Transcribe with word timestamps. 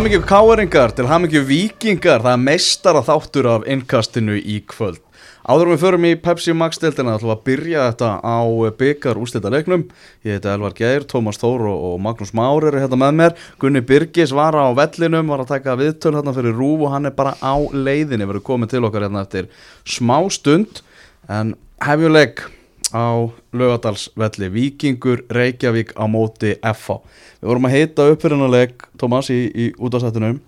Til 0.00 0.06
hafmyggju 0.06 0.24
káeringar, 0.24 0.92
til 0.96 1.08
hafmyggju 1.10 1.40
vikingar, 1.44 2.22
það 2.24 2.32
er 2.32 2.38
meistara 2.40 3.02
þáttur 3.04 3.46
af 3.52 3.66
innkastinu 3.68 4.38
í 4.38 4.54
kvöld. 4.64 5.02
Áður 5.44 5.74
við 5.74 5.82
förum 5.82 6.06
í 6.08 6.12
Pepsi 6.16 6.54
Max 6.56 6.80
deltina 6.80 7.18
ætlum 7.18 7.28
við 7.28 7.34
að 7.34 7.42
byrja 7.50 7.82
þetta 7.90 8.08
á 8.24 8.40
byggar 8.78 9.20
úrslita 9.20 9.52
leiknum. 9.52 9.82
Ég 10.24 10.38
heiti 10.38 10.48
Elvar 10.48 10.72
Geir, 10.78 11.04
Tómas 11.04 11.36
Þór 11.42 11.66
og 11.74 11.98
Magnús 12.00 12.32
Már 12.32 12.64
eru 12.70 12.80
hérna 12.80 12.96
með 13.02 13.18
mér. 13.18 13.36
Gunni 13.60 13.82
Birgis 13.84 14.32
var 14.32 14.56
á 14.56 14.72
vellinum, 14.72 15.28
var 15.34 15.44
að 15.44 15.52
taka 15.52 15.76
viðtöl 15.76 16.14
hérna 16.16 16.32
fyrir 16.38 16.56
Rúf 16.56 16.86
og 16.86 16.94
hann 16.94 17.10
er 17.10 17.12
bara 17.20 17.34
á 17.36 17.60
leiðinni, 17.60 18.24
verður 18.24 18.46
komið 18.48 18.72
til 18.72 18.82
okkar 18.88 19.04
hérna 19.04 19.26
eftir 19.26 19.52
smá 19.84 20.16
stund. 20.32 20.80
En 21.28 21.52
hefjuleik 21.84 22.46
á 22.90 23.30
lögadalsvelli, 23.54 24.50
Vikingur 24.54 25.24
Reykjavík 25.30 25.94
á 25.94 26.04
móti 26.10 26.56
FH. 26.58 27.00
Við 27.40 27.50
vorum 27.52 27.68
að 27.68 27.76
heita 27.76 28.08
uppfyrirnuleik, 28.12 28.86
Tómas, 29.00 29.30
í, 29.32 29.46
í 29.50 29.72
útastættunum 29.78 30.40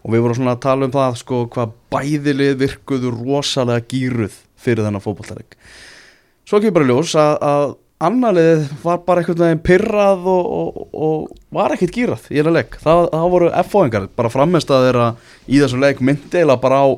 og 0.00 0.14
við 0.14 0.24
vorum 0.24 0.38
svona 0.38 0.56
að 0.56 0.64
tala 0.64 0.88
um 0.88 0.94
það 0.94 1.18
sko 1.20 1.42
hvað 1.52 1.76
bæðilið 1.92 2.56
virkuðu 2.62 3.12
rosalega 3.14 3.84
gýruð 3.90 4.36
fyrir 4.60 4.84
þennan 4.86 5.04
fókbaltarik 5.04 5.56
svo 6.48 6.58
ekki 6.58 6.72
bara 6.74 6.88
ljós 6.88 7.14
að, 7.20 7.34
að 7.44 7.66
annarlið 8.00 8.62
var 8.82 9.02
bara 9.04 9.22
einhvern 9.22 9.42
veginn 9.44 9.64
pyrrað 9.64 10.28
og, 10.32 10.46
og, 10.56 10.78
og 10.96 11.56
var 11.56 11.74
ekkert 11.76 11.96
gýrað 11.96 12.30
í 12.32 12.40
einu 12.40 12.54
leik, 12.56 12.78
það, 12.80 13.10
það 13.12 13.34
voru 13.34 13.50
F-fóingar 13.60 14.08
bara 14.16 14.32
framist 14.32 14.72
að 14.72 14.86
þeirra 14.88 15.10
í 15.46 15.60
þessu 15.60 15.82
leik 15.82 16.00
myndi 16.04 16.40
eila 16.40 16.56
bara 16.62 16.80
á 16.80 16.88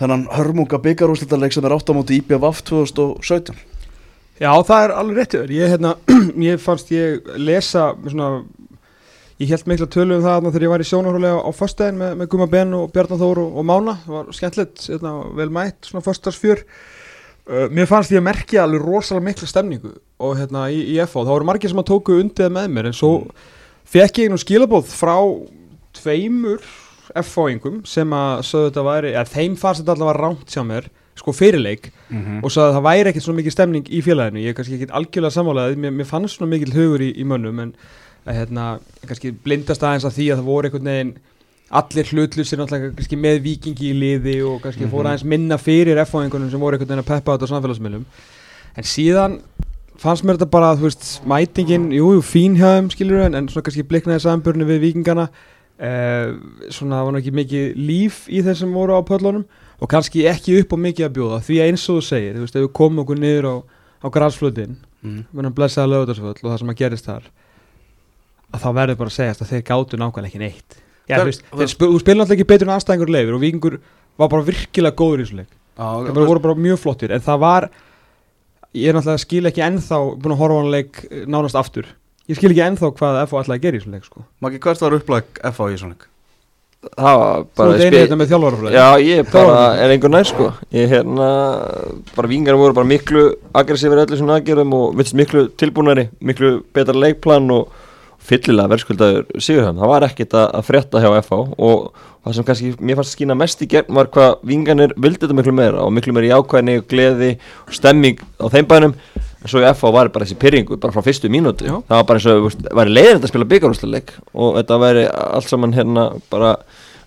þennan 0.00 0.24
hörmunga 0.32 0.80
byggarúsletarleik 0.82 1.52
sem 1.54 1.68
er 1.68 1.76
átt 1.76 1.92
á 1.92 1.96
móti 1.96 2.16
IPVF 2.22 2.64
2017 2.72 3.60
Já, 4.40 4.50
það 4.64 4.84
er 4.84 4.94
alveg 4.96 5.18
réttið 5.20 5.54
ég, 5.56 5.72
hérna, 5.74 5.96
ég 6.50 6.60
fannst 6.62 6.92
ég 6.94 7.32
lesa 7.36 7.92
svona 8.06 8.42
Ég 9.42 9.50
held 9.50 9.66
mikla 9.66 9.88
tölu 9.90 10.18
um 10.18 10.22
það 10.22 10.44
þegar 10.52 10.64
ég 10.64 10.70
var 10.70 10.82
í 10.82 10.86
sjónarhólega 10.86 11.38
á 11.42 11.50
fyrstæðin 11.56 11.96
með, 11.98 12.10
með 12.20 12.28
Guma 12.30 12.46
Ben 12.52 12.74
og 12.78 12.92
Bjarnar 12.94 13.18
Þór 13.18 13.40
og, 13.42 13.56
og 13.58 13.64
Mána, 13.66 13.94
það 14.04 14.14
var 14.14 14.28
skemmtilegt, 14.36 14.82
hérna, 14.86 15.14
vel 15.40 15.46
mætt, 15.56 15.88
svona 15.88 16.04
fyrstarsfjör. 16.04 16.62
Uh, 17.50 17.64
mér 17.74 17.88
fannst 17.90 18.12
ég 18.14 18.22
að 18.22 18.26
merkja 18.28 18.62
alveg 18.62 18.84
rosalega 18.84 19.26
mikla 19.26 19.48
stemningu 19.50 19.90
og 20.22 20.36
hérna 20.38 20.68
í, 20.70 20.78
í 20.92 21.00
FH, 21.02 21.24
það 21.24 21.32
voru 21.32 21.48
margir 21.48 21.72
sem 21.72 21.82
að 21.82 21.88
tóku 21.88 22.20
undið 22.22 22.54
með 22.54 22.68
mér 22.76 22.90
en 22.92 22.94
svo 22.94 23.10
fekk 23.90 24.22
ég 24.22 24.30
nú 24.30 24.38
skilabóð 24.38 24.92
frá 24.94 25.16
tveimur 25.98 26.62
FH-ingum 27.18 27.82
sem 27.88 28.14
að 28.14 28.44
sögðu 28.46 28.68
þetta 28.68 28.86
væri, 28.92 29.14
eða 29.16 29.32
þeim 29.32 29.58
fannst 29.58 29.82
þetta 29.82 29.96
alltaf 29.96 30.12
var 30.12 30.22
rámt 30.22 30.54
hjá 30.54 30.62
mér, 30.68 30.86
sko 31.14 31.32
fyrirleik 31.32 31.90
mm 32.08 32.18
-hmm. 32.18 32.44
og 32.44 32.52
sagði 32.52 32.68
að 32.68 32.76
það 32.76 32.86
væri 32.88 33.08
ekkert 33.08 33.24
svona 33.24 33.40
mikið 33.40 33.52
stemning 33.52 33.90
í 33.90 34.02
félaginu, 34.02 34.40
ég 34.40 34.48
er 34.48 34.54
kannski 34.54 34.74
ekki 34.74 34.92
algjörlega 34.92 35.36
samálaðið, 35.36 35.76
mér, 35.76 35.90
mér 35.90 36.06
fannst 36.06 36.36
svona 36.36 36.50
mikil 36.50 36.72
hugur 36.72 37.00
í, 37.00 37.12
í 37.16 37.24
mönnum 37.24 37.60
en 37.60 37.74
að 38.26 38.34
hérna, 38.38 38.78
kannski 39.06 39.32
blindast 39.32 39.82
aðeins 39.82 40.04
að 40.04 40.16
því 40.16 40.26
að 40.32 40.38
það 40.38 40.50
voru 40.50 40.68
einhvern 40.68 40.90
veginn 40.90 41.14
allir 41.72 42.08
hlutlusir 42.12 42.60
náttúrulega 42.60 42.94
kannski 42.96 43.16
með 43.16 43.40
vikingi 43.46 43.90
í 43.90 43.96
liði 43.96 44.36
og 44.44 44.60
kannski 44.62 44.84
mm 44.84 44.88
-hmm. 44.88 44.94
fóru 44.94 45.08
aðeins 45.08 45.24
minna 45.24 45.58
fyrir 45.58 45.98
F-fáingunum 46.04 46.50
sem 46.50 46.60
voru 46.60 46.76
einhvern 46.76 46.88
veginn 46.88 47.04
að 47.04 47.12
peppa 47.12 47.32
þetta 47.32 47.48
á 47.48 47.52
samfélagsmiðlum. 47.52 48.04
En 48.76 48.84
síðan 48.84 49.38
fannst 49.96 50.24
mér 50.24 50.36
þetta 50.36 50.50
bara 50.50 50.74
þú 50.76 50.88
veist 50.88 51.22
mætingin, 51.28 51.90
jú, 51.92 52.12
jú 52.16 52.22
fín 52.22 52.56
hjá 52.56 52.76
þeim 52.76 52.90
skilur 52.90 53.24
en, 53.26 53.34
en 53.34 53.48
svona 53.48 53.64
kannski 53.64 53.86
bliknaði 53.88 54.24
sambörnu 54.24 54.66
við 54.68 54.80
vikingana 54.86 55.28
eh, 55.78 56.34
svona 56.70 57.02
var 57.04 57.12
náttúrulega 57.12 57.22
ekki 57.22 57.36
mikið 57.40 57.76
líf 57.76 58.28
í 58.28 58.42
þeir 58.42 58.58
sem 58.62 58.72
voru 58.72 58.98
á 58.98 59.00
pöllunum 59.02 59.44
og 59.82 59.90
kannski 59.90 60.26
ekki 60.30 60.60
upp 60.62 60.74
á 60.74 60.78
mikið 60.86 61.08
að 61.08 61.14
bjóða 61.18 61.40
því 61.46 61.58
að 61.58 61.70
eins 61.70 61.86
og 61.88 61.98
þú 61.98 62.06
segir, 62.06 62.36
þú 62.36 62.44
veist, 62.44 62.58
ef 62.58 62.64
við 62.66 62.72
komum 62.78 63.02
okkur 63.02 63.18
niður 63.22 63.48
á, 63.50 63.54
á 64.02 64.06
græsflutin, 64.14 64.76
mm. 65.02 65.22
við 65.32 65.42
erum 65.42 65.56
blessaði 65.56 65.92
lögdagsföll 65.92 66.36
og 66.36 66.48
það 66.48 66.60
sem 66.62 66.72
að 66.72 66.78
gerist 66.82 67.08
þar 67.08 67.30
að 68.52 68.62
þá 68.62 68.68
verður 68.78 69.00
bara 69.00 69.12
að 69.12 69.16
segja 69.16 69.34
að 69.36 69.50
þeir 69.52 69.64
gáttu 69.70 70.00
nákvæmlega 70.00 70.30
ekki 70.30 70.42
neitt 70.42 70.78
Já, 71.10 71.16
Hver, 71.18 71.26
veist, 71.26 71.46
þeir 71.50 71.72
spil, 71.72 71.88
spilna 71.98 72.22
alltaf 72.22 72.36
ekki 72.36 72.46
betur 72.52 72.68
en 72.68 72.76
aðstæðingur 72.76 73.10
leifir 73.10 73.34
og 73.34 73.42
vikingur 73.42 73.78
var 74.20 74.30
bara 74.30 74.46
virkilega 74.46 74.94
góður 74.94 75.22
í 75.22 75.24
þessu 75.24 75.38
leik 75.40 75.56
það 75.74 76.12
bara, 76.12 76.28
voru 76.28 76.44
bara 76.44 76.62
mjög 76.68 76.78
flottir 76.84 77.14
en 77.16 77.24
það 77.24 77.40
var 77.42 77.66
ég 78.76 78.88
er 78.88 78.96
náttúrulega 78.96 79.24
skil 79.24 79.48
ekki 79.50 79.64
ennþá 79.66 79.98
búin 80.14 80.36
að 80.36 80.42
horfa 80.44 80.56
á 80.56 80.60
hann 80.60 80.72
leik 80.72 81.02
eh, 81.08 81.24
nánast 81.26 81.58
aftur 81.58 81.88
ég 82.30 82.38
skil 82.38 82.52
ekki 82.52 82.64
ennþá 82.64 82.92
hvað 82.96 83.20
FH 83.26 83.40
alltaf 83.40 83.56
að 83.56 83.64
gera 83.64 83.76
í 83.76 83.82
þessu 83.82 83.92
leik 83.92 84.06
sko. 84.06 84.24
Maki, 84.44 84.60
hvert 84.62 84.84
var 84.84 84.96
upplag 84.98 85.42
FH 85.50 85.68
í 85.68 85.74
þessu 85.74 85.90
leik? 85.90 86.06
Það 86.82 87.18
var 87.20 87.44
bara 87.56 87.68
Þú 87.68 87.74
ert 87.76 87.84
einið 87.86 88.00
þetta 88.00 88.16
með 88.18 88.32
þjálfarafræði. 88.32 88.72
Já, 88.74 88.86
ég 89.06 89.28
bara 89.30 89.58
er 89.78 89.92
einhver 89.94 90.10
nær 90.10 90.26
sko. 90.26 90.48
Ég 90.74 90.90
hérna, 90.90 91.28
bara 92.16 92.30
vingar 92.32 92.58
voru 92.58 92.74
bara 92.74 92.90
miklu 92.90 93.22
aggressífur 93.54 94.02
öllu 94.02 94.18
svona 94.18 94.40
aðgerum 94.40 94.74
og 94.74 94.96
vits 94.98 95.14
miklu 95.14 95.46
tilbúinari, 95.62 96.08
miklu 96.18 96.56
betra 96.74 96.96
leikplan 96.98 97.46
og 97.54 97.70
fyllilega 98.22 98.70
verðskuldaður 98.70 99.42
Sigurðan, 99.42 99.78
það 99.82 99.92
var 99.92 100.06
ekkit 100.06 100.36
að, 100.38 100.58
frétta 100.66 101.02
hjá 101.02 101.08
FH 101.22 101.38
og 101.58 101.88
það 102.22 102.36
sem 102.36 102.46
kannski 102.48 102.72
mér 102.78 102.98
fannst 102.98 103.12
að 103.12 103.16
skýna 103.16 103.36
mest 103.38 103.64
í 103.64 103.68
gegn 103.72 103.96
var 103.96 104.10
hvað 104.14 104.44
vinganir 104.46 104.94
vildi 104.94 105.24
þetta 105.24 105.38
miklu 105.38 105.54
meira 105.58 105.82
og 105.82 105.94
miklu 105.96 106.14
meira 106.14 106.30
í 106.30 106.34
ákvæðinni 106.36 106.76
og 106.78 106.86
gleði 106.90 107.32
og 107.66 107.74
stemming 107.78 108.22
á 108.38 108.46
þeim 108.52 108.68
bænum 108.70 108.94
en 109.42 109.50
svo 109.50 109.62
í 109.62 109.66
FH 109.66 109.92
var 109.94 110.10
bara 110.14 110.26
þessi 110.26 110.38
pyrringu 110.38 110.78
bara 110.82 110.94
frá 110.94 111.04
fyrstu 111.04 111.30
mínúti, 111.32 111.66
Já. 111.66 111.80
það 111.88 111.98
var 111.98 112.08
bara 112.08 112.20
eins 112.20 112.30
og 112.30 112.46
veist, 112.46 112.64
væri 112.78 112.94
leiðilegt 112.94 113.26
að 113.26 113.32
spila 113.32 113.50
byggarúsleik 113.52 114.14
og 114.32 114.56
þetta 114.60 114.80
væri 114.82 115.04
allt 115.10 115.50
saman 115.50 115.76
hérna 115.76 116.08
bara 116.30 116.56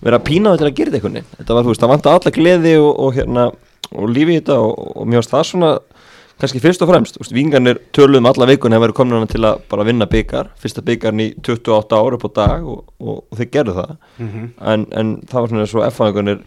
vera 0.04 0.20
pínaðu 0.20 0.60
til 0.60 0.68
að 0.68 0.76
gera 0.76 0.92
þetta 0.92 1.10
eitthvað 1.10 1.38
þetta 1.38 1.56
var, 1.56 1.64
þú 1.64 1.72
veist, 1.72 1.84
það 1.84 1.92
vant 1.94 2.06
að 2.06 2.18
alla 2.18 2.34
gleði 2.36 2.74
og, 2.78 2.90
og 3.06 3.16
hérna 3.16 3.46
og 3.96 4.10
lífi 4.12 4.36
í 4.36 4.40
þetta 4.40 4.58
og, 4.60 4.74
og 4.96 5.12
finnst 5.12 5.32
það 5.32 5.46
svona 5.50 5.72
kannski 6.36 6.60
fyrst 6.60 6.82
og 6.84 6.90
fremst, 6.90 7.16
vingarnir 7.32 7.80
töluðum 7.96 8.28
alla 8.28 8.48
vikun 8.50 8.74
hefur 8.76 8.84
verið 8.84 8.98
komin 8.98 9.30
til 9.30 9.42
að 9.48 9.62
bara 9.70 9.86
vinna 9.88 10.08
byggar 10.10 10.50
fyrsta 10.60 10.84
byggarn 10.84 11.22
í 11.24 11.30
28 11.40 11.96
ára 11.96 12.18
på 12.20 12.30
dag 12.36 12.66
og, 12.68 12.82
og, 13.00 13.22
og 13.24 13.40
þeir 13.40 13.52
gerðu 13.54 13.76
það 13.78 13.92
mm 13.96 14.28
-hmm. 14.28 14.48
en, 14.72 14.86
en 14.92 15.14
það 15.30 15.40
var 15.40 15.48
svona 15.48 15.66
svo 15.66 15.84
F-fangunir 15.88 16.42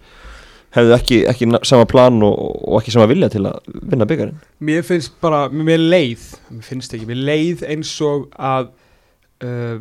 hefðu 0.75 0.95
ekki, 0.95 1.19
ekki 1.29 1.47
sama 1.67 1.87
plan 1.89 2.19
og, 2.25 2.35
og 2.67 2.81
ekki 2.81 2.93
sama 2.93 3.09
vilja 3.09 3.29
til 3.33 3.45
að 3.49 3.69
vinna 3.79 4.07
byggarinn 4.09 4.37
Mér 4.65 4.83
finnst 4.87 5.15
bara, 5.23 5.47
mér 5.49 5.81
leið 5.81 6.27
mér 6.51 6.67
finnst 6.67 6.93
ekki, 6.95 7.09
mér 7.09 7.23
leið 7.31 7.65
eins 7.73 7.93
og 8.05 8.29
að 8.35 8.71
uh, 9.45 9.79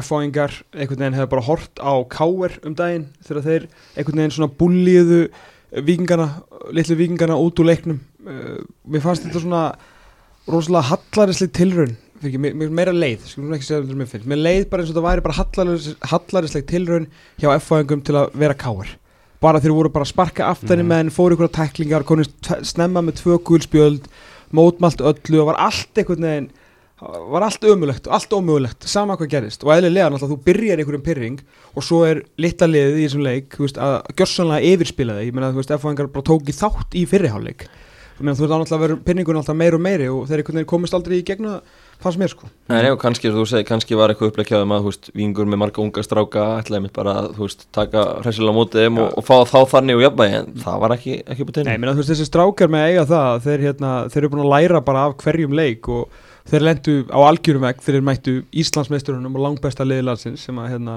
F-fangar 0.00 0.54
einhvern 0.76 1.00
veginn 1.02 1.16
hefur 1.18 1.32
bara 1.32 1.46
hort 1.48 1.80
á 1.82 1.92
káer 2.12 2.58
um 2.66 2.76
daginn 2.78 3.08
þegar 3.26 3.46
þeir 3.46 3.64
einhvern 3.96 4.22
veginn 4.22 4.36
svona 4.36 4.52
búliðu 4.60 5.24
vikingana, 5.86 6.28
litlu 6.74 6.96
vikingana 6.98 7.38
út 7.38 7.58
úr 7.62 7.70
leiknum. 7.70 7.98
Uh, 8.26 8.62
mér 8.86 9.02
fannst 9.04 9.26
þetta 9.26 9.42
svona 9.42 9.64
rosalega 10.50 10.92
hallarisleik 10.92 11.52
tilraun 11.58 11.96
mér, 12.20 12.54
mér 12.58 12.72
meira 12.74 12.94
leið, 12.94 13.26
skulum 13.32 13.54
ekki 13.56 13.66
segja 13.66 13.82
þetta 13.82 13.98
mér 13.98 14.10
finnst. 14.10 14.30
Mér 14.30 14.42
leið 14.44 14.64
bara 14.70 14.84
eins 14.84 14.92
og 14.92 14.96
þetta 14.96 15.06
væri 15.08 15.26
bara 15.26 16.08
hallarisleik 16.14 16.70
tilraun 16.70 17.10
hjá 17.40 17.50
F-fæðingum 17.56 18.06
til 18.06 18.18
að 18.20 18.34
vera 18.38 18.58
káar 18.58 18.94
bara 19.40 19.60
þeir 19.60 19.76
voru 19.76 19.92
bara 19.92 20.06
að 20.06 20.12
sparka 20.12 20.48
aftanir 20.50 20.84
mm. 20.84 20.90
menn, 20.92 21.12
fóru 21.14 21.36
ykkur 21.36 21.48
á 21.48 21.56
tæklingar 21.60 22.06
konist 22.08 22.50
snemma 22.68 23.02
með 23.04 23.22
tvö 23.22 23.38
gulspjöld 23.48 24.08
mótmalt 24.56 25.00
öllu 25.00 25.42
og 25.42 25.52
var 25.52 25.60
allt 25.68 26.00
einhvern 26.00 26.26
veginn 26.26 26.50
var 27.00 27.46
allt 27.46 27.62
ömulegt 27.64 28.08
allt 28.12 28.32
ómögulegt 28.36 28.84
sama 28.88 29.16
hvað 29.16 29.30
gerist 29.32 29.62
og 29.64 29.72
eðlilega 29.72 30.10
náttúrulega 30.12 30.34
þú 30.34 30.44
byrjar 30.48 30.82
einhverjum 30.82 31.04
pyrring 31.06 31.38
og 31.72 31.86
svo 31.86 32.02
er 32.04 32.20
litla 32.36 32.68
liðið 32.68 32.98
í 32.98 33.06
þessum 33.06 33.22
leik 33.24 33.56
veist, 33.56 33.78
að 33.80 33.94
gjörsanlega 34.18 34.74
yfirspila 34.74 35.16
þig. 35.16 35.30
Ég 35.30 35.36
menna 35.36 35.48
að 35.54 35.62
F-fæðingar 35.78 36.10
bara 36.12 36.28
tóki 36.28 36.56
þátt 36.56 36.98
í 36.98 37.06
fyrriháleik 37.08 37.64
þú 38.20 38.26
veist 38.28 38.42
þá 38.42 38.52
náttúrulega 38.52 38.82
verður 38.82 39.00
pyrringun 39.06 39.40
alltaf 39.40 39.56
meir 39.56 39.76
og 39.78 39.80
meiri 39.80 40.10
og 40.12 40.28
þeir 40.28 40.66
komist 40.68 40.96
aldrei 40.96 41.22
í 41.22 41.24
gegna 41.24 41.60
fannst 42.02 42.20
mér 42.20 42.32
sko. 42.32 42.48
Nei, 42.70 42.86
og 42.92 42.98
kannski, 43.02 43.30
þú 43.34 43.44
segi, 43.48 43.66
kannski 43.68 43.98
var 43.98 44.12
eitthvað 44.12 44.32
upplegjaðum 44.32 44.74
að, 44.76 44.84
þú 44.84 44.92
veist, 44.92 45.10
vingur 45.16 45.50
með 45.50 45.60
marga 45.62 45.82
unga 45.84 46.04
stráka 46.06 46.46
ætlaði 46.60 46.84
mitt 46.86 46.96
bara 46.96 47.16
að, 47.22 47.28
þú 47.36 47.46
veist, 47.46 47.66
taka 47.76 48.06
hressilega 48.24 48.56
mótið 48.56 48.86
þeim 48.86 49.00
og, 49.04 49.12
og 49.20 49.26
fá 49.26 49.34
þá 49.50 49.58
þannig 49.74 50.00
og 50.00 50.04
jafnvægi 50.06 50.40
en 50.40 50.50
það 50.64 50.80
var 50.84 50.96
ekki, 50.96 51.18
ekki 51.34 51.48
búin 51.48 51.68
Nei, 51.68 51.76
menn 51.76 51.92
að 51.92 51.98
þú 51.98 52.04
veist, 52.04 52.12
þessi 52.14 52.28
strákar 52.30 52.72
með 52.72 52.86
eiga 52.88 53.06
það 53.10 53.44
þeir, 53.48 53.66
hérna, 53.68 53.92
þeir 54.08 54.22
eru 54.22 54.32
búin 54.34 54.44
að 54.46 54.52
læra 54.54 54.84
bara 54.86 55.04
af 55.08 55.18
hverjum 55.24 55.58
leik 55.60 55.90
og 55.92 56.22
þeir 56.50 56.66
lendu 56.66 56.96
á 57.12 57.18
algjörum 57.20 57.66
veg 57.66 57.84
þeir 57.84 58.00
mættu 58.06 58.38
Íslandsmeisturunum 58.62 59.36
og 59.36 59.44
langbæsta 59.44 59.86
liðlansins 59.86 60.46
sem 60.46 60.58
að 60.60 60.72
hérna 60.74 60.96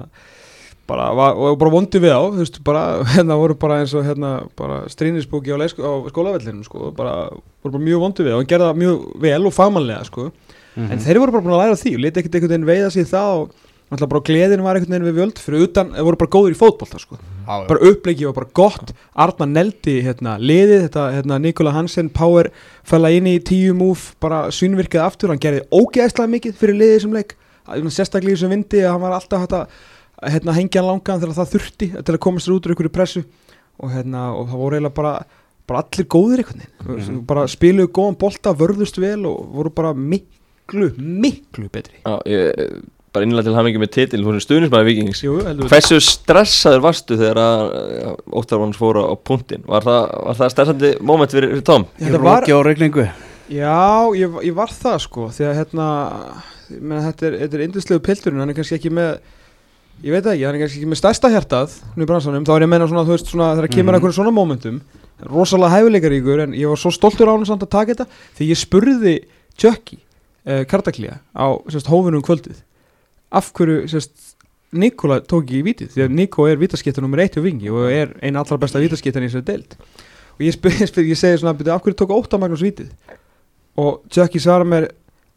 bara, 0.90 1.10
var, 1.16 1.38
og 1.38 1.58
bara 1.60 1.74
vondi 1.74 2.02
við 2.02 2.16
á 2.16 2.22
þú 2.24 2.42
veist, 2.42 2.60
bara, 2.66 2.84
hérna 3.14 3.38
voru 3.40 3.58
bara 3.60 3.82
eins 3.84 3.94
og 3.98 4.06
hérna 4.08 4.34
bara 4.60 4.84
strínisbúki 4.92 5.54
á, 5.54 5.58
á 5.60 5.92
skólavellinum 6.12 6.64
sko, 6.68 6.92
bara, 6.96 7.30
voru 7.64 7.78
bara 7.78 7.86
mjög 7.88 8.04
vondi 8.08 8.28
við 8.28 8.36
á 8.36 8.40
og 8.40 8.50
gerða 8.50 8.74
mjög 8.78 9.06
vel 9.24 9.42
og 9.48 9.56
fagmannlega 9.56 10.08
sko, 10.10 10.30
mm 10.76 10.84
-hmm. 10.84 10.92
en 10.92 11.00
þeir 11.00 11.20
voru 11.20 11.32
bara 11.32 11.44
búin 11.44 11.56
að 11.58 11.64
læra 11.64 11.82
því 11.84 11.96
og 11.96 12.04
leti 12.04 12.20
ekkert 12.20 12.36
einhvern 12.36 12.52
veginn 12.54 12.72
veiða 12.72 12.90
sér 12.94 13.08
það 13.10 13.32
og 13.42 13.52
alltaf 13.94 14.10
bara 14.10 14.24
gleðin 14.26 14.64
var 14.64 14.78
einhvern 14.78 14.96
veginn 14.96 15.08
við 15.08 15.20
völd 15.20 15.40
fyrir 15.42 15.66
utan, 15.68 15.92
þeir 15.94 16.08
voru 16.08 16.20
bara 16.22 16.34
góður 16.34 16.56
í 16.56 16.58
fótboll 16.58 17.02
sko. 17.02 17.18
ah, 17.46 17.66
bara 17.70 17.90
upplegið 17.92 18.30
var 18.30 18.38
bara 18.40 18.50
gott. 18.58 18.94
Artman 19.14 19.54
Neldi, 19.54 20.00
hérna, 20.06 20.36
liðið 20.42 20.88
þetta, 20.88 21.06
hérna, 21.18 21.40
Nikola 21.44 21.74
Hansen, 21.76 22.10
Power 22.14 22.50
fæla 22.88 23.12
inn 23.14 23.30
í 23.30 23.38
tíu 23.44 23.76
múf, 23.78 24.14
bara 24.24 24.48
svínvirkið 24.54 25.04
aftur, 25.04 25.34
hann 25.34 25.42
gerði 25.44 25.66
ógeðslega 25.70 26.34
mikið 26.38 26.58
fyrir 26.62 26.80
liðið 26.80 27.00
sem 27.06 27.18
leik, 27.20 27.38
sérstaklega 27.68 28.34
í 28.34 28.38
þessum 28.38 28.56
vindi 28.56 28.84
að 28.84 28.96
hann 28.96 29.06
var 29.06 29.18
alltaf 29.20 29.46
hægt 29.46 29.58
að 29.60 30.34
hérna, 30.34 30.58
hengja 30.58 30.86
langan 30.86 31.22
þegar 31.22 31.38
það 31.42 31.54
þurfti 31.54 31.92
til 32.00 32.16
að 32.18 32.22
komast 32.26 32.52
út 32.52 32.66
úr 32.66 32.74
einhverju 32.74 32.94
pressu. 32.94 33.26
Og, 33.82 33.90
hérna, 33.90 34.32
og 34.38 34.50
það 34.50 34.62
voru 34.62 34.78
eiginlega 34.78 34.98
bara, 34.98 35.14
bara 35.70 35.84
allir 35.84 36.08
góðir 36.08 36.44
einhvern 36.44 36.62
veginn, 36.64 36.74
mm 36.86 37.00
-hmm. 37.04 37.26
bara 37.28 37.48
spiluðu 37.50 37.90
góðan 37.90 38.20
bolta, 38.22 38.54
vörðust 38.54 39.00
vel 39.02 39.26
og 39.26 39.50
voru 39.54 39.72
bara 39.74 39.94
miklu, 40.64 40.90
miklu 40.98 41.70
betri 41.74 42.00
Já, 42.06 42.16
ég 42.30 42.84
bara 43.14 43.26
innlega 43.28 43.46
til 43.46 43.54
hamingi 43.58 43.78
með 43.82 43.92
titil 43.94 44.22
Þú 44.24 44.32
erum 44.32 44.42
stuðnismæði 44.44 44.88
vikings 44.90 45.20
Jú, 45.24 45.36
heldur 45.46 45.68
við 45.68 45.74
Hversu 45.76 46.00
stressaður 46.02 46.82
varstu 46.88 47.18
þegar 47.20 47.40
að 47.44 47.60
Óttar 48.42 48.62
Vons 48.64 48.80
fóru 48.80 49.04
á 49.06 49.14
punktinn? 49.22 49.62
Var 49.70 49.86
það, 49.86 50.08
var 50.30 50.40
það 50.40 50.54
stressandi 50.56 50.92
moment 51.06 51.36
fyrir, 51.36 51.52
fyrir 51.54 51.68
Tom? 51.68 51.86
Í 52.00 52.08
Þetta 52.08 52.24
var, 52.24 52.42
róki 52.42 52.56
á 52.56 52.60
regningu 52.66 53.06
já, 53.54 53.76
ég, 54.18 54.40
ég 54.50 54.56
var 54.58 54.74
það 54.74 54.98
sko 55.06 55.28
Því 55.36 55.46
að 55.52 55.56
hérna 55.62 55.88
ég 56.72 56.82
meina, 56.82 57.04
Þetta 57.12 57.28
er, 57.30 57.38
þetta 57.44 57.60
er 57.60 57.66
indislegu 57.68 58.04
pilturinn 58.08 58.42
Hann 58.42 58.54
er 58.54 58.58
kannski 58.58 58.80
ekki 58.80 58.94
með 58.98 59.14
Ég 60.04 60.10
veit 60.16 60.24
það 60.26 60.34
ekki, 60.34 60.46
hann 60.48 60.56
er 60.58 60.64
kannski 60.64 60.80
ekki 60.82 60.90
með 60.90 61.00
stærsta 61.04 61.30
hjartað 61.36 61.76
Nú 61.94 62.02
í 62.02 62.10
bransanum, 62.10 62.48
þá 62.50 62.54
er 62.56 62.64
ég 62.64 62.66
að 62.66 62.72
meina 62.74 62.88
svona, 62.90 63.04
þú 63.06 63.14
veist, 63.14 63.30
svona 63.30 63.52
Þegar 63.60 63.70
kemur 63.76 63.94
Mhm. 63.94 64.00
einhverjum 64.00 64.18
svona 64.18 64.34
momentum 64.34 64.82
Rosalega 65.30 65.76
hæfileikaríkur 65.78 66.42
En 66.48 66.56
ég 66.58 66.66
var 66.72 66.82
svo 66.82 66.90
stoltur 66.92 67.30
á 67.30 67.38
hann 67.38 67.46
samt 67.46 67.62
að 67.68 67.70
taka 67.78 67.94
þetta 67.94 68.08
Því 68.40 68.48
ég 68.50 68.58
spurði 68.64 69.14
Chucky 69.54 70.00
uh, 70.48 70.64
Kartaklía 70.70 71.20
á 71.34 71.46
sérst, 71.72 71.90
hófinum 71.92 72.24
kvöldið. 72.26 72.62
Af 73.34 73.52
hverju 73.56 73.88
sérst, 73.92 74.14
Nikola 74.74 75.20
tók 75.22 75.46
ekki 75.46 75.60
í 75.60 75.66
vítið? 75.68 75.92
Því 75.94 76.06
að 76.06 76.16
Niko 76.18 76.48
er 76.50 76.58
vítaskipta 76.58 77.02
nummer 77.04 77.22
eitt 77.22 77.36
hjá 77.38 77.44
Vingi 77.46 77.70
Og 77.70 77.92
er 77.94 78.16
eina 78.26 78.42
allra 78.42 78.58
besta 78.58 78.82
vítaskiptan 78.82 79.22
í 79.22 79.28
þessari 79.30 79.46
deild. 79.46 79.76
Og 80.34 80.42
ég, 80.42 80.56
spyr, 80.56 80.74
ég, 80.82 80.96
ég 81.12 81.20
segi 81.20 81.42
svona 81.44 81.54
byrju, 81.58 81.76
Af 81.76 81.86
hverju 81.86 82.00
tók 82.00 82.16
Óttar 82.16 82.42
Magnús 82.42 82.64
vítið? 82.66 82.90
Og 83.78 84.02
Chucky 84.10 84.42
svarar 84.42 84.66
mér 84.66 84.90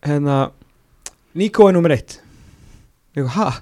hérna 0.06 0.38
Niko 1.36 1.68
er 1.68 1.76
nummer 1.76 1.92
eitt. 1.92 2.16
Ég 3.16 3.28
go, 3.28 3.32
hæ? 3.36 3.60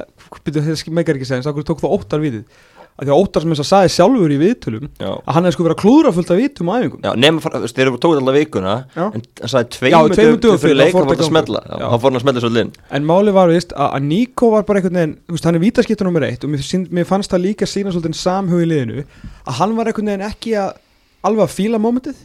Það 0.00 0.90
meikar 0.90 1.18
ekki 1.18 1.28
segja, 1.28 1.46
af 1.46 1.54
hverju 1.54 1.70
tók 1.70 1.84
það 1.84 1.94
Óttar 2.00 2.22
vítið 2.22 2.46
Af 2.92 3.06
því 3.06 3.12
að 3.14 3.20
Óttar 3.22 3.40
sem 3.42 3.52
þess 3.54 3.62
að 3.62 3.68
sagði 3.72 3.90
sjálfur 3.94 4.32
í 4.34 4.36
viðtölum 4.42 4.88
Já, 5.00 5.10
Að 5.24 5.32
hann 5.34 5.46
hefði 5.46 5.54
sko 5.56 5.64
verið 5.64 5.74
að 5.76 5.80
klúðra 5.82 6.10
fullt 6.12 6.30
af 6.34 6.38
vítum 6.42 6.68
á 6.68 6.72
æfingum 6.76 7.00
Já 7.06 7.12
nema, 7.22 7.40
þú 7.40 7.60
veist, 7.62 7.76
þeir 7.78 7.86
eru 7.88 8.00
tókið 8.02 8.18
alltaf 8.20 8.36
vikuna 8.36 8.74
Já. 8.92 9.04
En 9.06 9.22
hann 9.40 9.52
sagði 9.52 9.70
tveimur 9.76 10.40
dögum 10.42 10.60
fyrir, 10.60 10.76
leik 10.76 10.92
Hann 10.92 11.08
fór 11.08 11.16
að 11.16 11.30
smetla. 11.30 11.62
Hann 11.72 12.02
fór 12.02 12.12
að 12.12 12.22
smetla 12.26 12.42
svo 12.44 12.50
linn 12.52 12.72
En 12.92 13.06
máli 13.08 13.32
var 13.32 13.48
veist 13.48 13.72
að, 13.72 13.88
að 13.96 14.04
Nico 14.10 14.50
var 14.52 14.66
bara 14.68 14.82
einhvern 14.82 14.98
veginn 15.00 15.14
þú 15.24 15.36
veist, 15.38 15.48
Hann 15.48 15.56
er 15.58 15.64
vítaskipta 15.64 16.04
nummer 16.06 16.26
eitt 16.28 16.44
Og 16.44 16.52
mér, 16.52 17.08
fannst 17.08 17.32
það 17.32 17.44
líka 17.46 17.68
sína 17.72 17.94
svolítið 17.96 18.18
samhug 18.20 18.60
í 18.60 18.68
liðinu 18.68 19.06
Að 19.48 19.56
hann 19.62 19.72
var 19.80 19.88
einhvern 19.90 20.12
veginn 20.12 20.26
ekki 20.28 20.52
að 20.60 20.76
Alveg 21.24 21.46
að 21.48 21.56
fíla 21.56 21.80
mómentið 21.80 22.20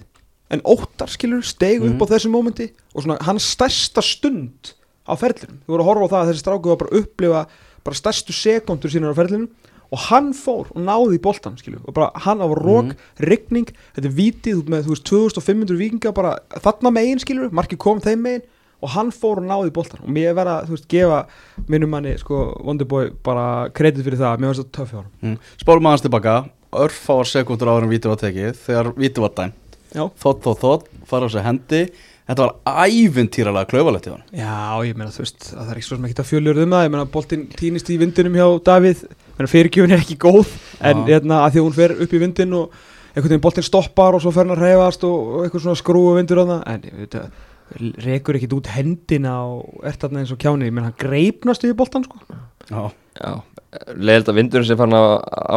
En 0.51 0.61
óttar 0.67 1.09
skilur 1.15 1.43
steg 1.47 1.79
upp 1.79 1.95
Mhm. 1.95 2.03
á 2.03 2.05
þessu 2.11 2.29
mómenti 2.35 2.69
Og 2.95 3.03
svona 3.07 3.17
hans 3.23 3.47
stærsta 3.55 4.03
stund 4.03 4.75
Á 5.07 5.15
ferlinum 5.15 5.61
Þú 5.63 5.71
voru 5.77 5.83
að 5.85 5.89
horfa 5.93 6.05
á 6.07 6.11
það 6.11 6.19
að 6.21 6.29
þessi 6.33 6.43
stráku 6.43 6.71
var 6.75 6.79
bara 6.83 6.91
að 6.91 7.01
upplifa 7.05 7.41
Bara 7.87 7.95
stærstu 8.03 8.35
sekundur 8.35 8.91
sínar 8.91 9.15
á 9.15 9.19
ferlinum 9.19 9.47
Og 9.94 10.04
hann 10.10 10.34
fór 10.36 10.68
og 10.74 10.84
náði 10.84 11.16
í 11.18 11.24
boltan 11.24 11.56
skilur 11.60 11.86
Og 11.88 11.95
bara 11.95 12.12
hann 12.25 12.44
á 12.44 12.48
rók, 12.48 12.94
rigning 13.24 13.72
Þetta 13.95 14.10
er 14.10 14.16
vitið 14.18 14.68
með 14.72 14.88
þú 14.88 14.94
veist 14.95 15.07
2500 15.07 15.80
vikinga 15.80 16.13
Bara 16.18 16.38
þarna 16.60 16.94
megin 16.98 17.24
skilur 17.24 17.54
Marki 17.56 17.80
kom 17.80 18.04
þeim 18.04 18.24
megin 18.25 18.45
og 18.78 18.92
hann 18.94 19.07
fór 19.10 19.39
og 19.42 19.48
náði 19.48 19.72
í 19.72 19.74
boltan 19.74 20.04
og 20.04 20.10
mér 20.13 20.36
verða, 20.38 20.60
þú 20.68 20.75
veist, 20.75 20.84
gefa 20.92 21.24
minnum 21.66 21.89
manni, 21.89 22.12
sko, 22.22 22.42
Wonderboy 22.62 23.07
bara 23.25 23.45
kredit 23.74 24.06
fyrir 24.06 24.19
það, 24.22 24.44
mér 24.44 24.51
finnst 24.51 24.68
það 24.68 24.75
töff 24.78 24.92
hjá 24.92 25.00
hann 25.00 25.07
mm. 25.24 25.39
Spólum 25.63 25.89
aðeins 25.89 26.04
tilbaka 26.06 26.36
Örfáar 26.78 27.31
sekundur 27.31 27.72
áður 27.72 27.88
en 27.88 27.94
víti 27.95 28.12
var 28.12 28.22
tekið 28.22 28.60
Þegar 28.68 28.92
víti 29.00 29.24
var 29.24 29.34
dæmt. 29.34 29.80
Þótt, 29.95 30.44
þótt, 30.45 30.62
þótt 30.62 30.88
Fara 31.07 31.25
á 31.25 31.30
sig 31.31 31.45
hendi. 31.45 31.81
Þetta 32.28 32.44
var 32.44 32.88
ævintýralega 32.92 33.69
klaufalegt 33.72 34.10
í 34.10 34.12
hann 34.12 34.24
já, 34.36 34.84
ég 34.84 34.98
meina, 35.00 35.13
þú 35.16 35.24
veist, 35.24 35.45
að 35.54 35.62
það 35.62 35.69
er 35.72 35.78
ekki 35.80 35.88
svo 35.88 35.98
sem 35.98 36.07
ekki 36.10 36.19
að 36.19 36.28
fjölur 36.34 36.57
um 36.60 36.74
það, 36.75 36.84
ég 36.84 36.92
meina, 36.92 37.06
boltinn 37.13 37.45
týnist 37.54 37.92
í 37.94 37.95
vindinum 38.01 38.36
hjá 38.36 38.48
Davíð, 38.68 39.04
fyrirgjöfin 39.45 39.94
er 39.94 40.01
ekki 40.01 40.18
góð, 40.18 40.48
en 40.81 41.04
Já. 41.04 41.07
hérna, 41.13 41.44
að 41.45 41.51
því 41.54 41.60
að 41.62 41.68
hún 41.68 41.75
fer 41.78 41.92
upp 42.01 42.13
í 42.13 42.22
vindin 42.24 42.54
og 42.57 42.72
einhvern 43.13 43.30
veginn 43.30 43.42
boltinn 43.45 43.63
stoppar 43.63 44.18
og 44.18 44.22
svo 44.22 44.31
fer 44.34 44.45
hann 44.48 44.57
að 44.57 44.63
reyfast 44.66 45.04
og, 45.06 45.13
og 45.36 45.44
eitthvað 45.45 45.62
svona 45.68 45.75
skrúu 45.75 46.16
vindur 46.18 46.42
á 46.42 46.45
það, 46.50 46.63
en 46.74 46.81
ég 46.89 46.98
veit 47.04 47.19
að 47.22 47.30
rekur 48.01 48.38
ekkit 48.39 48.54
út 48.57 48.68
hendina 48.74 49.36
og 49.45 49.86
ert 49.86 50.00
þarna 50.01 50.24
eins 50.24 50.31
og 50.34 50.39
kjáni, 50.42 50.66
ég 50.66 50.74
meina, 50.74 50.89
hann 50.89 50.98
greipnast 50.98 51.66
yfir 51.68 51.78
boltan, 51.78 52.07
sko. 52.07 52.18
Já, 52.72 52.89
Já, 53.18 53.31
leiðilt 53.98 54.30
að 54.31 54.38
vindurinn 54.38 54.68
sem 54.68 54.78
fann 54.80 54.94
á 54.95 55.01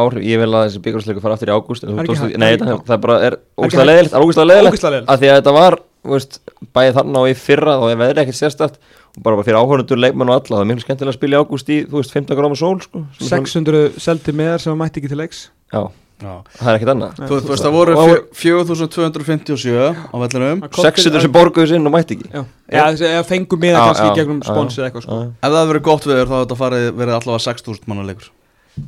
áhrif 0.01 0.25
Ég 0.25 0.41
vil 0.41 0.49
að 0.49 0.65
þessi 0.67 0.81
byggarsleiku 0.85 1.21
fara 1.23 1.37
aftur 1.37 1.51
í 1.51 1.55
ágúst. 1.55 1.85
Er 1.85 2.39
Nei, 2.41 2.57
það 2.57 2.95
er 2.95 3.01
bara 3.03 3.17
er 3.23 3.37
ógustlega 3.55 3.87
leiðilegt 3.87 4.15
leiðilegt. 4.17 4.83
leiðilegt. 4.83 5.07
að 5.07 5.21
því 5.21 5.29
að 5.31 5.37
þetta 5.39 5.53
var 5.55 5.77
þú 6.01 6.15
veist, 6.15 6.39
bæði 6.73 6.95
þarna 6.97 7.21
og 7.21 7.29
í 7.29 7.35
fyrra 7.37 7.75
og 7.77 7.91
ég 7.91 7.99
veðri 8.01 8.23
ekkert 8.23 8.39
sérstætt 8.39 8.79
og 9.11 9.23
bara 9.25 9.43
fyrir 9.43 9.59
áhörundur, 9.59 9.99
leikmann 9.99 10.29
og 10.31 10.37
alla 10.39 10.59
það 10.59 10.61
er 10.63 10.69
mjög 10.69 10.83
skemmtilega 10.85 11.11
að 11.11 11.17
spila 11.17 11.35
í 11.35 11.41
ágúst 11.41 11.71
í, 11.71 11.79
þú 11.89 11.99
veist, 11.99 12.13
15 12.15 12.37
gráma 12.39 12.55
sól 12.59 12.77
sko, 12.83 13.01
600 13.19 13.49
svona... 13.51 14.03
seldi 14.05 14.31
meðar 14.37 14.63
sem 14.63 14.71
að 14.71 14.79
mætti 14.79 15.01
ekki 15.01 15.11
til 15.11 15.19
leiks. 15.19 15.39
Já, 15.71 15.81
Já. 16.21 16.33
það 16.55 16.69
er 16.71 16.77
ekkit 16.77 16.91
annað. 16.93 17.11
Þú 17.19 17.33
veist, 17.49 17.65
það 17.65 17.75
voru 17.75 17.91
4257 18.39 19.75
á 19.75 20.15
vellinum. 20.23 20.63
600 20.79 21.25
sem 21.25 21.33
borguðs 21.35 21.75
inn 21.75 21.89
og 21.89 21.95
mætti 21.95 22.15
ekki. 22.17 22.27
Já, 22.31 22.43
eða 22.71 23.25
fengum 23.27 23.59
meðar 23.65 23.89
kannski 23.89 24.07
gegnum 24.21 24.39
sponsið 24.47 24.87
eitthvað 24.87 25.07
sko. 25.07 25.19
Ef 25.27 25.47
það 25.49 25.59
hefur 25.59 25.73
verið 25.73 25.85
gott 25.89 26.03
viður 26.07 26.27
þá 26.31 26.37
hefur 26.39 26.55
þetta 26.55 26.95
verið 27.01 27.13
allavega 27.19 27.45
6000 27.49 27.91
manna 27.91 28.07
leikur. 28.07 28.31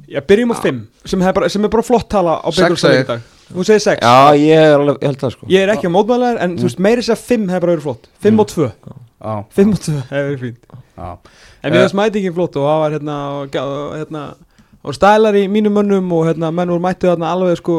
Já, 0.07 0.19
byrjum 0.23 0.55
á 0.55 0.57
5 0.63 0.79
sem 1.11 1.19
er 1.27 1.35
bara 1.67 1.83
flott 1.83 2.07
tala 2.07 2.39
á 2.39 2.47
byggjumstæðin 2.47 3.03
í 3.03 3.07
dag. 3.11 3.19
Þú 3.53 3.63
segir 3.67 3.83
6 3.83 3.99
Já, 3.99 4.15
ég 4.39 4.55
held 5.03 5.19
það 5.19 5.33
sko. 5.35 5.43
Ég 5.51 5.59
er 5.65 5.69
ekki 5.75 5.91
á 5.91 5.93
mótmæ 5.93 6.15
5.2, 9.23 9.97
það 10.09 10.31
er 10.31 10.39
fínt. 10.41 10.71
En 11.63 11.75
við 11.75 11.85
smæti 11.91 12.21
ekki 12.21 12.33
flott 12.35 12.57
og 12.59 12.67
það 12.67 12.81
var 12.83 12.95
hérna, 12.97 13.17
hérna 13.97 14.23
og 14.83 14.95
stælar 14.97 15.37
í 15.39 15.45
mínum 15.51 15.77
mönnum 15.79 16.11
og 16.15 16.25
hérna 16.27 16.51
menn 16.51 16.71
voru 16.73 16.83
mættið 16.83 17.13
hérna 17.13 17.31
alveg 17.31 17.61
sko 17.61 17.77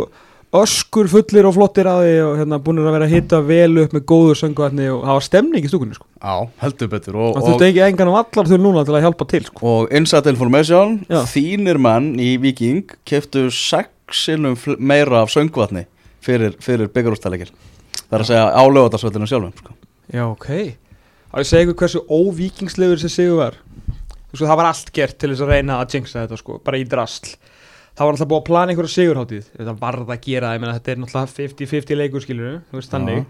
öskur 0.55 1.09
fullir 1.11 1.49
og 1.49 1.57
flottir 1.57 1.89
að 1.91 2.05
því 2.05 2.15
og 2.25 2.35
hérna 2.39 2.59
búinur 2.63 2.87
að 2.87 2.95
vera 2.95 3.09
að 3.09 3.15
hitta 3.17 3.41
vel 3.45 3.83
upp 3.83 3.97
með 3.97 4.05
góðu 4.13 4.37
söngu 4.39 4.65
hérna 4.65 4.87
og 4.95 5.03
það 5.03 5.19
var 5.19 5.27
stemning 5.27 5.67
í 5.67 5.71
stúkunni 5.71 5.99
sko. 5.99 6.07
Já, 6.23 6.35
heldur 6.63 6.91
betur 6.93 7.19
og, 7.19 7.33
og 7.35 7.43
þú 7.43 7.55
ert 7.57 7.67
ekki 7.69 7.83
engan 7.89 8.09
á 8.09 8.13
um 8.13 8.19
allar 8.21 8.51
þau 8.53 8.57
núna 8.63 8.85
til 8.87 8.95
að 8.95 9.05
hjálpa 9.09 9.29
til 9.33 9.43
sko. 9.49 9.73
Og 9.73 9.95
inside 9.99 10.31
information, 10.31 11.01
Já. 11.11 11.21
þínir 11.29 11.83
mann 11.83 12.15
í 12.23 12.31
Viking 12.41 12.95
keftu 13.09 13.49
6 13.51 13.91
sinnum 14.25 14.57
meira 14.79 15.25
af 15.25 15.35
söngvatni 15.35 15.89
fyrir, 16.23 16.55
fyrir 16.63 16.93
byggarústæleikir 16.93 17.51
Það 18.05 18.17
er 18.19 18.23
að 18.23 18.29
segja 18.29 18.49
álögatarsveitinu 18.63 19.27
sjálfum 19.27 19.55
sko. 19.59 19.73
Já, 20.15 20.25
ok. 20.29 20.49
Er 21.35 21.43
að 21.43 21.49
segja 21.51 21.67
ykkur 21.67 21.81
hversu 21.81 22.01
óvíkingslegur 22.07 23.01
þessi 23.01 23.11
sigur 23.11 23.41
var. 23.41 23.57
Sko, 24.35 24.45
það 24.47 24.59
var 24.61 24.69
allt 24.69 24.91
gert 24.95 25.17
til 25.19 25.33
þess 25.33 25.43
að 25.43 25.51
reyna 25.51 25.79
að 25.83 25.97
jinxa 25.97 26.21
þetta 26.21 26.37
sko, 26.39 26.59
bara 26.63 26.79
í 26.79 26.85
drasl. 26.87 27.33
Það 27.95 28.07
var 28.07 28.15
alltaf 28.15 28.29
búið 28.31 28.41
að 28.41 28.47
plana 28.49 28.73
einhverja 28.75 28.93
sigurhátíð. 28.93 29.49
Þetta 29.57 29.75
varð 29.81 30.13
að 30.15 30.23
gera, 30.29 30.53
ég 30.55 30.63
meina 30.63 30.77
þetta 30.77 30.93
er 30.93 31.03
náttúrulega 31.03 31.35
50-50 31.35 31.99
leikur 31.99 32.25
skilur, 32.25 32.57
þú 32.71 32.79
veist 32.79 32.95
þannig. 32.95 33.21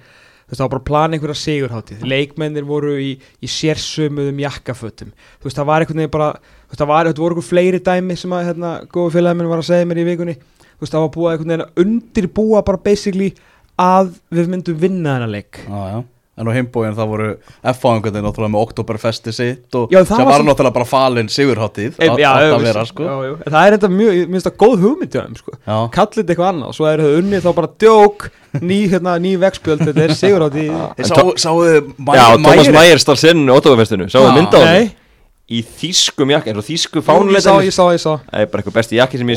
Þú 0.44 0.52
veist, 0.52 0.60
það 0.60 0.64
var 0.64 0.72
bara 0.74 0.82
að 0.82 0.86
plana 0.90 1.16
einhverja 1.16 1.40
sigurhátíð. 1.40 2.06
Leikmennir 2.12 2.68
voru 2.68 2.94
í, 3.00 3.10
í 3.16 3.52
sérsömuðum 3.52 4.40
jakkafötum. 4.44 5.12
Þú 5.40 5.48
veist, 5.48 5.60
það 5.60 5.70
var 5.72 5.88
veginn 5.88 6.12
bara 6.12 6.30
Þú 6.34 6.72
veist, 6.74 6.80
það 6.80 6.90
var, 6.92 7.08
þetta 7.08 7.24
voru 7.24 7.36
einhver 7.36 7.48
fleiri 7.48 7.80
dæmi 7.88 8.16
sem 8.20 8.36
að, 8.36 8.48
hérna, 8.50 8.72
góða 8.92 9.14
félagið 9.16 9.40
minn 9.40 9.52
var 9.52 9.64
að 9.64 9.68
segja 9.68 9.88
mér 9.88 10.00
í 10.00 10.08
vikunni. 10.10 10.38
Þú 10.64 10.84
veist, 10.84 10.96
það 10.96 11.04
var 11.04 11.12
búið 11.16 11.54
að 11.56 11.84
undirbúa 11.84 12.64
bara 12.66 12.84
basically 12.84 13.30
að 13.80 14.16
við 14.34 14.50
myndum 14.52 14.80
vinna 14.80 15.16
þennan 15.16 15.36
leik. 15.36 15.60
Já, 15.64 15.80
já 15.92 15.98
En 16.36 16.48
á 16.50 16.52
heimbóin 16.56 16.96
það 16.98 17.10
voru 17.12 17.26
F-fáingarnir 17.70 18.24
náttúrulega 18.24 18.50
með 18.50 18.62
Oktoberfesti 18.66 19.32
sitt 19.36 19.76
og 19.78 19.92
Já, 19.94 20.00
það 20.02 20.16
sem 20.16 20.26
var 20.26 20.40
sem- 20.40 20.48
náttúrulega 20.48 20.74
bara 20.74 20.88
falin 20.90 21.28
sigurháttið 21.30 22.00
að 22.02 22.64
vera 22.64 22.82
sko. 22.88 23.04
já, 23.06 23.14
já. 23.28 23.34
En 23.46 23.52
Það 23.54 23.66
er 23.68 23.76
þetta 23.76 23.90
mjög, 23.94 24.16
ég 24.18 24.32
minnst 24.34 24.48
það 24.48 24.56
góð 24.64 24.74
hugmynd 24.82 25.14
hjá 25.14 25.20
þeim 25.28 25.36
sko. 25.38 25.52
Já, 25.62 25.76
Kallið 25.94 26.18
þetta 26.22 26.34
eitthvað 26.34 26.50
annað 26.50 26.74
Svo 26.74 26.88
er 26.90 27.04
það 27.04 27.14
unnið 27.20 27.46
þá 27.46 27.50
bara 27.60 27.70
djók 27.84 28.26
Ný, 28.62 28.80
hérna, 28.90 29.14
ný 29.22 29.32
vegspjöld 29.38 29.86
Þetta 29.86 30.02
er 30.08 30.14
sigur 30.18 30.42
á 30.42 30.48
því 30.50 30.66
Þeir 30.98 31.08
sáu, 31.12 31.32
sáu 31.38 31.56
Já, 32.18 32.26
Thomas 32.42 32.70
Mayer 32.74 32.98
stál 33.02 33.16
sinn 33.18 33.46
á 33.46 33.54
Ótafafestinu, 33.54 34.10
sáðu 34.10 34.28
Já. 34.30 34.34
mynda 34.34 34.58
á 34.58 34.62
hann 34.66 34.90
í 35.44 35.58
þýskum 35.60 36.30
jakki, 36.32 36.48
eins 36.54 36.56
og 36.62 36.64
þýsku 36.64 37.02
ég 37.36 37.42
sá, 37.44 37.52
ég 37.60 37.74
sá, 37.76 37.84
ég 37.92 38.00
sá. 38.00 38.14
Það 38.32 38.40
er 38.40 38.46
bara 38.48 38.62
eitthvað 38.62 38.76
besti 38.78 38.96
jakki 38.96 39.18
sem 39.20 39.28
ég 39.28 39.36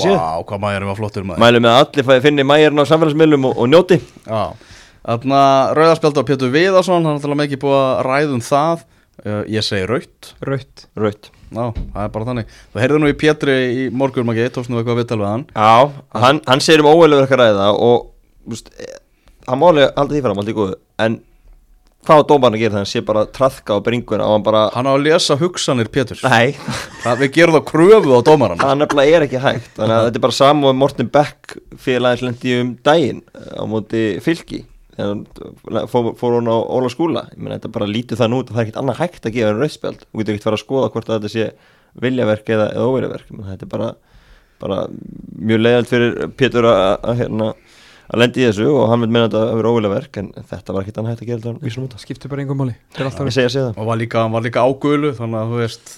flottur 0.96 1.26
maður. 1.28 1.42
Mælum 1.44 1.66
með 1.66 1.74
að 1.74 1.82
allir 1.84 2.08
finni 2.24 2.46
Mayerinn 2.48 2.80
á 2.80 2.86
samfélagsmiðlum 2.88 3.48
og, 3.50 3.58
og 3.60 3.68
njóti 3.74 3.98
Já, 5.08 5.14
þarna 5.16 5.42
Rauðarspjald 5.78 6.20
á 6.20 6.28
Pétur 6.28 6.52
Viðarsson 6.52 7.00
Hann 7.00 7.14
er 7.14 7.20
náttúrulega 7.22 7.44
mikið 7.46 7.62
búið 7.64 7.78
að 7.80 8.00
ræða 8.10 8.34
um 8.36 8.42
það. 8.44 8.82
Uh, 9.24 9.42
Ég 9.50 9.64
segi 9.66 9.88
raut 9.88 10.32
Raut 10.44 10.84
Raut 11.00 11.30
Já, 11.48 11.64
það 11.72 12.02
er 12.04 12.10
bara 12.12 12.28
þannig. 12.28 12.50
Þú 12.74 12.82
heyrðu 12.84 13.00
nú 13.00 13.08
í 13.08 13.16
Pétri 13.16 13.56
í 13.72 13.86
morgun 13.96 14.28
magi 14.28 14.50
Tókst 14.52 14.68
nú 14.74 14.82
eitthvað 14.82 15.00
viðtal 15.00 15.22
við 15.22 15.30
hann. 15.32 15.46
Já, 15.56 16.20
hann, 16.20 16.42
hann 16.44 16.64
segir 16.66 16.84
um 16.84 16.90
óveilverk 16.92 17.32
að 17.38 17.40
ræða 17.46 17.70
og 17.88 18.52
úst, 18.52 18.68
hann 19.48 19.62
máli 19.64 19.88
halda 19.88 20.12
því 20.12 20.22
fram, 20.28 20.44
alltaf 20.44 20.58
góðu. 20.60 20.76
En 21.00 21.18
hvað 22.08 22.22
á 22.24 22.28
dómarinn 22.28 22.60
að 22.60 22.64
gera 22.66 22.76
það 22.76 22.82
hann 22.84 22.92
sé 22.92 23.04
bara 23.08 23.24
að 23.24 23.32
traðka 23.40 23.80
á 23.80 23.86
bringuna 23.88 24.28
og 24.28 24.36
hann 24.36 24.46
bara 24.46 24.68
Hann 24.76 24.88
á 24.88 24.94
að 24.94 25.04
lesa 25.08 25.40
hugsanir 25.40 25.90
Péturs 25.92 26.24
Nei, 26.28 26.52
það, 27.04 27.24
Við 27.24 27.34
gerum 27.40 27.58
það 27.58 27.68
kröfu 27.72 28.12
á 28.16 28.22
dómaran 28.28 28.62
það 28.62 28.80
nefnilega 28.84 29.18
er 29.18 29.26
ekki 29.30 29.42
hægt. 29.48 29.74
Þannig 29.80 29.96
að 29.98 30.08
þetta 30.10 30.20
er 30.20 30.26
bara 30.28 30.38
saman 30.44 30.70
og 30.72 30.80
Morten 30.84 31.12
Beck 31.16 31.58
félagins 31.80 32.28
lendi 32.28 32.60
um 32.60 32.76
daginn 32.84 33.24
eh, 33.32 33.54
á 33.56 33.64
móti 33.68 34.04
fylki 34.24 34.66
fór, 34.98 36.12
fór 36.18 36.38
hún 36.38 36.50
á 36.50 36.58
Óla 36.58 36.90
skúla 36.90 37.26
ég 37.32 37.40
meina 37.40 37.58
þetta 37.58 37.72
bara 37.76 37.90
lítið 37.90 38.22
þann 38.22 38.38
út 38.38 38.50
og 38.50 38.56
það 38.56 38.62
er 38.62 38.68
ekkert 38.68 38.80
annað 38.82 39.02
hægt 39.04 39.28
að 39.28 39.36
gefa 39.38 39.52
en 39.54 39.62
rauðspjald 39.62 40.06
þú 40.06 40.22
getur 40.22 40.34
ekkert 40.36 40.48
fara 40.48 40.58
að 40.60 40.64
skoða 40.64 40.92
hvort 40.94 41.10
að 41.12 41.18
þetta 41.20 41.34
sé 41.34 41.48
viljaverk 42.02 42.52
eða, 42.56 42.70
eða 42.78 43.02
meina, 43.02 43.52
þetta 43.52 43.68
er 43.68 43.72
bara, 43.74 43.90
bara 44.64 44.80
mjög 45.38 45.62
leiðalt 45.64 45.92
fyrir 45.92 46.18
Pétur 46.38 46.70
að, 46.72 46.82
að, 46.98 47.22
hérna, 47.22 47.52
að 48.08 48.24
lendi 48.24 48.44
í 48.44 48.48
þessu 48.50 48.68
og 48.74 48.90
hann 48.92 49.06
vil 49.06 49.12
meina 49.14 49.30
þetta 49.30 49.44
að 49.46 49.56
vera 49.62 49.76
óviljaverk 49.76 50.20
en 50.24 50.34
þetta 50.52 50.76
var 50.76 50.86
ekkert 50.86 51.00
annað 51.02 51.14
hægt 51.16 51.24
að 51.24 51.32
gera 51.32 51.46
þetta 51.46 51.68
vísum 51.68 51.88
út 51.88 51.96
Skiptir 52.02 52.34
bara 52.34 52.44
einhver 52.44 52.60
máli. 52.60 52.76
Er 52.98 53.08
Og 53.78 53.88
var 53.92 54.02
líka, 54.02 54.22
hann 54.26 54.36
var 54.36 54.46
líka 54.46 54.66
ágölu 54.66 55.14
Þannig 55.18 55.42
að 55.42 55.54
þú 55.54 55.62
veist 55.64 55.96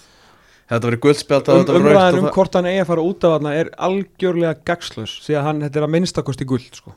Þetta 0.70 0.86
verið 0.86 1.01
guldspjald 1.01 1.48
um, 1.50 1.60
þetta 1.63 1.74
verið 1.74 1.86
rautt 1.86 1.89
umræðan 1.89 2.13
og 2.13 2.20
um 2.20 2.25
það- 2.27 2.36
hvort 2.38 2.56
hann 2.60 2.68
eigi 2.70 2.82
að 2.84 2.89
fara 2.91 3.06
út 3.10 3.24
af 3.25 3.32
þarna 3.34 3.53
er 3.58 3.70
algjörlega 3.88 4.51
gagslaus 4.70 5.13
því 5.25 5.38
að 5.39 5.48
hann, 5.48 5.62
þetta 5.65 5.79
er 5.79 5.86
að 5.88 5.94
minnstakosti 5.96 6.46
guld 6.50 6.75
sko. 6.77 6.94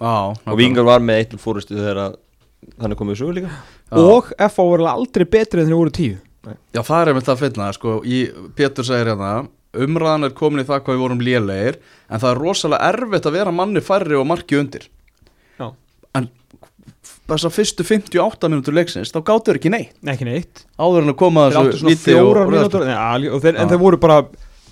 Já, 0.00 0.16
Og 0.48 0.58
Vingar 0.58 0.86
var 0.88 1.04
með 1.04 1.20
eitt 1.20 1.30
til 1.34 1.40
fórustu 1.42 1.76
þegar 1.76 2.02
að 2.06 2.18
hann 2.80 2.92
er 2.94 2.98
komið 2.98 3.16
í 3.16 3.20
sögu 3.20 3.36
líka 3.36 3.50
Já. 3.50 4.00
og 4.00 4.32
FH 4.36 4.66
voru 4.72 4.88
aldrei 4.88 5.26
betri 5.28 5.62
en 5.62 5.70
þeir 5.70 5.80
voru 5.80 5.94
tíu 5.96 6.18
Já, 6.72 6.80
það 6.80 7.00
er 7.00 7.10
einmitt 7.12 7.28
að 7.28 7.40
finna, 7.42 7.66
sko, 7.76 7.98
í, 8.00 8.20
Pétur 8.56 8.86
segir 8.88 9.10
hérna, 9.12 9.32
umræðan 9.76 10.24
er 10.30 10.36
komin 10.36 10.62
í 10.62 10.66
það 10.68 10.84
hvað 10.86 10.96
við 10.96 11.02
vorum 11.04 11.24
lélegir, 11.24 11.76
en 12.08 12.22
það 12.22 12.30
er 12.30 12.40
rosalega 12.40 12.88
erfitt 12.94 13.28
að 13.28 13.36
vera 13.36 13.52
manni 13.52 13.82
færri 13.84 14.16
og 14.16 14.24
marki 14.30 14.56
undir. 14.56 14.86
Já. 15.60 15.66
En 16.16 16.30
þessar 17.28 17.52
fyrstu 17.54 17.84
58 17.86 18.50
minútur 18.50 18.76
leiksins, 18.78 19.12
þá 19.12 19.20
gáttu 19.20 19.50
þeir 19.52 19.60
ekki 19.60 19.74
neitt. 19.74 19.92
Nei, 20.00 20.14
ekki 20.14 20.30
neitt 20.30 20.64
Áður 20.80 21.04
en 21.04 21.12
að 21.12 21.18
koma 21.20 21.44
að 21.50 21.58
þessu 21.74 21.94
fjórar 22.06 22.48
Nei, 22.56 23.28
þeir, 23.44 23.60
en 23.60 23.70
þeir 23.70 23.82
voru 23.84 24.00
bara 24.00 24.18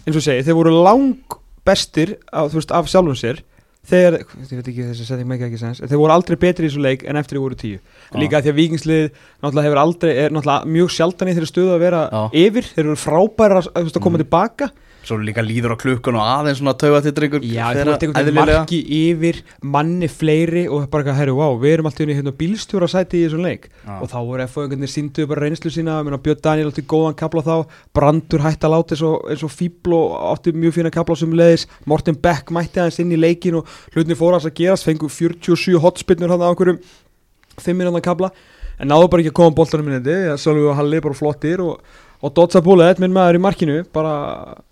eins 0.09 0.17
og 0.17 0.25
segi, 0.25 0.47
þeir 0.49 0.59
voru 0.59 0.73
lang 0.81 1.39
bestir 1.69 2.17
af, 2.33 2.55
veist, 2.57 2.73
af 2.73 2.89
sjálfum 2.89 3.19
sér 3.19 3.45
þegar, 3.89 4.19
ég 4.43 4.59
veit 4.59 4.71
ekki 4.73 4.89
þessi 4.91 5.07
setting 5.09 5.29
make 5.31 5.47
ekki 5.47 5.61
sens 5.61 5.81
þeir 5.83 6.01
voru 6.01 6.15
aldrei 6.15 6.39
betri 6.41 6.67
í 6.67 6.71
þessu 6.71 6.83
leik 6.85 7.05
en 7.09 7.21
eftir 7.21 7.39
þeir 7.39 7.45
voru 7.45 7.59
tíu. 7.59 7.79
Já. 7.79 8.19
líka 8.23 8.43
því 8.45 8.53
að 8.53 8.59
vikingslið 8.59 9.07
náttúrulega 9.09 9.69
hefur 9.69 9.83
aldrei, 9.85 10.13
er 10.25 10.35
náttúrulega 10.35 10.73
mjög 10.77 10.93
sjaldan 10.97 11.31
í 11.31 11.37
þeirri 11.39 11.51
stöðu 11.53 11.75
að 11.77 11.85
vera 11.87 12.03
Já. 12.13 12.21
yfir, 12.45 12.69
þeir 12.75 12.85
eru 12.85 12.99
frábæra 13.01 13.63
að, 13.65 13.89
að 13.89 14.03
koma 14.05 14.23
tilbaka 14.23 14.71
Svo 15.09 15.17
líka 15.23 15.41
líður 15.45 15.73
á 15.73 15.77
klukkun 15.81 16.19
og 16.21 16.25
aðeins 16.27 16.59
svona 16.61 16.75
tauga 16.77 17.01
til 17.05 17.15
drengur 17.17 17.45
Já, 17.47 17.71
þú 17.73 17.93
ert 17.95 18.05
einhvern 18.05 18.27
veginn 18.29 18.39
marki 18.39 18.81
yfir 18.99 19.39
manni 19.65 20.09
fleiri 20.13 20.65
og 20.69 20.85
bara 20.93 21.05
eitthvað, 21.05 21.19
herru, 21.23 21.37
wow, 21.39 21.57
við 21.63 21.77
erum 21.79 21.89
alltaf 21.89 22.05
inn 22.05 22.13
í 22.13 22.17
hérna, 22.19 22.35
bílstjóra 22.37 22.89
sæti 22.93 23.23
í 23.23 23.25
þessum 23.25 23.47
leik 23.47 23.69
Já. 23.71 23.95
og 23.97 24.11
þá 24.13 24.19
voru 24.19 24.49
FO 24.53 24.65
einhvern 24.65 24.85
veginn 24.85 24.93
sínduðu 24.93 25.31
bara 25.33 25.47
reynslu 25.47 25.73
sína 25.73 25.97
Björn 26.05 26.43
Daniel 26.45 26.73
átti 26.73 26.85
góðan 26.93 27.17
kapla 27.17 27.45
þá 27.47 27.55
Brandur 27.97 28.45
hætti 28.45 28.69
að 28.69 28.75
láta 28.75 28.97
eins 28.97 29.05
og, 29.09 29.25
eins 29.33 29.47
og 29.47 29.55
fíbl 29.55 29.97
og 29.97 30.15
átti 30.35 30.53
mjög 30.53 30.77
fína 30.77 30.93
kapla 30.93 31.17
sem 31.17 31.33
leiðis 31.41 31.65
Morten 31.89 32.19
Beck 32.21 32.53
mætti 32.53 32.83
aðeins 32.83 33.01
inn 33.01 33.15
í 33.17 33.21
leikin 33.21 33.61
og 33.63 33.73
hlutinni 33.95 34.19
fór 34.19 34.37
að 34.37 34.51
gerast, 34.59 34.85
fengu 34.85 35.09
47 35.09 35.81
hotspinnur 35.81 36.35
hann 36.35 36.45
á 36.45 36.51
einhverjum 36.51 36.83
5 37.59 37.79
minúna 37.79 38.05
kapla 38.05 38.33
en 38.79 38.93
náðu 38.93 39.09
bara 39.11 39.25
ekki 39.25 39.33
að 39.33 39.39
koma 39.41 39.57
bóltanum 39.57 39.89
minni 39.89 40.19
Sölvi 40.39 40.69
og 40.69 40.77
Halli 40.79 41.01
bara 41.03 41.17
flottir 41.19 41.63
og, 41.65 41.81
og 42.23 42.33
Dotsa 42.35 42.61
Bullet, 42.65 42.99
minn 43.03 43.13
maður 43.15 43.39
í 43.39 43.43
markinu 43.45 43.77
bara 43.95 44.15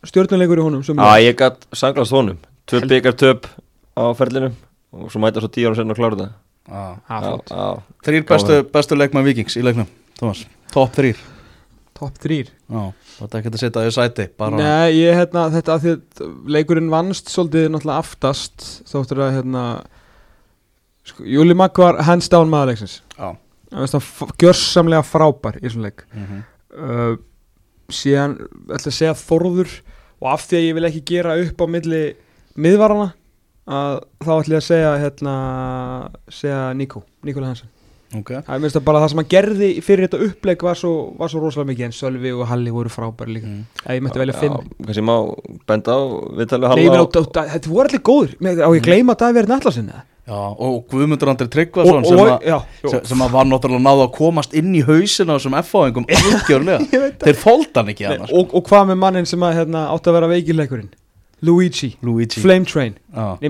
stjórnuleikur 0.09 0.59
í 0.59 0.65
honum 0.67 0.83
Já, 0.83 1.13
ég 1.23 1.37
gætt 1.39 1.67
sanglast 1.77 2.15
honum 2.17 2.39
Tvö 2.67 2.81
byggar 2.91 3.15
töp 3.15 3.47
á 3.95 4.05
ferlinu 4.19 4.51
Og 4.97 5.11
svo 5.13 5.21
mæta 5.23 5.43
svo 5.43 5.51
tíu 5.53 5.69
ára 5.71 5.79
senna 5.79 5.95
að 5.95 6.01
klára 6.01 6.19
þetta 6.19 6.33
Já, 6.67 7.31
já. 7.47 7.67
Þrýr 8.07 8.25
bestu, 8.27 8.57
bestu 8.75 8.97
leikmann 8.99 9.23
vikings 9.27 9.55
í 9.55 9.63
leiknum, 9.63 9.87
Thomas. 10.19 10.41
Top 10.75 10.91
þrýr. 10.97 11.21
Top 11.97 12.17
3 12.21 12.41
Já, 12.43 12.81
þetta 13.21 13.39
er 13.39 13.39
ekki 13.45 13.53
að 13.55 13.61
setja 13.63 13.85
í 13.87 13.93
sæti, 13.95 14.27
bara... 14.37 14.59
Nei, 14.59 14.97
ég, 14.99 15.15
hérna, 15.17 15.45
þetta 15.55 15.77
að 15.77 15.85
því 15.85 15.93
að 15.95 16.33
leikurinn 16.57 16.91
vannst 16.93 17.31
svolítið 17.33 17.69
náttúrulega 17.73 18.03
aftast 18.03 18.67
þóttur 18.91 19.23
að, 19.29 19.31
hérna 19.39 19.63
sko, 21.07 21.25
Júli 21.37 21.55
Magg 21.57 21.79
var 21.81 22.03
hands 22.09 22.29
down 22.33 22.51
maðurleiksins 22.53 22.99
Já. 23.15 23.31
Það 23.71 23.85
veist 23.87 23.97
hann 23.97 24.35
gjörsamlega 24.43 25.07
frábær 25.07 25.57
í 25.63 25.71
svona 25.73 25.89
leik 25.93 26.05
Mhm. 26.13 26.43
uh, 26.77 27.17
síðan, 27.93 28.37
ætla 28.71 28.91
að 28.93 28.97
segja 28.99 29.15
Þorður 29.21 29.71
og 30.23 30.29
af 30.33 30.47
því 30.49 30.57
að 30.59 30.67
ég 30.67 30.75
vil 30.79 30.89
ekki 30.89 31.05
gera 31.13 31.37
upp 31.43 31.61
á 31.63 31.67
milli 31.69 32.03
miðvarana 32.57 33.13
að 33.67 33.97
þá 34.23 34.31
ætla 34.41 34.55
ég 34.57 34.61
að 34.63 34.69
segja 34.71 34.93
hérna, 35.03 35.35
segja 36.31 36.61
Níko, 36.79 37.03
Níkola 37.27 37.51
Hansen. 37.53 37.73
Ok. 38.17 38.29
Það 38.47 38.53
er 38.55 38.61
minnst 38.63 38.77
að 38.79 38.85
bara 38.87 39.01
það 39.03 39.11
sem 39.13 39.19
hann 39.21 39.29
gerði 39.33 39.69
fyrir 39.83 40.07
þetta 40.07 40.21
uppleik 40.29 40.63
var 40.63 40.79
svo, 40.79 40.93
var 41.19 41.29
svo 41.33 41.41
rosalega 41.43 41.73
mikið 41.73 41.87
en 41.89 41.97
Sölvi 41.97 42.31
og 42.37 42.45
Halli 42.49 42.71
voru 42.73 42.93
frábæri 42.93 43.35
líka. 43.35 43.51
Mm. 43.51 43.65
Ef 43.83 43.97
ég 43.97 44.05
mætti 44.07 44.21
velja 44.23 44.37
fimm. 44.39 44.55
Já, 44.55 44.85
Kannski 44.87 45.05
má 45.09 45.17
benda 45.67 45.97
á 45.99 46.01
Viðtalið 46.39 46.77
Nei, 46.79 46.87
á- 46.87 47.03
á- 47.03 47.43
á- 47.43 47.51
þetta 47.57 47.73
voru 47.75 47.91
allir 47.91 48.05
góður 48.07 48.37
Á 48.63 48.71
ég 48.79 48.87
gleyma 48.87 49.17
að 49.17 49.25
Davíð 49.25 49.51
Nætlasin 49.51 49.91
Já, 50.27 50.35
og 50.59 50.81
Guðmundur 50.91 51.31
Andri 51.31 51.47
Tryggvason 51.55 52.05
sem, 52.09 52.19
og, 52.19 52.29
að- 52.33 52.47
já, 52.51 52.57
sem, 52.91 53.01
sem 53.13 53.21
að 53.23 53.35
var 53.37 53.47
náttúrulega 53.47 53.85
náðu 53.87 54.05
að 54.09 54.13
komast 54.17 54.55
inn 54.59 54.73
í 54.75 54.83
hausina 54.83 55.37
veit 57.05 57.19
það. 57.21 57.27
Þeir 57.29 57.39
fólta 57.45 57.83
hann 57.85 57.93
ekki 57.95 58.07
annars. 58.11 58.33
og, 58.35 58.55
og 58.59 58.65
hvað 58.67 58.89
með 58.91 59.03
mannin 59.05 59.29
sem 59.31 59.45
að, 59.47 59.61
hérna, 59.61 59.85
átti 59.95 60.11
að 60.11 60.17
vera 60.19 60.31
veikileikurinn 60.35 60.89
Luigi, 61.47 61.91
Luigi. 62.01 62.41
Flame 62.41 62.65
Train 62.65 62.95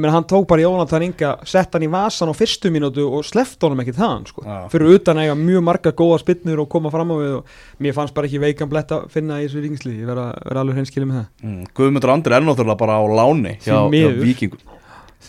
meina, 0.02 0.10
hann 0.16 0.24
tók 0.26 0.44
bara 0.50 0.60
Jónatan 0.64 1.04
Inga 1.06 1.28
Sett 1.46 1.72
hann 1.76 1.84
í 1.86 1.88
vasan 1.88 2.28
á 2.28 2.34
fyrstu 2.34 2.68
mínútu 2.74 3.04
og 3.06 3.22
sleft 3.24 3.62
honum 3.62 3.78
ekki 3.84 3.94
það 3.94 4.24
sko. 4.32 4.42
Fyrir 4.72 4.96
utan 4.98 5.20
að 5.22 5.28
eiga 5.28 5.36
mjög 5.38 5.62
marga 5.68 5.92
góða 5.96 6.18
spinnur 6.24 6.64
og 6.64 6.68
koma 6.74 6.90
fram 6.90 7.14
á 7.14 7.16
við 7.22 7.36
og 7.38 7.54
mér 7.86 7.94
fannst 7.94 8.12
bara 8.18 8.26
ekki 8.26 8.42
veikan 8.42 8.68
blett 8.72 8.90
að 8.92 9.06
finna 9.14 9.38
í 9.38 9.46
þessu 9.46 9.62
ríkingsli 9.62 9.94
Ég 10.00 10.10
verða 10.10 10.26
alveg 10.64 10.80
hreinskilið 10.80 11.08
með 11.12 11.20
það 11.22 11.46
Mm. 11.46 11.62
Guðmundur 11.78 12.12
Andri 12.16 12.34
er 12.40 12.44
náttúrulega 12.50 12.80
bara 12.82 12.98
á 12.98 13.04
láni 13.06 13.54
hjá, 13.62 13.78
hjá 13.86 14.10
vikingum. 14.26 14.66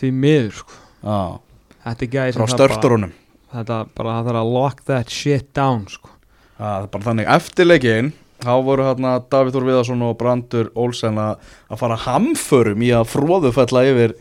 Því 0.02 0.12
miður, 0.18 0.58
sko 0.58 0.84
Þetta 1.02 2.04
er 2.04 2.12
gæði 2.12 2.36
frá 2.36 2.46
störturunum. 2.52 3.12
Þetta 3.52 3.82
bara, 3.96 4.18
það 4.18 4.26
þarf 4.28 4.40
að 4.42 4.54
lock 4.54 4.80
that 4.84 5.10
shit 5.10 5.52
down, 5.56 5.86
sko 5.88 6.10
er 6.58 6.88
bara 6.90 7.06
þannig, 7.06 7.28
eftir 7.30 7.68
leikinn 7.68 8.10
þá 8.42 8.52
voru 8.66 8.86
hérna 8.86 9.18
Davíð 9.30 9.54
Þór 9.56 9.66
Viðarsson 9.68 10.02
og 10.06 10.16
Brandur 10.18 10.72
Olsen 10.78 11.18
að 11.18 11.38
að 11.70 11.80
fara 11.80 12.00
hamförum 12.04 12.84
í 12.86 12.90
að 12.94 13.08
fróðufella 13.12 13.84
yfir 13.88 14.14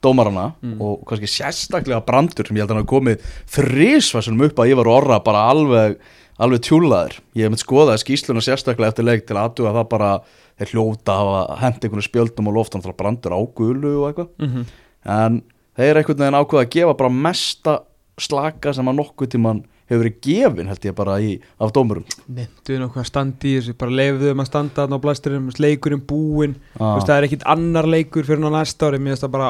dómarana 0.00 0.54
Mm. 0.62 0.80
og 0.80 1.04
kannski 1.06 1.28
sérstaklega 1.28 2.00
Brandur 2.06 2.46
sem 2.46 2.56
ég 2.56 2.62
held 2.62 2.70
að 2.70 2.76
hann 2.76 2.84
hafi 2.86 2.94
komið 2.94 3.24
þrísvarsunum 3.52 4.46
upp 4.46 4.58
að 4.58 4.70
Ívar 4.72 4.88
Orra 4.88 5.20
bara 5.20 5.50
alveg, 5.50 5.98
alveg 6.38 6.60
tjúlaður 6.64 7.18
ég 7.36 7.44
hef 7.44 7.52
með 7.52 7.64
skoðað 7.64 8.00
skýsluna 8.00 8.40
sérstaklega 8.40 8.88
eftir 8.88 9.04
leik 9.04 9.26
til 9.26 9.36
aðtuga 9.36 9.74
það 9.76 9.88
bara 9.90 10.10
þeir 10.58 10.72
hljóta 10.72 11.12
að 11.20 11.58
hent 11.60 11.84
einhvern 11.84 12.06
spjöldum 12.06 12.48
á 12.48 12.52
loftan 12.56 12.82
frá 12.82 12.96
Brandur 12.96 13.36
á 13.36 13.40
gulu 13.44 13.92
og 14.00 14.08
eitthvað 14.08 14.28
mm 14.38 14.48
-hmm. 14.48 14.64
en 15.04 15.42
þeir 15.80 16.00
einhvern 16.02 16.22
veginn 16.24 16.40
ákveða 16.40 16.64
að 16.66 16.72
gefa 16.76 16.96
bara 17.02 17.18
mesta 17.26 17.80
slaka 18.20 18.72
sem 18.76 18.88
að 18.90 18.98
nokkuð 19.00 19.30
tíman 19.34 19.60
hefur 19.90 20.04
verið 20.04 20.18
gefin 20.22 20.68
held 20.70 20.84
ég 20.86 20.94
bara 20.94 21.16
í, 21.18 21.30
af 21.58 21.72
dómurum. 21.74 22.04
Nefndu 22.30 22.76
nokkuð 22.78 23.00
að 23.02 23.06
standa 23.08 23.48
í 23.48 23.54
þessu, 23.56 23.72
bara 23.80 23.90
leifðu 23.98 24.28
þeim 24.28 24.42
að 24.44 24.46
standa 24.46 24.76
þarna 24.84 24.98
á 25.00 25.02
blæsturum, 25.02 25.48
leikurinn 25.58 26.04
búinn. 26.06 26.52
Ah. 26.78 27.00
Það 27.02 27.14
er 27.16 27.26
ekkit 27.26 27.46
annar 27.50 27.88
leikur 27.90 28.28
fyrir 28.28 28.38
ná 28.44 28.52
næsta 28.54 28.86
ári, 28.86 29.00
mér 29.02 29.16
finnst 29.16 29.24
það 29.26 29.32
bara 29.34 29.48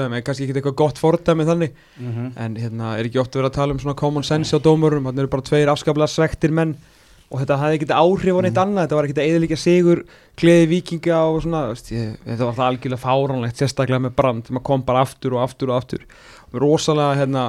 þeim, 0.00 0.14
en 0.16 0.24
kannski 0.24 0.46
ekkit 0.46 0.62
eitthvað 0.62 0.78
gott 0.80 1.02
fordæmi 1.02 1.44
þannig, 1.50 1.74
Mhm. 2.00 2.32
en 2.40 2.56
hérna 2.56 2.94
er 2.96 3.04
ekki 3.10 3.20
oft 3.20 3.36
verið 3.36 3.50
að 3.50 3.58
tala 3.58 3.72
um 3.76 3.78
svona 3.84 3.96
common 4.00 4.24
sense 4.24 4.56
á 4.56 4.64
dómurum, 4.64 5.04
þannig 5.04 5.18
eru 5.26 5.28
bara 5.36 5.42
tveir 5.50 5.68
afskaplega 5.74 6.08
svektir 6.08 6.50
menn 6.56 6.76
og 7.32 7.40
þetta 7.40 7.56
hafði 7.62 7.78
ekkit 7.78 7.92
áhrif 7.96 8.36
á 8.36 8.40
neitt 8.44 8.58
annað, 8.60 8.84
þetta 8.84 8.96
var 8.98 9.08
ekkit 9.08 9.20
að 9.22 9.30
eðlíka 9.32 9.56
sigur, 9.56 10.02
gleði 10.36 10.66
vikinga 10.68 11.18
og 11.32 11.38
svona, 11.46 11.62
þetta 11.72 12.44
var 12.44 12.56
það 12.58 12.66
algjörlega 12.68 13.02
fáránlegt, 13.02 13.56
sérstaklega 13.62 14.04
með 14.04 14.14
brand, 14.20 14.50
maður 14.52 14.66
kom 14.68 14.84
bara 14.84 15.04
aftur 15.06 15.36
og 15.38 15.44
aftur 15.46 15.72
og 15.72 15.78
aftur, 15.80 16.04
og 16.52 16.60
rosalega 16.60 17.16
hérna, 17.22 17.44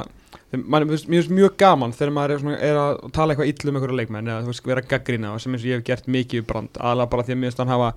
mér 0.56 0.88
finnst- 0.94 1.34
mjög 1.34 1.58
gaman 1.60 1.92
þegar 1.94 2.14
maður 2.16 2.36
er, 2.38 2.44
svona, 2.46 2.60
er 2.64 2.80
að 2.80 3.12
tala 3.12 3.34
eitthvað 3.36 3.52
illa 3.52 3.70
um 3.74 3.80
einhverja 3.82 4.00
leikmenn 4.00 4.28
eða 4.32 4.44
þú 4.46 4.52
veist, 4.54 4.66
vera 4.72 4.86
gaggrina 4.94 5.34
og 5.34 5.42
sem 5.44 5.54
eins 5.54 5.66
og 5.66 5.72
ég 5.74 5.80
hef 5.82 5.88
gert 5.92 6.08
mikið 6.08 6.44
í 6.44 6.46
brand, 6.48 6.70
aðalega 6.80 7.10
bara 7.10 7.24
því 7.28 7.34
að 7.36 7.42
mér 7.42 7.52
finnst 7.52 7.64
hann 7.64 7.74
hafa 7.74 7.94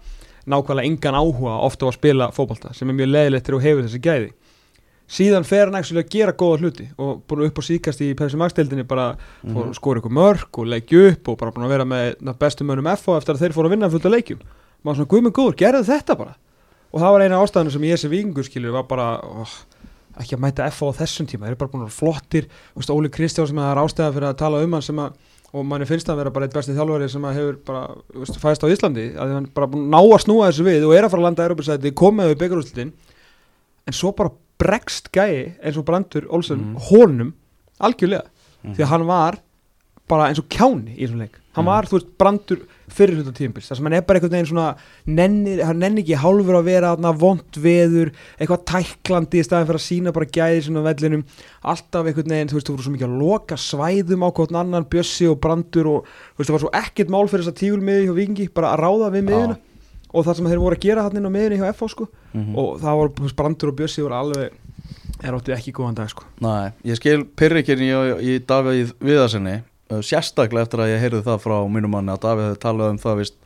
nákvæmlega 0.46 0.90
engan 0.90 1.18
áhuga 1.20 1.54
ofta 1.66 1.86
á 1.86 1.88
að 1.90 1.96
spila 1.98 2.28
fótbolta 2.32 2.74
sem 2.74 2.90
er 2.90 2.94
mjög 3.00 3.12
leiðilegt 3.12 3.46
þegar 3.46 3.58
þú 3.58 3.64
hefur 3.66 3.86
þessi 3.86 4.02
gæði 4.06 4.28
síðan 5.06 5.46
fer 5.46 5.70
hann 5.70 5.78
að 5.78 6.08
gera 6.10 6.34
góða 6.34 6.58
hluti 6.64 6.86
og 6.98 7.20
búin 7.28 7.46
upp 7.46 7.60
á 7.60 7.62
síkast 7.62 8.02
í 8.02 8.10
Pepsi 8.18 8.38
Max 8.40 8.56
deildinni 8.56 8.86
bara 8.88 9.12
fór 9.44 9.68
að 9.68 9.76
skora 9.78 10.02
ykkur 10.02 10.14
mörg 10.16 10.58
og 10.58 10.70
leggja 10.72 11.12
upp 11.12 11.30
og 11.30 11.38
bara 11.42 11.54
búin 11.54 11.66
að 11.68 11.75
vera 11.76 11.86
með 11.86 12.08
na, 12.26 12.34
bestu 12.34 12.66
mönnum 12.66 12.90
FO 12.98 13.14
eftir 13.18 13.36
að 13.36 13.44
þeir 13.44 13.54
fóru 13.54 13.70
að 13.70 13.76
vinna 13.76 13.90
fullt 13.92 14.08
af 14.08 14.14
leikjum. 14.16 14.42
Maður 14.82 15.00
svona 15.00 15.12
guðmund 15.12 15.36
góður, 15.36 15.58
gerðu 15.62 15.86
þetta 15.86 16.18
bara. 16.18 16.34
Og 16.90 17.02
það 17.02 17.14
var 17.14 17.25
eina 17.26 17.40
ástæðinu 17.42 17.75
sem 17.76 17.86
ég 17.86 18.02
sem 18.02 18.12
vikingur 18.12 18.46
skilur 18.46 18.75
var 18.75 18.86
bara 18.90 19.06
oh, 19.22 19.54
ekki 20.18 20.36
að 20.36 20.42
mæta 20.42 20.66
FO 20.75 20.90
á 20.90 20.98
þessum 20.98 21.30
tíma, 21.30 21.46
þeir 21.46 21.54
eru 21.54 21.62
bara 21.62 21.72
búin 21.72 21.84
að 21.84 21.88
vera 21.88 21.98
flottir. 22.00 22.50
Veist, 22.75 22.92
Óli 22.94 23.10
Kristján 23.14 23.50
sem 23.50 23.62
það 23.62 23.72
er 23.72 23.82
ástæða 23.82 24.14
fyrir 24.16 24.30
að 24.30 24.38
tala 24.42 24.62
um 24.66 24.78
hann 24.78 24.86
sem 24.86 25.02
að 25.02 25.16
og 25.56 25.64
manni 25.64 25.86
finnst 25.88 26.08
það 26.08 26.16
að 26.16 26.20
vera 26.20 26.32
bara 26.34 26.46
eitt 26.48 26.56
besti 26.56 26.75
þjálfari 26.76 27.06
sem 27.10 27.26
að 27.26 27.36
hefur 27.38 27.58
bara 27.64 27.82
þú 28.10 28.22
veist, 28.22 28.38
fæðist 28.42 28.64
á 28.66 28.72
Íslandi 28.75 29.04
að 29.14 29.34
hann 29.36 29.46
bara 29.54 29.68
að 29.70 29.84
ná 29.92 29.98
að 30.00 30.22
snúa 30.25 30.48
þessu 30.50 30.66
við 30.66 30.86
og 30.88 30.94
er 30.96 31.06
að 31.06 31.12
fara 31.12 31.22
að 31.22 31.26
landa 31.28 31.46
Europasæti, 31.46 31.92
komið 31.96 32.32
við 32.32 32.40
byggarúslitin 32.42 32.90
en 33.86 33.96
svo 33.96 34.10
bara 34.18 34.34
bregst 34.58 35.10
gæi 35.12 35.54
eins 35.62 35.76
og 35.76 35.84
Brandur 35.84 36.26
Olsen 36.30 36.58
Mhm. 36.58 36.76
honum 36.90 37.34
algjörlega 37.80 38.22
Mhm. 38.64 38.75
því 38.75 38.82
að 38.82 38.86
hann 38.92 39.06
var 39.06 39.38
bara 40.08 40.28
eins 40.30 40.38
og 40.38 40.48
kjáni 40.48 40.96
í 40.96 41.02
þessum 41.06 41.18
leik 41.18 41.36
hann 41.54 41.64
Mhm. 41.64 41.72
var, 41.72 41.82
þú 41.84 41.92
veist, 41.98 42.06
Brandur 42.18 42.58
fyrir 42.88 43.16
hluta 43.16 43.32
tímpils 43.32 43.66
þar 43.68 43.76
sem 43.76 43.84
hann 43.84 43.92
er 43.94 44.00
bara 44.02 44.18
einhvern 44.20 44.30
veginn 44.30 44.46
svona 44.46 44.76
nennir, 45.06 45.64
hann 45.64 45.78
nenni 45.80 46.02
ekki 46.04 46.14
hálfur 46.16 46.54
að 46.54 46.64
vera 46.64 46.94
vond 46.96 47.50
veður, 47.52 48.12
eitthvað 48.38 48.64
tæklandi 48.64 49.40
í 49.40 49.44
staðin 49.44 49.66
fyrir 49.66 49.80
að 49.80 49.88
sína 49.88 50.12
bara 50.12 50.26
gæði 50.26 50.62
svona 50.62 50.82
vellinum 50.94 51.25
alltaf 51.64 52.06
einhvern 52.06 52.28
veginn, 52.28 52.48
þú 52.48 52.52
veist, 52.54 52.66
þú 52.68 52.76
voru 52.76 52.82
svo 52.82 52.92
mikið 52.96 53.08
að 53.08 53.18
loka 53.18 53.54
svæðum 53.56 54.22
á 54.22 54.30
hvort 54.32 54.54
annan, 54.54 54.84
Bjössi 54.84 55.28
og 55.30 55.40
Brandur 55.40 55.86
og 55.86 56.04
þú 56.04 56.38
veist, 56.38 56.50
það 56.50 56.52
var 56.52 56.60
svo 56.60 56.70
ekkert 56.72 57.08
mál 57.10 57.28
fyrir 57.28 57.42
þess 57.44 57.52
að 57.52 57.60
tígulmiði 57.60 58.06
hjá 58.06 58.14
Vikingi, 58.14 58.54
bara 58.54 58.76
að 58.76 58.80
ráða 58.80 59.10
við 59.12 59.25
miðuna 59.25 59.56
og 60.12 60.26
það 60.26 60.38
sem 60.38 60.48
þeir 60.50 60.62
voru 60.62 60.76
að 60.78 60.84
gera 60.86 61.04
hann 61.06 61.18
inn 61.18 61.28
á 61.28 61.32
miðunni 61.34 61.58
hjá 61.60 61.68
FH 61.72 61.90
sko. 61.94 62.08
Mhm. 62.32 62.56
og 62.56 62.80
það 62.82 62.98
voru, 63.00 63.30
Brandur 63.36 63.72
og 63.72 63.78
Bjössi 63.80 64.04
voru 64.04 64.18
alveg 64.18 64.50
er 65.25 65.32
áttu 65.36 65.54
ekki 65.54 65.72
góðan 65.72 65.96
dag 65.96 66.10
sko. 66.12 66.26
Nei, 66.44 66.72
ég 66.84 66.98
skil 66.98 67.25
pyrrikinn 67.25 67.82
í, 67.82 67.90
í 68.20 68.38
Davíð 68.44 68.92
Viðarsinni 69.00 69.62
uh, 69.62 70.02
sérstaklega 70.04 70.66
eftir 70.66 70.82
að 70.84 70.92
ég 70.92 71.02
heyrði 71.04 71.22
það 71.26 71.40
frá 71.46 71.56
mínum 71.72 71.94
manni 71.96 72.12
að 72.12 72.22
Davíð 72.26 72.48
hefði 72.50 72.60
talað 72.66 72.92
um 72.92 73.00
það 73.00 73.22
vist, 73.22 73.38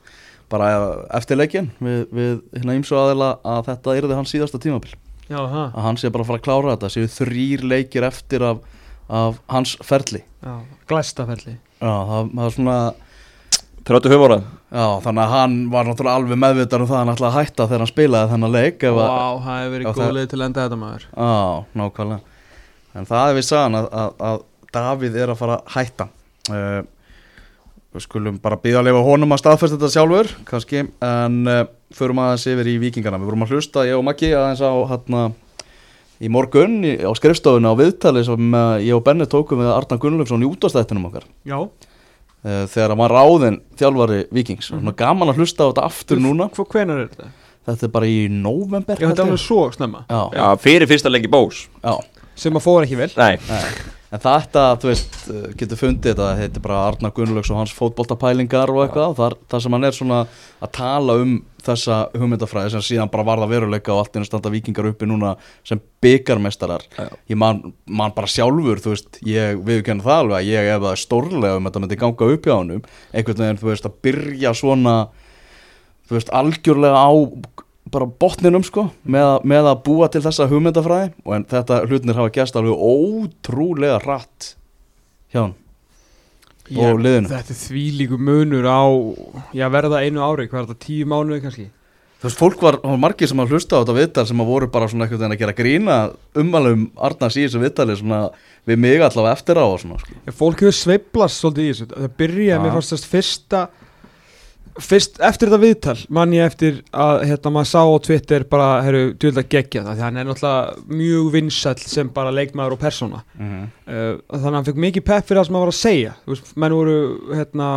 bara 0.50 0.70
eftir 1.14 1.38
leikin 1.38 1.70
við, 1.78 2.00
við 2.10 2.34
hérna 2.56 2.74
ímsu 2.80 2.98
aðeila 2.98 3.30
að 3.46 3.62
þetta 3.70 3.96
yrði 4.00 4.18
hans 4.18 4.34
síðasta 4.34 4.58
tímabil. 4.62 4.96
Já, 5.30 5.38
að 5.46 5.82
hann 5.84 5.98
sé 6.00 6.10
bara 6.10 6.24
að 6.24 6.32
fara 6.32 6.40
að 6.40 6.46
klára 6.48 6.72
þetta 6.74 6.88
séu 6.90 7.10
þrýr 7.14 7.62
leikir 7.70 8.06
eftir 8.08 8.42
af, 8.42 8.64
af 9.06 9.38
hans 9.46 9.76
ferli. 9.86 10.24
Já, 10.42 10.56
glæstafelli 10.90 11.54
Já, 11.80 11.92
það, 12.08 12.30
það 12.34 12.46
er 12.46 12.54
svona 12.56 12.78
35 13.88 14.24
ára 14.26 14.38
Já, 14.70 14.84
þannig 15.02 15.22
að 15.24 15.32
hann 15.34 15.54
var 15.72 15.88
náttúrulega 15.88 16.20
alveg 16.20 16.38
meðvitar 16.38 16.82
um 16.84 16.86
það 16.86 16.94
að 16.96 17.00
hann 17.04 17.12
ætlaði 17.14 17.30
að 17.30 17.38
hætta 17.40 17.64
þegar 17.66 17.82
hann 17.82 17.90
spilaði 17.90 18.30
þennan 18.34 18.52
leik 18.54 18.84
ef 18.86 18.92
að- 18.94 19.10
Vá, 19.10 19.40
það 19.46 19.58
hefur 19.60 19.72
verið 19.74 19.86
Já, 19.86 19.90
góð 19.90 20.04
það- 20.04 20.14
leið 20.18 20.28
til 20.30 20.38
að 20.40 20.46
enda 20.46 20.64
þetta 20.68 20.78
maður. 20.84 21.06
Já, 21.10 21.64
nákvæmlega. 21.80 22.20
En 22.94 23.06
það 23.10 23.30
er 23.30 23.34
við 23.40 23.46
sagan 23.48 23.74
að, 23.80 23.88
að, 24.04 24.14
að 24.30 24.40
Davíð 24.70 25.16
er 25.18 25.30
að 25.34 25.38
fara 25.42 25.56
að 25.58 25.74
hætta. 25.74 26.08
Uh, 26.50 26.82
Við 27.90 28.04
skulum 28.04 28.36
bara 28.38 28.54
býða 28.62 28.78
að 28.78 28.86
lifa 28.86 29.00
honum 29.02 29.32
að 29.34 29.40
staðfesta 29.42 29.74
þetta 29.74 29.88
sjálfur 29.90 30.28
kannski, 30.46 30.84
en 31.02 31.38
uh, 31.50 31.64
förum 31.90 32.20
aðeins 32.22 32.44
yfir 32.46 32.68
í 32.70 32.76
vikingana 32.78 33.18
Við 33.18 33.26
vorum 33.32 33.42
að 33.42 33.50
hlusta, 33.56 33.82
ég 33.88 33.98
og 33.98 34.04
Maggi 34.06 34.28
aðeins 34.30 34.62
á 34.62 34.70
hérna 34.92 35.22
í 36.22 36.30
morgun 36.30 36.84
í, 36.86 36.92
á 37.02 37.10
skrifstofuna 37.18 37.72
á 37.74 37.80
viðtali 37.80 38.22
sem 38.22 38.54
uh, 38.54 38.76
ég 38.78 38.94
og 38.94 39.02
Benni 39.02 39.26
tókum 39.26 39.58
við 39.58 39.72
Arna 39.74 39.98
Gunnlaugsson 39.98 40.46
í 40.46 40.46
útastættinum 40.46 41.08
okkar. 41.10 41.26
Já, 41.42 41.58
þegar 42.42 42.94
hann 42.94 43.02
var 43.02 43.12
ráðinn 43.12 43.60
þjálfari 43.76 44.24
vikings 44.32 44.70
mm 44.70 44.80
-hmm. 44.80 44.96
gaman 44.96 45.28
að 45.28 45.42
hlusta 45.42 45.66
á 45.66 45.68
þetta 45.70 45.84
aftur 45.84 46.20
núna 46.22 46.48
hvenar 46.48 47.02
er 47.04 47.08
þetta? 47.08 47.30
þetta 47.66 47.86
er 47.86 47.92
bara 47.92 48.06
í 48.06 48.28
november 48.32 48.96
Já, 48.96 49.08
þetta 49.08 49.22
er 49.22 49.26
alveg 49.28 49.42
svo 49.42 49.70
snemma 49.74 50.04
já, 50.08 50.22
Já, 50.34 50.46
fyrir 50.56 50.88
fyrsta 50.88 51.12
lengi 51.12 51.28
bós 51.28 51.68
já. 51.82 52.00
Sem 52.34 52.56
að 52.56 52.64
fóra 52.64 52.84
ekki 52.86 52.96
vel 52.96 53.10
Nei, 53.16 53.36
Nei. 53.48 53.64
En 54.10 54.18
þetta, 54.18 54.62
þú 54.82 54.88
veist, 54.90 55.16
uh, 55.30 55.42
getur 55.54 55.78
fundið 55.78 56.16
þetta, 56.16 56.28
þetta 56.40 56.58
er 56.58 56.64
bara 56.64 56.78
Arnar 56.88 57.12
Gunnlaugs 57.14 57.50
og 57.52 57.60
hans 57.60 57.74
fótboltapælingar 57.76 58.72
og 58.74 58.80
eitthvað, 58.82 59.14
þar, 59.20 59.36
þar 59.52 59.62
sem 59.62 59.76
hann 59.76 59.86
er 59.86 59.94
svona 59.94 60.18
að 60.58 60.72
tala 60.74 61.16
um 61.22 61.36
þessa 61.62 61.98
hugmyndafræði 62.16 62.72
sem 62.74 62.84
síðan 62.88 63.12
bara 63.12 63.26
varða 63.28 63.46
veruleika 63.52 63.92
og 63.94 64.02
allt 64.02 64.18
einu 64.18 64.26
standa 64.26 64.50
vikingar 64.50 64.88
uppi 64.90 65.06
núna 65.06 65.36
sem 65.66 65.78
byggarmestarar. 66.02 66.88
Ég 67.30 67.38
man, 67.38 67.62
man 67.86 68.14
bara 68.16 68.30
sjálfur, 68.30 68.82
þú 68.82 68.96
veist, 68.96 69.20
ég 69.28 69.62
viðkenna 69.68 70.02
það 70.02 70.22
alveg 70.24 70.38
að 70.40 70.50
ég 70.50 70.70
ef 70.74 70.82
það 70.82 70.90
er 70.90 71.02
stórlega 71.04 71.60
um 71.60 71.70
þetta 71.70 71.84
myndi 71.84 72.00
ganga 72.00 72.30
upp 72.34 72.48
hjá 72.48 72.54
honum, 72.56 72.84
einhvern 73.14 73.42
veginn, 73.44 73.60
þú 73.62 73.70
veist, 73.70 73.86
að 73.86 73.98
byrja 74.08 74.54
svona, 74.58 74.96
þú 76.08 76.18
veist, 76.18 76.34
algjörlega 76.40 77.04
á 77.06 77.10
bara 77.92 78.08
botninum 78.22 78.64
sko 78.66 78.88
með, 79.04 79.32
með 79.48 79.70
að 79.72 79.82
búa 79.86 80.08
til 80.12 80.22
þessa 80.24 80.48
hugmyndafræði 80.50 81.10
og 81.24 81.34
en 81.36 81.48
þetta 81.50 81.82
hlutinir 81.88 82.20
hafa 82.20 82.34
gæst 82.34 82.58
alveg 82.58 82.84
ótrúlega 82.90 83.98
rætt 84.04 84.54
hjá 85.32 85.42
hann 85.44 85.58
og 86.70 87.00
liðinu. 87.02 87.26
Þetta 87.26 87.50
er 87.50 87.58
því 87.58 87.84
líku 87.98 88.16
munur 88.22 88.66
á 88.70 88.82
Já, 89.58 89.66
verða 89.74 90.04
einu 90.04 90.22
ári, 90.22 90.46
hvað 90.46 90.60
er 90.60 90.68
þetta, 90.68 90.84
tíu 90.86 91.08
mánuði 91.10 91.42
kannski 91.42 91.66
þú 92.20 92.28
veist, 92.28 92.38
fólk 92.38 92.62
var, 92.62 92.78
var 92.84 93.00
margir 93.00 93.30
sem 93.30 93.40
að 93.40 93.54
hlusta 93.54 93.80
á 93.80 93.82
þetta 93.82 93.96
viðtal 93.96 94.26
sem 94.28 94.42
að 94.44 94.50
voru 94.52 94.68
bara 94.70 94.88
svona 94.92 95.06
einhvern 95.06 95.22
veginn 95.22 95.34
að 95.34 95.42
gera 95.42 95.56
grína 95.56 95.98
umvalum 96.42 96.86
Arnars 97.00 97.38
í 97.40 97.46
þessu 97.46 97.62
viðtali 97.62 97.96
svona 97.96 98.20
við 98.68 98.82
mig 98.84 99.02
allavega 99.02 99.38
eftir 99.38 99.58
á 99.58 99.64
og 99.64 99.78
svona 99.80 100.00
sko. 100.02 100.18
Fólk 100.36 100.64
hefur 100.66 100.76
sveiplast 100.76 101.40
svolítið 101.40 101.64
í 101.64 101.70
þessu 101.72 101.88
Það 101.94 102.18
byrjaði 102.20 102.70
Já. 102.70 102.74
með 102.76 103.06
fyrsta 103.14 103.62
Fyrst, 104.84 105.18
eftir 105.24 105.50
þetta 105.50 105.60
viðtal 105.62 105.96
man 106.12 106.32
ég 106.34 106.46
eftir 106.50 106.80
að 106.90 107.24
hérna 107.28 107.52
maður 107.54 107.70
sá 107.70 107.80
á 107.84 107.96
Twitter 108.06 108.46
bara, 108.50 108.68
herru, 108.86 109.02
djúlega 109.14 109.48
gegja 109.56 109.84
það 109.86 109.98
því 109.98 110.06
hann 110.06 110.20
er 110.20 110.28
náttúrulega 110.28 110.96
mjög 111.00 111.30
vinsæll 111.36 111.76
sem 111.84 112.10
bara 112.14 112.34
leikmaður 112.34 112.76
og 112.78 112.82
persóna. 112.86 113.22
Mm 113.38 113.68
Uh, 113.90 114.20
þannig 114.30 114.46
að 114.46 114.54
hann 114.54 114.66
fekk 114.68 114.76
mikið 114.84 115.02
pepp 115.02 115.26
fyrir 115.26 115.40
það 115.40 115.46
sem 115.46 115.56
hann 115.56 115.62
var 115.64 115.70
að 115.72 115.78
segja. 115.80 116.10
Þú 116.22 116.30
veist, 116.30 116.50
menn 116.62 116.74
voru, 116.76 116.98
hérna, 117.34 117.68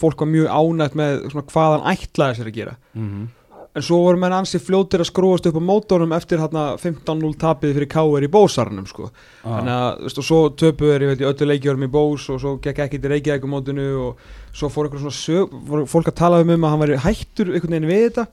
fólk 0.00 0.24
var 0.24 0.30
mjög 0.32 0.48
ánægt 0.50 0.96
með 0.98 1.12
svona, 1.30 1.44
hvað 1.52 1.74
hann 1.76 1.92
ætlaði 1.92 2.38
sér 2.38 2.50
að 2.50 2.56
gera. 2.56 2.74
-hmm. 2.96 3.28
En 3.74 3.82
svo 3.86 4.00
voru 4.02 4.18
menn 4.18 4.32
ansi 4.34 4.58
fljótir 4.58 4.98
að 5.04 5.06
skrúast 5.12 5.46
upp 5.46 5.54
á 5.54 5.62
mótónum 5.62 6.10
eftir 6.16 6.40
hérna 6.42 6.74
15-0 6.82 7.36
tapið 7.38 7.76
fyrir 7.76 7.88
K.R. 7.92 8.24
í 8.26 8.30
bósarnum 8.32 8.86
sko. 8.90 9.10
þannig 9.44 9.74
að, 9.76 10.00
veist, 10.08 10.18
og 10.18 10.26
svo 10.26 10.40
töpuð 10.58 10.90
er 10.96 11.04
í 11.06 11.10
öllu 11.28 11.46
leikjörum 11.52 11.86
í 11.86 11.90
bós 11.94 12.26
og 12.34 12.40
svo 12.42 12.56
gekk 12.64 12.90
til 12.96 13.10
Reykjavík 13.12 13.46
á 13.46 13.52
mótinu 13.52 13.86
og 14.08 14.24
svo 14.52 14.68
fór 14.74 14.88
einhver 14.88 15.04
svona 15.04 15.14
sög, 15.14 15.54
fólk 15.86 16.10
að 16.10 16.18
tala 16.18 16.40
um 16.42 16.50
um 16.50 16.64
að 16.66 16.70
hann 16.74 16.82
væri 16.82 16.98
hættur 17.06 17.52
einhvern 17.54 17.76
veginn 17.78 17.90
við 17.92 18.04
þetta 18.08 18.26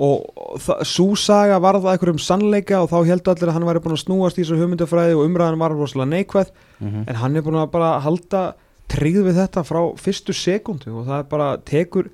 og 0.00 0.60
svo 0.86 1.14
saga 1.18 1.58
varð 1.60 1.82
það 1.84 1.92
einhverjum 1.96 2.20
sannleika 2.24 2.78
og 2.82 2.90
þá 2.90 2.98
heldur 3.10 3.34
allir 3.34 3.50
að 3.50 3.56
hann 3.58 3.66
væri 3.68 3.82
búin 3.84 3.96
að 3.96 4.02
snúast 4.04 4.38
í 4.38 4.42
þessu 4.44 4.58
hugmyndafræði 4.60 5.16
og 5.18 5.26
umræðan 5.28 5.58
var 5.60 5.74
rosalega 5.76 6.10
neikvæð 6.14 6.50
Mhm. 6.80 7.02
en 7.08 7.14
hann 7.20 7.36
er 7.36 7.42
búin 7.44 7.58
að 7.60 7.70
bara 7.70 7.98
halda 8.00 8.54
tryggð 8.88 9.26
við 9.28 9.36
þetta 9.42 9.62
frá 9.68 9.80
fyrstu 10.00 10.32
sekundu 10.32 10.94
og 10.96 11.06
það 11.06 11.18
er 11.18 11.26
bara 11.28 11.48
tekur 11.58 12.08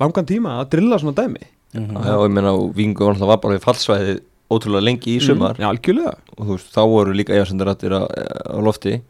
langan 0.00 0.26
tíma 0.26 0.56
að 0.60 0.70
drilla 0.74 0.98
svona 0.98 1.14
dæmi 1.14 1.46
Mhm. 1.74 1.96
Já, 2.04 2.14
og 2.16 2.24
ég 2.28 2.32
meina, 2.32 2.52
og 2.56 2.74
Vingu 2.74 3.04
var 3.04 3.18
var 3.18 3.40
bara 3.42 3.58
við 3.58 3.64
fallsvæði 3.66 4.20
ótrúlega 4.50 4.84
lengi 4.84 5.16
í 5.18 5.20
sumar. 5.20 5.58
Mm, 5.58 5.68
algjörlega. 5.68 6.14
Og 6.38 6.46
þú 6.46 6.52
veist, 6.56 6.70
þá 6.72 6.82
voru 6.88 7.12
líka 7.12 7.36
efasendarættir 7.36 7.92
á, 7.92 8.02
á 8.08 8.58
lofti. 8.64 9.02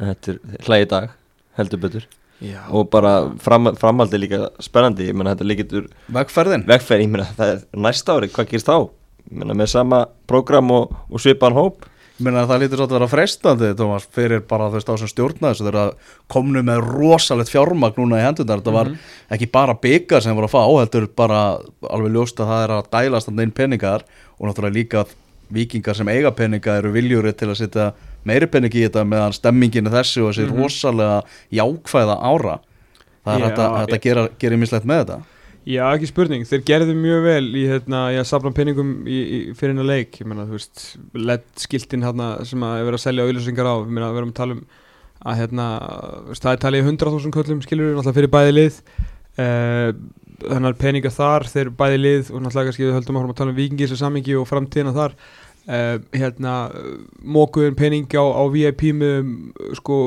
En 0.00 0.14
þetta 0.14 0.34
er 0.34 0.38
hlægi 0.66 0.88
dag, 0.88 1.10
heldur 1.56 1.80
betur. 1.80 2.04
Já, 2.42 2.58
og 2.74 2.90
bara 2.90 3.30
fram, 3.38 3.70
framhaldi 3.78 4.18
líka 4.18 4.48
spennandi, 4.58 5.06
ég 5.06 5.14
meina 5.14 5.36
þetta 5.36 5.46
líkitur 5.46 5.84
vegferðin. 6.10 6.64
vegferð, 6.66 7.04
ég 7.04 7.12
meina 7.12 7.28
það 7.38 7.52
er 7.54 7.60
næsta 7.78 8.16
ári, 8.18 8.28
hvað 8.34 8.48
gerist 8.50 8.66
þá? 8.66 8.90
Ég 9.30 9.36
meina 9.38 9.54
með 9.54 9.68
sama 9.70 10.00
prógram 10.26 10.72
og, 10.74 10.96
og 11.08 11.22
svipan 11.22 11.54
hóp 11.54 11.86
Að 12.22 12.48
það 12.48 12.60
lítur 12.62 12.78
svolítið 12.78 12.94
að 12.94 12.98
vera 13.00 13.08
frestandi 13.12 13.70
Thomas, 13.76 14.04
fyrir 14.14 14.40
bara 14.48 14.68
á 14.70 14.96
sem 14.96 15.08
stjórna 15.10 15.50
þessu 15.52 15.66
þegar 15.66 15.92
komnu 16.30 16.62
með 16.62 16.84
rosalegt 16.92 17.50
fjármagn 17.50 17.98
núna 17.98 18.20
í 18.20 18.24
hendundar, 18.26 18.60
þetta 18.62 18.74
var 18.76 18.90
ekki 19.34 19.48
bara 19.52 19.74
byggar 19.74 20.22
sem 20.22 20.36
voru 20.36 20.46
að 20.46 20.54
fá, 20.54 20.62
heldur 20.82 21.08
bara 21.16 21.40
alveg 21.90 22.12
ljóst 22.14 22.40
að 22.40 22.52
það 22.52 22.62
er 22.68 22.74
að 22.76 22.90
dælast 22.94 23.28
þannig 23.30 23.48
inn 23.48 23.56
peningar 23.58 24.04
og 24.38 24.46
náttúrulega 24.48 24.76
líka 24.78 25.04
vikingar 25.52 25.94
sem 25.98 26.08
eiga 26.08 26.30
peninga 26.32 26.78
eru 26.80 26.92
viljúri 26.94 27.32
til 27.36 27.50
að 27.52 27.58
setja 27.60 27.90
meiri 28.24 28.46
peningi 28.48 28.80
í 28.80 28.86
þetta 28.86 29.02
meðan 29.04 29.34
stemmingin 29.36 29.86
er 29.90 29.98
þessi 29.98 30.22
og 30.22 30.30
þessi 30.32 30.46
Mhm. 30.48 30.62
rosalega 30.62 31.22
jákvæða 31.52 32.16
ára. 32.22 32.58
Það 33.24 33.34
er 33.34 33.40
Já, 33.40 33.44
hægt 33.48 33.58
að, 33.58 33.76
hægt 33.78 33.92
að 33.92 34.00
gera, 34.02 34.28
gera 34.38 34.56
mislegt 34.56 34.84
með 34.86 35.04
þetta 35.04 35.18
Já, 35.62 35.84
ekki 35.92 36.08
spurning, 36.10 36.42
þeir 36.48 36.62
gerðu 36.66 36.94
mjög 36.98 37.20
vel 37.22 37.44
í 37.54 37.60
hérna, 37.70 38.06
ég 38.10 38.26
safna 38.26 38.50
peningum 38.54 39.04
í, 39.06 39.18
í, 39.22 39.36
fyrir 39.54 39.76
hennar 39.76 39.86
leik, 39.86 40.16
ég 40.18 40.26
meina, 40.26 40.42
þú 40.48 40.56
veist 40.56 40.80
led 41.14 41.44
skiltin 41.62 42.02
hérna 42.02 42.32
sem 42.48 42.64
að 42.66 42.80
er 42.80 42.88
verið 42.88 42.98
að 42.98 43.04
selja 43.04 43.26
auðlýsingar 43.28 43.70
á, 43.70 43.74
ég 43.78 43.92
meina, 43.92 44.08
við 44.10 44.22
erum 44.24 44.32
að 44.32 44.40
tala 44.40 44.56
um 44.56 44.64
að 45.22 45.38
hérna, 45.38 45.68
það 46.34 46.50
er 46.50 46.60
talið 46.64 46.82
í 46.82 46.88
100.000 46.88 47.34
köllum 47.36 47.62
skilur 47.62 47.88
við 47.88 47.94
náttúrulega 47.94 48.18
fyrir 48.18 48.32
bæði 48.32 48.56
lið. 48.56 48.80
Uh, 49.38 49.88
þannig 50.42 50.68
að 50.72 50.80
peningar 50.82 51.14
þar 51.14 51.46
þeir 51.52 51.70
bæði 51.78 52.02
lið 52.02 52.32
og 52.32 52.42
náttúrulega 52.42 52.72
kannski 52.72 52.86
við 52.88 52.96
höldum 52.96 53.18
áfram 53.20 53.32
að 53.32 53.38
tala 53.38 53.54
um 53.54 53.58
vikingi 53.60 53.86
þessu 53.86 54.00
samingi 54.02 54.34
og 54.40 54.48
framtíðina 54.50 54.96
þar. 54.98 55.14
Uh, 55.62 55.96
hérna, 56.10 56.56
mókuðin 57.22 57.78
pening 57.78 58.10
á, 58.18 58.24
á 58.34 58.42
VIP 58.50 58.88
með 58.98 59.30
sko, 59.78 59.98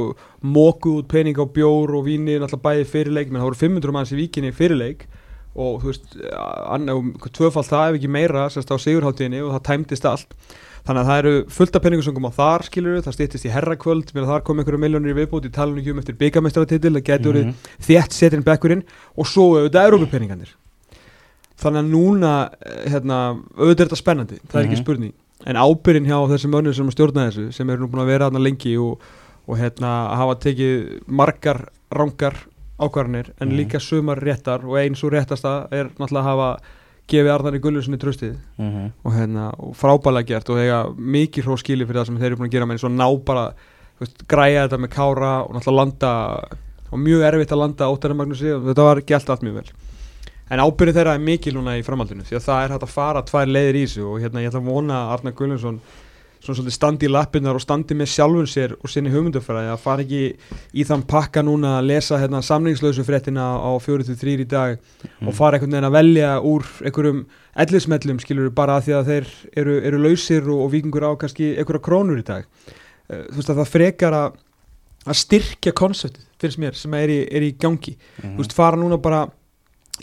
mókuð 0.43 0.99
út 0.99 1.13
pening 1.15 1.39
á 1.39 1.47
bjór 1.47 1.95
og 1.95 2.09
víni 2.09 2.35
náttúrulega 2.35 2.65
bæði 2.67 2.89
fyrirleik, 2.91 3.31
menn 3.31 3.39
það 3.39 3.53
voru 3.53 3.61
500 3.63 3.95
manns 3.95 4.11
í 4.11 4.19
vikinni 4.19 4.51
fyrirleik 4.51 5.07
og 5.55 5.81
þú 5.81 5.91
veist, 5.91 6.05
tvöfald 7.35 7.67
það 7.69 7.89
ef 7.89 7.97
ekki 7.99 8.09
meira 8.11 8.47
sérst 8.51 8.71
á 8.71 8.77
sigurháttíðinni 8.81 9.41
og 9.45 9.53
það 9.55 9.63
tæmdist 9.69 10.05
allt. 10.09 10.33
Þannig 10.85 11.01
að 11.01 11.07
það 11.09 11.19
eru 11.23 11.33
fullt 11.49 11.75
af 11.79 11.81
peningusöngum 11.81 12.27
á 12.29 12.31
þar 12.35 12.63
skilur 12.67 12.99
það 13.01 13.15
stýttist 13.17 13.45
í 13.47 13.53
herrakvöld 13.55 14.11
mér 14.13 14.25
að 14.27 14.31
þar 14.35 14.43
kom 14.45 14.59
einhverju 14.61 14.81
miljónir 14.83 15.15
í 15.15 15.17
viðbúti 15.17 15.49
í 15.49 15.53
talinu 15.55 15.81
ekki 15.81 15.93
um 15.95 16.01
eftir 16.03 16.17
byggamestaratitil 16.19 16.91
það 16.99 17.05
getur 17.07 17.31
verið 17.33 17.45
Mhm. 17.45 17.55
þétt 17.87 18.11
setin 18.13 18.43
bekkurinn. 18.45 18.83
Og 19.17 19.25
svo 19.25 19.47
auðvitað 19.57 19.87
Európa-peningarnir 19.89 20.51
þannig 21.57 21.81
að 21.81 21.89
núna 21.89 22.33
eh, 22.61 22.89
hérna, 22.91 23.17
auðvitað 23.57 23.79
er 23.81 23.87
þetta 23.87 24.01
spennandi, 24.03 24.39
það 24.45 24.59
er 24.59 24.65
ekki 24.67 24.75
Mhm. 24.77 24.83
spurning. 24.83 25.13
En 25.45 25.55
ábyrinn 25.55 26.05
hjá 26.05 26.17
þessum 26.29 26.53
önnur 26.59 26.75
sem 26.75 26.91
stjórna 26.91 27.29
þessu 27.31 27.53
sem 27.53 27.69
eru 27.69 27.81
nú 27.85 27.89
búin 27.89 28.03
að 28.03 28.11
vera 28.11 28.29
þarna 28.29 28.43
lengi 28.43 28.77
og, 28.77 28.99
og 29.47 29.57
hérna, 29.57 30.15
hafa 30.15 30.35
tekið 30.35 31.01
margar 31.07 31.69
rangar 31.91 32.35
ákvarðanir 32.79 33.29
en 33.39 33.49
Mhm. 33.49 33.57
líka 33.57 33.79
sumar 33.79 34.19
réttar 34.19 34.63
og 34.65 34.75
eins 34.77 35.03
og 35.03 35.11
réttasta 35.13 35.67
er 35.71 35.85
náttúrulega 35.97 36.23
að 36.23 36.29
hafa 36.31 36.59
gefið 37.07 37.31
Arnari 37.35 37.59
Gullusinni 37.59 37.97
tröstið 37.97 38.35
Mhm. 38.57 38.91
og, 39.05 39.11
hérna, 39.13 39.53
og 39.59 39.75
frábælega 39.75 40.25
gert 40.25 40.49
og 40.49 40.57
þegar 40.57 40.95
mikið 40.97 41.43
hró 41.45 41.57
skili 41.57 41.85
fyrir 41.85 42.01
það 42.01 42.05
sem 42.05 42.17
þeir 42.17 42.25
eru 42.25 42.35
búin 42.37 42.49
að 42.49 42.51
gera 42.51 42.65
með 42.65 42.71
eins 42.73 42.83
og 42.83 42.91
ná 42.91 43.25
bara 43.25 43.53
veist, 44.01 44.27
græja 44.27 44.67
þetta 44.67 44.79
með 44.79 44.89
kára 44.89 45.45
og 45.45 45.53
náttúrulega 45.55 45.75
landa 45.77 46.43
og 46.91 46.99
mjög 46.99 47.21
erfitt 47.33 47.51
að 47.51 47.57
landa 47.59 47.85
óttæri 47.91 48.15
Magnúsi 48.15 48.51
og 48.55 48.63
þetta 48.63 48.83
var 48.83 49.01
gælt 49.01 49.29
allt 49.29 49.41
mjög 49.43 49.53
vel 49.53 49.69
en 50.51 50.59
ábyrðið 50.59 50.93
þeirra 50.93 51.13
er 51.15 51.19
mikil 51.19 51.53
núna 51.53 51.79
í 51.79 51.83
framhaldinu 51.83 52.23
því 52.23 52.35
að 52.37 52.45
það 52.45 52.65
er 52.65 52.69
hægt 52.75 52.83
að 52.83 52.89
fara 52.93 53.21
tvær 53.23 53.47
leiðir 53.47 53.75
í 53.75 53.85
þessu 53.85 54.03
og 54.05 54.19
hérna 54.21 54.41
ég 54.43 54.51
ætla 54.51 54.59
að 54.61 54.69
vona 54.69 54.93
að 54.93 55.13
Arnar 55.19 55.33
Gullinsson 55.33 55.79
svona 56.53 56.69
standi 56.71 57.07
í 57.07 57.09
lappinnar 57.09 57.55
og 57.57 57.61
standi 57.63 57.95
með 57.97 58.11
sjálfun 58.13 58.45
sér 58.47 58.75
og 58.77 58.89
sinni 58.91 59.09
hugmyndafræði 59.09 59.71
að 59.73 59.79
fara 59.81 60.03
ekki 60.05 60.19
í 60.77 60.83
þann 60.85 61.03
pakka 61.09 61.41
núna 61.41 61.79
að 61.79 61.87
lesa 61.89 62.19
hérna 62.21 62.41
samningslausu 62.45 63.03
fréttina 63.07 63.57
á 63.57 63.71
43 63.81 64.35
í 64.43 64.45
dag 64.45 64.77
og 65.25 65.33
fara 65.33 65.57
einhvern 65.57 65.71
veginn 65.73 65.89
að 65.89 65.95
velja 65.97 66.31
úr 66.45 66.65
einhverjum 66.85 67.25
ellismellum 67.55 68.19
skilur 68.19 68.51
bara 68.53 68.77
að 68.77 68.83
því 68.89 68.93
að 68.99 69.05
þeir 69.09 69.29
eru, 69.63 69.77
eru 69.89 69.97
lausir 70.05 70.43
og, 70.51 70.59
og 70.67 70.71
vikingur 70.75 71.07
á 71.07 71.11
kannski 71.17 71.55
einhverja 71.57 71.81
krónur 71.87 72.19
í 72.21 72.27
dag 72.27 72.43
uh, 72.45 73.23
þú 73.31 73.39
veist 73.39 73.49
að 73.49 73.61
það 73.63 73.71
frekar 73.73 74.13
að 74.19 74.41
að 75.05 75.17
styrkja 75.21 75.71
konseptið 75.77 76.23
finnst 76.41 76.57
mér 76.61 76.73
sem 76.77 76.93
er 76.97 77.09
í, 77.13 77.17
er 77.29 77.43
í 77.45 77.51
gangi 77.61 77.95
Mhm. 78.21 78.35
þú 78.35 78.43
veist 78.43 78.53
fara 78.57 78.77
núna 78.77 78.97
bara 79.01 79.25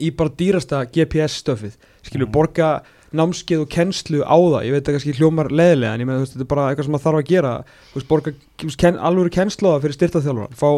í 0.01 0.09
bara 0.17 0.31
dýrasta 0.31 0.85
GPS 0.89 1.43
stöfið 1.43 1.75
skilur 2.03 2.27
Mhm. 2.29 2.33
borga 2.33 2.83
námskeið 3.13 3.61
og 3.65 3.69
kennslu 3.69 4.23
á 4.25 4.37
það 4.37 4.65
ég 4.67 4.73
veit 4.73 4.89
að 4.89 4.95
kannski 4.97 5.15
hljómar 5.19 5.49
leðilega 5.53 5.95
en 5.95 6.01
ég 6.01 6.07
með 6.09 6.17
þú 6.17 6.23
veist 6.25 6.33
þetta 6.37 6.45
er 6.47 6.51
bara 6.53 6.65
eitthvað 6.71 6.85
sem 6.89 6.93
maður 6.97 7.05
þarf 7.07 7.19
að 7.21 7.29
gera 7.33 7.53
þú 7.93 7.95
veist 7.99 8.09
borga 8.09 8.33
ken, 8.83 8.99
alvöru 8.99 9.31
kennslu 9.35 9.69
á 9.69 9.73
það 9.75 9.83
fyrir 9.85 9.97
styrtaþjálfara 9.99 10.59
fá 10.63 10.69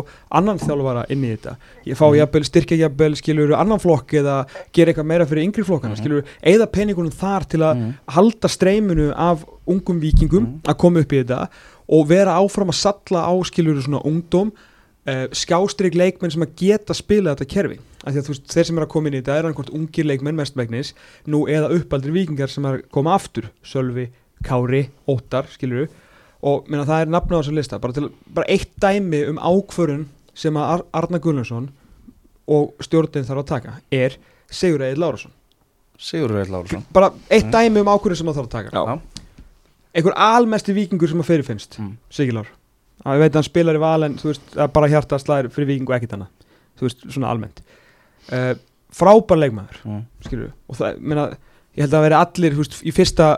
annan 0.40 0.58
þjálfara 0.58 1.04
inn 1.14 1.24
í 1.24 1.30
þetta 1.36 1.56
ég 1.86 1.96
fá 2.00 2.06
Mhm. 2.08 2.16
jafnvel 2.20 2.44
styrkja 2.44 2.78
jafnvel 2.84 3.14
skilur 3.20 3.54
annan 3.58 3.78
flokk 3.78 4.12
eða 4.20 4.36
gera 4.72 4.92
eitthvað 4.92 5.06
meira 5.06 5.26
fyrir 5.26 5.44
yngri 5.44 5.64
flokkana 5.64 5.94
Mhm. 5.94 6.02
skilur 6.02 6.24
eða 6.42 6.66
peningunum 6.72 7.12
þar 7.12 7.48
til 7.48 7.60
að 7.60 7.74
Mhm. 7.76 7.94
halda 8.08 8.48
streyminu 8.48 9.12
af 9.16 9.44
ungum 9.66 10.00
vikingum 10.00 10.60
að 10.64 10.76
koma 10.78 11.00
upp 11.00 11.12
í 11.12 11.24
þetta 11.24 11.48
og 11.88 12.06
vera 12.08 12.32
áfram 12.40 12.68
að 12.68 12.74
salla 12.80 13.26
á 13.28 13.32
skilur 13.44 13.80
svona 13.82 14.02
ungdóm 14.04 14.52
uh, 15.08 15.26
skjástrík 15.32 15.94
leikmenn 15.98 16.32
sem 16.34 16.42
að 16.46 16.54
geta 16.60 16.94
spila 16.96 17.34
þetta 17.34 17.48
kerfi. 17.54 17.78
Af 18.04 18.12
því 18.12 18.20
að 18.20 18.26
þú 18.28 18.34
veist, 18.34 18.48
þeir 18.52 18.68
sem 18.68 18.78
er 18.80 18.84
að 18.86 18.92
koma 18.94 19.08
inn 19.10 19.16
í 19.18 19.20
þetta 19.22 19.36
er 19.38 19.54
hvort 19.56 19.72
ungir 19.74 20.04
leikmenn 20.08 20.36
mestmægnis 20.36 20.94
nú 21.26 21.44
eða 21.48 21.70
uppaldri 21.76 22.12
vikingar 22.12 22.50
sem 22.52 22.64
er 22.68 22.80
að 22.80 22.88
koma 22.92 23.14
aftur. 23.16 23.50
Sölvi, 23.64 24.08
Kári, 24.44 24.88
Óttar 25.08 25.48
skilur 25.52 25.88
og 26.44 26.66
minna, 26.68 26.84
það 26.84 27.00
er 27.06 27.12
nafn 27.14 27.32
á 27.32 27.38
þessu 27.40 27.54
lista. 27.56 27.78
Bara, 27.80 27.94
til, 27.96 28.10
bara 28.36 28.50
eitt 28.52 28.74
dæmi 28.82 29.22
um 29.30 29.38
ákvörun 29.40 30.04
sem 30.36 30.56
að 30.60 30.70
Ar 30.74 30.82
Arna 31.00 31.18
Gullarsson 31.24 31.70
og 32.52 32.74
stjórnin 32.84 33.24
þarf 33.24 33.40
að 33.44 33.48
taka 33.54 33.78
er 33.94 34.18
Sigur 34.52 34.82
Egil 34.84 35.00
Lárusson. 35.00 35.32
Sigur 35.96 36.34
Veil 36.34 36.50
Lárusson. 36.52 36.82
Bara 36.92 37.12
eitt 37.30 37.46
Mm. 37.46 37.52
dæmi 37.54 37.80
um 37.80 37.88
ákvörun 37.94 38.16
sem 38.18 38.28
að 38.28 38.36
þarf 38.42 38.50
að 38.50 38.56
taka. 38.70 39.00
Einhver 39.94 40.14
almesti 40.18 40.74
vikingur 40.74 41.08
sem 41.08 41.20
að 41.22 41.30
fyrirfinnst 41.30 41.78
Mm. 41.78 41.96
Sigilár 42.10 42.46
að 43.04 43.16
ég 43.18 43.24
veit 43.24 43.32
að 43.32 43.40
hann 43.40 43.48
spilar 43.50 43.78
í 43.78 43.82
val 43.82 44.02
en 44.06 44.14
þú 44.20 44.30
veist, 44.32 44.46
það 44.54 44.62
er 44.66 44.72
bara 44.78 44.88
hjarta 44.94 45.18
slæðir 45.20 45.50
fyrir 45.54 45.70
vikingu 45.72 45.96
ekkert 45.96 46.16
hana 46.16 46.28
þú 46.78 46.86
veist, 46.88 47.04
svona 47.14 47.30
almennt. 47.32 47.60
Uh, 48.32 48.54
frábær 48.94 49.38
leikmaður, 49.42 49.82
Mm. 49.84 50.00
skilur 50.24 50.52
og 50.68 50.76
það, 50.78 50.98
meina, 51.00 51.28
ég 51.76 51.84
held 51.84 51.92
að 51.92 51.98
það 51.98 52.06
veri 52.08 52.18
allir 52.22 52.56
veist, 52.58 52.80
í 52.86 52.92
fyrsta 52.94 53.28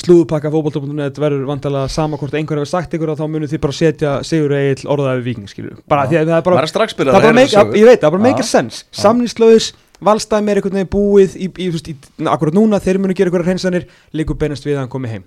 slúðupakka 0.00 0.50
fótbolta.net 0.54 1.16
verður 1.18 1.48
vandalega 1.48 1.88
sama 1.90 2.16
hvort 2.16 2.34
einhver 2.38 2.60
hefur 2.60 2.70
sagt 2.70 2.92
ykkur 2.94 3.10
að 3.10 3.18
þá 3.18 3.26
munið 3.32 3.50
þið 3.56 3.60
bara 3.64 3.74
setja 3.74 4.12
Sigur 4.22 4.52
Egil 4.54 4.86
orðaði 4.94 5.24
viking, 5.26 5.48
skilur 5.50 5.80
bara 5.90 6.04
Já. 6.04 6.10
því 6.12 6.16
að 6.20 6.28
það 6.30 6.36
er 6.36 6.44
bara, 6.46 6.60
er 6.62 6.70
það 6.70 7.08
er 7.08 7.12
bara 7.16 7.32
make, 7.34 7.50
sögu. 7.50 7.74
ég 7.80 7.88
veit, 7.88 7.98
það 8.00 8.06
er 8.06 8.14
bara 8.14 8.22
make 8.22 8.44
a 8.44 8.46
sense. 8.46 8.84
Samningslaus, 8.94 9.72
valstæmi 10.00 10.52
er 10.54 10.60
einhvern 10.60 10.78
veginn 10.78 10.92
búið 10.94 11.34
í, 11.34 11.48
í, 11.50 11.66
í, 11.66 11.82
í, 11.90 11.96
akkurat 12.30 12.54
núna 12.54 12.78
þeir 12.80 13.00
munu 13.02 13.16
gera 13.18 13.32
einhverja 13.32 13.48
hreinsanir, 13.50 13.88
líkur 14.14 14.38
beinast 14.38 14.64
við 14.64 14.76
að 14.78 14.84
hann 14.84 14.92
komi 14.94 15.10
heim. 15.10 15.24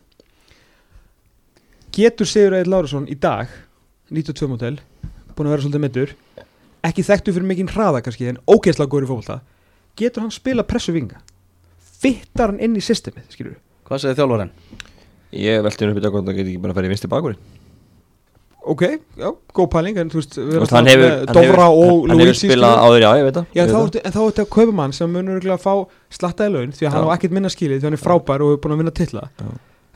Getur 1.94 2.26
Sigur 2.30 2.56
Egil 2.58 2.72
Lárusson 2.74 3.06
í 3.12 3.20
dag 3.20 3.52
92 4.14 4.50
mótel, 4.52 4.78
búin 5.34 5.50
að 5.50 5.56
vera 5.56 5.66
svolítið 5.66 5.84
meittur 5.86 6.14
ekki 6.84 7.06
þekktu 7.08 7.34
fyrir 7.36 7.48
mikinn 7.50 7.72
hraða 7.74 8.04
kannski 8.06 8.30
en 8.32 8.40
ógeðslega 8.46 8.92
góður 8.92 9.08
í 9.08 9.12
fólkvölda 9.12 9.40
getur 10.00 10.26
hann 10.26 10.34
spila 10.36 10.66
pressu 10.68 10.94
vinga? 10.96 11.22
Fittar 12.04 12.52
hann 12.54 12.60
inn 12.64 12.76
í 12.78 12.84
systemið, 12.84 13.28
skilur 13.34 13.58
Hvað 13.88 14.04
segir 14.04 14.18
þjálfarinn? 14.22 14.54
Ég 15.34 15.64
velti 15.66 15.84
henni 15.84 15.96
upp 15.96 16.00
í 16.00 16.04
dag 16.06 16.14
hvort 16.14 16.28
það 16.30 16.40
geti 16.40 16.54
ekki 16.54 16.62
bara 16.64 16.74
að 16.76 16.80
fara 16.80 16.90
í 16.90 16.94
vinsti 16.94 17.10
bakurinn 17.12 17.40
ok, 18.64 18.82
já, 19.20 19.28
góð 19.56 19.68
pæling 19.74 19.98
en 20.00 20.12
þú 20.12 20.20
veist, 20.22 20.38
við 20.40 20.54
erum 20.56 20.70
hann 20.72 20.86
með 20.88 20.94
hefur, 20.94 21.16
hann 21.28 21.40
hefur, 21.44 21.60
og 21.60 22.06
hann 22.08 22.14
hefur 22.14 22.30
Luigi 22.30 22.40
spilað 22.40 22.76
áður, 22.80 23.04
já, 23.04 23.10
ég 23.20 23.26
veit 23.28 23.36
það. 23.38 23.48
Já, 23.52 23.60
ég 23.60 23.68
þá, 23.68 23.74
veit 23.76 23.84
ertu- 23.90 24.04
en 24.04 24.14
þá 24.14 24.20
er 24.22 24.28
þetta 24.30 24.44
að 24.46 24.50
kaupa 24.56 24.76
mann 24.78 24.94
sem 24.96 25.12
munur 25.18 25.48
að 25.52 25.64
fá 25.64 25.74
slattaði 26.18 26.54
laun 26.54 26.72
því 26.78 26.88
að 26.88 26.94
hann 26.94 27.04
Já. 27.04 27.10
á 27.12 27.14
ekkert 27.18 27.36
minna 27.36 27.52
skilið 27.52 27.82
því 27.82 27.84
að 27.84 27.90
hann 27.90 27.98
er 27.98 28.04
frábær 28.04 28.46
og 28.46 28.54
er 28.54 28.62
búin 28.64 28.76
að 28.76 28.80
vinna 28.84 28.94
titla. 28.96 29.24
Já. 29.36 29.50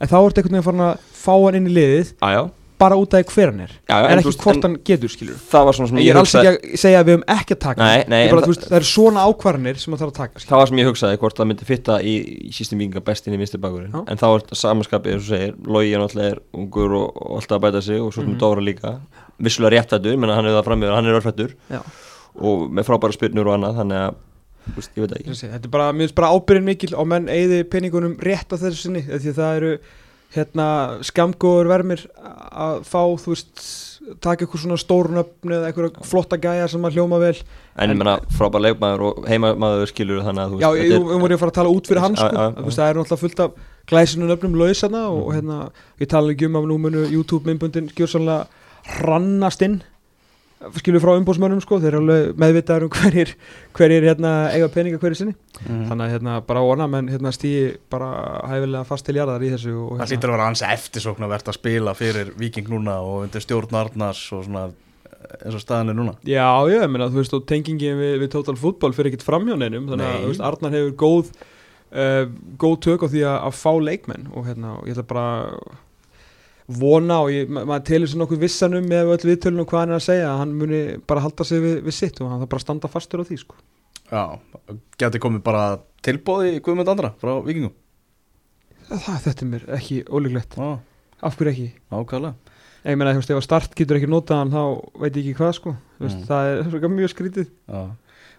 en 0.03 0.11
þá 0.11 0.17
ertu 0.19 0.41
einhvern 0.43 0.59
veginn 0.59 0.83
að 0.83 1.05
fá 1.15 1.33
hann 1.45 1.59
inn 1.61 1.69
í 1.71 1.75
liðið. 1.77 2.11
Já, 2.19 2.41
bara 2.77 2.95
út 2.99 3.13
af 3.17 3.31
hver 3.33 3.49
hann 3.51 3.61
er 3.65 3.71
já, 3.89 3.95
en 3.97 4.19
þú 4.19 4.21
ekki 4.21 4.27
veist, 4.29 4.41
hvort 4.45 4.57
en 4.57 4.65
hann 4.67 4.75
getur 4.85 5.09
skilur 5.13 5.37
Það 5.51 5.63
var 5.67 5.73
svona 5.77 5.89
sem 5.91 5.97
ég 5.97 6.05
ég 6.07 6.11
er 6.13 6.19
alls 6.21 6.33
hugsaði 6.33 6.49
ekki 6.51 6.71
að 6.73 6.81
segja 6.83 6.99
að 7.01 7.07
við 7.07 7.15
höfum 7.17 7.25
ekki 7.37 7.55
að 7.55 7.59
taka 7.63 7.87
Nei, 7.87 8.03
nei, 8.07 8.19
Ég 8.21 8.27
en 8.27 8.35
bara, 8.35 8.41
það- 8.45 8.51
veist, 8.53 8.65
það 8.67 8.77
eru 8.79 8.89
svona 8.91 9.23
ákvarðanir 9.31 9.79
sem 9.81 9.93
það 9.93 10.01
þarf 10.03 10.11
að 10.13 10.17
taka 10.21 10.33
skilur. 10.39 10.49
Það 10.51 10.61
var 10.61 10.67
sem 10.71 10.77
ég 10.83 10.89
hugsaði 10.91 11.19
hvort 11.23 11.37
það 11.41 11.47
myndi 11.51 11.65
fitta 11.71 11.97
í, 12.01 12.13
í 12.47 12.51
sístum 12.53 12.77
vinga 12.83 13.01
best 13.07 13.27
inn 13.27 13.33
í 13.33 13.41
vinsti 13.41 13.57
bakurinn. 13.63 13.95
En 14.07 14.17
þá 14.21 14.25
er 14.29 14.43
þetta 14.45 14.59
samanskapið, 14.61 15.13
eins 15.17 15.25
og 15.25 15.33
segir 15.33 15.53
er 15.57 16.01
náttúrulega 16.03 16.31
er 16.35 16.41
ungur 16.53 16.95
og, 17.01 17.07
og 17.17 17.35
alltaf 17.41 17.57
að 17.57 17.65
bæta 17.67 17.81
sig 17.81 17.99
og 18.01 18.13
svo 18.13 18.21
sem 18.21 18.31
Mhm. 18.33 18.39
Dóra 18.39 18.61
líka 18.61 18.99
Vissulega 19.39 19.77
réttættur, 19.81 20.17
menn 20.17 20.29
hann 20.33 20.45
er 20.45 20.55
það 20.57 20.65
framöður, 20.65 20.95
hann 20.97 21.05
er 21.05 21.17
örfættur. 21.19 21.51
Og 22.37 22.69
með 22.73 22.85
frábæra 22.87 23.13
spyrnur 23.13 23.47
og 23.49 23.53
annað, 23.57 23.77
þannig 23.81 24.01
að 24.01 24.15
þú 24.67 24.75
veist, 24.77 24.91
Ég 24.97 25.01
veit 25.03 25.11
það 25.11 25.17
Ég 25.17 25.27
ekki 25.27 25.37
segi, 25.37 25.51
þetta 25.53 25.65
er 25.69 25.73
bara, 25.73 25.91
mér 25.93 26.05
finnst 26.07 26.15
bara 26.17 26.31
ábyrðin 26.33 26.65
mikil 26.67 26.93
og 26.97 27.07
menn 27.07 27.27
eigði 27.31 27.59
peningunum 27.71 28.17
rétt 28.19 28.49
á 28.53 28.55
þessu 28.57 28.81
sinni 28.81 29.01
því 29.07 29.31
að 29.31 29.37
það 29.39 29.55
eru 29.61 29.71
hérna 30.35 30.67
skamgóður 31.07 31.69
vermir 31.71 32.01
að 32.51 32.81
fá 32.87 33.01
þú 33.17 33.31
veist, 33.33 33.61
taka 34.23 34.45
eitthvað 34.45 34.61
svona 34.63 34.77
stórnöfn 34.79 35.51
eða 35.55 35.69
eitthvað 35.71 35.97
flotta 36.07 36.37
gæja 36.39 36.67
sem 36.71 36.83
að 36.87 36.97
hljóma 36.97 37.19
vel 37.19 37.35
En 37.77 37.89
ég 37.89 37.93
En- 37.93 37.97
menna 37.97 38.17
frábæra 38.33 38.61
leikmaður 38.67 39.01
og 39.07 39.25
heimamaður 39.27 39.87
skilur 39.91 40.21
þannig 40.25 40.43
að 40.43 40.51
þú 40.53 40.59
Já, 40.61 40.69
veist 40.71 40.83
ég, 40.83 40.91
þetta 40.91 41.15
ég 41.15 41.21
voru 41.21 41.35
að 41.35 41.39
fara 41.43 41.51
að 41.51 41.57
tala 41.59 41.73
út 41.75 41.87
fyrir 41.87 42.01
hans 42.01 42.19
Já, 42.19 42.27
sko. 42.27 42.37
já, 42.37 42.53
Þú 42.57 42.65
veist, 42.67 42.77
það 42.79 42.89
er 42.89 42.95
náttúrulega 43.01 43.21
fullt 43.23 43.39
af 43.39 43.51
glæsinu 43.87 44.27
nöfnum 44.31 44.55
lausana 44.61 45.01
og, 45.09 45.19
og 45.27 45.27
Mhm. 45.27 45.35
hérna, 45.37 45.71
ég 46.01 46.07
tala 46.09 46.31
ekki 46.33 46.45
um 46.45 46.53
að 46.59 46.67
nú 46.71 46.77
munu 46.77 47.05
YouTube 47.11 47.45
myndbundin 47.45 47.91
gjörsanlega 47.95 48.47
rannast 49.03 49.61
inn 49.61 49.81
skilur 50.79 51.03
frá 51.03 51.13
umbóðsmönnum 51.17 51.61
sko, 51.61 51.77
þeir 51.81 51.91
eru 51.91 51.99
alveg 52.03 52.39
meðvitaður 52.41 52.87
um 52.87 52.93
hverjir, 52.95 53.33
hverjir 53.77 54.07
hérna, 54.09 54.31
eiga 54.55 54.69
peninga 54.73 55.01
hverjir 55.01 55.19
sinni. 55.21 55.35
Mm. 55.61 55.83
þannig 55.89 56.03
að 56.05 56.11
hérna, 56.15 56.39
bara 56.47 56.63
vona 56.65 56.87
menn 56.91 57.11
hérna, 57.11 57.33
stýi 57.33 57.77
bara 57.91 58.09
hæfilega 58.49 58.83
fast 58.85 59.07
til 59.07 59.17
jarðar 59.17 59.45
í 59.45 59.53
þessu 59.53 59.73
og, 59.73 59.93
Það 59.95 60.03
hérna, 60.03 60.09
hlýtur 60.11 60.31
að 60.31 60.35
vera 60.37 60.49
hans 60.49 60.65
eftirsóknarvert 60.67 61.49
að 61.49 61.57
spila 61.57 61.93
fyrir 61.97 62.33
Viking 62.37 62.69
núna 62.73 62.99
og 63.05 63.23
undir 63.25 63.45
stjórn 63.45 63.79
Arnars 63.79 64.21
og 64.37 64.45
svona 64.45 64.67
eins 65.41 65.57
og 65.57 65.61
staðan 65.63 65.91
er 65.91 65.97
núna. 65.97 66.15
Já, 66.27 66.45
já, 66.69 66.77
ég 66.77 66.91
meina, 66.91 67.09
þú 67.11 67.21
veist, 67.21 67.35
og 67.35 67.45
tengingin 67.49 67.97
við, 67.99 68.13
við 68.21 68.31
Total 68.33 68.55
Football 68.59 68.95
fyrir 68.95 69.11
ekkert 69.11 69.25
framhjóneinum 69.27 69.89
þannig 69.91 70.07
að, 70.11 70.27
veist, 70.29 70.45
Arnar 70.45 70.77
hefur 70.77 70.93
góð 71.01 71.31
uh, 71.91 72.23
góð 72.61 72.77
tök 72.85 73.05
á 73.05 73.07
því 73.11 73.25
að, 73.25 73.37
að 73.49 73.57
fá 73.57 73.71
leikmenn 73.89 74.29
og 74.33 74.47
hérna, 74.47 74.77
og 74.77 74.87
ég 74.87 74.95
ætla 74.95 75.07
bara 75.09 75.27
vona 76.67 77.21
og 77.23 77.31
ég, 77.31 77.47
ma 77.47 77.63
maður 77.67 77.85
telur 77.87 78.11
sér 78.11 78.19
nokkuð 78.21 78.41
vissanum 78.43 78.87
með 78.91 79.13
öll 79.13 79.29
viðtölun 79.29 79.63
og 79.63 79.69
hvað 79.71 79.83
hann 79.83 79.93
er 79.93 79.99
að 80.01 80.05
segja 80.07 80.27
að 80.33 80.41
hann 80.41 80.55
muni 80.59 80.81
bara 81.07 81.23
halda 81.23 81.47
sig 81.47 81.63
við, 81.63 81.77
við 81.85 81.95
sitt 81.95 82.19
og 82.21 82.31
hann 82.31 82.41
þarf 82.43 82.51
bara 82.51 82.59
að 82.61 82.65
standa 82.65 82.91
fastur 82.91 83.23
á 83.23 83.27
því, 83.29 83.37
sko. 83.43 83.59
Já, 84.07 84.23
geti 84.99 85.21
komið 85.23 85.43
bara 85.47 85.63
tilbóði 86.03 86.57
í 86.57 86.61
Guðmund 86.63 86.91
Andra 86.91 87.13
frá 87.19 87.33
Vikingum 87.43 87.73
Það, 88.87 89.17
þetta 89.25 89.43
er 89.43 89.49
mér 89.51 89.65
ekki 89.75 89.97
ólíklegt. 90.07 90.53
Já, 90.55 90.77
Af 91.27 91.35
hverju 91.35 91.51
ekki? 91.51 91.69
ákvæðlega 91.91 92.55
Ég 92.87 92.95
meina, 92.95 93.11
þú 93.11 93.19
veist, 93.19 93.31
ef 93.33 93.39
að 93.41 93.43
start 93.43 93.73
getur 93.75 93.97
ekki 93.97 94.07
notað 94.07 94.39
hann 94.39 94.53
þá 94.53 94.61
veit 95.01 95.17
ég 95.17 95.25
ekki 95.25 95.37
hvað, 95.41 95.49
sko. 95.57 95.73
Mm. 95.99 96.19
Það 96.29 96.51
er 96.53 96.91
mjög 96.93 97.11
skrítið. 97.11 97.49
Já, 97.67 97.81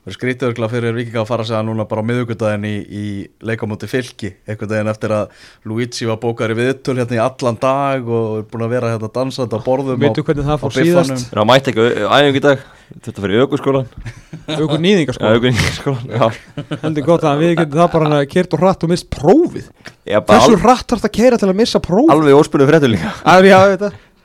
það 0.09 0.15
er 0.15 0.17
skrítið 0.17 0.49
örgla 0.49 0.69
fyrir 0.73 0.95
Vikinga 0.97 1.21
að 1.21 1.29
fara 1.29 1.45
að 1.45 1.51
segja 1.51 1.65
núna 1.69 1.85
bara 1.89 2.01
á 2.01 2.09
miðugudaginn 2.09 2.65
í, 2.65 2.77
í 2.89 3.05
leikamóti 3.45 3.89
fylki, 3.91 4.31
einhvern 4.49 4.73
veginn 4.73 4.93
eftir 4.95 5.13
að 5.13 5.45
Luigi 5.69 6.09
var 6.09 6.21
bókar 6.23 6.55
í 6.55 6.57
viðtöl 6.57 6.97
hérna 6.97 7.19
í 7.19 7.21
allan 7.21 7.61
dag 7.61 8.09
og 8.09 8.39
er 8.39 8.47
búin 8.49 8.65
að 8.65 8.73
vera 8.73 8.95
hérna 8.95 9.13
dansandi 9.13 9.61
á 9.61 9.67
borðum 9.67 10.01
Veitu 10.01 10.25
hvernig 10.25 10.49
það 10.49 10.65
fór 10.65 10.77
síðast? 10.79 11.29
Það 11.35 11.49
mætti 11.51 11.75
ekki 11.75 11.89
æfingu 12.09 12.41
í 12.41 12.45
dag. 12.49 12.67
Þetta 12.89 13.21
fyrir 13.21 13.43
aukurskólan 13.45 13.89
Já, 16.09 16.25
heldur 16.87 17.05
gott 17.05 17.27
að 17.29 17.43
við 17.45 17.55
getum 17.59 17.83
það 17.83 17.91
bara 17.99 18.11
að 18.17 18.29
kert 18.33 18.57
og 18.57 18.63
hratt 18.65 18.87
og 18.87 18.93
mist 18.95 19.11
prófið. 19.13 19.67
Ég 20.09 20.25
bara 20.25 20.41
hversu 20.41 20.57
al, 20.57 20.63
hratt 20.65 20.87
þarf 20.89 21.05
það 21.05 21.11
að 21.11 21.17
keira 21.19 21.41
til 21.43 21.51
að 21.51 21.59
missa 21.61 21.83
prófið? 21.85 22.15
Alveg 22.17 22.41
óspunum 22.41 22.71
fréttum 22.71 22.97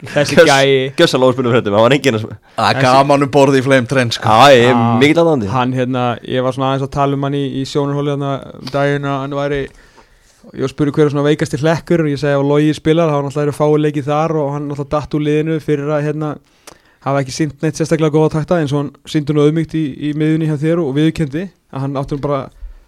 að 0.03 0.17
þessi 0.17 0.45
gæi. 0.49 0.73
Gjössal 0.99 1.23
óspunum 1.27 1.53
fréttum, 1.53 1.73
það 1.77 1.85
var 1.87 1.95
enginn 1.97 2.19
að 2.19 2.27
Það 2.57 2.69
er 2.69 2.81
gaman 2.83 3.25
um 3.27 3.31
borði 3.33 3.61
í 3.61 3.65
Flame 3.65 3.89
Trend 3.89 4.17
sko. 4.17 4.27
Já, 4.29 4.53
ég 4.57 4.67
er 4.69 4.75
Ah, 4.75 4.97
mikill 4.99 5.23
aðandi 5.23 5.49
hann 5.53 5.73
hérna, 5.73 6.03
ég 6.27 6.43
var 6.43 6.55
svona 6.55 6.73
aðeins 6.73 6.87
að 6.87 6.93
tala 6.97 7.17
um 7.17 7.25
hann 7.27 7.39
í, 7.39 7.43
í 7.61 7.65
sjónarhóli 7.69 8.15
þannig 8.15 8.31
að 8.33 8.71
daginn 8.75 9.09
að 9.09 9.19
hann 9.23 9.37
væri 9.39 9.61
ég 10.59 10.71
spurði 10.71 10.93
hver 10.97 11.07
er 11.07 11.13
svona 11.13 11.27
veikasti 11.27 11.59
hlekkur 11.61 12.03
og 12.03 12.09
ég 12.11 12.19
segi 12.19 12.35
að 12.35 12.49
Logi 12.49 12.73
spilar, 12.75 13.07
það 13.07 13.19
var 13.19 13.27
náttúrulega 13.29 13.55
fáið 13.57 13.83
leikið 13.85 14.09
þar 14.09 14.35
og 14.41 14.49
hann 14.53 14.67
náttúrulega 14.67 14.91
datt 14.97 15.15
úr 15.15 15.23
liðinu 15.23 15.59
fyrir 15.63 15.93
að 15.95 16.03
hérna 16.09 16.33
hafa 17.03 17.21
ekki 17.23 17.35
sínt 17.35 17.63
neitt 17.63 17.79
sérstaklega 17.79 18.15
góða 18.15 18.33
takta 18.37 18.59
eins 18.59 18.73
og 18.73 18.81
hann 18.83 18.91
síndur 19.09 19.37
nú 19.37 19.45
auðmygt 19.45 19.75
í, 19.79 19.83
í 20.09 20.13
miðunni 20.19 20.49
hjá 20.51 20.57
þér 20.59 20.83
og 20.83 20.93
viðkendi 20.97 21.45
að 21.71 21.85
hann 21.85 21.99
áttur 21.99 22.21
bara, 22.23 22.45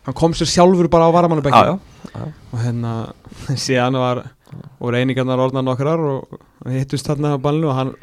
hann 0.08 0.18
kom 0.18 0.36
sér 0.36 0.52
sjálfur 0.52 0.90
bara 0.92 1.08
á 1.08 1.12
já, 2.16 2.28
og 2.52 2.60
hérna 2.64 2.94
síðan 3.66 4.00
var 4.00 4.24
og 4.80 4.94
reyningarnar 4.96 5.42
orðnar 5.46 5.66
nokkrar 5.66 6.04
og 6.10 6.40
hittust 6.72 7.08
þarna 7.10 7.36
á 7.36 7.38
ballinu 7.42 7.72
og 7.72 7.80
hann 7.80 7.94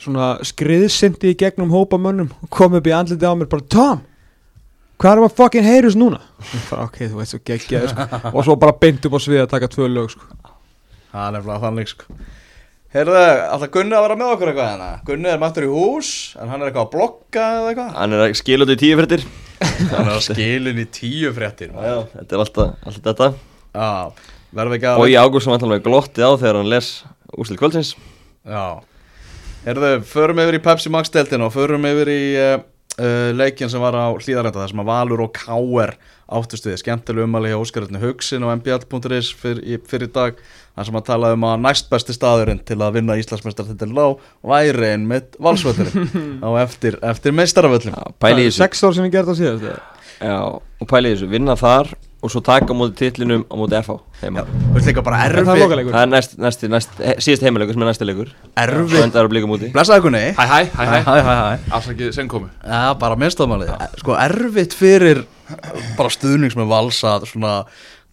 svona 0.00 0.30
skriðsindi 0.46 1.34
í 1.34 1.38
gegnum 1.38 1.72
hópa 1.74 1.98
mönnum 2.00 2.30
og 2.40 2.50
kom 2.52 2.76
upp 2.78 2.88
í 2.88 2.94
andliti 2.96 3.28
á 3.28 3.36
mér 3.36 3.50
bara 3.52 3.66
Tom, 3.72 4.02
hvað 5.00 5.12
er 5.12 5.24
að 5.26 5.38
fucking 5.38 5.66
heyrus 5.66 5.98
núna? 5.98 6.22
Bara, 6.70 6.88
ok, 6.88 7.02
þú 7.04 7.20
veit 7.20 7.32
svo 7.32 7.40
geggjaður 7.44 7.94
sko. 7.94 8.20
og 8.32 8.46
svo 8.48 8.56
bara 8.60 8.76
beint 8.80 9.04
upp 9.06 9.16
á 9.16 9.20
svið 9.20 9.44
að 9.44 9.52
taka 9.54 9.70
tvö 9.72 9.88
lög 9.92 10.12
sko. 10.14 10.28
Það 11.10 11.26
er 11.26 11.34
nefnilega 11.36 11.64
þannig 11.66 11.92
sko. 11.92 12.20
Heyrðu, 12.90 13.18
alltaf 13.54 13.70
Gunni 13.70 13.94
að 13.94 14.02
vera 14.02 14.14
með 14.18 14.32
okkur 14.34 14.50
eitthvað 14.50 14.68
hérna 14.72 14.86
Gunni 15.06 15.28
er 15.30 15.36
mættur 15.38 15.62
í 15.62 15.68
hús 15.70 16.08
en 16.34 16.48
hann 16.50 16.58
er 16.58 16.70
eitthvað 16.72 16.88
að 16.88 16.94
blokka 16.96 17.44
eða 17.60 17.68
eitthvað 17.70 17.92
Hann 18.00 18.16
er 18.16 18.22
að 18.24 18.32
skila 18.40 18.66
út 18.66 18.72
í 18.74 18.76
tíu 18.80 18.96
fréttir 18.98 19.22
Hann 19.92 20.00
er 20.00 20.10
að 20.16 20.24
skilin 20.26 20.80
í 20.82 20.86
tíu 20.90 21.30
fréttir 21.36 21.70
Já, 21.70 21.84
já, 21.86 22.00
þetta 22.16 22.34
er 22.34 22.42
alltaf, 22.42 22.72
alltaf 22.90 23.06
þetta 23.06 23.28
Já, 23.30 23.92
verðum 24.54 24.74
við 24.74 24.78
ekki 24.80 24.90
að 24.92 25.02
Og 25.02 25.12
í 25.12 25.18
ágúst 25.18 25.46
sem 25.46 25.54
alltaf 25.56 25.84
glotti 25.84 26.24
á 26.26 26.30
þegar 26.34 26.60
hann 26.60 26.72
les 26.72 26.90
úrslit 27.36 27.60
kvöldsins. 27.60 27.94
Já. 28.46 28.82
Herðu, 29.64 29.92
förum 30.08 30.40
yfir 30.42 30.56
í 30.56 30.62
Pepsi 30.64 30.92
Max 30.92 31.12
deltina 31.12 31.46
og 31.46 31.54
förum 31.54 31.84
yfir 31.90 32.10
í 32.10 32.22
uh, 32.40 32.54
uh, 32.96 33.28
leikin 33.36 33.70
sem 33.70 33.82
var 33.82 33.96
á 33.96 34.08
hlýðarenda 34.16 34.62
þar 34.62 34.72
sem 34.72 34.82
að 34.82 34.90
Valur 34.90 35.22
og 35.26 35.34
Káer 35.36 35.94
áttust 36.30 36.66
við. 36.66 36.78
Skemmtileg 36.80 37.26
umali 37.26 37.52
hjá 37.52 37.58
Óskararni 37.60 38.00
Hugsin 38.00 38.46
og 38.46 38.54
mbl.is 38.56 39.30
fyrir, 39.36 39.82
fyrir 39.90 40.10
dag 40.14 40.40
þar 40.40 40.88
sem 40.88 40.98
að 41.00 41.06
tala 41.10 41.32
um 41.36 41.46
að 41.50 41.64
næst 41.66 41.90
besti 41.92 42.16
staðurinn 42.16 42.62
til 42.66 42.78
að 42.80 43.00
vinna 43.00 43.18
Íslandsmeistar 43.20 43.68
þetta 43.68 43.88
er 43.88 43.96
lág 43.98 44.28
væri 44.52 44.92
einn 44.94 45.08
með 45.10 45.40
valsvöldurinn 45.42 46.38
á 46.46 46.50
eftir, 46.62 46.98
eftir 47.12 47.36
meistaraföllum. 47.36 47.96
Já, 47.96 48.14
pæli 48.22 48.46
í 48.46 48.50
þessu. 48.50 48.62
Sex 48.64 48.86
ár 48.86 48.96
sem 48.96 49.10
gerði 49.10 49.34
það 49.34 49.42
síðast 49.42 49.66
eða? 49.72 50.06
Já, 50.20 50.38
og 50.80 50.88
pæli 50.90 51.10
í 51.10 51.16
þessu, 51.18 51.30
vinna 51.34 51.58
þar 51.58 51.92
og 52.20 52.32
svo 52.32 52.42
taka 52.44 52.72
á 52.72 52.76
móti 52.76 52.96
titlinum 53.00 53.46
á 53.48 53.54
móti 53.56 53.78
FH 53.80 53.96
heima. 54.20 54.44
Þú 54.44 54.74
veist 54.76 54.90
líka 54.90 55.04
bara 55.04 55.20
Er 55.24 55.36
það 55.38 55.52
erfi 55.52 55.64
lokaleikur? 55.64 55.94
Það 55.94 56.02
er 56.06 56.10
næst, 56.12 56.34
næst, 56.38 56.64
næst, 56.74 56.98
he, 57.00 57.14
síðast 57.24 57.46
heimilegur 57.46 57.76
sem 57.76 57.84
er 57.84 57.90
næsti 57.90 58.08
leikur. 58.08 58.32
Svo 58.34 58.50
erfi 58.64 59.02
endar 59.04 59.28
að 59.28 59.32
blika 59.32 59.50
móti. 59.50 59.70
Blessaði 59.74 60.04
kunni 60.04 60.24
Hæ, 60.36 60.42
hæ, 60.52 60.58
hæ, 60.74 60.82
hæ, 60.90 60.98
hæ, 61.06 61.14
hæ, 61.28 61.36
hæ 61.40 61.78
afsakið 61.78 62.12
sem 62.16 62.28
komu. 62.28 62.50
Já, 62.60 62.82
bara 63.00 63.16
minnstofmálið 63.20 63.72
Sko, 64.02 64.18
erfitt 64.20 64.76
fyrir 64.76 65.24
bara 65.96 66.12
stuðningsmenn 66.12 66.68
valsa 66.70 67.16
svona 67.24 67.62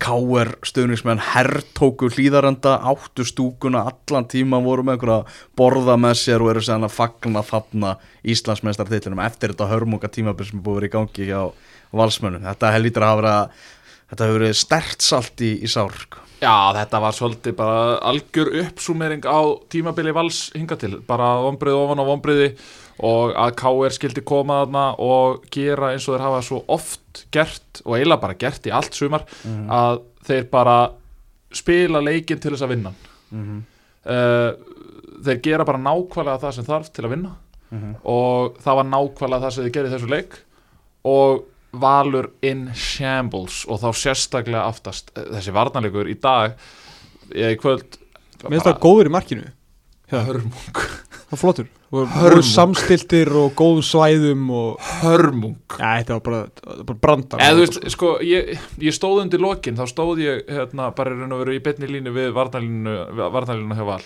káer 0.01 0.51
stuðningsmenn 0.65 1.21
herrtóku 1.33 2.09
hlýðarenda 2.13 2.75
áttu 2.85 3.25
stúkuna 3.25 3.81
allan 3.89 4.27
tíma 4.29 4.59
voru 4.61 4.85
með 4.85 4.97
einhverja 4.97 5.39
borða 5.57 5.95
með 5.99 6.19
sér 6.21 6.43
og 6.45 6.51
eru 6.53 6.61
séðan 6.65 6.85
að 6.85 6.93
fagna 6.99 7.41
þarna 7.45 7.95
Íslandsmeistartillinum 8.27 9.23
eftir 9.25 9.55
þetta 9.55 9.71
hörmunga 9.71 10.11
tímabil 10.13 10.45
sem 10.45 10.59
er 10.59 10.65
búið 10.65 10.75
að 10.75 10.77
vera 10.77 10.89
í 10.89 10.93
gangi 10.93 11.29
hjá 11.31 11.41
valsmönnum. 11.97 12.45
Þetta 12.45 12.71
helvítur 12.75 13.05
að 13.05 13.11
hafa 13.13 13.21
verið 13.23 13.65
þetta 14.09 14.27
hefur 14.27 14.39
verið 14.39 14.57
stert 14.59 15.05
salt 15.05 15.43
í, 15.43 15.51
í 15.63 15.69
sár 15.71 15.95
sko. 15.95 16.23
Já, 16.37 16.53
þetta 16.77 16.99
var 17.01 17.15
svolítið 17.17 17.55
bara 17.57 17.77
algjör 18.05 18.51
uppsúmering 18.61 19.25
á 19.25 19.39
tímabili 19.73 20.13
vals 20.13 20.51
hinga 20.53 20.77
til, 20.77 20.99
bara 21.07 21.31
vonbriði 21.41 21.79
ofan 21.79 22.03
á 22.03 22.05
vonbriði 22.05 22.51
og 23.07 23.33
að 23.37 23.55
KR 23.57 23.93
skildi 23.93 24.21
koma 24.25 24.59
þarna 24.63 24.83
og 25.01 25.47
gera 25.53 25.91
eins 25.93 26.05
og 26.05 26.15
þeir 26.15 26.25
hafa 26.27 26.43
svo 26.45 26.61
oft 26.73 27.25
gert 27.33 27.81
og 27.85 27.97
eiginlega 27.97 28.21
bara 28.21 28.37
gert 28.37 28.69
í 28.69 28.73
allt 28.73 28.93
sumar 28.97 29.25
að 29.69 29.99
þeir 30.29 30.47
bara 30.53 30.77
spila 31.53 32.01
leikinn 32.01 32.41
til 32.41 32.53
þess 32.53 32.65
að 32.65 32.73
vinna 32.75 32.93
mm 33.33 33.59
þeir 35.27 35.39
gera 35.43 35.65
bara 35.67 35.81
nákvæmlega 35.81 36.39
það 36.43 36.55
sem 36.55 36.65
þarf 36.67 36.89
til 36.93 37.05
að 37.05 37.13
vinna 37.15 37.31
og 38.07 38.57
það 38.63 38.77
var 38.79 38.89
nákvæmlega 38.91 39.43
það 39.43 39.53
sem 39.55 39.65
þeir 39.65 39.73
gerði 39.77 39.93
þessu 39.95 40.09
leik 40.13 40.37
og 41.07 41.41
Valur 41.81 42.31
in 42.45 42.67
shambles 42.77 43.63
og 43.67 43.81
þá 43.83 43.89
sérstaklega 44.03 44.65
aftast 44.67 45.13
eh, 45.15 45.29
þessi 45.37 45.55
varnarleikur 45.55 46.09
í 46.11 46.17
dag 46.21 46.57
eða 47.33 47.53
í 47.53 47.61
kvöld. 47.61 47.99
Mér 48.43 48.59
finnst 48.59 48.69
það 48.69 48.83
góður 48.83 49.09
í 49.09 49.15
markinu. 49.17 49.47
Já. 50.07 50.21
hörmung. 50.23 50.53
Það 51.27 51.33
er 51.35 51.39
flottur. 51.41 51.65
Og 51.91 52.07
Hörmung. 52.07 52.37
góð 52.39 52.45
samstiltir 52.47 53.29
og 53.35 53.51
góð 53.59 53.81
svæðum 53.83 54.45
og 54.55 54.87
hörmung. 55.01 55.57
Já, 55.75 55.99
þetta 55.99 56.15
var 56.15 56.23
bara, 56.23 56.39
þetta 56.47 56.77
var 56.77 56.87
bara 56.87 57.01
brandar 57.03 57.43
þú 57.43 57.59
veist, 57.59 57.79
sko, 57.91 58.11
ég, 58.23 58.53
ég 58.83 58.95
stóð 58.95 59.21
undir 59.25 59.43
lokin 59.43 59.75
þá 59.75 59.83
stóð 59.91 60.23
ég 60.23 60.47
hérna, 60.51 60.89
bara 60.95 61.15
raun 61.15 61.35
og 61.35 61.43
veru 61.43 61.57
í 61.57 61.61
betni 61.63 61.91
línu 61.91 62.13
við 62.15 62.31
varnarlínu 62.35 63.75
hjá 63.75 63.87
Val. 63.87 64.01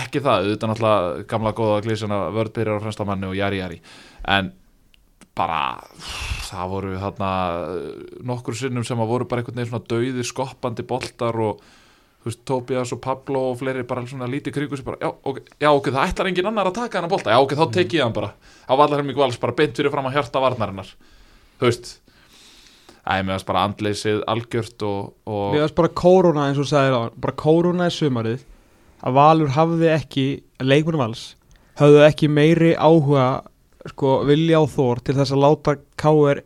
Ekki 0.00 0.20
það, 0.22 0.44
auðvitað 0.44 0.70
náttúrulega 0.70 1.24
gamla 1.32 1.54
góða 1.56 1.80
glísina 1.86 2.20
vördbyrjar 2.36 2.78
á 2.78 2.82
fremsta 2.84 3.08
manni 3.08 3.30
og 3.30 3.38
jari 3.40 3.62
jari. 3.64 3.80
En 4.28 4.52
bara 5.36 5.60
það 6.48 6.72
voru 6.72 6.94
þarna 7.00 7.30
nokkur 8.26 8.56
sinnum 8.58 8.86
sem 8.86 9.00
að 9.00 9.12
voru 9.12 9.28
bara 9.30 9.42
einhvern 9.42 9.60
veginn 9.60 9.70
svona 9.70 9.90
dauði 9.92 10.26
skoppandi 10.26 10.86
boltar 10.88 11.38
og 11.40 11.62
þú 12.20 12.28
veist, 12.28 12.42
Tobias 12.48 12.92
og 12.92 13.00
Pablo 13.04 13.46
og 13.52 13.56
fleiri 13.62 13.86
bara 13.88 14.04
svona 14.08 14.28
lítið 14.28 14.56
kringu 14.58 14.76
sem 14.76 14.84
bara, 14.84 15.00
já, 15.00 15.08
ok, 15.08 15.40
já, 15.56 15.70
ok, 15.70 15.88
það 15.94 16.10
ætlar 16.10 16.28
engin 16.30 16.50
annar 16.50 16.68
að 16.68 16.76
taka 16.82 16.98
hann 16.98 17.08
að 17.08 17.14
bolta, 17.14 17.32
já, 17.32 17.40
ok, 17.40 17.56
þá 17.56 17.64
tek 17.78 17.96
ég 17.96 18.04
hann 18.04 18.16
bara. 18.16 18.34
Á 18.68 18.72
vallarhelming 18.76 19.16
vals, 19.16 19.40
bara 19.40 19.56
beint 19.56 19.78
fyrir 19.78 19.94
fram 19.94 20.10
að 20.10 20.18
hjarta 20.18 20.42
varnarinnar, 20.44 20.92
þú 21.62 21.70
veist 21.70 21.94
Æ, 23.00 23.22
mér 23.24 23.38
varst 23.38 23.48
bara 23.48 23.64
andleysið 23.64 24.20
algjört 24.28 24.82
og, 24.84 25.14
og 25.24 25.54
Mér 25.54 25.64
finnst 25.64 25.76
bara 25.78 25.92
kóruna 25.96 26.46
eins 26.50 26.58
og 26.60 26.66
þú 26.66 26.70
sagðir 26.70 26.96
á 27.00 27.02
Bara 27.24 27.36
kóruna 27.40 27.86
í 27.88 27.94
sumarið 27.94 28.42
Að 29.00 29.14
Valur 29.16 29.52
hafði 29.56 29.88
ekki 29.94 30.24
Leikmennum 30.60 31.00
vals 31.00 31.22
Höfðu 31.80 32.02
ekki 32.04 32.28
meiri 32.28 32.74
áhuga 32.76 33.24
Sko, 33.88 34.24
vilja 34.28 34.58
á 34.60 34.64
þór 34.68 35.00
Til 35.02 35.14
þess 35.14 35.32
að 35.32 35.42
láta 35.44 35.76
KR 35.96 36.42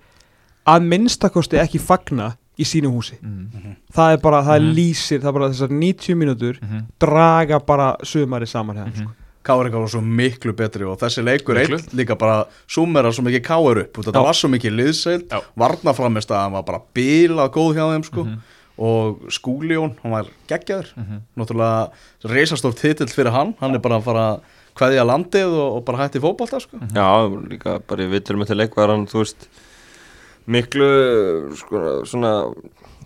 Að 0.67 0.83
minnstakosti 0.89 1.59
ekki 1.61 1.81
fagna 1.83 2.37
Í 2.59 2.63
sínu 2.65 2.87
húsi 2.95 3.17
mm, 3.21 3.75
Það 3.93 4.13
er 4.13 4.21
bara, 4.23 4.43
það 4.47 4.61
Mhm. 4.63 4.75
lýsir 4.79 5.21
Það 5.21 5.27
er 5.29 5.33
bara 5.33 5.49
þessar 5.51 5.71
90 5.75 6.15
mínútur 6.15 6.61
mm 6.63 6.87
Draga 7.01 7.59
bara 7.67 7.97
sumarið 8.03 8.49
saman 8.49 8.77
hérna 8.77 8.93
Mhm. 9.05 9.09
Káringar 9.45 9.81
var 9.83 9.89
svo 9.89 10.01
miklu 10.01 10.55
betri 10.57 10.85
og 10.89 10.97
þessi 10.99 11.21
leikur 11.23 11.55
Miklu. 11.59 11.77
eitt 11.77 11.93
líka 11.93 12.17
bara 12.17 12.47
sumera 12.67 13.11
svo 13.13 13.21
mikið 13.27 13.43
káir 13.45 13.81
upp 13.83 13.93
þetta 13.93 14.13
Já. 14.17 14.23
var 14.25 14.33
svo 14.33 14.49
mikið 14.49 14.73
liðseild 14.79 15.29
Já. 15.29 15.41
varnaframist 15.55 16.31
að 16.31 16.41
hann 16.43 16.53
var 16.53 16.63
bara 16.63 16.81
bilað 16.95 17.51
góð 17.53 17.75
hjá 17.77 17.85
þeim 17.93 18.05
sko 18.07 18.25
Mhm. 18.25 18.39
og 18.79 19.21
Skúljón, 19.29 19.97
hann 20.03 20.13
var 20.13 20.25
geggjaður 20.49 20.89
Mhm. 20.97 21.21
náttúrulega 21.37 21.91
reisastór 22.25 22.73
titill 22.75 23.07
fyrir 23.13 23.33
hann, 23.33 23.55
hann 23.61 23.75
er 23.75 23.79
bara 23.81 23.99
að 24.01 24.05
fara 24.05 24.25
að 24.37 24.41
kveðja 24.79 25.05
landið 25.07 25.53
og, 25.55 25.69
og 25.79 25.85
bara 25.89 26.05
hætti 26.05 26.23
fótbolta 26.25 26.61
sko 26.63 26.81
Já, 26.95 27.09
líka 27.51 27.79
bara 27.87 28.07
í 28.07 28.11
vittur 28.13 28.37
með 28.41 28.53
til 28.53 28.61
leik 28.63 28.75
var 28.79 28.91
hann, 28.95 29.07
þú 29.11 29.23
veist 29.25 29.49
miklu 30.51 30.89
sko, 31.59 31.85
svona 32.09 32.33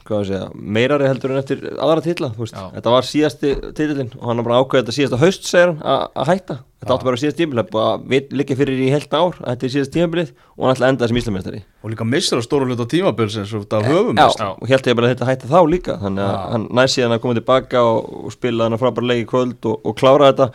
hvað 0.09 0.23
að 0.23 0.29
segja, 0.31 0.45
meirari 0.57 1.05
heldur 1.05 1.35
en 1.35 1.39
eftir 1.43 1.59
aðra 1.85 2.01
titla, 2.01 2.31
þú 2.33 2.41
veist, 2.47 2.55
Já. 2.57 2.63
þetta 2.79 2.93
var 2.95 3.05
síðasti 3.05 3.51
titlinn 3.77 4.15
og 4.17 4.23
hann 4.31 4.39
var 4.41 4.47
bara 4.47 4.61
ákveðið 4.63 4.87
þetta 4.87 4.95
síðasta 4.97 5.19
haust 5.21 5.45
segir 5.45 5.69
hann 5.75 5.83
að- 5.85 6.07
að 6.23 6.31
hætta, 6.31 6.57
þetta 6.81 6.89
Já. 6.89 6.95
átti 6.97 7.09
bara 7.11 7.21
síðast 7.21 7.39
tímabilið 7.43 7.69
bara 7.75 7.91
við 8.15 8.33
liggja 8.41 8.57
fyrir 8.57 8.81
í 8.81 8.89
heilt 8.95 9.13
ár 9.13 9.37
að 9.37 9.51
þetta 9.53 9.67
er 9.69 9.75
síðast 9.75 9.93
tímabilið 9.99 10.31
og 10.57 10.65
hann 10.65 10.73
ætla 10.75 10.87
að 10.89 10.93
enda 10.95 11.09
sem 11.13 11.21
íslamestari 11.21 11.61
og 11.85 11.93
líka 11.93 12.09
missur 12.09 12.41
að 12.41 12.47
stóra 12.49 12.71
hluta 12.71 12.89
tímabilsins 12.89 13.53
og 13.53 13.67
þetta 13.69 13.83
höfum 13.85 14.17
Já, 14.17 14.29
Já. 14.41 14.49
og 14.57 14.67
held 14.73 14.89
ég 14.89 14.97
bara 14.97 15.07
að 15.07 15.13
þetta 15.15 15.29
hætta 15.29 15.53
þá 15.53 15.61
líka 15.69 15.99
þannig 16.01 16.25
að 16.25 16.33
Já. 16.33 16.51
hann 16.57 16.67
næst 16.81 16.97
síðan 16.97 17.13
að 17.19 17.21
koma 17.27 17.35
tilbaka 17.43 17.85
og, 17.85 18.25
og 18.25 18.33
spila 18.33 18.65
hann 18.65 18.79
að 18.79 18.83
frábæra 18.87 19.11
leik 19.13 19.23
í 19.27 19.29
kvöld 19.29 19.69
og, 19.69 19.77
og 19.85 19.97
klára 20.01 20.33
þetta 20.33 20.49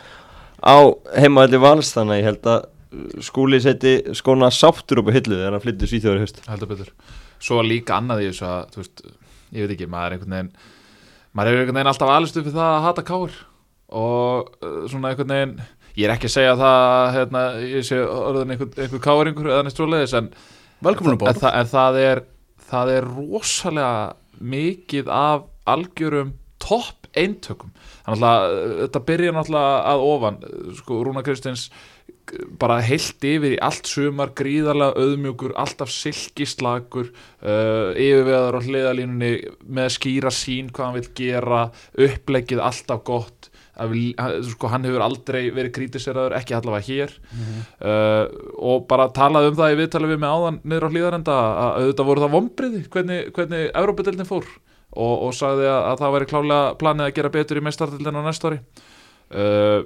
á 0.64 0.76
heimaðalli 1.20 1.60
vals 1.62 1.92
þannig 1.94 2.14
að 2.14 2.20
ég 2.20 2.28
held 2.30 2.48
að 2.52 2.64
uh, 2.64 3.18
skúli 3.28 3.60
seti 3.62 3.94
skóna 4.16 4.50
sáttur 4.54 5.02
upp 5.02 5.12
á 5.12 5.16
hillu 5.16 5.36
þegar 5.36 5.56
hann 5.56 5.64
flyttur 5.64 5.92
svíþjóður 5.92 6.20
í 6.20 6.24
haust. 6.24 6.42
Heldur 6.48 6.72
betur. 6.72 6.92
Svo 7.44 7.60
líka 7.66 7.98
annað 7.98 8.24
í 8.24 8.30
þessu 8.30 8.48
að 8.48 8.74
þú 8.74 8.82
veist, 8.82 9.04
ég 9.52 9.64
veit 9.66 9.76
ekki, 9.76 9.90
maður 9.92 10.06
er 10.06 10.16
einhvern 10.16 10.36
veginn 10.38 10.52
maður 11.34 11.50
hefur 11.50 11.62
einhvern 11.64 11.80
veginn 11.80 11.92
alltaf 11.92 12.12
alist 12.14 12.38
upp 12.40 12.48
við 12.48 12.58
það 12.58 12.72
að 12.72 12.84
hata 12.88 13.06
káir. 13.12 13.40
Og 13.94 14.52
uh, 14.64 14.84
svona 14.90 15.12
einhvern 15.12 15.34
veginn 15.36 15.56
ég 15.94 16.08
er 16.08 16.14
ekki 16.16 16.30
að 16.30 16.36
segja 16.36 16.54
það 16.58 17.08
hérna, 17.14 17.42
ég 17.62 17.86
sé 17.86 17.98
orðin 18.02 18.54
einhver, 18.54 18.70
einhver 18.82 19.02
káiringur 19.02 19.50
eða 19.50 19.66
neitt 19.66 19.76
stróleðis 19.76 20.14
en, 20.18 20.30
en, 20.82 21.18
það, 21.38 21.50
en 21.52 21.68
það 21.70 21.98
er 22.02 22.22
það 22.70 22.94
er 22.96 23.08
rosalega 23.08 24.44
mikið 24.54 25.10
af 25.14 25.44
algjörum 25.70 26.34
topp 26.62 27.08
eintökum 27.14 27.70
þetta 28.04 29.04
byrja 29.08 29.32
náttúrulega 29.32 29.76
að 29.94 30.06
ofan 30.10 30.40
sko 30.80 31.02
Rúna 31.06 31.22
Kristins 31.24 31.68
bara 32.60 32.78
heilt 32.84 33.24
yfir 33.24 33.54
í 33.56 33.60
allt 33.60 33.88
sumar 33.88 34.30
gríðarlega 34.36 34.96
auðmjúkur, 34.96 35.52
alltaf 35.60 35.90
silkislagur 35.92 37.10
uh, 37.10 37.92
yfirveðar 38.00 38.56
á 38.56 38.60
hliðalínunni 38.64 39.32
með 39.76 39.90
skýra 39.98 40.32
sín 40.32 40.70
hvað 40.72 40.86
hann 40.88 40.96
vil 40.98 41.10
gera, 41.20 41.60
uppleggið 42.06 42.62
alltaf 42.64 43.04
gott 43.04 43.50
að 43.74 43.94
hann- 44.16 44.44
sko, 44.46 44.70
hann 44.70 44.86
hefur 44.86 45.02
aldrei 45.04 45.50
verið 45.52 45.72
krítiseraður 45.74 46.36
ekki 46.38 46.54
allavega 46.56 46.86
hér. 46.88 47.14
Uh, 47.82 48.28
og 48.56 48.84
bara 48.88 49.08
talaði 49.12 49.50
um 49.50 49.56
það 49.58 49.74
í 49.74 49.78
viðtali 49.82 50.10
við 50.12 50.20
með 50.22 50.36
áðan 50.38 50.60
niður 50.64 50.86
á 50.88 50.92
hlýðarenda 50.94 51.38
að 51.64 51.80
auðvitað 51.80 52.08
voru 52.10 52.24
það 52.24 52.36
vombriði 52.38 52.84
hvernig, 52.94 53.32
hvernig 53.34 53.66
Európa-deildin 53.74 54.30
fór 54.30 54.46
og, 54.94 55.26
og 55.28 55.34
sagði 55.36 55.68
að, 55.70 55.80
að 55.90 56.00
það 56.02 56.14
væri 56.16 56.30
klálega 56.30 56.72
planið 56.80 57.08
að 57.08 57.14
gera 57.18 57.34
betur 57.34 57.60
í 57.60 57.64
meistardildin 57.66 58.18
á 58.18 58.22
næsta 58.24 58.50
ári. 58.50 58.60
Uh, 59.34 59.78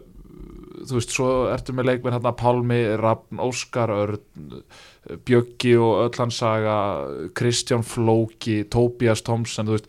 þú 0.88 0.98
veist, 0.98 1.14
svo 1.14 1.30
ertu 1.52 1.74
með 1.76 1.90
leikminn 1.90 2.14
hérna 2.16 2.34
Pálmi, 2.38 2.80
Rafn, 3.00 3.40
Óskar 3.42 3.92
Örn, 3.94 4.20
Bjöggi 5.26 5.72
og 5.80 6.04
öll 6.04 6.20
hans 6.20 6.40
saga, 6.42 6.76
Kristján 7.38 7.86
Flóki 7.86 8.60
Tóbías 8.70 9.24
Tomsen, 9.26 9.68
þú 9.68 9.78
veist. 9.78 9.88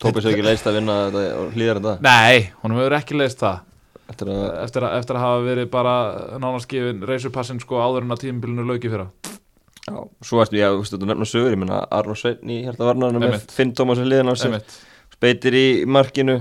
Tópis 0.00 0.24
hefur 0.24 0.36
ekki 0.38 0.46
leist 0.46 0.68
að 0.68 0.78
vinna 0.78 1.00
þetta 1.08 1.24
og 1.40 1.56
hlýðar 1.56 1.82
þetta? 1.82 1.96
Nei, 2.06 2.52
honum 2.62 2.80
hefur 2.80 2.96
ekki 3.00 3.18
leist 3.20 3.42
það. 3.42 3.66
Eftir 4.10 4.30
að 4.32 4.44
eftir 4.64 4.86
að, 4.86 4.94
eftir 4.98 5.18
að 5.18 5.24
hafa 5.26 5.42
verið 5.44 5.68
bara 5.70 5.96
nánast 6.42 6.70
gefin 6.70 7.04
reysupassin 7.06 7.60
sko 7.62 7.78
áður 7.78 8.06
en 8.06 8.16
að 8.16 8.24
tímabilinu 8.24 8.64
lauki 8.66 8.90
fyrra 8.90 9.10
Já, 9.88 9.96
svo 10.28 10.40
ertu, 10.44 10.58
já, 10.60 10.68
þú 10.74 10.82
veist, 10.82 10.94
þú 11.00 11.08
nefna 11.08 11.26
sögur, 11.30 11.54
ég 11.54 11.60
menna 11.62 11.78
Arnó 11.96 12.14
Sveinn 12.18 12.50
í 12.52 12.58
hérta 12.66 12.84
varnarinn 12.84 13.22
með. 13.24 13.46
Finn 13.54 13.72
Tómas 13.78 13.98
við 14.02 14.10
liðan 14.12 14.32
á 14.32 14.34
sér, 14.36 14.58
speitir 15.16 15.56
í 15.56 15.66
markinu 15.88 16.40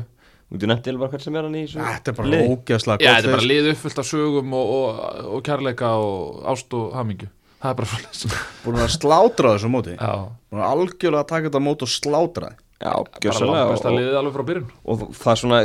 Þú 0.50 0.66
nefndi 0.66 0.90
alveg 0.90 1.12
hvert 1.14 1.22
sem 1.24 1.36
er 1.38 1.46
hann 1.46 1.56
í 1.56 1.60
þessu 1.68 1.78
Þetta 1.86 2.10
er 2.10 2.16
bara 2.18 2.30
liði. 2.34 2.46
ógeðslega 2.56 3.04
Já, 3.06 3.10
gott 3.10 3.20
þetta 3.20 3.30
er 3.30 3.36
bara 3.36 3.46
lið. 3.46 3.60
lið 3.64 3.68
uppfyllt 3.76 4.00
af 4.02 4.08
sögum 4.10 4.56
og, 4.58 4.72
og, 4.80 5.02
og 5.38 5.44
kærleika 5.46 5.92
og 6.02 6.40
ást 6.50 6.74
og 6.74 6.96
hamingju 6.98 7.28
Það 7.60 7.70
er 7.70 7.78
bara 7.80 7.90
svolítið 7.92 8.34
búin 8.66 8.80
að 8.82 8.90
slátra 8.96 9.52
þessu 9.54 9.70
móti 9.70 9.94
Já, 9.94 10.14
búin 10.50 10.64
að 10.66 10.74
algjörlega 10.74 11.22
að 11.22 11.30
taka 11.30 11.46
þetta 11.52 11.62
mót 11.70 11.86
og 11.86 11.92
slátra 11.94 12.50
þið. 12.50 12.66
Já, 12.80 12.94
bara 12.98 13.22
gjörsalega 13.28 13.62
langt 13.62 13.76
besta 13.78 13.94
liðið 13.94 14.18
alveg 14.24 14.36
frá 14.40 14.46
byrjun 14.50 14.68
og 14.90 15.06
það 15.20 15.32
er 15.36 15.42
svona, 15.44 15.62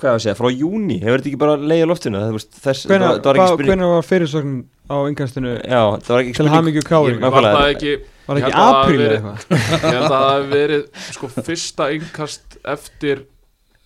hvað 0.00 0.10
er 0.10 0.16
að 0.18 0.22
segja, 0.24 0.36
frá 0.40 0.48
júni 0.52 0.96
hefur 1.02 1.20
þetta 1.20 1.30
ekki 1.32 1.40
bara 1.44 1.56
leiði 1.60 1.84
á 1.84 1.90
loftinu? 1.90 2.20
Það, 2.20 2.28
þú 2.30 2.38
veist, 2.40 2.52
þess, 2.64 2.84
þetta, 2.86 2.92
Hvenær 2.94 3.10
var- 3.10 3.40
ekki 3.40 3.50
spurning 3.54 3.72
hvenær 3.74 3.92
var 3.94 4.06
fyrirsögn 4.10 4.54
á 4.90 4.96
yngastinu 5.10 5.52
Já, 5.60 5.82
það 6.00 6.14
var 6.14 6.22
ekki 6.24 6.36
til 6.40 6.48
hamingju 6.54 6.84
káir 6.88 7.12
Ég- 7.14 7.20
Var 7.20 7.46
það 7.50 7.74
ekki 7.74 7.92
var 8.30 8.38
ég 8.40 8.46
ekki 8.46 8.54
held 8.54 8.60
að 8.60 8.70
það 8.70 8.80
apríl 8.80 9.02
eða 9.04 9.18
eitthvað? 9.18 9.36
Ég 9.84 9.94
held 9.94 10.06
að 10.06 10.14
það 10.14 10.24
hafi 10.30 10.48
verið 10.54 10.82
sko 11.18 11.30
fyrsta 11.36 11.88
innkast 11.96 12.58
eftir 12.74 13.22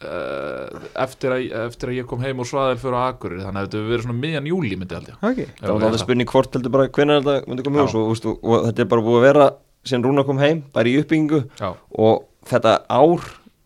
uh, 0.05 0.81
eftir, 1.05 1.35
að, 1.35 1.44
eftir 1.68 1.92
að 1.92 1.98
ég 2.00 2.09
kom 2.11 2.24
heim 2.24 2.42
og 2.42 2.48
svaðil 2.48 2.81
fyrir 2.83 2.96
á 2.98 3.03
Akureyri 3.11 3.44
þannig 3.44 3.61
að 3.62 3.66
þetta 3.68 3.79
hefur 3.81 3.92
verið 3.94 4.07
svona 4.07 4.18
miðjan 4.24 4.48
júli 4.50 4.79
myndi 4.81 4.98
held 4.98 5.11
ég. 5.12 5.18
Ok, 5.20 5.40
Það 5.61 5.72
var 5.74 5.87
alltaf 5.88 6.03
spurning 6.05 6.31
hvort 6.35 6.59
heldur 6.59 6.74
bara 6.74 6.88
hvernig 6.88 7.20
þetta 7.22 7.37
myndi 7.50 7.66
koma 7.68 7.85
hús 7.87 7.96
og, 7.96 8.11
og, 8.12 8.27
og, 8.29 8.50
og 8.59 8.66
þetta 8.68 8.85
er 8.85 8.90
bara 8.94 9.07
búið 9.09 9.20
að 9.20 9.27
vera 9.29 9.46
síðan 9.85 10.07
Rúna 10.09 10.24
kom 10.29 10.40
heim, 10.40 10.62
bara 10.74 10.88
í 10.92 10.96
uppbyggingu 11.03 11.40
og 12.05 12.24
þetta 12.48 12.74
ár 12.92 13.24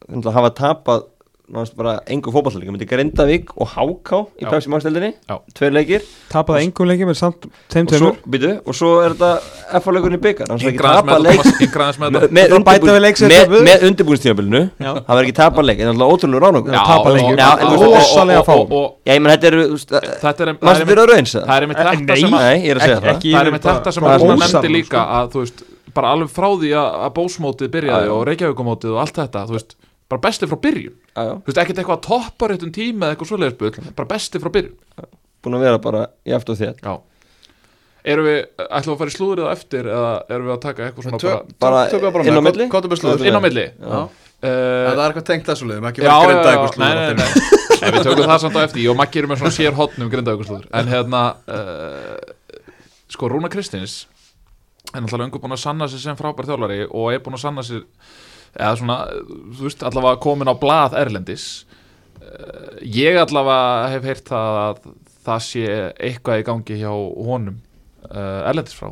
þannig 0.09 0.29
að 0.31 0.39
hafa 0.39 0.53
tapað 0.63 1.05
náttúrulega 1.49 1.79
bara 1.81 1.93
engu 2.13 2.33
fótballleika, 2.35 2.73
myndi 2.75 2.87
Grindavík 2.89 3.53
og 3.57 3.69
Háká 3.73 4.19
í. 4.39 4.45
Pepsi 4.49 4.69
Max-deldinni, 4.73 5.11
Já. 5.29 5.37
tveir 5.57 5.73
leikir. 5.73 6.05
Tapaði 6.33 6.67
engum 6.69 6.89
leikjum 6.91 7.13
en 7.13 7.19
samt 7.19 7.49
þeim 7.73 7.89
tveimur. 7.89 8.19
og 8.69 8.77
svo 8.77 8.91
er 9.05 9.17
þetta 9.17 9.31
yngraðis 10.69 10.99
tapað 10.99 11.23
með 11.23 11.33
með 11.39 11.55
með, 12.03 12.29
með, 12.29 12.53
Það 12.69 13.33
með, 13.33 13.57
með 13.69 13.87
var 15.19 15.23
ekki 15.25 15.37
tapað 15.39 15.69
leik, 15.69 15.83
en 15.83 15.93
alltaf 15.93 16.15
ótrúlega 16.15 16.43
tapa 16.89 17.09
er 20.45 20.53
mannstu 20.59 20.89
það 21.49 21.57
er 21.57 21.67
einmitt 21.67 21.83
þetta 21.83 22.09
Nei, 22.09 22.23
sem 22.23 22.37
að 22.39 22.47
er 22.73 22.81
er 24.33 24.41
nefndi 24.45 24.73
líka 24.73 25.03
sko. 25.03 25.19
að 25.19 25.31
þú 25.35 25.45
veist, 25.45 25.63
bara 25.99 26.15
alveg 26.15 26.33
frá 26.33 26.49
því 26.63 26.73
að, 26.79 26.89
að 27.07 27.15
bósmótið 27.19 27.73
byrjaði 27.77 28.11
og 28.15 28.25
Reykjavíkumótið 28.29 28.95
og 28.95 29.03
allt 29.05 29.21
þetta, 29.23 29.45
þú 29.49 29.57
veist, 29.57 29.77
bara 30.09 30.25
besti 30.29 30.49
frá 30.49 30.59
byrjun 30.65 30.97
þú 31.29 31.51
veist, 31.51 31.61
ekkert 31.63 31.81
eitthvað 31.83 31.99
að 31.99 32.07
toppa 32.09 32.49
réttum 32.53 32.73
tíma 32.75 33.07
eða 33.09 33.17
eitthvað 33.17 33.31
svoleiðis 33.33 33.59
bull, 33.61 33.93
bara 33.99 34.11
besti 34.13 34.41
frá 34.43 34.51
byrjun. 34.55 35.09
Búin 35.45 35.59
að 35.59 35.65
vera 35.67 35.83
bara 35.83 36.03
í 36.27 36.35
aftur 36.37 36.57
og 36.57 36.61
þér. 36.63 36.79
Já. 36.83 36.95
Erum 38.09 38.29
við, 38.29 38.39
ætlum 38.63 38.93
við 38.93 38.95
að 38.95 39.01
fara 39.03 39.13
í 39.13 39.17
slúðrið 39.17 39.47
á 39.47 39.51
eftir 39.53 39.91
eða 39.93 40.13
erum 40.33 40.49
við 40.49 40.55
að 40.55 40.63
taka 40.65 40.87
eitthvað 40.87 41.09
svona 41.09 41.35
bara 41.61 41.85
tökum 41.93 42.07
við 42.07 42.17
bara 42.17 42.27
inn 42.31 42.39
á 42.39 42.43
milli? 42.47 42.69
Við 42.69 43.01
slúður. 43.03 43.19
bara 43.19 43.31
inn 43.31 43.39
á 43.39 43.43
milli. 43.45 43.67
Já. 43.69 43.99
uh, 43.99 44.49
Það 44.49 45.03
er 45.03 45.07
eitthvað 45.09 45.27
tengt 45.29 45.51
þessu 45.51 45.69
liðum, 45.69 45.89
ekki 45.91 46.07
já, 46.07 46.15
grinda 46.25 46.45
já, 46.47 46.51
eitthvað 46.53 46.79
nei, 46.79 46.89
nei, 46.89 47.05
slúður 47.05 47.19
nei. 47.19 47.57
Nei, 47.79 47.91
við 47.95 48.07
tökum 48.09 48.31
það 48.31 48.41
samt 48.45 48.59
á 48.59 48.61
eftir. 48.65 48.87
Og 48.91 48.97
Maggi 48.99 49.21
erum 49.21 49.33
með 49.33 49.43
svona 49.43 49.55
sér 49.55 49.77
hotnum 49.79 50.09
grindaugurslúður 50.13 50.71
En 50.79 50.89
hérna 50.91 51.23
uh, 51.47 52.17
Sko, 53.13 53.29
Rúna 53.33 53.51
Kristins 53.53 54.01
er 54.89 55.03
náttúrulega 55.03 55.27
lengur 55.27 55.43
búin 55.43 55.57
að 55.57 55.63
sanna 55.63 55.89
sig 55.89 56.01
sem 56.03 56.17
frábær 56.17 56.49
þjálfari 56.49 56.81
og 56.89 57.13
er 57.13 57.23
búin 57.25 57.37
að 57.37 57.45
sanna 57.45 57.65
sig 57.67 57.85
eða 58.55 58.77
svona, 58.81 58.99
þú 59.59 59.67
veist, 59.69 59.83
allavega 59.89 60.21
komin 60.25 60.51
á 60.51 60.55
blað 60.59 60.97
Erlendis. 61.03 61.49
Uh, 62.19 62.79
Ég 62.85 63.19
allavega 63.21 63.91
hef 63.97 64.09
heyrt 64.09 64.29
það 64.33 64.61
að 64.63 64.81
það 65.29 65.45
sé 65.49 65.67
eitthvað 66.09 66.41
í 66.41 66.47
gangi 66.49 66.79
hjá 66.81 66.91
honum 66.93 67.59
uh, 68.09 68.49
Erlendis 68.49 68.77
frá 68.79 68.91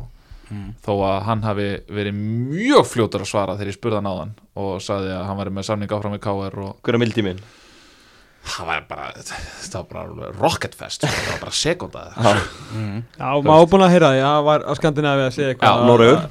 þó 0.85 0.93
að 1.03 1.15
hann 1.27 1.41
hafi 1.43 1.63
verið 1.91 2.15
mjög 2.15 2.85
fljótur 2.87 3.23
að 3.25 3.27
svara 3.27 3.55
þegar 3.57 3.67
ég 3.73 3.75
spurði 3.75 3.97
hann 3.99 4.07
á 4.07 4.15
hann 4.21 4.29
og 4.55 4.77
sagði 4.79 5.09
að 5.11 5.25
hann 5.27 5.39
væri 5.41 5.51
með 5.57 5.65
samning 5.67 5.91
áfram 5.97 6.13
við 6.15 6.21
KR 6.23 6.55
og 6.63 6.77
Hver 6.87 6.95
er 6.95 7.01
mildtíminn? 7.03 7.41
það 8.47 8.69
var 8.69 8.85
bara 8.87 9.09
það 9.25 9.73
var 9.75 9.87
bara 9.89 10.03
alveg 10.05 10.39
rocket 10.39 10.77
fest 10.79 11.03
sko. 11.03 11.11
það 11.11 11.33
var 11.33 11.41
bara 11.41 11.57
sekunda 11.57 12.03
Já, 12.23 13.27
maður 13.43 13.67
búin 13.73 13.83
að 13.89 13.91
heyra 13.97 14.11
því, 14.13 14.21
það 14.23 14.45
var 14.47 14.63
á 14.63 14.71
Skandinavi 14.79 15.25
að 15.25 15.35
segja 15.35 15.49
Já, 15.49 15.53
eitthvað 15.57 15.83
Noregur. 15.89 16.21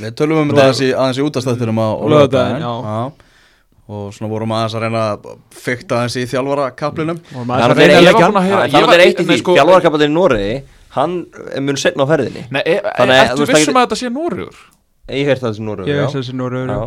Við 0.00 0.14
tölum 0.18 0.40
um 0.42 0.52
þetta 0.52 0.64
aðeins 0.68 0.82
í, 0.82 0.90
aðeins 0.96 1.20
í 1.20 1.26
útastættinum 1.26 1.80
á 1.82 1.88
laugardaginn. 2.00 2.66
Og 3.92 4.12
svona 4.14 4.30
vorum 4.30 4.54
aðeins 4.56 4.76
að 4.78 4.84
reyna 4.86 5.00
að 5.10 5.32
fykta 5.58 5.98
aðeins 5.98 6.14
í 6.16 6.22
þjálfara 6.30 6.68
kaplinum 6.78 7.18
Það 7.28 7.48
maður 7.50 7.64
er 7.64 7.74
að 7.74 7.80
Það 8.72 8.94
er 8.94 9.02
eitt 9.04 9.20
í 9.20 9.26
því, 9.26 9.38
sko- 9.42 9.56
þjálfarkapallin 9.58 10.12
í 10.12 10.14
Noregi 10.14 10.54
Hann 10.92 11.16
mun 11.64 11.78
setna 11.80 12.04
á 12.04 12.10
ferðinni. 12.10 12.44
Nei, 12.52 12.62
e, 12.66 12.76
e, 12.76 12.94
Þannig 12.98 13.16
að 13.16 13.22
ertu 13.24 13.42
þú 13.42 13.48
vissum 13.48 13.78
að 13.80 13.86
þetta 13.86 13.98
sé 13.98 14.10
Nóriður? 14.12 14.58
Ég 15.12 15.28
hef 15.28 15.40
það 15.42 15.54
sem. 15.56 15.70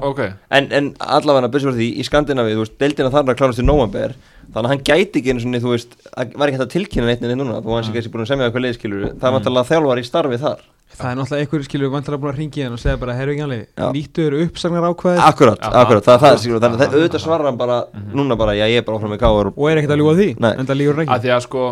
Ok, 0.08 0.22
En, 0.56 0.68
en 0.72 0.90
allavega 1.00 1.50
byrjum 1.52 1.74
við 1.74 1.82
því, 1.82 1.88
í 2.00 2.58
veist, 2.62 2.78
deildina 2.80 3.12
þarna 3.14 3.36
klárast 3.36 3.60
í 3.60 3.66
november 3.66 4.14
Þannig 4.46 4.66
að 4.66 4.72
hann 4.72 4.84
gæti 4.86 5.20
ekki 5.20 5.34
einu 5.34 5.42
svona, 5.44 5.60
þú 5.64 5.72
veist, 5.74 5.96
það 6.06 6.36
var 6.40 6.52
ekki 6.52 6.58
hægt 6.58 6.66
að 6.66 6.74
tilkynna 6.76 7.10
neitt 7.10 7.24
neitt 7.26 7.40
núna 7.40 7.58
Þú 7.60 7.72
var 7.72 7.82
hans 7.82 7.90
ekki 7.92 8.12
búin 8.14 8.24
að 8.24 8.30
semja 8.32 8.48
eitthvað 8.48 8.66
leiðskilur 8.66 9.06
Það 9.10 9.28
er 9.30 9.36
náttúrulega 9.36 9.70
þjálfar 9.72 10.02
í 10.02 10.06
starfi 10.06 10.40
þar. 10.46 10.64
Það 10.96 11.10
er 11.10 11.18
náttúrulega 11.20 11.46
einhverju 11.46 11.68
skilur 11.68 11.92
vantilega 11.92 12.22
búin 12.24 12.32
að 12.32 12.40
ringi 12.40 12.64
hann 12.64 12.76
og 12.76 12.80
segja 12.80 13.00
bara, 13.02 13.16
herru 13.18 13.34
ekki 13.34 13.44
alveg, 13.46 13.64
nýttu 13.96 14.26
eru 14.30 14.44
uppsagnar 14.46 14.86
ákvæðið 14.86 15.24
Akkurat, 15.26 15.66
akkurat, 15.66 16.06
það 16.06 16.16
er 16.16 16.22
það, 16.24 16.38
skilur 16.44 16.62
Þannig 16.64 16.78
að 16.78 16.84
það 16.86 16.96
auðvitað 17.00 17.24
svarar 17.26 17.50
hann 17.50 17.60
bara, 17.60 17.80
núna 18.16 18.38
bara, 18.40 18.54
já 18.56 18.64
ég 18.70 18.80
er 18.80 18.86
bara 18.88 19.00
áfram 19.02 19.12
með 19.12 19.22
káar 19.26 19.50
og 19.50 19.66
er 19.68 19.82
ekkert 19.82 19.96
að 19.96 20.00
ljúga 20.04 20.16
því, 20.22 20.28
en 20.54 20.70
það 20.70 20.80
lígur 20.80 20.96
að 20.96 21.04
ekki. 21.04 21.18
Því 21.26 21.34
að 21.36 21.44
sko 21.50 21.66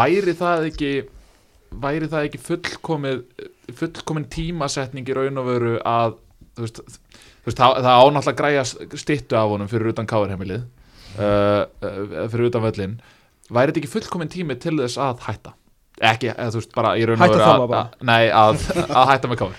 væri 0.00 0.34
það 0.40 0.68
ekki 0.72 0.92
væri 1.84 2.08
það 2.10 2.28
ekki 2.28 2.40
fullkomið 2.48 3.20
fullkomin 3.78 4.26
tímasetning 4.32 5.08
í 5.08 5.16
raun 5.16 5.40
og 5.40 5.48
veru 5.48 5.74
að 5.86 6.16
þú 6.56 6.66
veist, 6.66 6.80
þú 6.80 7.50
veist 7.50 7.60
það, 7.60 7.78
það 7.84 8.00
ánáttúrulega 8.00 8.32
að 8.32 8.40
græja 8.40 8.64
stittu 9.04 9.38
af 9.38 9.52
honum 9.52 9.70
fyrir 9.70 9.92
utan 9.92 10.08
káarheimilið 10.08 10.64
uh, 11.18 11.64
uh, 11.84 12.24
fyrir 12.32 12.48
utan 12.50 12.64
völlin 12.66 12.96
væri 13.52 13.70
þetta 13.72 13.82
ekki 13.82 13.92
fullkomin 13.92 14.30
tími 14.32 14.56
til 14.60 14.76
þess 14.80 14.98
að 14.98 15.22
hætta? 15.28 15.52
Ekki, 16.02 16.32
eða 16.34 16.50
þú 16.50 16.58
veist 16.62 16.72
bara 16.74 16.96
í 16.98 17.04
raun 17.06 17.20
og 17.20 17.22
Hætta 17.28 17.44
að, 17.54 17.64
bara. 17.70 17.82
nei, 18.02 18.24
að, 18.34 18.64
að 18.88 19.10
hætta 19.12 19.28
með 19.30 19.38
káar 19.44 19.58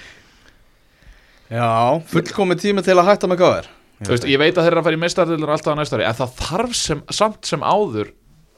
Já, 1.55 1.67
fullkomið 2.09 2.61
tími 2.63 2.81
til 2.85 2.95
að 2.97 3.07
hætta 3.11 3.29
með 3.29 3.41
gáðir 3.43 3.67
Þú 4.01 4.11
veist, 4.11 4.25
ég 4.27 4.39
veit 4.41 4.57
að 4.57 4.65
þeir 4.65 4.73
eru 4.73 4.81
að 4.81 4.87
fara 4.89 4.97
í 4.97 5.01
meistardildur 5.05 5.51
alltaf 5.53 5.71
á 5.71 5.79
næsta 5.79 5.95
ári 5.99 6.05
en 6.09 6.17
það 6.17 6.31
þarf 6.41 6.73
sem, 6.75 7.03
samt 7.15 7.47
sem 7.47 7.61
áður 7.63 8.09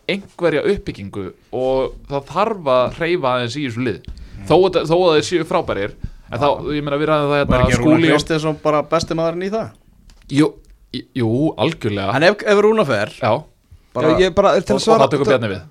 einhverja 0.09 0.63
uppbyggingu 0.71 1.25
og 1.53 1.91
það 2.09 2.23
þarf 2.31 2.69
að 2.73 2.95
hreyfa 2.97 3.33
aðeins 3.35 3.57
í 3.59 3.65
þessu 3.67 3.83
lið. 3.85 4.07
Þó, 4.47 4.55
að- 4.71 4.79
þó 4.89 4.95
að 4.97 5.11
þeir 5.17 5.27
séu 5.27 5.45
frábærir 5.51 5.93
en 6.31 6.41
þá, 6.41 6.47
ég 6.73 6.87
meina 6.87 6.97
við 7.01 7.11
ræðum 7.11 7.29
það 7.29 7.35
Var 7.35 7.43
hérna 7.43 7.59
ekki 7.67 7.77
Rúna 7.77 7.83
skúli 7.83 8.07
og, 8.09 8.15
Kristinsson 8.15 8.57
bara 8.63 8.81
besti 8.95 9.17
maðurinn 9.19 9.45
í 9.45 9.51
það? 9.53 9.67
jú, 10.39 10.49
jú, 10.93 11.31
algjörlega. 11.59 12.13
En 12.17 12.23
ef, 12.29 12.43
ef 12.47 12.61
Rúna 12.63 12.85
fer 12.87 13.11
já, 13.17 13.31
bara, 13.93 14.13
Já, 14.13 14.21
ég 14.27 14.35
bara, 14.37 14.53
til 14.61 14.63
og, 14.63 14.69
að 14.69 14.79
og 14.79 14.85
svara 14.85 15.03
það 15.07 15.13
tökur 15.15 15.31
Bjarni 15.33 15.51
við. 15.51 15.65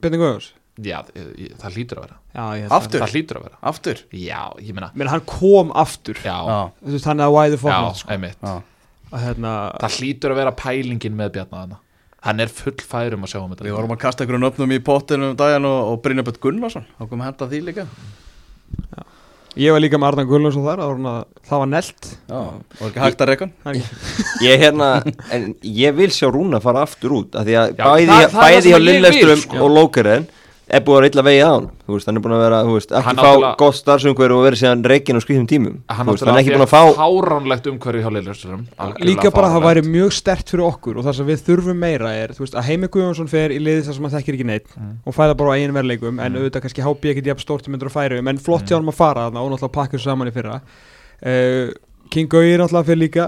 Bjarni 0.00 0.20
Guðjóns? 0.22 0.48
Já, 0.80 0.96
ég, 1.12 1.26
ég, 1.44 1.52
það 1.60 1.76
hlýtur 1.76 1.98
að 2.00 2.06
vera. 2.06 2.16
Já, 2.32 2.44
ég 2.60 2.72
Aftur? 2.78 3.02
það 3.02 3.14
hlýtur 3.16 3.40
að 3.40 3.44
vera. 3.48 3.58
Aftur? 3.72 4.02
Já, 4.16 4.40
ég 4.64 4.72
meina, 4.76 4.90
Menn 4.96 5.10
hann 5.12 5.24
kom 5.28 5.72
aftur. 5.76 6.16
Já, 6.24 6.38
Já, 6.48 6.60
Þú 6.80 6.94
veist, 6.96 7.08
hann 7.10 7.20
er 7.20 7.26
að 7.28 7.34
why 7.36 7.52
the 7.52 7.60
fuck 7.60 7.74
já, 7.74 7.92
sko. 8.00 8.12
einmitt. 8.14 8.38
Já. 8.40 8.56
Að 9.10 9.24
hérna 9.26 9.54
það 9.82 9.96
hlýtur 9.98 10.32
að 10.34 10.40
vera 10.40 10.54
pælingin 10.56 11.16
með 11.18 11.32
Bjarni 11.36 11.58
þarna. 11.58 11.80
Hann 12.20 12.40
er 12.44 12.50
full 12.52 12.76
færum 12.84 13.22
að 13.24 13.32
sjá 13.32 13.38
um 13.40 13.52
þetta. 13.52 13.64
Við 13.64 13.76
vorum 13.76 13.92
að 13.94 14.00
kasta 14.02 14.24
einhverjum 14.24 14.42
nöfnum 14.44 14.72
í 14.76 14.80
pottinu 14.84 15.30
um 15.32 15.36
daginn 15.40 15.64
og, 15.68 15.78
og 15.92 16.02
Brynjaböld 16.04 16.40
Gunnarsson 16.42 16.84
þá 16.98 17.04
komum 17.08 17.22
að 17.24 17.30
henda 17.30 17.48
því 17.48 17.60
líka 17.64 17.86
Ég 19.58 19.72
var 19.74 19.80
líka 19.82 19.98
með 19.98 20.12
Arnan 20.12 20.28
Guðlundsson 20.30 20.62
þar 20.62 20.78
það 20.78 20.90
var, 20.90 20.98
svona- 21.00 21.46
það 21.50 21.58
var 21.62 21.70
nelt 21.72 22.10
er 23.26 23.30
Ég 24.46 24.60
hérna, 24.62 24.90
en 25.34 25.48
ég 25.66 25.96
vil 25.98 26.10
sjá 26.14 26.28
Rúna 26.30 26.60
fara 26.62 26.84
aftur 26.86 27.16
út 27.18 27.34
af 27.34 27.48
Því 27.48 27.56
að 27.58 27.72
Já, 27.74 27.84
bæði, 27.84 28.06
það- 28.06 28.20
það 28.20 28.30
það 28.36 28.44
bæði 28.46 28.60
sem 28.62 28.70
hjá 28.70 28.78
Lilleström 28.86 29.42
sko. 29.42 29.56
og 29.66 29.74
Lókeren 29.74 30.28
er 30.70 30.82
búið 30.86 30.96
að 30.96 31.02
reyla 31.06 31.22
vegi 31.26 31.40
á 31.42 31.50
hann. 31.50 31.66
Þú 31.86 31.94
veist, 31.96 32.06
hann 32.10 32.18
er 32.18 32.22
búin 32.24 32.34
að 32.36 32.42
vera, 32.44 32.58
þú 32.66 32.74
veist, 32.76 32.92
ekki 33.00 33.14
fá 33.18 33.30
gott 33.58 33.76
starfsumhverju 33.80 34.36
og 34.38 34.44
verið 34.46 34.60
síðan 34.62 34.84
reikin 34.92 35.18
og 35.18 35.24
skrifum 35.24 35.46
tímum. 35.50 35.76
Hann 35.90 36.06
veist, 36.10 36.24
hann 36.24 36.36
er 36.36 36.40
ekki 36.44 36.54
búin 36.54 36.64
að 36.66 36.70
fá 36.70 36.82
háránlegt 37.00 37.66
umhverfi 37.72 38.02
hjá 38.04 38.10
Lilleström 38.14 38.62
Líka 39.04 39.32
bara 39.34 39.50
að 39.50 39.56
það 39.56 39.66
væri 39.66 39.82
mjög 39.90 40.14
stert 40.14 40.52
fyrir 40.54 40.64
okkur 40.68 41.00
og 41.00 41.06
það 41.08 41.16
sem 41.20 41.28
við 41.30 41.42
þurfum 41.48 41.80
meira 41.82 42.12
er 42.22 42.34
þú 42.36 42.44
veist, 42.46 42.54
að 42.60 42.68
Heimi 42.70 42.90
Guðjónsson 42.94 43.30
fer 43.32 43.50
í 43.50 43.58
liðið 43.60 43.84
þar 43.90 43.98
sem 43.98 44.06
hann 44.08 44.14
þekkir 44.18 44.38
ekki 44.38 44.48
neitt 44.52 44.68
Mm. 44.80 44.94
og 45.04 45.14
fæða 45.16 45.34
bara 45.36 45.50
á 45.50 45.54
eigin 45.58 45.74
verleikum 45.74 46.20
en 46.22 46.36
auðvitað 46.38 46.62
kannski 46.64 46.82
HB 46.86 47.10
ekkert 47.10 47.26
jafn 47.32 47.42
stórt 47.42 47.64
sem 47.66 47.72
myndur 47.74 47.90
að 47.90 47.96
færa 47.98 48.18
um 48.22 48.28
en 48.30 48.38
flott 48.38 48.68
hjá 48.70 48.76
hann 48.78 48.86
að 48.88 48.96
fara 48.96 49.24
þarna 49.26 49.42
og 49.42 49.50
náttúrulega 49.52 49.74
pakka 49.74 49.96
þessu 49.98 50.06
saman 50.08 50.30
í 50.30 50.34
fyrra. 50.36 50.60
Uh, 51.20 51.72
King 52.10 52.30
Gauir 52.30 52.58
náttúrulega 52.62 52.86
fyrir 52.88 53.00
líka 53.02 53.26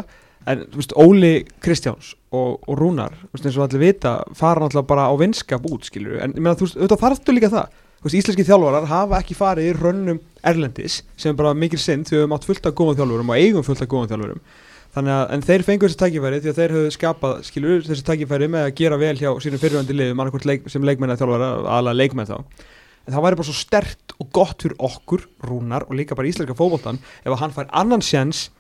en 0.51 0.65
veist, 0.75 0.95
Óli 0.99 1.33
Kristjáns 1.63 2.15
og, 2.33 2.59
og 2.67 2.75
Rúnar, 2.79 3.15
veist, 3.33 3.47
eins 3.47 3.59
og 3.59 3.67
allir 3.67 3.85
vita 3.87 4.19
fara 4.39 4.65
náttúrulega 4.65 4.91
bara 4.91 5.07
á 5.11 5.15
vinskap 5.21 5.67
út, 5.71 5.87
skilur 5.89 6.19
en 6.23 6.35
meina, 6.39 6.57
þú 6.59 6.69
veist, 6.69 6.81
auðvitað 6.81 7.03
þarftu 7.05 7.37
líka 7.37 7.53
það. 7.53 7.79
Veist, 8.03 8.19
íslenski 8.19 8.49
þjálfarar 8.49 8.91
hafa 8.91 9.23
ekki 9.23 9.39
farið 9.39 9.71
í 9.71 9.79
rönnum 9.79 10.21
erlendis 10.43 11.01
sem 11.17 11.39
bara 11.39 11.55
mikil 11.55 11.79
synd 11.79 12.09
því 12.09 12.19
við 12.19 12.25
höfum 12.25 12.37
átt 12.37 12.47
fullt 12.49 12.69
af 12.69 12.77
góðum 12.79 12.99
þjálfurum 12.99 13.31
og 13.31 13.43
eigum 13.43 13.67
fullt 13.67 13.85
af 13.85 13.91
góðum 13.93 14.11
þjálfurum. 14.11 14.45
Þannig 14.93 15.15
að, 15.15 15.23
en 15.33 15.45
þeir 15.47 15.63
fengu 15.65 15.89
þessi 15.89 16.01
tækifæri 16.03 16.41
því 16.43 16.51
að 16.51 16.59
þeir 16.59 16.75
höfðu 16.77 16.89
skapað, 16.93 17.37
skilur, 17.47 17.85
þessi 17.87 18.05
tækifæri 18.05 18.49
með 18.53 18.67
að 18.67 18.75
gera 18.83 18.99
vel 19.01 19.15
hjá 19.17 19.31
sínum 19.41 19.63
fyrirvændi 19.63 19.95
liðum 19.97 20.21
annarkvort 20.21 20.49
leik, 20.51 20.67
sem 20.69 20.85
leikmenn 20.85 21.15
að 21.15 21.23
þjálfara, 21.23 21.49
aðalega 21.63 21.99
leikmenn 22.03 22.29
þá. 22.29 22.35
En 23.07 23.15
það 23.15 23.25
væri 23.25 23.39
bara 23.39 23.49
svo 23.49 23.57
stert 23.57 24.13
og 24.19 24.29
gott 24.37 24.67
fyrir 24.67 24.77
okkur, 24.85 25.25
Rúnar 25.49 25.87
og 25.89 25.97
líka 25.97 26.19
bara 26.19 26.29
íslenska 26.29 26.59
fótboltan 26.59 27.01
ef 27.23 27.33
að 27.33 27.41
hann 27.41 27.55
fær 27.57 27.73
annan 27.81 28.05
sjens 28.05 28.51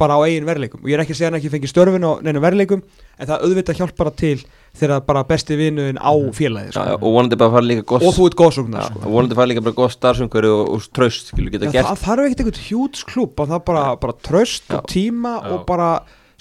bara 0.00 0.16
á 0.16 0.20
eigin 0.24 0.46
verleikum 0.48 0.82
og 0.82 0.90
ég 0.90 0.96
er 0.96 1.02
ekki 1.04 1.14
að 1.14 1.18
segja 1.20 1.30
hann 1.30 1.38
ekki 1.38 1.52
fengi 1.52 1.70
störfin 1.70 2.06
á 2.06 2.12
neina 2.24 2.42
verleikum 2.42 2.82
en 3.18 3.28
það 3.28 3.44
auðvitað 3.46 3.80
hjálp 3.80 3.98
bara 3.98 4.12
til 4.22 4.38
þegar 4.78 5.04
bara 5.06 5.24
besti 5.28 5.58
vinuðin 5.60 6.00
á 6.00 6.12
félagi 6.34 6.72
Já, 6.72 6.76
sko. 6.76 6.86
já, 6.88 6.96
og 6.96 7.16
vonandi 7.18 7.38
bara 7.38 7.50
að 7.52 7.56
fara 7.58 7.68
líka 7.68 7.84
gott 7.92 8.06
og 8.08 8.16
þú 8.16 8.30
ert 8.30 8.40
Já, 8.42 8.86
sko. 8.88 9.02
og 9.02 9.12
vonandi 9.12 9.36
að 9.36 9.40
fara 9.42 9.50
líka 9.52 9.64
bara 9.66 9.78
gott 9.82 9.96
starfsumhverju 9.96 10.54
og, 10.56 10.72
og 10.76 10.88
tröst 10.96 11.30
skilur 11.32 11.52
geta 11.52 11.68
Já, 11.68 11.74
gert 11.76 11.90
það 11.90 12.02
þarf 12.06 12.26
ekkert 12.26 12.42
einhvern 12.44 12.66
hjúts 12.70 13.04
klúb 13.08 13.36
það 13.42 13.54
er 13.58 13.64
bara, 13.68 13.84
bara 14.02 14.18
tröst 14.28 14.66
Já. 14.68 14.78
og 14.78 14.88
tíma 14.90 15.36
Já. 15.38 15.52
og 15.52 15.66
bara 15.68 15.90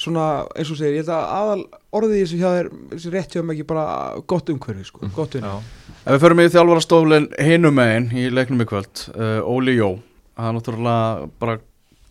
svona 0.02 0.28
eins 0.58 0.72
og 0.72 0.80
segir, 0.80 0.96
ég 0.96 1.04
held 1.04 1.12
að 1.14 1.34
aðal 1.38 1.64
orðið 1.92 2.16
í 2.16 2.22
þessu 2.24 2.40
hjá 2.40 2.50
þér, 2.56 2.70
þessu 2.96 3.12
rétt 3.14 3.36
hjá 3.36 3.44
mig 3.46 3.60
ekki 3.60 3.68
bara 3.70 3.84
gott 4.32 4.50
umhverfi, 4.50 4.86
sko, 4.88 5.12
gott 5.14 5.36
unni 5.38 5.52
Já, 5.52 5.60
Ef 6.02 6.16
við 6.16 6.24
förum 6.24 6.40
í 6.42 6.48
þjálfarastoflin 6.50 7.28
hinum 7.46 7.76
megin 7.78 8.08
í 8.18 8.24
leiknum 8.34 8.64
í 8.64 8.66
kvöld, 8.72 9.04
uh, 9.14 9.44
Óli 9.46 9.76
Jó 9.78 10.00
það 10.34 10.48
er 10.48 10.56
náttúrulega 10.58 11.28
bara 11.42 11.58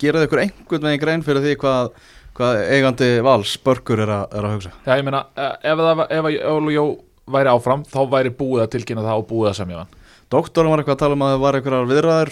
geraði 0.01 0.28
ykkur 0.28 0.42
einhvern 0.44 0.86
veginn 0.88 1.03
grein 1.05 1.22
fyrir 1.26 1.44
því 1.44 1.55
hvað, 1.62 1.92
hvað 2.38 2.59
eigandi 2.76 3.11
vals 3.26 3.55
börgur 3.64 4.03
er, 4.07 4.12
er 4.26 4.48
að 4.48 4.55
hugsa? 4.57 4.72
Já, 4.86 4.96
ég 4.96 5.07
meina, 5.07 5.24
eh, 5.36 5.55
ef, 5.72 5.78
það, 5.78 5.96
var- 6.03 6.11
ef 6.18 6.28
að 6.30 6.38
Óli 6.55 6.74
Jó 6.78 6.84
væri 7.30 7.53
áfram, 7.53 7.84
þá 7.86 8.01
væri 8.11 8.32
búið 8.34 8.64
að 8.64 8.70
tilkynna 8.76 9.05
það 9.07 9.20
og 9.22 9.28
búið 9.30 9.51
að 9.53 9.59
semja 9.61 9.82
hann. 9.84 9.96
Doktorum 10.30 10.70
var 10.70 10.78
eitthvað 10.82 10.94
að 10.94 11.03
tala 11.03 11.14
um 11.16 11.22
að 11.26 11.32
það 11.34 11.40
var 11.42 11.57
einhverjar 11.59 11.88
viðræður 11.90 12.30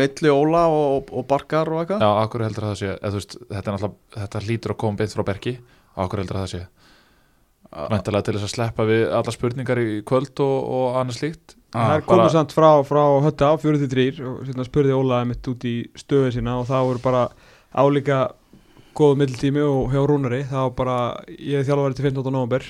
milli 0.00 0.32
Óla 0.32 0.62
og, 0.68 1.08
og 1.16 1.26
Barkar 1.28 1.70
og 1.72 1.78
eitthvað? 1.82 2.02
Já, 2.04 2.10
akkur 2.24 2.44
heldur 2.44 2.66
að 2.66 2.72
það 2.74 2.80
sé, 2.82 2.90
eða, 3.00 3.12
veist, 3.16 3.36
þetta, 3.48 3.62
er 3.64 3.76
náttúrulega- 3.76 4.20
þetta 4.24 4.42
hlýtur 4.44 4.74
að 4.74 4.78
koma 4.82 5.00
beint 5.00 5.14
frá 5.16 5.24
Berki. 5.30 5.54
Akkur 5.96 6.20
heldur 6.20 6.36
að 6.36 6.44
það 6.44 6.52
sé? 6.52 6.62
Mæntalega 7.70 8.26
til 8.26 8.34
þess 8.34 8.46
að 8.48 8.52
sleppa 8.54 8.84
við 8.88 9.02
alla 9.14 9.32
spurningar 9.34 9.78
í 9.80 9.88
kvöld 10.06 10.40
og, 10.42 10.56
og 10.74 10.96
annað 11.00 11.18
slíkt 11.20 11.54
Það 11.70 11.94
er 11.96 12.00
komið 12.02 12.30
samt 12.34 12.52
frá, 12.52 12.70
frá 12.82 13.02
hötta 13.22 13.50
á 13.50 13.54
43 13.60 14.20
og 14.26 14.40
sérna 14.48 14.64
spurði 14.66 14.92
Óla 14.96 15.24
mitt 15.24 15.46
út 15.46 15.64
í 15.64 15.74
stöðu 15.94 16.32
sína 16.34 16.56
og 16.58 16.66
það 16.66 16.86
voru 16.88 17.02
bara 17.04 17.28
álíka 17.78 18.32
góðu 18.98 19.16
middeltími 19.20 19.62
og 19.62 19.92
hjá 19.94 20.02
Rúnari 20.10 20.42
það 20.50 20.64
var 20.66 20.70
bara, 20.80 20.96
ég 21.38 21.60
er 21.60 21.64
þjálfari 21.68 21.94
til 21.94 22.04
15. 22.10 22.30
november 22.34 22.60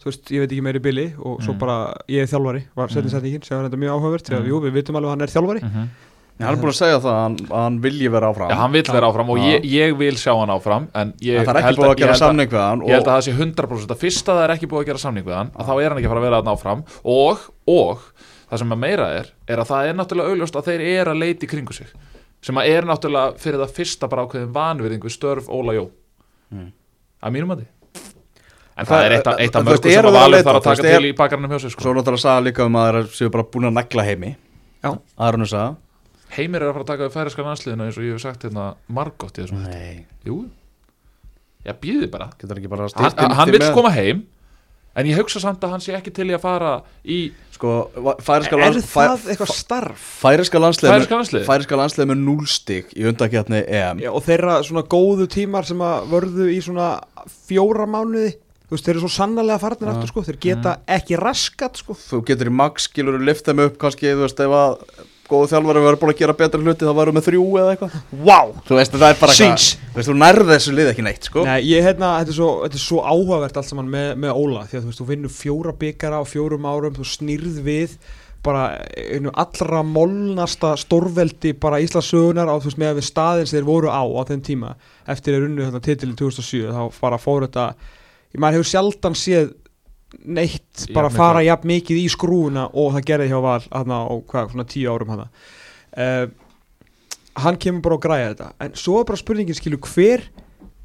þú 0.00 0.04
veist, 0.10 0.30
ég 0.32 0.40
veit 0.44 0.52
ekki 0.52 0.62
meiri 0.64 0.80
bili 0.84 1.06
og 1.18 1.40
svo 1.40 1.52
Mm. 1.54 1.58
bara, 1.58 1.94
ég 2.08 2.20
er 2.22 2.26
þjálfari 2.28 2.62
var 2.76 2.88
Mm. 2.88 3.08
setningin, 3.10 3.42
sem 3.44 3.56
var 3.58 3.68
þetta 3.70 3.80
mjög 3.80 3.96
áhugavert 3.96 4.30
Mm. 4.30 4.46
jú, 4.48 4.60
við 4.60 4.72
vitum 4.72 4.96
alveg 4.96 5.08
að 5.08 5.14
hann 5.16 5.20
er 5.22 5.32
þjálfari 5.34 5.62
mm 5.62 5.70
-hmm. 5.70 5.88
Hann 6.40 6.54
er 6.56 6.60
búin 6.62 6.72
að 6.72 6.78
segja 6.80 6.98
það 7.04 7.10
að 7.12 7.20
hann, 7.20 7.36
að 7.50 7.62
hann 7.64 7.78
vilji 7.84 8.08
vera 8.14 8.28
áfram. 8.32 8.50
Já, 8.50 8.56
hann 8.60 8.72
vill 8.72 8.82
vera 8.94 9.08
áfram 9.10 9.30
og 9.34 9.40
ég, 9.44 9.64
ég 9.68 9.96
vil 10.00 10.16
sjá 10.16 10.32
hann 10.38 10.52
áfram 10.54 10.86
En 10.96 11.12
ég 11.20 11.40
En 11.40 11.46
það 11.48 11.58
er 11.60 11.66
held 11.66 11.78
að 11.84 11.90
ég 11.90 11.98
gera 12.00 12.14
held 12.14 12.22
samning 12.22 12.50
við 12.54 12.62
hann 12.64 12.84
Ég 12.86 12.94
held 12.96 13.08
að 13.10 13.14
það 13.16 13.24
sé 13.26 13.34
100% 13.36 13.94
að 13.94 14.00
fyrst 14.04 14.30
að 14.30 14.38
það 14.40 14.44
er 14.46 14.54
ekki 14.56 14.68
búið 14.70 14.80
að 14.84 14.88
gera 14.90 15.02
samning 15.04 15.26
við 15.26 15.36
hann 15.36 15.50
að 15.56 15.68
þá 15.68 15.72
er 15.76 15.88
hann 15.92 16.00
ekki 16.00 16.08
að 16.08 16.14
fara 16.14 16.22
að 16.22 16.26
vera 16.28 16.38
þarna 16.40 16.54
áfram 16.56 16.84
og, 17.04 17.42
og 17.74 18.06
það 18.50 18.62
sem 18.64 18.72
að 18.76 18.80
meira 18.86 19.08
er 19.20 19.28
er 19.52 19.62
að 19.64 19.68
það 19.74 19.90
er 19.90 19.98
náttúrulega 20.00 20.32
augljóst 20.34 20.56
að 20.60 20.70
þeir 20.70 20.86
eru 20.94 21.12
að 21.14 21.20
leita 21.24 21.44
í 21.46 21.50
kringu 21.50 21.76
sig 21.76 21.92
sem 22.40 22.56
að 22.62 22.70
er 22.72 22.88
náttúrulega 22.88 23.36
fyrir 23.42 23.60
það 23.60 23.74
fyrsta 23.76 24.08
bara 24.10 24.24
ákveðin 24.24 24.54
vanvirðing 24.56 25.04
við 25.04 25.14
störf 25.18 25.50
Óla 25.52 25.76
Jó. 25.76 25.84
Mm. 26.50 26.70
að 27.20 27.36
mínum 27.36 27.52
að 27.54 27.60
því 27.60 27.68
en 28.80 28.86
Það- 28.86 28.96
það, 28.96 29.04
er 29.04 29.12
eitt 29.18 29.26
af, 29.28 29.38
eitt 29.44 29.56
af 29.60 29.64
mörgum 29.66 29.92
sem 29.92 30.00
að 30.00 30.08
að 30.08 30.16
valið 30.16 30.44
þarf 30.46 30.58
að 30.60 30.66
taka 30.70 30.82
til 30.88 31.04
í 31.04 31.12
bakarnum 31.18 31.50
hjá 31.52 31.58
sig 31.60 31.72
sko. 31.74 31.82
Svo 31.84 31.90
er 31.92 31.98
náttúrulega 32.00 32.20
að 32.20 32.24
sagða 32.24 32.44
líka 32.46 32.64
um 32.64 32.78
að 32.80 32.88
það 32.96 33.10
séu 33.18 33.30
bara 33.34 33.44
búin 33.44 33.68
að 33.68 33.74
negla 33.76 34.04
heimi. 34.06 34.30
Já. 34.80 34.90
Aðrunu 35.20 35.48
sagða 35.50 35.76
Heimir 36.36 36.62
er 36.62 36.70
að 36.70 36.76
fara 36.78 36.84
að 36.84 36.90
taka 36.92 37.06
við 37.08 37.14
færiska 37.16 37.44
landsliðina 37.46 37.86
eins 37.88 37.98
og 37.98 38.04
ég 38.06 38.16
hef 38.16 38.22
sagt 38.24 38.44
hérna 38.46 38.66
margótt 38.88 39.38
í 39.38 39.44
þessum 39.44 39.62
Nei, 39.66 40.04
Jú, 40.26 40.36
já 41.66 41.72
býði 41.80 42.10
bara. 42.12 42.30
Getur 42.40 42.60
ekki 42.60 42.70
bara 42.72 42.86
hann, 42.94 43.34
hann 43.40 43.50
með- 43.54 43.72
koma 43.74 43.90
heim 43.94 44.22
en 44.96 45.06
ég 45.06 45.18
hugsa 45.20 45.38
samt 45.42 45.60
að 45.62 45.70
hann 45.70 45.80
sé 45.84 45.92
ekki 45.94 46.10
til 46.14 46.26
í 46.30 46.34
að 46.34 46.40
fara 46.42 46.70
í 47.06 47.18
Sko, 47.54 47.90
færiska 48.24 48.56
Er 48.56 48.62
lands- 48.64 48.86
það 48.90 49.26
eitthvað 49.30 49.50
starf? 49.54 50.06
Færiska 50.24 50.58
landsleið 50.62 50.94
færiska 50.94 51.16
landsliði 51.20 51.46
Færiska 51.46 51.76
landsleið 51.78 52.08
með 52.10 52.22
núlstig 52.24 52.94
í 52.96 53.04
undakjarni 53.10 53.60
EM. 53.68 54.00
Já, 54.00 54.10
og 54.10 54.22
þeirra 54.24 54.56
svona 54.66 54.82
góðu 54.88 55.26
tímar 55.30 55.66
sem 55.68 55.78
að 55.78 56.08
vörðu 56.10 56.48
í 56.50 56.58
svona 56.64 56.88
fjóra 57.28 57.86
mánuði 57.86 58.32
þú 58.70 58.74
veist, 58.76 58.84
þeir 58.86 58.94
eru 58.96 59.00
svo 59.04 59.12
sannarlega 59.18 59.58
farnir 59.60 59.88
Já. 59.90 59.92
aftur 59.94 60.08
sko, 60.12 60.22
þeir 60.30 60.40
geta 60.40 60.72
ekki 60.86 61.16
raskat 61.18 61.76
sko. 61.82 61.94
Þú 61.98 62.20
getur 62.24 62.46
í 62.46 62.52
max, 62.54 62.86
skilur 62.88 63.18
þú 63.18 63.24
lift 63.26 63.44
þeim 63.50 63.62
upp 63.66 63.78
kannski, 63.82 64.12
þú 64.14 64.22
veist, 64.24 64.40
ef 64.40 64.54
að 64.54 64.84
góðu 65.30 65.50
þjálfari 65.52 65.82
verður 65.86 66.00
búin 66.02 66.12
að 66.14 66.20
gera 66.20 66.36
betra 66.40 66.60
hluti 66.60 66.88
þá 66.88 66.94
verður 67.00 67.16
með 67.16 67.26
þrjú 67.28 67.44
eða 67.62 67.74
eitthvað. 67.74 67.98
Vá, 68.28 68.38
Þú 68.68 68.78
veist, 68.80 68.96
það 68.96 69.06
er 69.08 69.20
bara 69.20 69.36
Sings. 69.38 69.68
Þú 69.90 70.00
veist, 70.00 70.10
þú 70.10 70.16
nærði 70.20 70.48
þessu 70.54 70.74
lið 70.76 70.90
ekki 70.92 71.04
neitt, 71.06 71.28
sko. 71.30 71.44
Nei, 71.46 71.58
ég 71.70 71.86
hérna, 71.86 72.14
þetta 72.20 72.34
er 72.34 72.38
svo, 72.40 72.50
þetta 72.64 72.80
er 72.80 72.84
svo 72.86 73.04
áhugavert 73.06 73.60
allt 73.60 73.70
saman 73.70 73.92
með, 73.92 74.10
með 74.24 74.40
Óla 74.42 74.64
því 74.66 74.80
að 74.80 74.82
þú 74.82 74.90
veist, 74.90 75.02
þú 75.02 75.08
vinnur 75.12 75.34
fjóra 75.34 75.76
byggara 75.84 76.20
á 76.20 76.24
fjórum 76.26 76.68
árum 76.70 76.98
þú 76.98 77.06
snýrð 77.14 77.62
við 77.66 77.96
bara 78.42 78.80
einu 78.96 79.28
allra 79.36 79.82
molnasta 79.84 80.72
stórveldi 80.80 81.52
bara 81.60 81.80
Íslandsögunar 81.84 82.48
á 82.48 82.56
þú 82.56 82.70
veist 82.70 82.80
með 82.80 82.92
að 82.94 83.00
við 83.00 83.06
staðin 83.10 83.48
sem 83.50 83.58
þeir 83.58 83.66
voru 83.68 83.90
á 83.92 84.00
á 84.00 84.22
þeim 84.30 84.44
tíma 84.46 84.70
eftir 85.12 85.36
að 85.36 85.44
runnu 85.44 85.66
þetta 85.66 85.82
titilin 85.84 86.16
2007 86.16 86.72
þá 86.72 87.00
bara 87.02 87.18
fór 87.20 87.44
þetta 87.44 87.66
ég 88.32 88.40
maður 88.40 88.60
hefur 88.60 88.70
sjaldan 88.70 89.18
séð 89.18 89.52
neitt 90.24 90.84
Jafn 90.84 90.94
bara 90.94 91.08
mikla- 91.08 91.16
fara 91.16 91.42
jafn 91.46 91.70
mikið 91.70 92.02
í 92.02 92.06
skrúuna 92.10 92.68
og 92.74 92.94
það 92.96 93.08
gerði 93.12 93.30
hjá 93.30 93.40
Val 93.42 93.62
hana, 93.70 94.02
á 94.06 94.14
hvað, 94.20 94.52
svona 94.52 94.68
tíu 94.68 94.92
árum 94.92 95.14
hana. 95.14 95.28
Uh, 95.90 96.26
hann 97.40 97.56
kemur 97.56 97.82
bara 97.82 97.98
að 97.98 98.04
græja 98.06 98.30
þetta. 98.34 98.52
En 98.60 98.78
svo 98.78 99.00
er 99.00 99.08
bara 99.08 99.20
spurningin 99.20 99.58
skilur 99.58 99.80
hver 99.94 100.24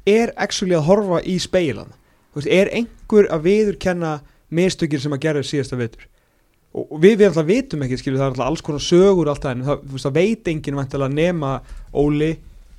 er 0.06 0.32
actually 0.38 0.76
að 0.76 0.86
horfa 0.86 1.22
í 1.26 1.36
speilan 1.42 1.90
veist, 2.36 2.50
er 2.50 2.70
einhver 2.74 3.28
að 3.32 3.48
viðurkenna 3.48 4.12
mistökir 4.54 5.02
sem 5.02 5.14
að 5.16 5.24
gera 5.26 5.42
síðasta 5.46 5.78
vitur 5.80 6.06
og 6.76 6.92
og 6.92 7.00
við, 7.00 7.18
við 7.22 7.26
alltaf 7.30 7.48
vitum 7.48 7.84
ekki 7.86 7.98
skilur 8.00 8.20
það 8.20 8.26
er 8.26 8.34
alltaf 8.34 8.50
alls 8.50 8.64
konar 8.64 8.84
sögur 8.84 9.30
alltaf 9.32 9.54
en 9.54 9.64
það, 9.66 9.82
þú 9.82 9.96
veist, 9.96 10.06
það 10.06 10.18
veit 10.20 10.50
enginn 10.52 10.78
vantilega 10.78 11.16
nema 11.16 11.52
Óli, 11.96 12.32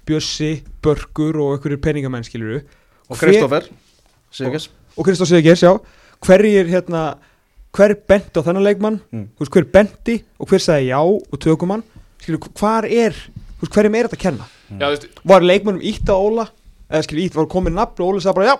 Bjössi, 0.07 0.51
Börkur 0.85 1.39
og 1.43 1.55
einhverjir 1.55 1.83
peningamenn 1.83 2.27
skilur 2.27 2.61
Og 3.07 3.19
Kristoffer 3.19 3.67
Sigurgess 4.31 4.69
og 4.97 5.05
Kristóf 5.05 5.29
Sigers, 5.29 5.61
já 5.61 5.73
hverjir 6.25 6.69
hérna 6.71 7.03
hver 7.77 7.93
benti 8.09 8.41
á 8.41 8.45
þennan 8.45 8.65
leikmann? 8.65 9.01
Mm. 9.13 9.27
veist, 9.39 9.53
hver 9.53 9.67
benti 9.73 10.21
og 10.39 10.49
hver 10.49 10.63
sagði 10.63 10.91
já 10.91 11.01
og 11.01 11.41
tökum 11.43 11.75
hann? 11.75 11.83
Hvar 12.57 12.87
er, 12.87 13.17
veist, 13.61 13.73
hverjum 13.73 13.97
er 13.97 14.07
þetta 14.07 14.17
að 14.17 14.23
kenna? 14.23 14.47
Veist, 14.81 15.07
var 15.27 15.45
leikmannum 15.45 15.83
ítt 15.85 16.09
á 16.09 16.15
Óla? 16.17 16.47
Eða 16.87 17.03
skilur, 17.05 17.25
ítt, 17.25 17.35
var 17.37 17.51
komið 17.51 17.75
nafn 17.77 18.03
og 18.03 18.13
Óli 18.13 18.23
sagði 18.23 18.39
bara 18.39 18.53
já. 18.53 18.57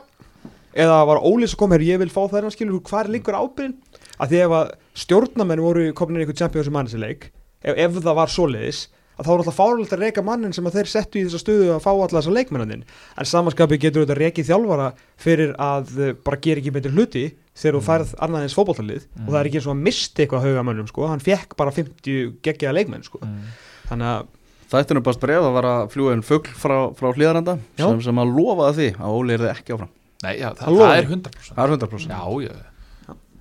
Eða 0.78 0.98
var 1.10 1.24
Óli 1.26 1.48
sem 1.50 1.58
kom 1.60 1.74
hér, 1.74 1.86
ég 1.88 2.02
vil 2.04 2.12
fá 2.14 2.22
þennan 2.30 2.54
skilur, 2.54 2.84
hvað 2.86 3.06
er 3.08 3.14
líkur 3.16 3.40
ábyrðin 3.40 3.78
að 4.18 4.32
því 4.32 4.44
ef 4.44 4.56
að 4.58 4.70
stjórnamenn 4.98 5.64
voru 5.64 5.90
komin 5.98 6.18
inn 6.18 6.24
í 6.24 6.26
einhvern 6.26 6.40
Champions 6.40 6.70
Mannessi 6.74 7.00
leik 7.02 7.30
ef, 7.62 7.74
ef 7.74 7.98
það 8.00 8.18
var 8.18 8.34
svoleiðis 8.34 8.84
að 9.18 9.26
þá 9.26 9.32
er 9.34 9.42
alltaf 9.42 9.58
fárulegt 9.58 9.96
að 9.96 10.04
reyka 10.06 10.24
mannin 10.26 10.54
sem 10.56 10.70
að 10.70 10.78
þeir 10.78 10.92
settu 10.92 11.20
í 11.20 11.26
þessa 11.26 11.42
stöðu 11.42 11.68
að 11.74 11.84
fá 11.84 11.90
alla 11.92 12.20
þessa 12.20 12.36
leikmennandinn 12.38 12.86
en 12.86 13.30
samanskapi 13.32 13.80
getur 13.82 14.06
þetta 14.06 14.18
reykið 14.20 14.50
þjálfara 14.52 14.88
fyrir 15.26 15.54
að 15.58 15.92
uh, 15.98 16.14
bara 16.28 16.42
gera 16.46 16.62
ekki 16.62 16.74
betur 16.78 16.96
hluti 16.96 17.26
þegar 17.58 17.80
þú 17.80 17.84
færð 17.88 18.16
annað 18.22 18.46
eins 18.46 18.56
fótboltalið. 18.58 19.06
Og 19.26 19.30
það 19.32 19.40
er 19.40 19.50
ekki 19.50 19.60
eins 19.60 19.68
og 19.68 19.74
að 19.74 19.84
misti 19.88 20.24
eitthvað 20.24 20.44
haugamönnum 20.46 20.90
sko. 20.92 21.08
hann 21.10 21.24
fekk 21.26 21.58
bara 21.58 21.74
50 21.74 22.36
geggjaða 22.46 22.78
leikmenn 22.78 23.06
sko. 23.08 23.22
mm. 23.26 23.54
þannig 23.92 24.12
að 24.14 24.34
Þættinu 24.68 25.00
bara 25.00 25.20
bref 25.22 25.46
að 25.48 25.54
var 25.56 25.66
að 25.70 25.82
fljúa 25.94 26.12
inn 26.12 26.24
fugl 26.28 26.50
frá, 26.60 26.74
frá 26.92 27.06
hlýðaranda 27.16 27.54
sem, 27.80 28.02
sem 28.04 28.18
að 28.20 28.34
lofaði 28.36 28.74
því 28.76 28.88
að 29.00 29.14
Óli 29.16 29.36
er 29.38 29.44
þið 29.46 29.52
ekki 29.54 29.76
áfram. 29.78 29.94
Nei, 30.26 30.34
já, 30.42 30.50
það, 30.58 30.66
Það 30.66 30.82
það 30.82 30.98
er 30.98 31.08
100% 31.08 31.54
Það 31.54 31.62
er 31.64 31.74
100% 31.78 32.12
Já, 32.12 32.20
já 32.44 32.77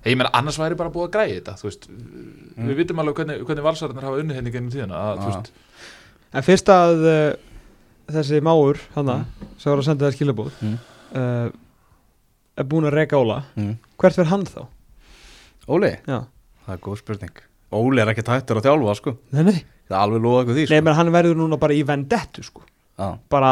Ég 0.07 0.17
meina, 0.17 0.29
annars 0.37 0.57
væri 0.61 0.77
bara 0.79 0.91
búið 0.93 1.07
að 1.09 1.13
græja 1.17 1.35
þetta 1.39 1.55
Þú 1.61 1.67
veist, 1.69 1.87
Mm. 2.57 2.67
við 2.71 2.75
vitum 2.81 2.99
alveg 3.03 3.15
hvernig, 3.19 3.41
hvernig 3.45 3.63
valsararnir 3.67 4.05
hafa 4.07 4.21
unnið 4.23 4.35
henni 4.39 4.51
gennum 4.53 4.71
tíðina 4.73 4.97
að, 5.11 5.19
veist, 5.27 5.51
En 6.33 6.43
fyrst 6.47 6.69
að 6.73 7.03
uh, 7.05 7.33
þessi 8.15 8.39
máur 8.41 8.79
hana, 8.95 9.19
sem 9.57 9.71
var 9.71 9.81
að 9.83 9.87
senda 9.89 10.07
það 10.09 10.15
skilabóð 10.17 10.51
Mm. 10.61 10.77
uh, 11.13 11.49
er 12.57 12.65
búin 12.71 12.87
að 12.89 12.95
reyka 12.97 13.19
Óla 13.21 13.43
mm. 13.55 13.75
hvert 14.01 14.17
verð 14.17 14.31
hann 14.33 14.45
þá? 14.49 14.63
Óli, 15.67 15.91
Já. 16.07 16.23
það 16.65 16.73
er 16.73 16.81
góð 16.87 16.97
spurning 17.03 17.43
Óli 17.77 17.99
er 18.01 18.07
ekki 18.13 18.23
tættur 18.25 18.57
að 18.61 18.65
þjálfa, 18.69 18.95
sko 19.01 19.17
Nei, 19.35 19.43
nei, 19.43 19.57
Það 19.87 19.95
er 19.97 20.01
alveg 20.03 20.21
lofa 20.25 20.39
eitthvað 20.41 20.57
því, 20.57 20.63
nei 20.67 20.77
sko 20.79 20.83
menn 20.87 20.97
hann 20.97 21.11
verður 21.13 21.37
núna 21.39 21.57
bara 21.59 21.73
í 21.77 21.83
vendettu 21.87 22.43
sko. 22.43 22.63
Já. 22.97 23.17
bara 23.29 23.51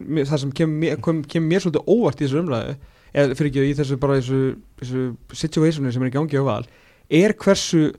mér- 0.00 0.26
það 0.26 0.38
sem 0.40 0.52
kemur 0.56 1.00
kom, 1.04 1.22
kemur 1.28 1.50
mér 1.52 1.60
svolítið 1.62 1.84
óvart 1.92 2.20
í 2.20 2.24
þessu 2.26 2.40
umræðu 2.40 2.76
eða 3.14 3.36
fyrir 3.38 3.50
ekki 3.52 3.64
í 3.70 3.76
þessu 3.78 3.96
bara 4.02 4.18
þessu, 4.20 4.40
þessu 4.80 5.04
situationi 5.32 5.92
sem 5.94 6.02
er 6.02 6.10
í 6.10 6.14
gangi 6.18 6.40
á 6.40 6.44
val 6.44 6.64
er 7.10 7.34
hversu 7.38 7.92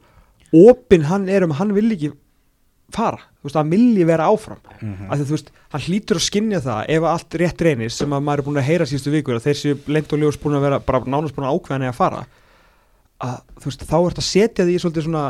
opinn 0.55 1.07
hann 1.09 1.30
er 1.30 1.43
um 1.47 1.51
hann 1.57 1.74
vil 1.76 1.89
ekki 1.95 2.11
fara, 2.95 3.18
þú 3.41 3.47
veist, 3.49 3.55
hann 3.57 3.72
vilji 3.74 4.05
vera 4.07 4.28
áfram 4.30 4.59
Mhm. 4.82 5.07
af 5.09 5.18
því 5.20 5.26
þú 5.26 5.34
veist, 5.36 5.49
hann 5.74 5.82
hlýtur 5.82 6.18
að 6.20 6.26
skinja 6.28 6.59
það 6.61 6.86
ef 6.95 7.03
allt 7.03 7.30
rétt 7.41 7.61
reynist 7.66 7.97
sem 7.97 8.09
að 8.13 8.24
maður 8.24 8.39
er 8.39 8.45
búin 8.45 8.59
að 8.61 8.68
heyra 8.70 8.86
síðustu 8.86 9.11
vikur 9.11 9.36
að 9.39 9.45
þeir 9.47 9.57
séu 9.61 9.80
lent 9.88 10.13
og 10.13 10.20
ljós 10.22 10.38
búin 10.38 10.55
að 10.59 10.61
vera 10.68 10.80
bara 10.80 10.99
nánast 11.03 11.36
búin 11.36 11.47
að 11.49 11.55
ákveðan 11.57 11.88
að 11.89 11.95
fara 11.97 12.22
að 13.26 13.41
þú 13.59 13.66
veist, 13.72 13.86
þá 13.89 13.97
ert 14.05 14.22
að 14.22 14.28
setja 14.30 14.66
því 14.68 14.76
svolítið 14.84 15.07
svona 15.07 15.26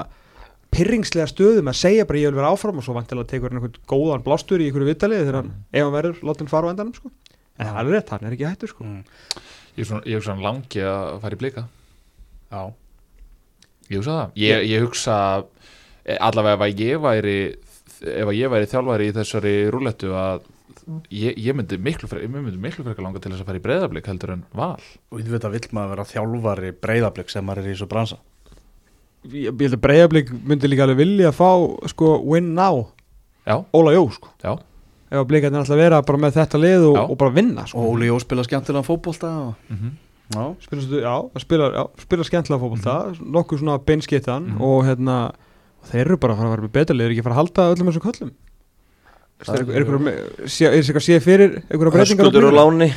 pyrringslega 0.76 1.28
stöðum 1.32 1.70
að 1.72 1.78
segja 1.80 2.06
bara 2.10 2.20
ég 2.20 2.28
vil 2.34 2.40
vera 2.42 2.52
áfram 2.52 2.78
og 2.82 2.84
svo 2.84 2.94
vantilega 2.98 3.30
tekur 3.32 3.50
hann 3.54 3.62
einhvern 3.62 3.80
góðan 3.88 4.24
blástur 4.26 4.60
í 4.60 4.68
einhverju 4.68 4.90
viðtalið 4.92 5.22
þegar 5.24 5.38
hann, 5.40 5.52
ef 5.72 5.84
hann 5.86 5.94
verður, 5.96 6.18
látt 6.28 6.42
hann 6.44 6.52
fara 6.52 6.68
á 6.68 6.72
endanum 6.76 6.94
sko. 6.98 7.12
en 7.58 7.68
það 7.72 7.80
er 7.80 7.94
rétt, 7.96 8.10
hann 8.12 8.26
er 8.28 8.34
ekki 8.36 8.50
hættur 8.50 8.68
sko. 8.74 8.84
Mm. 8.84 9.04
Ég 9.76 10.16
er 10.16 10.24
svona, 10.24 10.42
langi 10.46 10.82
að 10.86 11.20
fara 11.24 11.38
í 11.38 11.42
blika. 11.42 11.66
Já. 12.52 12.62
Ég 13.90 14.00
hugsa 14.00 14.18
það. 14.18 14.36
Ég, 14.42 14.66
ég 14.72 14.84
hugsa 14.86 15.16
eh, 16.06 16.18
allavega 16.20 16.58
ef 16.58 16.66
að 16.66 16.84
ég 16.86 17.02
væri 17.04 17.38
ef 18.06 18.28
að 18.30 18.38
ég 18.38 18.52
væri 18.52 18.70
þjálfari 18.70 19.08
í 19.10 19.16
þessari 19.16 19.54
rúlettu 19.74 20.12
að 20.18 20.46
ég, 21.14 21.38
ég 21.42 21.56
myndi 21.58 21.78
miklu 21.82 22.10
frekar, 22.10 22.26
ég 22.26 22.32
myndi 22.34 22.60
miklu 22.62 22.86
frekar 22.86 23.06
langa 23.06 23.22
til 23.24 23.32
þess 23.34 23.44
að 23.46 23.50
fara 23.50 23.62
í 23.62 23.66
breyðablík 23.66 24.10
heldur 24.12 24.34
en 24.36 24.44
val. 24.58 24.82
Og 25.12 25.22
ég 25.22 25.32
veit 25.32 25.48
að 25.48 25.56
vill 25.58 25.70
maður 25.78 25.94
vera 25.96 26.08
þjálfari 26.12 26.72
breyðablík 26.84 27.32
sem 27.34 27.46
maður 27.48 27.64
er 27.64 27.70
í 27.70 27.76
þessu 27.76 27.90
bransa? 27.92 28.20
Ég, 29.26 29.50
ég 29.50 29.64
held 29.66 29.78
að 29.80 29.84
breyðablík 29.88 30.34
myndi 30.46 30.70
líka 30.70 30.86
alveg 30.86 31.02
vilja 31.02 31.32
að 31.32 31.40
fá 31.40 31.50
sko 31.94 32.16
win 32.26 32.54
now, 32.58 32.86
Já, 33.46 33.60
Óla 33.78 33.92
Jó 33.94 34.08
sko. 34.10 34.32
já, 34.42 34.56
ef 35.16 35.22
að 35.24 35.30
blikarnir 35.32 35.62
alltaf 35.64 35.80
vera 35.80 36.02
bara 36.06 36.22
með 36.26 36.36
þetta 36.40 36.60
lið 36.62 36.86
og, 36.92 36.98
og 37.10 37.18
bara 37.22 37.34
vinna 37.36 37.64
Og 37.66 37.72
sko. 37.72 37.86
Óli 37.94 38.10
Jó 38.12 38.20
spila 38.24 38.44
skemmtilega 38.48 38.86
fótbolta 38.88 39.32
og... 39.46 39.56
Mhm. 39.74 39.94
Já, 40.34 40.44
spila, 40.66 40.82
já, 41.06 41.16
það 41.36 41.42
spila, 41.44 41.66
já, 41.76 41.84
spila 42.02 42.24
skemmtilega 42.26 42.62
fótbolta 42.64 42.94
nokkuð 43.36 43.60
svona 43.62 43.76
beinskittan 43.86 44.48
Mhm. 44.56 44.62
og 44.66 44.80
hérna 44.88 45.18
og 45.30 45.92
þeir 45.92 46.02
eru 46.08 46.18
bara 46.18 46.34
að 46.34 46.40
fara 46.40 46.50
að 46.50 46.56
vera 46.56 46.72
betur 46.80 46.96
lið 46.98 47.06
er 47.06 47.12
ekki 47.14 47.22
að 47.22 47.28
fara 47.28 47.36
að 47.36 47.42
halda 47.44 47.66
öllum 47.76 47.92
þessum 47.92 48.06
köllum 48.08 48.32
er, 49.46 49.52
er, 49.54 49.60
er, 49.70 49.84
er, 49.86 50.48
sé- 50.50 50.72
eitthvað 50.72 51.06
fyrir 51.22 51.52
einhverja 51.70 51.94
breytingar 51.94 52.26
á 52.26 52.30
Höskuldur 52.32 52.48
og? 52.50 52.56
Láni 52.58 52.88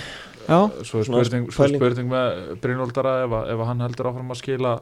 já, 0.48 0.60
Svo 0.88 1.00
er 1.02 1.04
spurning, 1.10 1.50
með 2.08 2.38
Brynjóldara 2.62 3.12
ef, 3.26 3.34
að- 3.36 3.50
ef 3.52 3.58
að 3.60 3.68
hann 3.72 3.84
heldur 3.84 4.08
áfram 4.08 4.32
að 4.32 4.40
skila 4.40 4.72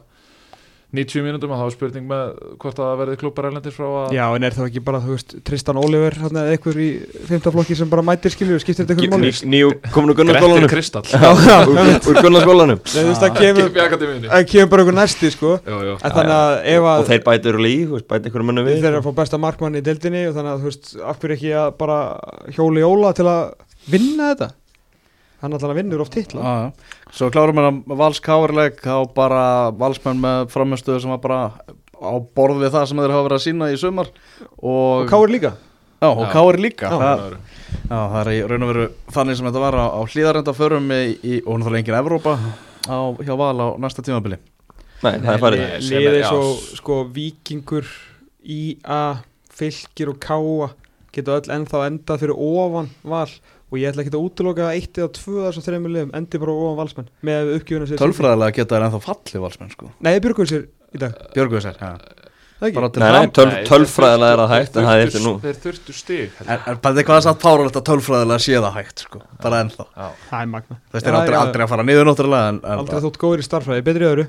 90 0.95 1.25
mínútum 1.27 1.51
að 1.51 1.59
þá 1.61 1.65
er 1.67 1.73
spurning 1.75 2.05
með 2.07 2.29
hvort 2.63 2.79
að 2.79 2.93
verði 3.01 3.17
klúpar 3.19 3.49
erlendis 3.49 3.75
frá 3.75 3.87
að 4.05 4.13
já, 4.15 4.23
en 4.37 4.45
er 4.47 4.55
það 4.55 4.69
ekki 4.71 4.83
bara, 4.87 5.01
þú 5.03 5.17
veist, 5.17 5.33
Tristan 5.45 5.81
Oliver 5.81 6.15
eða 6.29 6.45
einhver 6.55 6.79
í 6.79 6.87
fymtaflokki 7.27 7.77
sem 7.77 7.91
bara 7.91 8.05
mætir 8.07 8.31
skilju, 8.33 8.59
skiptir 8.63 8.87
þetta 8.87 8.95
máli? 9.13 9.33
Ný- 9.35 9.51
Nýjú 9.51 9.73
komin 9.91 10.13
úr 10.15 10.19
Grettir 10.21 10.39
Gunnarskólanum 10.39 10.71
Kristall. 10.71 11.09
Já, 11.11 11.31
já, 11.43 11.57
Úr 12.07 12.21
Gunnarskólanum 12.23 12.81
það 13.25 13.41
kemur, 13.41 13.73
bara 14.71 14.85
einhver 14.87 14.99
næsti, 15.01 15.33
sko. 15.35 15.57
Jú, 15.67 15.81
jú. 15.91 15.97
en 15.99 16.15
þannig 16.21 16.37
að 16.37 16.55
ef 16.77 16.87
að 16.93 17.03
Og 17.03 17.11
þeir 17.11 17.25
bætir 17.27 17.59
úr 17.59 17.65
veist, 17.99 18.09
bætir 18.13 18.31
einhverjum 18.31 18.51
mönnum 18.53 18.69
við. 18.71 18.79
Þeir 18.79 18.91
eru 18.93 19.01
að 19.03 19.09
fá 19.11 19.17
besta 19.19 19.43
markmann 19.43 19.81
í 19.81 19.83
deildinni 19.91 20.23
og 20.31 20.39
þannig 20.39 20.55
að, 20.55 20.63
þú 20.63 20.71
veist, 20.71 20.93
af 21.03 21.19
hverju 21.21 21.37
ekki 21.41 21.53
að 21.67 21.75
bara 21.83 21.99
hjóli 22.57 22.87
jóla 22.87 23.11
til 23.19 23.27
að 23.27 23.43
vinna 23.91 24.31
þetta? 24.33 24.51
Hann 25.43 25.53
alltaf 25.53 25.75
vinnur 25.77 26.01
oft 26.01 26.15
titla. 26.17 26.41
Já, 26.41 26.55
já. 26.71 26.95
Svo 27.17 27.31
klárum 27.33 27.57
við 27.57 27.67
að 27.71 27.97
vals 27.97 28.21
káurleik 28.21 28.83
þá 28.85 28.97
bara 29.17 29.45
valsmenn 29.73 30.21
með 30.21 30.51
framistöðu 30.53 31.01
sem 31.01 31.15
var 31.15 31.23
bara 31.23 31.39
á 31.97 32.13
borð 32.37 32.61
við 32.61 32.75
það 32.75 32.91
sem 32.91 32.99
þeir 33.01 33.15
hafa 33.15 33.25
verið 33.29 33.39
að 33.39 33.45
sína 33.47 33.69
í 33.73 33.79
sumar. 33.81 34.11
Og, 34.61 35.07
og 35.07 35.09
Káur 35.09 35.33
líka. 35.33 35.55
Já, 35.97 36.11
og 36.11 36.27
Já. 36.27 36.33
káur 36.35 36.59
líka. 36.61 36.91
Já. 36.93 36.99
það, 37.01 37.37
já, 37.73 37.97
það 37.97 38.19
er 38.21 38.29
í 38.35 38.41
raun 38.51 38.67
og 38.67 38.71
veru 38.73 38.89
þannig 39.17 39.39
sem 39.39 39.49
þetta 39.49 39.63
var 39.65 39.79
á, 39.81 39.87
á 39.97 40.01
hlýðarenda 40.05 40.55
förum 40.57 40.91
í, 40.93 41.01
í, 41.25 41.39
og 41.41 41.57
náttúrulega 41.57 41.81
engin 41.81 41.97
Evrópa 42.03 42.35
á, 42.85 42.99
hjá 43.25 43.33
val 43.41 43.57
á 43.65 43.69
næsta 43.81 44.05
tímabili. 44.05 44.37
Nei, 45.01 45.15
það 45.25 45.31
er 45.33 45.41
farið. 45.41 45.65
liðið 45.89 46.27
svo 46.29 46.43
sko 46.77 46.99
vikingur 47.17 47.89
IA, 48.45 49.01
fylgir 49.57 50.13
og 50.13 50.21
káa 50.21 50.69
geta 51.17 51.39
öll 51.41 51.53
ennþá 51.57 51.87
endað 51.89 52.27
fyrir 52.27 52.37
ofan 52.37 52.93
val 53.09 53.31
og 53.67 53.81
ég 53.81 53.91
ætla 53.91 54.05
ekki 54.05 54.15
að 54.15 54.27
útloka 54.29 54.69
að 54.69 54.77
eitt 54.79 55.01
eða 55.01 55.13
tvö 55.19 55.47
þessar 55.49 55.67
þreymur 55.67 55.95
liðum 55.97 56.15
endi 56.21 56.43
bara 56.43 56.55
ofan 56.55 56.79
valsmenn 56.83 57.11
með 57.27 57.55
uppgjöfuna 57.57 57.91
sér 57.91 58.03
Tölfræðilega 58.03 58.57
geta 58.61 58.77
þeir 58.77 58.87
ennþá 58.89 59.03
falli 59.09 59.43
valsmenn 59.43 59.75
sko. 59.75 59.91
Nei, 60.07 60.15
Björgvin 60.23 60.53
sér 60.53 60.69
í 60.95 61.03
dag. 61.03 61.19
Björguðu 61.35 61.65
sér, 61.67 61.83
já. 61.83 62.23
Það 62.57 62.71
Nei, 62.97 63.27
tölfræðilega 63.69 64.33
er 64.33 64.41
það 64.41 64.53
þeir 64.53 64.53
hægt 64.55 64.77
en 64.81 64.87
það 64.87 64.99
er 64.99 65.03
eftir 65.05 65.23
nú. 65.27 65.33
Þeir 65.43 65.57
þurftu 65.61 65.93
stig 65.93 66.39
En, 66.41 66.47
ég. 66.49 66.63
en 66.71 66.79
bara 66.81 67.03
eitthvað 67.03 67.27
að 67.29 67.41
párulegt 67.43 67.77
að 67.77 67.85
tölfræðilega 67.91 68.45
sé 68.47 68.55
það 68.57 68.79
hægt 68.79 69.03
sko 69.05 69.21
Bara 69.43 69.59
ennþá. 69.61 69.85
Já. 69.93 70.07
Það 70.31 70.39
er 70.41 70.49
magna 70.55 70.79
Þess 70.95 71.05
þeir 71.05 71.19
aldrei, 71.19 71.37
aldrei 71.43 71.65
að 71.67 71.73
fara 71.75 71.85
niður 71.91 72.09
náttúrulega 72.09 72.55
en, 72.55 72.61
en 72.65 72.81
Aldrei 72.81 73.03
þótt 73.05 73.21
góður 73.21 73.43
í 73.43 73.47
starfræði, 73.51 73.85
betri 73.91 74.07
í 74.07 74.09
öðru. 74.09 74.27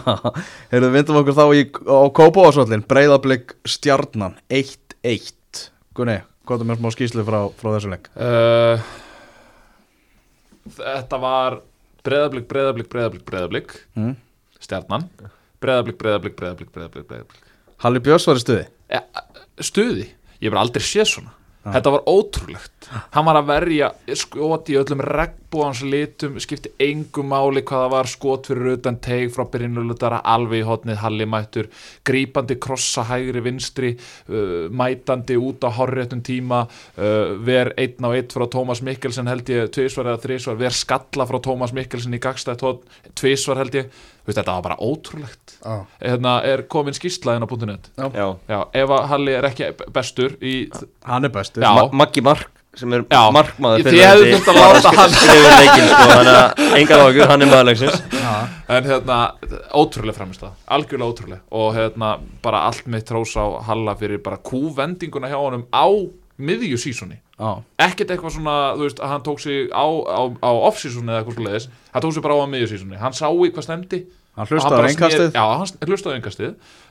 Heyrðu, 0.72 0.88
við 0.88 0.96
vindum 0.96 1.20
okkur 1.20 1.36
þá 1.36 1.44
í, 1.52 1.66
á 1.84 2.00
Kópavásvöllin 2.16 2.86
Breiðablик 2.88 3.54
stjarnan 3.68 4.38
1-1 4.48 5.66
Gunni, 6.00 6.16
hvað 6.50 6.64
er 6.64 6.68
mér 6.70 6.80
smá 6.80 6.90
skýslu 6.94 7.24
frá, 7.26 7.40
frá 7.60 7.70
þessu 7.76 7.92
leik? 7.92 8.10
Uh, 8.18 8.82
Þetta 10.76 11.18
var 11.22 11.60
breðablик, 12.06 12.46
breðablik, 12.50 12.88
breðablik, 12.92 13.24
breðablik 13.28 13.76
Mm. 13.98 14.16
Stjarnan. 14.60 15.06
Breðablik, 15.62 15.96
breðablik, 16.00 16.36
breðablik, 16.36 16.70
breðablik 16.74 17.38
Halli 17.80 18.00
Björns 18.04 18.26
var 18.28 18.36
í 18.36 18.42
stuði? 18.44 18.64
Ja, 18.92 19.00
Stuði, 19.60 20.06
ég 20.40 20.50
hef 20.50 20.58
aldrei 20.60 20.84
séð 20.84 21.08
svona 21.08 21.32
Þetta 21.60 21.90
var 21.92 22.06
ótrúlegt. 22.08 22.86
Hann 23.12 23.26
var 23.26 23.36
að 23.36 23.48
verja 23.50 23.90
skot 24.16 24.70
í 24.72 24.78
öllum 24.80 25.02
regnbúans 25.04 25.82
litum, 25.84 26.38
skipti 26.40 26.70
engu 26.80 27.20
máli 27.20 27.60
hvað 27.68 27.82
það 27.84 27.92
var 27.92 28.08
skot 28.08 28.48
fyrir 28.48 28.78
utan 28.78 28.96
teig 29.04 29.28
frá 29.34 29.44
byrjinulutara, 29.52 30.22
alveg 30.24 30.62
í 30.62 30.64
hotnið 30.64 31.02
Halli 31.02 31.26
mættur, 31.28 31.68
grípandi 32.08 32.56
krossa 32.64 33.04
hægri 33.10 33.44
vinstri, 33.44 33.90
uh, 34.32 34.70
mætandi 34.72 35.36
út 35.36 35.68
á 35.68 35.70
horréttum 35.76 36.24
tíma 36.24 36.62
uh, 36.64 37.36
ver 37.44 37.74
einn 37.76 38.08
á 38.08 38.10
einn 38.14 38.32
frá 38.32 38.46
Tómas 38.48 38.80
Mikkelsen 38.80 39.28
held 39.28 39.52
ég, 39.52 39.68
tvisvar 39.76 40.14
eða 40.14 40.24
þrisvar 40.24 40.62
ver 40.64 40.80
skalla 40.80 41.28
frá 41.28 41.42
Tómas 41.44 41.76
Mikkelsen 41.76 42.16
í 42.16 42.22
gagstætt 42.24 42.64
hotn 42.64 42.88
tvisvar 43.20 43.60
held 43.60 43.76
ég, 43.82 43.92
veist, 44.26 44.38
þetta 44.38 44.54
var 44.56 44.62
bara 44.62 44.76
ótrúlegt. 44.80 45.56
Ah. 45.64 45.82
hérna 46.00 46.38
er 46.44 46.62
komin 46.68 46.94
skýrslaðin 46.96 47.44
á 47.44 47.48
.net. 47.66 47.90
Já, 47.96 48.26
Já, 48.48 48.60
ef 48.72 48.88
að 48.96 49.06
Halli 49.10 49.32
er 49.36 49.44
ekki 49.50 49.72
bestur 49.92 50.36
í 50.40 50.70
Hann 51.04 51.24
er 51.24 51.30
bestur. 51.34 51.60
Ma 51.62 51.88
Maggi 51.92 52.22
Mark 52.24 52.48
sem 52.78 52.92
er 52.94 53.02
Já. 53.10 53.30
markmaður 53.34 53.82
Þið 53.82 53.96
hefðu 53.98 54.26
þurft 54.30 54.48
að 54.52 54.58
láta 54.60 54.90
hann- 54.94 55.10
skrifið 55.10 55.54
leikinn 55.58 55.88
sko, 55.90 56.04
þannig 56.10 56.36
að 56.38 56.76
engar 56.78 57.00
áhugur, 57.02 57.26
hann 57.32 57.42
er 57.42 57.50
maðurleiksins 57.50 58.02
En 58.70 58.84
hérna, 58.86 59.16
ótrúlega 59.74 60.14
framist 60.14 60.40
það 60.44 60.52
Algjörlega 60.76 61.10
ótrúlega 61.10 61.40
Og 61.50 61.74
hérna, 61.74 62.12
bara 62.44 62.60
allt 62.68 62.86
mitt 62.86 63.08
trós 63.10 63.34
á 63.34 63.58
Halla 63.66 63.96
fyrir 63.98 64.22
bara 64.22 64.38
kúvendinguna 64.38 65.26
hjá 65.32 65.34
honum 65.42 65.66
á 65.74 65.84
miðju 66.40 66.78
sísoni. 66.78 67.18
ah. 67.18 67.29
Ekkert 67.80 68.10
eitthvað 68.14 68.34
svona, 68.36 68.54
þú 68.76 68.86
veist, 68.86 68.98
hann 69.12 69.22
tók 69.26 69.40
sig 69.40 69.70
á, 69.72 69.84
á, 69.88 70.20
á 70.44 70.50
off-sísoni 70.68 71.08
eða 71.08 71.22
eitthvað 71.22 71.38
svo 71.38 71.46
leiðis 71.48 71.68
Hann 71.94 72.02
tók 72.04 72.12
sig 72.16 72.24
bara 72.26 72.36
á 72.36 72.40
að 72.44 72.50
miðju 72.52 72.68
sísoni 72.74 72.98
Hann 73.00 73.16
sá 73.16 73.26
í 73.32 73.48
hvað 73.54 73.64
stemdi 73.68 74.00
Hann 74.36 74.46
hlustaði 74.46 74.90
snéri- 74.94 75.32
Já, 75.34 75.42
hann 75.58 75.88
hlustaði 75.90 76.12
á 76.12 76.18
einkastið 76.20 76.50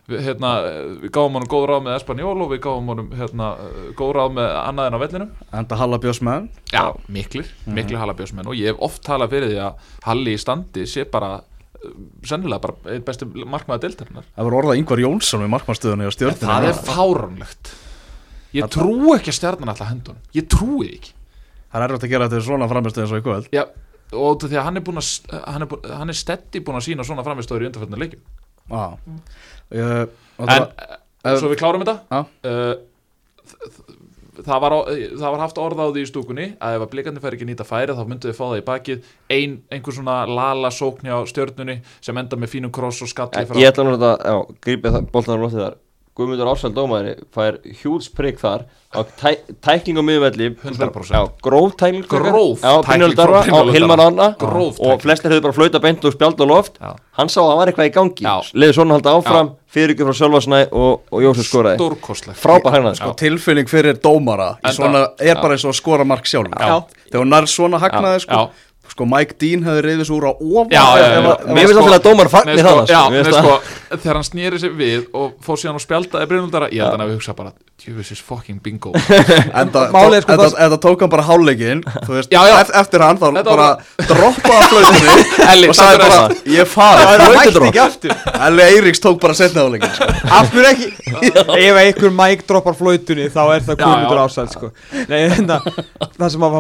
við, 0.10 0.20
hérna, 0.26 0.50
við 1.06 1.12
gáum 1.16 1.38
honum 1.38 1.50
góð 1.50 1.68
ráð 1.70 1.84
með 1.86 1.96
Espanjól 2.00 2.34
og 2.44 2.50
við 2.52 2.60
gáum 2.66 2.90
honum 2.92 3.08
hérna, 3.16 3.48
góð 3.98 4.12
ráð 4.18 4.34
með 4.36 4.50
annað 4.60 4.90
en 4.90 4.98
á 4.98 5.00
vellinum. 5.06 5.30
Enda 5.62 5.78
Halla 5.80 6.00
Björns 6.04 6.20
með 6.26 6.36
hann 6.36 6.50
Já, 6.74 6.84
miklir, 7.08 7.48
miklir 7.80 8.02
Hallabjósmenn 8.02 8.50
og 8.52 8.58
ég 8.60 8.74
hef 8.74 8.84
oft 8.90 9.02
talað 9.08 9.32
fyrir 9.38 9.54
því 9.54 9.62
að 9.70 9.88
Halli 10.10 10.34
í 10.36 10.42
standi 10.44 10.86
sé 10.90 11.06
bara 11.10 11.32
uh, 11.40 11.94
sennilega 12.28 12.60
bara 12.68 12.96
einn 12.98 13.06
besti 13.08 13.30
markmaður 13.30 13.86
deildarinnar. 13.88 14.28
Það 14.36 14.50
var 14.50 14.58
orðað 14.60 14.82
Yngvar 14.84 15.04
Jónsson 15.06 15.46
við 15.46 15.54
markmannstöðunni 15.56 16.10
á 16.10 16.16
stjórninu 16.18 16.50
Það 16.52 16.70
er 16.74 16.82
fáránlegt 16.92 17.72
Ég 18.58 18.66
trú 18.74 19.14
ekki 19.16 19.30
að 19.34 19.38
stjarnan 19.38 19.70
alltaf 19.74 19.92
hendun 19.92 20.18
Ég 20.34 20.48
trúi 20.50 20.88
ekki. 20.96 21.12
Það 21.70 21.84
er 21.84 21.86
erfitt 21.86 22.06
að 22.08 22.14
gera 22.16 22.28
þetta 22.30 22.46
svona 22.48 22.68
framistöð 22.72 23.04
eins 23.04 23.14
og 23.14 23.20
í 23.22 23.26
kvöld. 23.28 23.50
Já, 23.54 23.64
og 24.18 24.42
því 24.42 24.58
að 24.58 24.66
hann 24.66 24.80
er 24.80 24.86
búin 24.88 25.02
að 25.02 25.10
hann 25.54 25.66
er, 25.66 25.70
búin, 25.70 25.92
hann 26.00 26.10
er 26.10 26.18
steddi 26.18 26.64
búin 26.66 26.80
að 26.80 26.88
sína 26.88 27.06
svona 27.06 27.26
framistöður 27.28 27.68
í 27.68 27.70
undarfældinu 27.70 28.02
leikjum. 28.02 28.24
Ah. 28.74 28.96
uh, 29.70 30.06
En 30.40 31.36
uh, 31.36 31.38
svo 31.38 31.52
við 31.52 31.60
klárum 31.62 31.84
þetta. 31.86 31.98
Já. 32.10 32.26
uh, 32.50 32.76
Það 34.40 34.60
var, 34.64 34.72
á- 34.72 34.88
það 35.20 35.32
var 35.34 35.42
haft 35.44 35.58
orða 35.60 35.84
á 35.84 35.92
því 35.92 36.02
í 36.06 36.08
stúkunni 36.08 36.46
að 36.64 36.76
ef 36.78 36.84
að 36.86 36.92
blikandi 36.94 37.20
fær 37.20 37.36
ekki 37.36 37.48
nýta 37.50 37.66
færi 37.68 37.92
þá 37.98 38.06
myndu 38.08 38.30
þið 38.30 38.38
fá 38.38 38.44
það 38.46 38.60
í 38.62 38.64
bakið. 38.70 39.10
Ein, 39.36 39.56
einhver 39.76 39.96
svona 39.98 40.14
lala 40.32 40.70
sókn 40.72 41.10
hjá 41.10 41.18
stjörnunni 41.28 41.76
sem 42.00 42.22
enda 42.22 42.40
með 42.40 42.54
fínum 42.54 42.72
kross 42.72 43.02
og 43.04 43.12
skalli 43.12 43.44
frá 43.50 43.60
Ég 43.60 43.68
ætla 43.74 43.84
nú 43.84 43.98
þetta, 43.98 44.14
já, 44.32 44.38
grípið 44.64 44.96
það 44.96 45.10
boltanar 45.12 45.44
lóttið 45.44 45.64
þar 45.66 45.76
Guðmundur 46.20 46.52
Ársæl 46.52 46.74
dómæri 46.76 47.16
fær 47.36 47.58
hjúls 47.80 48.10
prigg 48.12 48.38
þar 48.42 48.66
á 48.90 49.06
tæ, 49.22 49.38
tækling 49.62 50.00
á 50.02 50.04
miðvelli 50.04 50.48
100%. 50.58 51.14
Já, 51.14 51.22
gróf 51.46 51.76
frekar. 51.78 52.08
Gróf 52.10 52.64
Já, 52.66 52.72
tækling 52.84 53.16
Darra 53.16 53.42
á 53.46 53.62
Hilmar. 53.72 54.02
Anna 54.04 54.28
Gróf 54.42 54.80
Og 54.82 55.02
flestir 55.04 55.32
hefur 55.32 55.46
bara 55.48 55.56
flauta 55.60 55.82
beint 55.84 56.04
og 56.10 56.16
spjald 56.16 56.42
og 56.42 56.50
loft 56.50 56.80
Já. 56.82 56.96
Hann 57.20 57.30
sá 57.32 57.40
að 57.44 57.50
það 57.52 57.60
var 57.62 57.72
eitthvað 57.72 57.90
í 57.90 57.94
gangi 57.96 58.26
Já. 58.26 58.36
Leði 58.54 58.76
svona 58.78 58.98
halda 58.98 59.14
áfram, 59.20 59.52
fyrir 59.70 59.94
ykkur 59.94 60.10
frá 60.10 60.18
Sölvarsnæ 60.20 60.62
og, 60.72 61.04
og 61.14 61.24
Jósef 61.24 61.48
skoraði 61.50 61.80
stórkostlegt 61.80 62.42
Frábær 62.42 62.76
hagnaði 62.78 63.00
Sko 63.02 63.14
tilfinning 63.22 63.70
fyrir 63.72 64.00
dómara 64.02 64.50
svona, 64.74 65.06
er 65.22 65.40
bara 65.40 65.56
eins 65.56 65.68
og 65.68 65.76
að 65.76 65.80
skora 65.84 66.08
mark 66.08 66.28
sjálf 66.30 66.52
Já. 66.58 66.80
Þegar 67.10 67.24
hún 67.24 67.32
nær 67.36 67.48
svona 67.50 67.80
hagnaði 67.84 68.26
sko, 68.26 68.42
Já. 68.50 68.66
Sko 68.90 69.06
Mike 69.10 69.36
Dean 69.42 69.64
hefði 69.68 69.82
reyðið 69.86 70.06
svo 70.10 70.18
úr 70.20 70.28
á 70.30 70.34
ofan 70.36 70.74
Já, 70.74 70.86
já, 71.00 71.08
já, 71.10 71.22
Mér 71.54 71.68
finnst 71.68 71.74
sko- 71.76 71.84
alltaf 71.86 72.00
að 72.00 72.06
dómar 72.10 72.30
fagnir 72.34 72.60
sko, 72.60 72.76
það 72.80 72.94
já, 72.94 73.02
Mér 73.10 73.16
nei, 73.16 73.24
finnst 73.30 73.40
sko, 73.40 73.56
það- 73.90 74.04
þegar 74.04 74.20
hann 74.20 74.28
snýri 74.30 74.60
sig 74.60 74.72
við 74.80 75.08
og 75.14 75.34
fór 75.46 75.58
síðan 75.62 75.78
og 75.80 75.84
spjaldaði 75.86 76.30
Brynjólfdara 76.32 76.70
ég 76.74 76.84
held 76.84 76.96
hann 76.96 77.06
að 77.06 77.12
við 77.14 77.20
hugsa 77.20 77.36
bara 77.38 77.54
djöfisins 77.80 78.20
fucking 78.28 78.60
bingo. 78.62 78.92
Er 79.60 80.24
sko 80.26 80.36
það- 80.36 80.78
tók 80.84 81.00
hann 81.06 81.10
bara 81.14 81.24
hálfleikin 81.24 81.84
Þú 82.06 82.12
veist, 82.18 82.32
Já, 82.34 82.42
já. 82.50 82.56
eft- 82.60 82.76
eftir 82.76 83.04
hann 83.06 83.18
þá 83.22 83.44
bara 83.46 83.68
droppaði 84.10 84.84
Elli, 85.54 85.70
og 85.72 85.76
sagði 85.78 86.02
bara, 86.04 86.20
ég 86.50 86.68
fari 86.68 87.06
Það 87.06 87.36
mætti 87.38 87.64
ekki 87.70 87.82
aftur. 87.84 88.16
Elli 88.50 88.66
Eiríks 88.68 89.00
tók 89.04 89.20
bara 89.22 89.34
setna 89.38 89.66
sko. 89.70 90.10
Af 90.40 90.52
hverju 90.54 90.70
ekki? 90.74 90.90
Ef 91.56 91.80
einhver 91.84 92.14
mæk 92.16 92.44
droppar 92.50 92.76
flautunni 92.78 93.30
þá 93.32 93.42
er 93.56 93.64
það 93.70 93.80
já. 93.80 93.90
Ársæl 94.26 94.50
sko. 94.52 94.72
Nei, 95.10 95.22
hérna, 95.30 95.60
Það 96.20 96.30
sem 96.36 96.46
að 96.50 96.58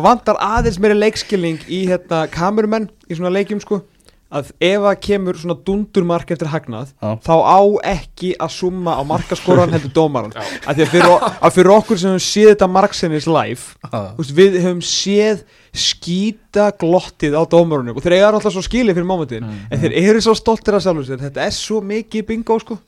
hérna, 2.20 2.36
kamerumenn 2.36 2.90
í 3.10 3.18
svona 3.18 3.34
leikjum 3.34 3.64
sko 3.64 3.82
að 4.30 4.52
ef 4.62 4.84
að 4.86 5.00
kemur 5.02 5.38
svona 5.42 5.56
dundurmark 5.66 6.30
eftir 6.36 6.52
hagnað 6.52 6.92
Já. 7.02 7.16
þá 7.26 7.36
á 7.50 7.60
ekki 7.96 8.36
að 8.38 8.52
summa 8.54 8.94
á 8.94 9.02
markaskoran 9.10 9.74
heldur 9.74 9.90
dómaran 9.96 10.36
að 10.70 10.78
því 10.78 10.84
að 10.86 10.92
fyrir, 10.92 11.16
að 11.42 11.56
fyrir 11.56 11.72
okkur 11.74 11.98
sem 11.98 12.14
höfum 12.14 12.22
séð 12.28 12.52
þetta 12.52 12.70
marksennis 12.70 13.26
live 13.26 13.90
veist, 14.20 14.36
við 14.38 14.60
höfum 14.62 14.84
séð 14.86 15.42
skýta 15.74 16.70
glottið 16.78 17.38
á 17.38 17.44
dómarunum 17.50 17.98
og 17.98 18.06
þeir 18.06 18.20
eiga 18.20 18.30
alltaf 18.30 18.54
svo 18.54 18.64
skilið 18.66 19.00
fyrir 19.00 19.10
mómentin 19.10 19.50
en 19.50 19.82
þeir 19.82 19.98
eru 20.04 20.22
svo 20.22 20.38
stoltir 20.38 20.78
af 20.78 20.86
sjálfum 20.86 21.06
sér. 21.10 21.22
Þetta 21.26 21.46
er 21.46 21.54
svo 21.56 21.82
mikið 21.86 22.26
bingo 22.30 22.58
sko. 22.62 22.80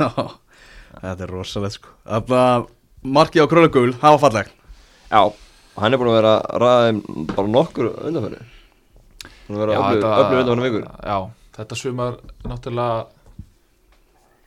Já, 0.00 0.08
Þetta 1.02 1.26
er 1.26 1.32
rosalegt 1.32 1.76
sko. 1.76 1.92
Að 2.04 2.32
markið 3.02 3.44
á 3.44 3.50
Kröllugul, 3.50 3.92
það 4.00 4.16
var 4.16 4.22
fallegt. 4.26 4.56
Já, 5.12 5.22
hann 5.82 5.92
er 5.92 6.00
búin 6.00 6.12
að 6.12 6.18
vera 6.20 6.34
ræðum 6.62 7.04
bara 7.32 7.52
nokkur 7.52 7.92
undanfæri 7.92 8.40
Búin 9.52 9.60
að 9.60 9.66
vera 9.66 10.12
öflug 10.22 10.42
undanfæri 10.42 10.70
vikur. 10.70 10.86
Já, 11.04 11.18
þetta 11.58 11.78
sumar 11.78 12.16
náttúrulega 12.48 12.94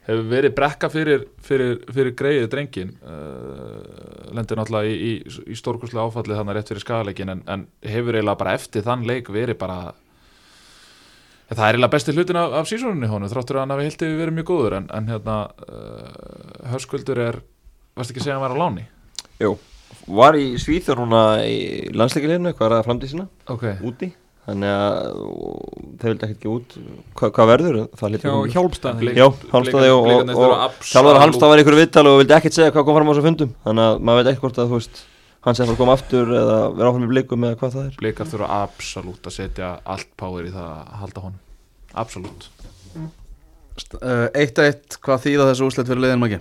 hefur 0.05 0.25
verið 0.29 0.53
brekka 0.57 0.89
fyrir, 0.93 1.25
fyrir, 1.45 1.77
fyrir 1.93 2.15
greiðið 2.17 2.47
drengin 2.53 2.93
uh, 3.01 4.33
lendir 4.37 4.59
náttúrulega 4.59 4.89
í, 4.89 4.95
í, 4.95 5.37
í 5.49 5.57
stórkurslega 5.57 6.05
áfallið 6.05 6.41
þannig 6.41 6.57
rétt 6.57 6.71
fyrir 6.71 6.83
skagaleikin 6.85 7.33
en, 7.33 7.45
en 7.49 7.67
hefur 7.85 8.17
eiginlega 8.17 8.41
bara 8.41 8.57
eftir 8.57 8.85
þann 8.85 9.05
leik 9.09 9.31
verið 9.33 9.57
bara 9.61 9.79
það 11.49 11.63
er 11.65 11.77
eiginlega 11.77 11.93
besti 11.95 12.15
hlutin 12.15 12.41
af, 12.41 12.57
af 12.61 12.69
sísónunni 12.69 13.09
hónu 13.09 13.29
þráttur 13.31 13.59
að 13.59 13.65
hann 13.65 13.75
hafi 13.75 13.87
hildi 13.89 14.11
verið 14.19 14.37
mjög 14.37 14.49
góður 14.51 14.77
en, 14.79 14.91
en 14.93 15.09
hérna 15.13 15.37
uh, 15.69 16.67
hörskuldur 16.73 17.23
er, 17.25 17.39
varst 17.97 18.13
ekki 18.13 18.21
að 18.21 18.27
segja 18.27 18.37
að 18.37 18.43
hann 18.43 18.45
var 18.45 18.57
á 18.57 18.61
láni? 18.61 18.85
Jú, 19.41 19.55
var 20.21 20.37
í 20.37 20.51
Svíþjór 20.61 21.01
núna 21.01 21.23
í 21.49 21.57
landsleikileginu, 21.97 22.53
hvað 22.53 22.69
er 22.69 22.77
það 22.77 22.87
framtíðsina, 22.91 23.27
Ok, 23.55 23.67
úti 23.81 24.13
Þannig 24.45 24.71
að 24.75 24.97
þeir 26.01 26.11
vildi 26.11 26.25
ekkert 26.27 26.35
ekki 26.35 26.49
út 26.53 26.73
Hva, 27.17 27.29
Hvað 27.33 27.47
verður? 27.49 27.77
Það 27.97 28.05
Hjá 28.05 28.13
lítur 28.15 28.51
hjálpstæði 28.53 28.99
Blik- 29.01 29.17
Já, 29.17 29.25
Halmstaði 29.55 29.89
og, 29.95 30.09
og, 30.11 30.31
og 30.35 30.85
Hjálfar 30.91 31.19
Halmstað 31.23 31.49
var 31.51 31.57
í 31.61 31.63
ykkur 31.65 31.77
viðtal 31.79 32.05
og 32.11 32.19
vildi 32.21 32.35
ekkert 32.37 32.57
segja 32.59 32.73
hvað 32.75 32.85
kom 32.85 32.97
fram 32.99 33.09
á 33.09 33.11
þessu 33.15 33.25
fundum 33.25 33.53
Þannig 33.65 33.87
að 33.89 34.03
maður 34.05 34.19
veit 34.21 34.29
ekki 34.35 34.43
hvort 34.45 34.59
að 34.61 34.69
þú 34.73 34.79
veist 34.79 35.01
Hann 35.45 35.57
sem 35.57 35.65
fara 35.69 35.75
að 35.75 35.81
koma 35.81 35.95
aftur 35.97 36.29
eða 36.33 36.59
vera 36.77 36.91
áfram 36.91 37.03
í 37.05 37.09
blikum 37.15 37.43
eða 37.49 37.57
hvað 37.63 37.73
það 37.75 37.87
er 37.89 37.97
Blikar 38.03 38.29
þurfa 38.31 38.51
absolutt 38.65 39.27
að 39.29 39.35
setja 39.39 39.71
allt 39.95 40.11
power 40.17 40.45
í 40.47 40.53
það 40.53 40.69
að 40.75 40.95
halda 41.01 41.25
honum 41.25 41.41
Absolutt 42.05 42.49
Uh, 43.99 44.29
Eitt 44.39 44.55
eitt, 44.63 44.95
hvað 45.03 45.23
þýða 45.25 45.45
þessu 45.49 45.65
úslit 45.67 45.89
fyrir 45.89 45.99
liðin 46.05 46.21
maki? 46.21 46.37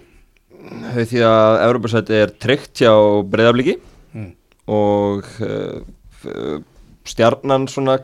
Þau 0.95 1.01
því 1.11 1.23
að 1.27 1.55
Evropasæti 1.65 2.15
er 2.21 2.33
tryggt 2.45 2.83
hjá 2.85 2.93
breyðabliki 3.33 3.75
Mm. 4.15 4.29
og 4.71 5.27
uh, 5.43 6.61
stjarnan 7.05 7.69
svona 7.69 7.99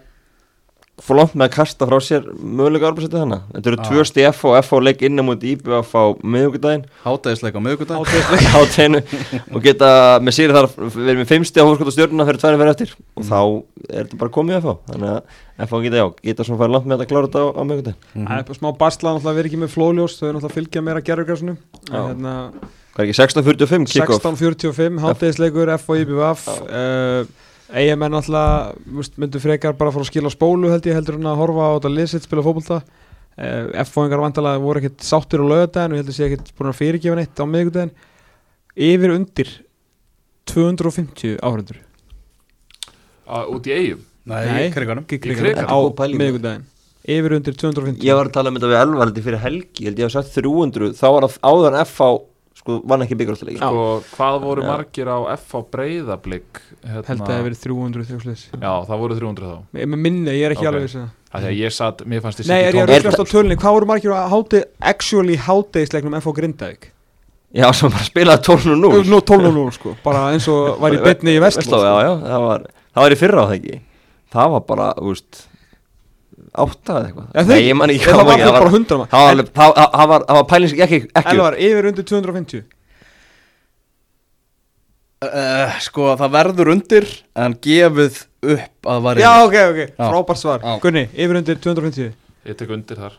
fór 1.01 1.17
langt 1.17 1.33
með 1.33 1.47
að 1.47 1.53
kasta 1.55 1.87
frá 1.89 1.97
sér 2.05 2.27
möguleika 2.37 2.91
Evropasæti 2.91 3.17
þannig 3.17 3.45
Þetta 3.55 3.69
eru 3.71 3.77
Ah. 3.81 3.87
tvö 3.89 4.03
stið 4.05 4.27
F 4.35 4.43
og 4.45 4.57
F 4.61 4.73
og 4.77 4.83
leik 4.85 5.01
inn 5.09 5.17
á 5.17 5.25
múti 5.25 5.55
IBF 5.55 5.95
á 5.97 6.05
miðugudaginn 6.21 6.83
Hátæðisleik 7.07 7.57
á 7.57 7.61
miðugudag 7.65 8.05
á 8.05 8.61
teinu 8.69 9.01
og 9.57 9.63
geta 9.65 9.89
með 10.21 10.37
sér 10.37 10.53
þar 10.53 10.69
verið 10.77 11.23
með 11.23 11.31
fimmsti 11.33 11.57
á 11.57 11.65
hóskóta 11.65 11.95
stjórnuna 11.97 12.27
fyrir 12.29 12.43
tværið 12.45 12.61
fyrir 12.61 12.73
eftir. 12.75 12.93
Og 13.17 13.25
þá 13.25 13.41
er 13.89 14.05
þetta 14.11 14.21
bara 14.21 14.35
komið 14.37 14.59
FH 14.61 14.77
þannig 14.93 15.09
að 15.09 15.41
FH 15.71 15.83
geta 15.89 15.97
já, 16.03 16.07
geta 16.29 16.45
svona 16.51 16.61
farið 16.61 16.77
langt 16.77 16.91
með 16.93 17.01
að 17.01 17.11
klára 17.15 17.31
þetta 17.31 17.41
á, 17.41 17.47
á 17.49 17.63
miðugudaginn 17.65 18.29
Það 18.29 18.37
er 18.37 18.47
bara 18.53 18.61
smá 18.61 18.71
basla 18.85 19.15
náttúrulega 19.17 19.39
verið 19.41 19.51
ekki 19.55 19.63
með 19.65 19.75
flóljós 19.79 20.21
þau 20.21 20.27
er 20.29 20.35
náttúrulega 20.37 20.53
að 20.53 20.59
fylgja 20.61 20.85
meira 20.85 21.07
gerðurgræsinu 21.09 21.57
hérna, 21.89 22.35
Hvað 22.93 23.01
er 23.01 23.09
ekki 23.09 23.21
16.45 23.25 23.89
kick-off? 23.89 24.21
16.45 24.21 25.01
háttegisleikur 25.01 25.73
F 25.81 25.89
og 25.89 25.97
IBVF 26.05 26.45
er 27.71 27.97
náttúrulega 28.01 28.97
veist, 28.99 29.17
myndu 29.21 29.41
frekar 29.43 29.77
bara 29.79 29.93
að 29.93 29.99
fara 29.99 30.07
að 30.07 30.11
skila 30.11 30.33
spólu 30.33 30.73
held 30.73 30.89
ég 30.89 30.99
heldur 30.99 31.19
en 31.21 31.31
að 31.31 31.41
horfa 31.43 31.69
á 31.71 31.75
þetta 31.77 31.93
lisitt 31.95 32.27
spila 32.27 32.45
fótbolta. 32.47 32.81
Uh, 33.41 33.71
F-fóingar 33.85 34.21
vantalega 34.21 34.61
voru 34.61 34.81
ekkert 34.81 35.05
sáttir 35.07 35.41
á 35.41 35.47
lögadaginn 35.47 35.95
og 35.95 35.99
ég 35.99 36.03
heldur 36.03 36.17
sé 36.17 36.27
ekkert 36.27 36.51
búin 36.59 36.73
að 36.73 36.81
fyrirgefa 36.81 37.19
neitt 37.21 37.41
á 37.41 37.45
miðgudaginn 37.47 37.93
yfir 38.91 39.15
undir 39.15 39.53
250 40.51 41.39
áhrendur 41.39 41.79
Út 43.31 43.71
í 43.71 43.77
eigum 43.77 44.03
Nei, 44.29 44.67
í 44.67 44.73
kriganum 44.75 45.07
á 45.07 45.79
miðgudaginn 46.11 46.67
yfir 47.07 47.37
undir 47.39 47.57
250 47.57 48.05
Ég 48.05 48.19
var 48.19 48.29
að 48.29 48.35
tala 48.35 48.53
um 48.53 48.59
þetta 48.59 48.73
við 48.75 48.81
Elvaraldi 48.83 49.25
fyrir 49.25 49.43
helgi, 49.47 49.87
ég 49.87 49.89
held 49.89 50.03
ég 50.03 50.11
hef 50.11 50.17
sagt 50.19 50.35
300 50.37 50.93
þá 50.99 51.07
var 51.15 51.29
það 51.31 51.39
áður 51.47 51.71
en 51.71 51.87
FH 51.87 52.11
sko 52.61 52.77
vann 52.85 53.05
ekki 53.05 53.17
byggjárstæðleiki 53.21 53.61
sko, 53.61 53.85
Hvað 54.15 54.37
voru 54.45 54.67
margir 54.67 55.09
á 55.09 55.19
F 55.33 55.55
á 55.57 55.61
breyðablík 55.73 56.61
hérna, 56.85 57.07
held 57.09 57.09
að 57.09 57.25
það 57.25 57.35
hefur 57.35 57.49
verið 57.49 57.63
300 57.65 58.07
þjóksleis 58.11 58.45
Já, 58.53 58.73
það 58.91 59.03
voru 59.03 59.19
300 59.19 59.51
þá. 59.51 59.59
Með 59.81 59.99
minni, 60.05 60.37
ég 60.37 60.47
er 60.49 60.55
ekki 60.57 60.67
Ok. 60.67 60.71
alveg 60.73 60.87
viss 60.87 60.99
um 61.01 61.05
það. 61.07 61.17
Það 61.31 61.45
því 61.45 61.51
að 61.51 61.61
ég 61.61 61.75
satt, 61.77 62.05
mér 62.11 62.25
fannst 62.25 62.41
ég 62.43 62.49
Nei, 62.51 62.61
er 62.61 62.75
ég 62.75 62.81
að 62.85 62.93
Er 62.95 63.05
rúkast 63.05 63.23
á 63.23 63.27
tölunni? 63.31 63.59
Hvað 63.61 63.77
voru 63.77 63.89
margir 63.91 64.15
á 64.17 64.21
háti, 64.29 64.63
actually 64.93 65.37
hátegisleiknum 65.39 66.17
F.O. 66.21 66.35
Grindavík? 66.37 66.91
Já, 67.51 67.67
sem 67.75 67.91
bara 67.91 68.07
spilaði 68.07 68.45
12 68.47 68.75
nú 68.79 68.91
Nú 69.11 69.21
12.0 69.27 69.71
sko, 69.75 69.95
bara 70.05 70.29
eins 70.35 70.47
og 70.51 70.77
var 70.83 70.95
í 70.95 71.01
bytni 71.03 71.35
í 71.35 71.41
já, 71.41 71.51
já, 71.51 72.13
það 72.23 72.45
var, 72.47 72.67
það 72.95 73.07
var 73.07 73.15
í 73.15 73.19
fyrra 73.19 73.43
á 73.43 73.47
það 73.49 73.57
ekki? 73.57 73.81
Það 74.31 74.53
var 74.55 74.67
bara, 74.69 74.91
þú 75.01 75.15
veist 75.15 75.41
átta 76.55 76.93
eða 76.99 77.07
eitthvað. 77.11 77.27
Já, 77.35 77.43
Nei, 77.51 77.61
ég 77.69 77.77
man 77.79 77.91
ekki 77.95 78.05
Það 78.11 78.25
var 78.27 78.43
bara 78.59 78.71
100 78.75 78.99
mann. 78.99 79.09
Það 79.13 79.25
var 79.25 79.33
alveg- 79.35 79.53
það- 79.61 79.75
það- 79.79 79.93
það 80.01 80.09
var, 80.15 80.25
það 80.31 80.39
var 80.41 80.47
pælins 80.53 80.73
ekki, 80.75 80.83
ekki, 80.87 81.01
ekki. 81.21 81.35
Elvar, 81.37 81.57
yfir 81.69 81.89
undir 81.93 82.05
250 82.11 82.63
uh, 85.25 85.79
Sko, 85.85 86.11
það 86.21 86.35
verður 86.37 86.73
undir 86.75 87.09
en 87.47 87.57
gefið 87.65 88.21
upp 88.57 88.91
að 88.95 89.03
var 89.07 89.21
Já, 89.21 89.33
ok, 89.47 89.57
ok, 89.71 89.81
frábært 90.01 90.41
svar. 90.41 90.63
Já. 90.65 90.79
Gunni, 90.85 91.07
yfir 91.15 91.41
undir 91.43 91.59
250 91.61 92.13
Ég 92.51 92.57
tek 92.57 92.71
undir 92.73 92.97
þar. 92.97 93.19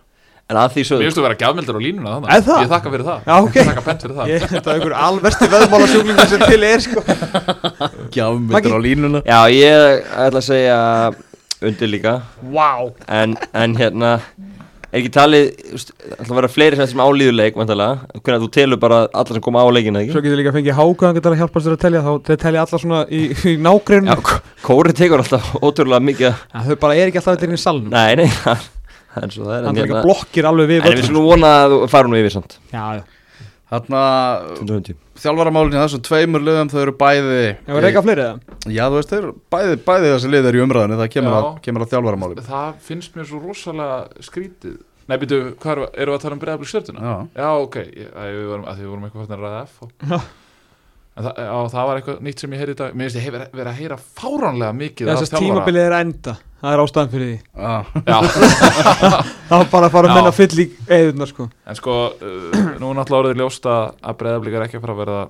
En 0.52 0.58
að 0.60 0.74
því 0.74 0.82
Mér 0.82 0.88
sögðu 0.90 1.04
finnst 1.06 1.18
þú 1.20 1.24
vera 1.24 1.36
gjafmildur 1.40 1.78
á 1.78 1.82
línuna 1.86 2.14
þannig 2.16 2.32
Er 2.36 2.42
það? 2.44 2.58
Ég 2.66 2.72
þakka 2.74 2.92
fyrir 2.92 3.06
það. 3.08 3.20
Já, 3.30 3.36
ok. 3.46 3.54
Ég 3.56 3.68
þakka 3.70 3.84
pent 3.86 4.02
fyrir 4.04 4.16
það. 4.18 4.32
Ég 4.32 4.46
held 4.52 4.66
að 4.66 4.74
einhver 4.74 4.96
alversti 5.06 5.48
veðmála 5.54 5.88
sjúklingur 5.92 6.32
sem 6.32 6.42
til 6.50 6.66
er 6.68 6.84
sko. 6.84 7.04
Gjafmyndur 8.18 8.76
á 8.76 8.80
línuna. 8.84 9.22
Já, 9.24 9.40
ég 9.56 10.10
ætla 10.26 10.42
að 10.42 10.48
segja 10.50 10.80
undir 11.62 11.92
líka. 11.92 12.18
Vá. 12.54 12.72
En, 13.08 13.38
en 13.54 13.78
hérna 13.80 14.18
Er 14.92 15.00
ekki 15.00 15.12
talið, 15.16 15.46
þú 15.56 15.78
veist, 15.78 15.92
ætla 16.18 16.26
að 16.26 16.36
vera 16.36 16.48
fleiri 16.52 16.76
sem, 16.76 16.88
sem 16.92 17.00
álíðuleik, 17.00 17.56
vantalega 17.56 18.18
Hvernig 18.18 18.34
að 18.34 18.42
þú 18.44 18.50
telur 18.58 18.80
bara 18.82 18.98
alla 19.08 19.38
sem 19.38 19.44
koma 19.46 19.62
á 19.64 19.68
leikina, 19.72 20.02
ekki? 20.04 20.12
Svo 20.12 20.24
getur 20.26 20.42
líka 20.42 20.52
að 20.52 20.58
fengið 20.58 20.76
hákaðan 20.76 21.16
getur 21.16 21.36
að 21.36 21.40
hjálpa 21.40 21.62
sér 21.64 21.76
að 21.78 21.84
telja 21.86 22.02
þá 22.04 22.10
þeir 22.28 22.42
telja 22.42 22.66
alla 22.66 22.80
svona 22.82 23.00
í, 23.08 23.22
í 23.32 23.54
nágrinu 23.64 24.12
Já, 24.12 24.36
Kóri 24.66 24.96
tekur 25.00 25.24
alltaf 25.24 25.48
ótrúlega 25.64 26.04
mikið 26.10 26.44
Þau 26.68 26.76
bara 26.84 26.98
er 27.00 27.08
ekki 27.08 27.22
alltaf 27.22 27.38
þetta 27.38 27.48
inn 27.48 27.56
í 27.56 27.62
salnum. 27.64 27.96
Nei, 27.96 28.20
nei, 28.20 28.28
það 28.44 28.68
það 29.16 29.30
er 29.30 29.34
svo 29.38 29.48
það 29.48 29.56
er 29.56 29.64
en 29.64 29.72
er 29.72 29.80
líka 29.80 29.96
hérna- 29.96 30.04
blokkir 30.10 30.50
alveg 30.52 30.72
við 30.74 30.84
En 30.84 30.98
við 31.00 31.08
skulum 31.08 31.30
vona 31.30 31.54
að 31.62 31.78
þú 31.78 31.80
fara 31.96 32.12
nú 32.12 32.20
yfir 32.20 32.36
samt. 32.36 32.58
Já, 32.76 32.84
já. 33.00 33.48
Þarna, 33.72 34.04
220 34.60 35.00
þjálfaramálin 35.22 35.76
í 35.76 35.80
þessum 35.82 36.04
tveimur 36.08 36.44
liðum 36.46 36.72
þau 36.72 36.80
eru 36.82 36.94
bæði 37.02 37.40
Ég 37.46 37.72
var 37.76 37.86
reyka 37.86 38.04
fleiri 38.06 38.24
eða? 38.26 38.58
Já, 38.72 38.84
þú 38.88 38.98
veist, 39.00 39.12
þeir 39.14 39.20
eru 39.22 39.34
bæði, 39.56 39.78
bæði 39.88 40.14
þessi 40.16 40.32
lið 40.34 40.50
eru 40.52 40.62
í 40.62 40.64
umræðinu 40.66 41.00
það 41.02 41.12
kemur, 41.16 41.32
Já. 41.36 41.40
að, 41.42 41.50
kemur 41.68 41.86
að 41.86 41.92
þjálfaramálin 41.96 42.46
Það 42.52 42.72
finnst 42.90 43.18
mér 43.20 43.30
svo 43.30 43.42
rosalega 43.46 44.26
skrítið 44.28 44.78
Nei, 45.12 45.18
býtu, 45.20 45.40
hvað 45.60 45.72
erum 45.74 45.84
við, 45.88 45.96
erum 46.02 46.14
við 46.14 46.18
að 46.18 46.24
tala 46.26 46.36
um 46.38 46.42
breyðablík 46.44 46.70
stjórnuna? 46.72 47.02
Já, 47.02 47.42
Já, 47.42 47.50
ok, 47.66 47.78
ég, 47.98 48.12
að 48.16 48.30
við 48.38 48.46
vorum, 48.52 48.66
að 48.70 48.78
því 48.78 48.86
við 48.86 48.92
vorum 48.94 49.08
eitthvað 49.08 49.26
fannir 49.26 49.42
að 49.42 49.48
ræða 49.50 49.64
F 49.66 49.82
og, 49.82 49.92
Já. 50.08 50.20
það, 51.16 51.42
já, 51.44 51.56
það 51.74 51.88
var 51.90 52.00
eitthvað 52.00 52.22
nýtt 52.28 52.42
sem 52.44 52.54
ég 52.54 52.62
heyrði 52.62 52.74
í 52.74 52.80
dag. 52.80 52.96
Mér 52.96 53.08
finnst 53.08 53.20
ég 53.20 53.26
hef 53.26 53.34
verið 53.52 53.72
að 53.72 53.80
heyra 53.82 53.98
fáránlega 54.00 54.78
mikið 54.78 55.12
af 55.12 55.20
Þessast 55.20 55.36
tímabilið 55.38 55.84
er 55.84 55.96
að 55.98 56.06
enda. 56.06 56.36
Það 56.62 56.76
er 56.76 56.84
ástæðan 56.84 57.12
fyrir 57.12 57.28
því. 57.32 57.38
Já. 57.58 57.74
Já, 58.06 58.18
Það 59.50 59.56
var 59.58 59.70
bara 59.72 59.88
að 59.88 59.96
fara 59.96 60.12
að 60.12 60.16
menna 60.20 60.34
fyll 60.36 60.62
í 60.62 60.68
eðunar 60.98 61.32
sko. 61.32 61.48
En 61.68 61.80
sko, 61.80 61.96
uh, 62.16 62.60
nú 62.80 62.92
er 62.92 63.00
náttúrulega 63.00 63.22
orðið 63.26 63.42
ljósta 63.42 63.78
að 63.98 64.20
breyðablík 64.22 64.58
er 64.58 64.66
ekki 64.68 64.78
að 64.80 64.86
fara 64.86 64.96
að 64.96 65.02
verða 65.02 65.22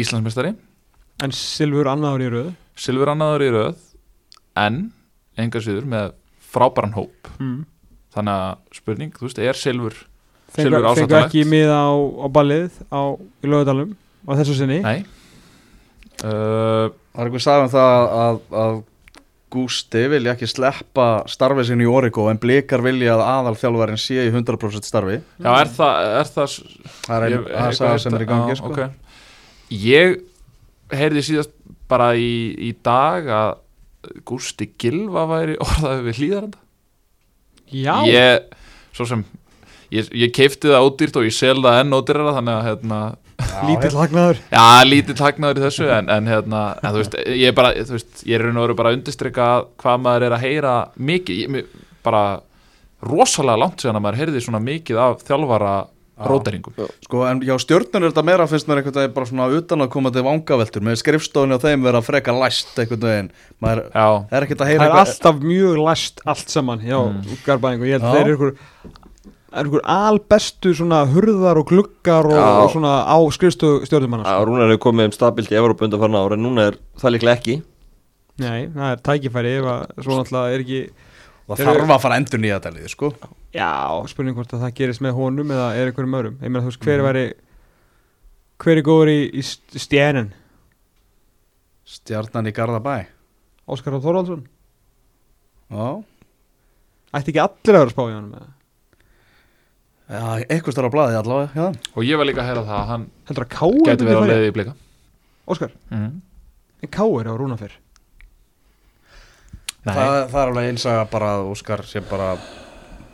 Íslandsmeistari. 0.00 0.52
En 1.24 1.32
Silfur 1.32 1.88
annar 1.88 2.20
í 2.20 2.28
röðu 2.28 2.52
Silfur 2.76 3.08
annaður 3.08 3.44
í 3.46 3.52
röð 3.54 3.78
En, 4.56 4.92
engar 5.36 5.60
síður, 5.64 5.84
með 5.88 6.14
frábæran 6.40 6.94
hóp. 6.96 7.28
Mm. 7.36 7.66
Þannig 8.16 8.32
að 8.40 8.78
spurning, 8.78 9.12
þú 9.12 9.26
veist, 9.26 9.40
er 9.44 9.58
Silfur 9.60 9.96
Silfur 10.56 10.86
miða 11.44 11.80
á, 14.26 14.30
á 14.30 14.34
á, 14.34 14.34
á 14.34 14.38
þessu 14.40 14.58
sinni. 14.58 14.80
Nei. 14.82 15.06
Uh, 16.24 16.90
Það 17.16 17.22
er 17.22 17.30
eitthvað 17.30 17.44
sagði 17.46 17.64
um 17.64 17.72
það 17.72 18.14
að, 18.20 18.38
að 18.60 18.76
Gústi 19.56 20.00
vilja 20.10 20.32
ekki 20.34 20.48
sleppa 20.50 21.04
starfið 21.30 21.68
sinni 21.70 21.86
í 21.86 21.88
Origo 21.88 22.26
en 22.28 22.40
blikar 22.42 22.82
vilja 22.84 23.14
að 23.14 23.22
aðalþjálfarin 23.24 24.00
sé 24.00 24.26
í 24.26 24.32
100% 24.32 24.84
starfi. 24.84 25.20
Já, 25.40 25.50
er 25.54 25.70
það, 25.72 26.08
er 26.18 26.32
það 26.34 26.56
Það 27.06 27.26
er 27.28 27.36
aðsaga 27.62 28.00
sem 28.02 28.16
er 28.18 28.24
í 28.24 28.28
gangi 28.28 28.52
já, 28.52 28.58
sko. 28.58 28.72
ok. 28.74 28.80
Ég 29.70 30.18
heyrði 30.92 31.22
síðast 31.24 31.54
bara 31.88 32.10
í, 32.18 32.52
í 32.68 32.72
dag 32.84 33.30
að 33.30 33.54
Gústi 34.28 34.68
Gilva 34.78 35.24
væri 35.30 35.56
orðaði 35.66 36.04
við 36.10 36.20
hlýðaranda 36.20 36.62
Já, 37.74 37.94
Ég, 38.06 38.58
svo 38.94 39.06
sem 39.08 39.24
Ég, 39.94 40.10
ég 40.18 40.32
keipti 40.34 40.70
það 40.70 40.84
ódýrt 40.88 41.16
og 41.20 41.26
ég 41.26 41.34
sel 41.34 41.58
það 41.62 41.80
enn 41.80 41.94
ódýrara 41.94 42.34
þannig 42.34 42.56
að 42.56 42.68
hérna, 42.68 43.00
lítill 43.68 43.96
hagnaður. 43.98 44.38
Já, 44.52 44.64
lítið 44.88 45.18
taknaður 45.20 45.60
í 45.60 45.64
þessu 45.66 45.88
en, 45.92 46.08
en 46.12 46.30
hérna, 46.30 46.62
en 46.80 46.94
þú 46.94 47.02
veist, 47.02 47.16
ég 47.28 47.50
er 47.50 47.56
bara 47.56 47.72
þú 47.76 47.96
veist, 47.98 48.22
ég 48.24 48.38
er 48.38 48.46
raun 48.46 48.60
og 48.60 48.66
veru 48.66 48.78
bara 48.78 48.92
að 48.92 49.00
undirstrika 49.00 49.48
hvað 49.82 50.00
maður 50.06 50.28
er 50.28 50.36
að 50.38 50.46
heyra 50.46 50.76
mikið. 50.96 51.42
Ég, 51.44 51.82
bara 52.06 52.22
rosalega 53.06 53.60
langt 53.60 53.82
síðan 53.82 53.98
að 54.00 54.06
maður 54.06 54.22
heyrði 54.22 54.42
svona 54.46 54.62
mikið 54.64 55.02
af 55.02 55.22
þjálfara 55.26 55.74
róteringum 56.16 56.72
Sko, 57.04 57.26
en 57.28 57.42
já, 57.44 57.52
stjórnur 57.60 58.06
er 58.06 58.08
þetta 58.08 58.22
meira 58.24 58.46
finnst 58.48 58.68
mér 58.70 58.80
einhvern 58.80 58.96
veginn 59.02 59.16
bara 59.18 59.28
svona 59.28 59.48
utan 59.52 59.84
að 59.84 59.90
koma 59.92 60.12
til 60.14 60.22
vangaveltur. 60.24 60.84
Með 60.86 60.96
skrifstofunni 61.02 61.58
og 61.58 61.60
þeim 61.60 61.84
vera 61.84 62.00
freka 62.04 62.32
læst 62.32 62.72
einhvern 62.80 63.02
veginn, 63.04 63.28
maður 63.60 63.82
Já, 63.92 64.06
er 64.32 64.46
ekkert 64.46 64.64
að 64.64 64.70
Það 64.72 64.86
er 64.86 64.96
alltaf 65.02 65.42
mjög 65.44 65.82
læst 65.84 66.22
allt 66.24 66.54
saman 66.56 66.80
hjá 66.86 66.96
Mm. 66.96 67.18
mm. 67.20 67.42
Garbæðingu 67.44 67.90
Ég 67.90 67.98
held 67.98 68.06
Já. 68.08 68.14
þeir 68.16 68.24
eru 68.24 68.36
ykkur 68.38 68.54
er 69.56 69.64
einhver 69.66 69.82
albestu 69.88 70.72
svona 70.76 71.00
hurðar 71.10 71.58
og 71.60 71.66
gluggar 71.70 72.26
og, 72.28 72.36
og 72.36 72.70
svona 72.74 72.92
á 73.08 73.16
skrifstofu 73.34 73.86
stjórnumanna 73.88 74.28
að 74.28 74.44
Rúnar 74.48 74.68
hefur 74.70 74.82
komið 74.90 75.08
um 75.10 75.14
stabilt 75.16 75.50
í 75.52 75.58
Evrópu 75.58 75.86
undan 75.88 76.00
farin 76.02 76.18
ára 76.20 76.36
en 76.38 76.44
núna 76.46 76.66
er 76.70 76.78
það 77.00 77.14
líklega 77.16 77.36
ekki. 77.40 77.56
Nei, 78.42 78.66
það 78.74 78.90
er 78.92 79.02
tækifæri 79.08 79.52
ef 79.60 79.68
að 79.72 80.04
svo 80.04 80.18
náttúrulega 80.20 80.54
er 80.58 80.64
ekki 80.66 80.80
eru- 80.84 81.64
þarf 81.64 81.92
að 81.96 82.00
fara 82.04 82.18
endur 82.20 82.42
nýja 82.42 82.58
dælið 82.66 82.88
sko. 82.92 83.12
Já, 83.56 83.70
spurning 84.12 84.36
hvort 84.36 84.52
að 84.52 84.64
það 84.66 84.74
gerist 84.76 85.00
með 85.06 85.14
honum 85.16 85.52
eða 85.56 85.68
er 85.78 85.88
einhverjum 85.92 86.16
öðrum. 86.18 86.34
Ég 86.42 86.50
meina 86.52 86.64
þú 86.66 86.72
veist, 86.72 86.82
hver 86.84 86.98
Mhm. 87.00 87.06
væri 87.08 87.26
hver 88.60 88.76
er 88.76 88.82
góður 88.82 89.08
í, 89.12 89.20
í 89.40 89.42
stjænin 89.80 90.32
stjarnan 91.86 92.48
í 92.50 92.52
Garðabæ. 92.56 93.06
Óskar 93.68 93.96
Þorvaldsson 94.02 94.44
já, 95.70 96.04
Ætti 97.16 97.32
ekki 97.32 97.40
allir 97.42 97.74
að 97.74 97.80
vera 97.80 97.86
að 97.88 97.94
spá 97.94 98.02
í 98.04 98.14
honum 98.14 98.34
eða? 98.36 98.50
Já 100.06 100.22
eitthvað 100.46 100.76
starf 100.76 100.90
á 100.90 100.94
blaði 100.94 101.18
allavega 101.20 101.50
já. 101.56 101.66
og 101.96 102.04
ég 102.06 102.20
var 102.20 102.28
líka 102.28 102.42
að 102.44 102.50
heyra 102.50 102.66
það 102.66 102.78
að 102.80 102.90
hann 102.92 103.08
Heldur 103.26 103.46
að 103.46 103.50
Káur 103.56 103.80
gæti 103.88 104.06
verið 104.06 104.22
á 104.22 104.30
leiði 104.30 104.50
í 104.50 104.54
blika. 104.54 104.76
Óskar, 105.46 105.72
mm. 105.90 106.12
en 106.82 106.92
Káur 106.94 107.24
er 107.24 107.32
á 107.32 107.40
rúna 107.40 107.58
fyrr 107.58 107.74
Nei, 109.86 109.94
það, 109.94 110.14
það 110.32 110.40
er 110.40 110.48
alveg 110.50 110.70
eins 110.70 110.86
að 110.90 111.02
bara 111.12 111.32
Óskar 111.46 111.84
sé 111.86 112.00
bara 112.06 112.32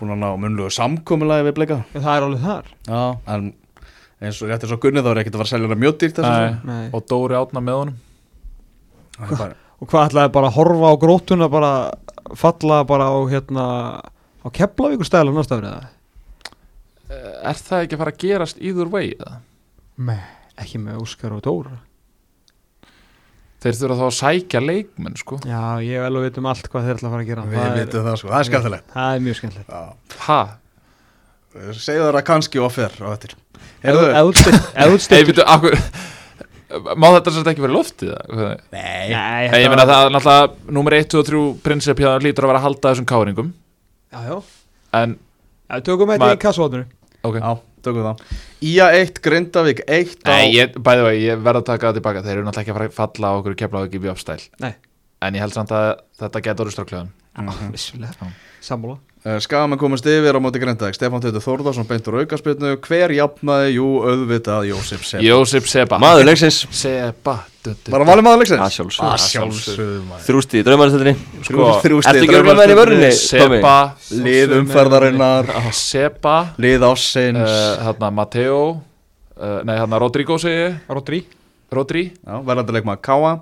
búin 0.01 0.15
að 0.15 0.23
ná 0.23 0.29
munlugu 0.41 0.73
samkomulagi 0.73 1.49
við 1.49 1.57
bleika 1.59 1.81
En 1.93 2.01
það 2.05 2.15
er 2.15 2.27
alveg 2.27 2.47
þar. 2.47 2.71
Já, 2.89 3.03
en 3.35 3.51
eins 4.23 4.39
og 4.41 4.49
rétt 4.51 4.65
eins 4.65 4.73
og 4.73 4.81
Gunni 4.83 5.03
þá 5.05 5.11
er 5.13 5.21
ekkert 5.23 5.37
að 5.37 5.43
fara 5.43 5.49
að 5.49 5.53
selja 5.53 5.69
hana 5.69 5.81
mjög 5.83 5.99
dýrt 6.01 6.23
og 6.97 7.05
Dóri 7.11 7.37
átna 7.37 7.63
með 7.65 7.79
honum. 7.81 7.99
Bara- 9.33 9.59
Og 9.83 9.89
hvað 9.91 10.13
ætlaði 10.13 10.31
bara 10.31 10.47
að 10.47 10.57
horfa 10.61 10.91
á 10.95 11.01
grótuna 11.03 11.49
bara 11.51 11.73
falla 12.39 12.85
bara 12.87 13.09
á 13.11 13.19
hérna 13.27 13.65
á 14.47 14.49
Keflavíkur 14.55 15.09
stæla 15.09 15.35
næsta 15.35 15.59
árið 15.59 15.73
eða? 15.73 15.83
Eh, 15.83 17.02
Er 17.13 17.59
það 17.59 17.85
ekki 17.87 17.97
að 17.97 18.03
fara 18.05 18.13
að 18.15 18.21
gerast 18.23 18.61
either 18.63 18.89
way? 18.93 19.13
eða? 19.19 19.39
Nei, 20.09 20.21
ekki 20.63 20.79
með 20.83 21.01
Óskar 21.05 21.35
og 21.37 21.43
Dóra 21.45 21.79
Þeir 23.63 23.77
þurfa 23.79 23.97
þá 24.01 24.07
að 24.09 24.15
sækja 24.19 24.61
leikmenn 24.65 25.19
sko 25.21 25.37
Já, 25.47 25.61
ég 25.87 26.03
vel 26.03 26.17
og 26.19 26.25
veit 26.25 26.39
um 26.41 26.49
allt 26.51 26.67
hvað 26.73 26.87
þeir 26.89 26.97
ætla 26.97 27.09
að 27.11 27.13
fara 27.15 27.23
að 27.23 27.29
gera 27.31 27.45
við 27.47 27.61
það, 27.61 27.77
vitum 27.79 28.07
það 28.09 28.17
sko, 28.23 28.31
það 28.33 28.41
er 28.43 28.49
skemmtilegt 28.49 28.89
það 28.97 29.13
er 29.19 29.23
mjög 29.27 29.39
skemmtilegt 29.39 29.69
Já. 29.71 29.83
Ha? 30.27 30.41
segðu 31.79 32.09
það 32.09 32.25
kannski 32.31 32.63
offer 32.65 32.97
á 32.99 33.09
Ef 33.13 33.37
Heyrðu, 33.85 34.07
þú 34.33 35.73
Má 36.73 37.05
þetta 37.13 37.33
sérst 37.35 37.49
ekki 37.53 37.61
verið 37.67 37.75
loftið? 37.77 38.11
eða? 38.17 38.47
nei, 38.73 39.11
Nei, 39.13 39.59
ég 39.61 39.69
meina 39.69 39.85
það 39.85 40.07
er 40.07 40.15
náttúrulega 40.15 40.73
Númer 40.73 40.95
1, 40.97 41.09
2 41.13 41.21
og 41.21 41.27
3 41.29 41.43
prinsip 41.67 42.01
það 42.01 42.23
lítur 42.25 42.47
að 42.47 42.53
vera 42.55 42.63
að 42.63 42.67
halda 42.67 42.93
þessum 42.95 43.09
káringum 43.11 43.51
Já, 44.09 44.21
já 44.31 44.37
En, 44.97 45.13
Já, 45.69 45.75
við 45.77 45.85
tökum 45.91 46.13
þetta 46.15 46.25
Maður- 46.25 46.39
í 46.39 46.43
kassavotninu 46.47 46.87
ok. 47.29 47.39
Já, 47.43 47.53
tökum 47.87 48.07
það. 48.09 48.23
Ía 48.73 48.87
1, 49.01 49.21
Grindavík 49.25 49.83
1 49.87 50.17
á 50.27 50.31
Nei, 50.33 50.53
ég, 50.57 50.77
bæði 50.79 51.07
vegi, 51.09 51.25
ég 51.29 51.43
verð 51.47 51.63
að 51.63 51.69
taka 51.71 51.89
það 51.91 51.99
tilbaka. 52.01 52.23
Þeir 52.27 52.37
eru 52.37 52.47
náttúrulega 52.49 52.65
ekki 52.67 52.75
að 52.75 52.79
fara 52.81 52.91
að 52.91 52.99
falla 53.01 53.31
á 53.31 53.35
okkur 53.41 53.57
kefla 53.63 53.85
ekki 53.87 54.03
við 54.03 54.13
uppstæl 54.15 54.41
Nei. 54.63 54.73
En 55.23 55.35
ég 55.39 55.45
held 55.45 55.55
samt 55.55 55.71
að 55.75 55.89
þetta 56.19 56.43
getur 56.49 56.71
Mhm. 57.39 57.73
Vissulega. 57.73 58.31
Sammála 58.61 58.99
Uh, 59.23 59.37
Skagamenn 59.39 59.79
komast 59.79 60.07
yfir 60.11 60.35
á 60.35 60.41
móti 60.43 60.59
Grindavík. 60.59 60.97
Stefán 60.99 61.23
Teitur 61.23 61.43
Þórðarsson 61.45 61.87
beintur 61.87 62.17
aukarspilnu 62.19 62.73
Hver 62.83 63.13
jafnaði, 63.15 63.77
jú, 63.77 63.85
auðvitað 64.03 64.65
Jósef 64.73 65.05
Sepp 65.07 65.23
Jósef 65.23 65.69
Seba. 65.71 66.01
Maður 66.03 66.27
leiksins. 66.27 66.59
Seba 66.75 67.37
du, 67.63 67.77
Bara 67.93 68.09
valið 68.09 68.27
maður 68.27 68.35
að 68.35 68.43
leiksins? 68.43 68.79
sjálfsög 68.81 69.07
Að 69.07 69.23
sjálfsögðu. 69.29 70.01
maður. 70.09 70.25
Þrústi 70.27 70.59
í 70.59 70.65
draumaristöldinni. 70.67 71.15
Sko, 71.47 71.69
henni 72.09 72.75
í 72.75 72.79
vörninni? 72.81 73.13
Seba. 73.21 73.77
Lið 74.27 74.57
umferðarinnar. 74.59 75.55
Seba. 75.71 76.37
Lið 76.59 76.89
ásins 76.91 77.47
uh, 77.47 77.87
Þarna 77.87 78.11
Mateo. 78.19 78.61
Uh, 79.39 79.61
Nei, 79.63 79.77
þarna 79.79 80.03
Rodrigo 80.03 80.43
segi 80.43 80.67
Rodri. 80.91 81.23
Rodri. 81.71 82.09
Já, 82.11 82.43
verðandi 82.43 82.75
leikmaður 82.75 83.07
Káa 83.07 83.37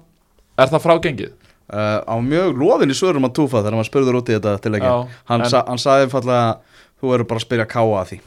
Er 0.60 0.68
það 0.68 0.82
frágengið? 0.84 1.36
Uh, 1.72 2.00
Á 2.06 2.14
mjög 2.24 2.58
loðin 2.60 2.92
í 2.92 2.96
svörum 2.98 3.26
að 3.28 3.34
túfa 3.38 3.62
Þegar 3.62 3.76
maður 3.78 3.88
spurður 3.90 4.18
út 4.20 4.30
í 4.32 4.36
þetta 4.36 4.54
til 4.64 4.72
Já, 4.80 4.94
Hann, 5.30 5.44
en- 5.44 5.50
sa, 5.52 5.62
hann 5.68 5.80
sagði 5.82 6.10
fallega 6.12 6.58
Þú 7.00 7.14
eru 7.16 7.24
bara 7.30 7.40
að 7.40 7.46
spyrja 7.46 7.66
Káa 7.70 8.00
að 8.02 8.10
því. 8.10 8.18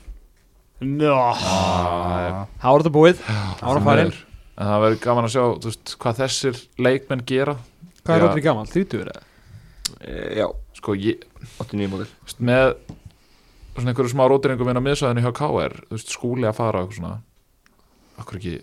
Nó 0.84 1.12
Ah, 1.14 2.46
Það 2.60 2.72
var 2.74 2.84
þetta 2.84 2.94
búið? 2.98 3.20
Það 3.28 3.70
að 3.78 3.84
fara 3.88 4.06
inn 4.08 4.16
En 4.54 4.68
það 4.70 4.82
verður 4.84 5.00
gaman 5.04 5.26
að 5.28 5.32
sjá 5.34 5.44
veist, 5.66 5.94
hvað 6.02 6.18
þessir 6.22 6.58
leikmenn 6.86 7.24
gera. 7.26 7.56
Hvað 8.04 8.14
er 8.16 8.20
Já. 8.22 8.26
Rodri 8.28 8.44
gammal? 8.46 8.68
30 8.70 9.00
eða? 9.02 9.24
Eh, 10.04 10.36
Já, 10.38 10.48
Sko, 10.78 10.94
ég, 11.00 11.24
89 11.64 11.90
mótil 11.90 12.10
með 12.44 12.74
svona 13.74 13.90
einhverju 13.94 14.12
smá 14.14 14.24
rótiringum 14.30 14.70
inn 14.70 14.78
á 14.78 14.86
miðsvæðinu 14.86 15.24
hjá 15.26 15.32
KR 15.40 15.74
þú 15.88 15.96
veist, 15.98 16.12
skúli 16.14 16.46
að 16.50 16.58
fara 16.60 16.82
og 16.84 16.90
eitthvað 16.92 17.00
svona. 17.00 17.16
Akkur 18.22 18.38
ekki 18.38 18.54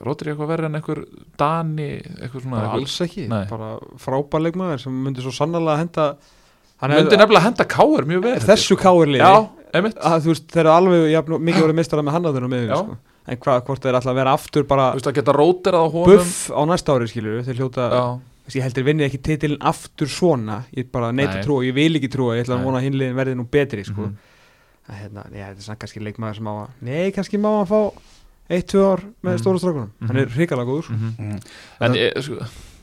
Rodri 0.00 0.32
eitthvað 0.32 0.48
verið 0.54 0.68
en 0.70 0.78
einhver 0.78 1.00
Dani, 1.40 1.88
eitthvað 2.00 2.44
svona 2.46 2.60
eitthvað, 2.62 2.76
alls 2.78 2.94
ekki 3.04 3.24
Nei. 3.28 3.42
Bara 3.50 3.70
frábær 4.00 4.44
leikmaður 4.46 4.80
sem 4.86 4.94
myndi 5.04 5.24
svo 5.24 5.32
sannlega 5.36 5.74
að 5.76 5.82
henda 5.84 6.06
Hann 6.80 6.94
Myndi 6.96 7.18
nefnilega 7.20 7.44
henda 7.44 7.66
KR 7.68 8.06
mjög 8.08 8.22
vel 8.24 8.34
Þessu 8.48 8.78
káir 8.80 9.10
liði 9.12 9.20
Já, 9.20 9.42
einmitt 9.76 9.98
að, 10.00 10.22
Þú 10.24 10.32
veist, 10.32 10.46
þeir 10.54 10.62
eru 10.64 10.72
alveg 10.72 11.06
jafn, 11.12 11.36
mikið 11.50 11.66
voru 11.66 11.76
mistara 11.76 12.04
með 12.06 12.16
hann 12.16 12.24
á 12.24 12.30
þeirra 12.32 12.48
Já. 12.48 12.52
miðum 12.54 12.72
sko. 12.80 12.96
En 13.30 13.40
hvað, 13.44 13.58
hvort 13.68 13.84
þeir 13.84 13.98
ætla 14.00 14.14
að 14.14 14.18
vera 14.22 14.32
aftur 14.38 14.64
bara 14.70 14.86
Þú 14.94 15.00
veist 15.02 15.10
að 15.10 15.18
geta 15.20 15.34
róterað 15.36 15.84
á 15.84 15.88
honum 15.92 16.08
buff 16.14 16.38
á 16.56 16.60
næsta 16.72 16.96
ári 16.96 17.08
skilur 17.12 17.42
Þeir 17.44 17.60
hljóta 17.60 17.88
Já, 17.92 18.04
ég 18.56 18.64
heldur 18.64 18.86
vinnið 18.88 19.06
ekki 19.10 19.20
titilin 19.28 19.60
aftur 19.70 20.08
svona 20.10 20.62
ég 20.74 20.88
bara 20.90 21.12
neita 21.12 21.36
Nei. 21.36 21.44
trú 21.44 21.58
og 21.60 21.66
ég 21.68 21.76
vil 21.76 22.00
ekki 22.00 22.08
trúa 22.10 22.38
ég 22.38 22.46
ætla 22.48 22.56
að 22.56 22.64
vona 22.66 22.80
að 22.80 22.86
hinliðin 22.88 23.18
verði 23.20 23.36
nú 23.38 23.44
betri 23.52 23.84
sko. 23.86 24.08
Að, 24.88 24.96
hérna, 25.04 25.26
já, 25.30 25.44
þetta 25.52 25.60
er 25.60 25.66
samt 25.68 25.82
kannski 25.84 26.02
leikmaður 26.02 26.40
sem 26.40 26.48
á 26.50 26.54
að 26.56 26.80
nei, 26.88 27.12
kannski 27.14 27.38
má 27.38 27.50
hann 27.60 27.68
fá 27.70 27.78
1-2 28.50 28.82
ár 28.92 29.00
með 29.22 29.30
Mhm. 29.36 29.38
stóra 29.44 29.58
strákunum 29.62 29.90
hann 30.00 30.16
Mhm. 30.16 30.18
er 30.18 30.34
hrikalega 30.34 30.66
góður 30.68 30.84
sko. 30.84 30.92
mhm. 30.92 31.14
Mhm. 31.18 31.40
En 31.80 31.92
ég, 31.94 32.18
sko, 32.22 32.34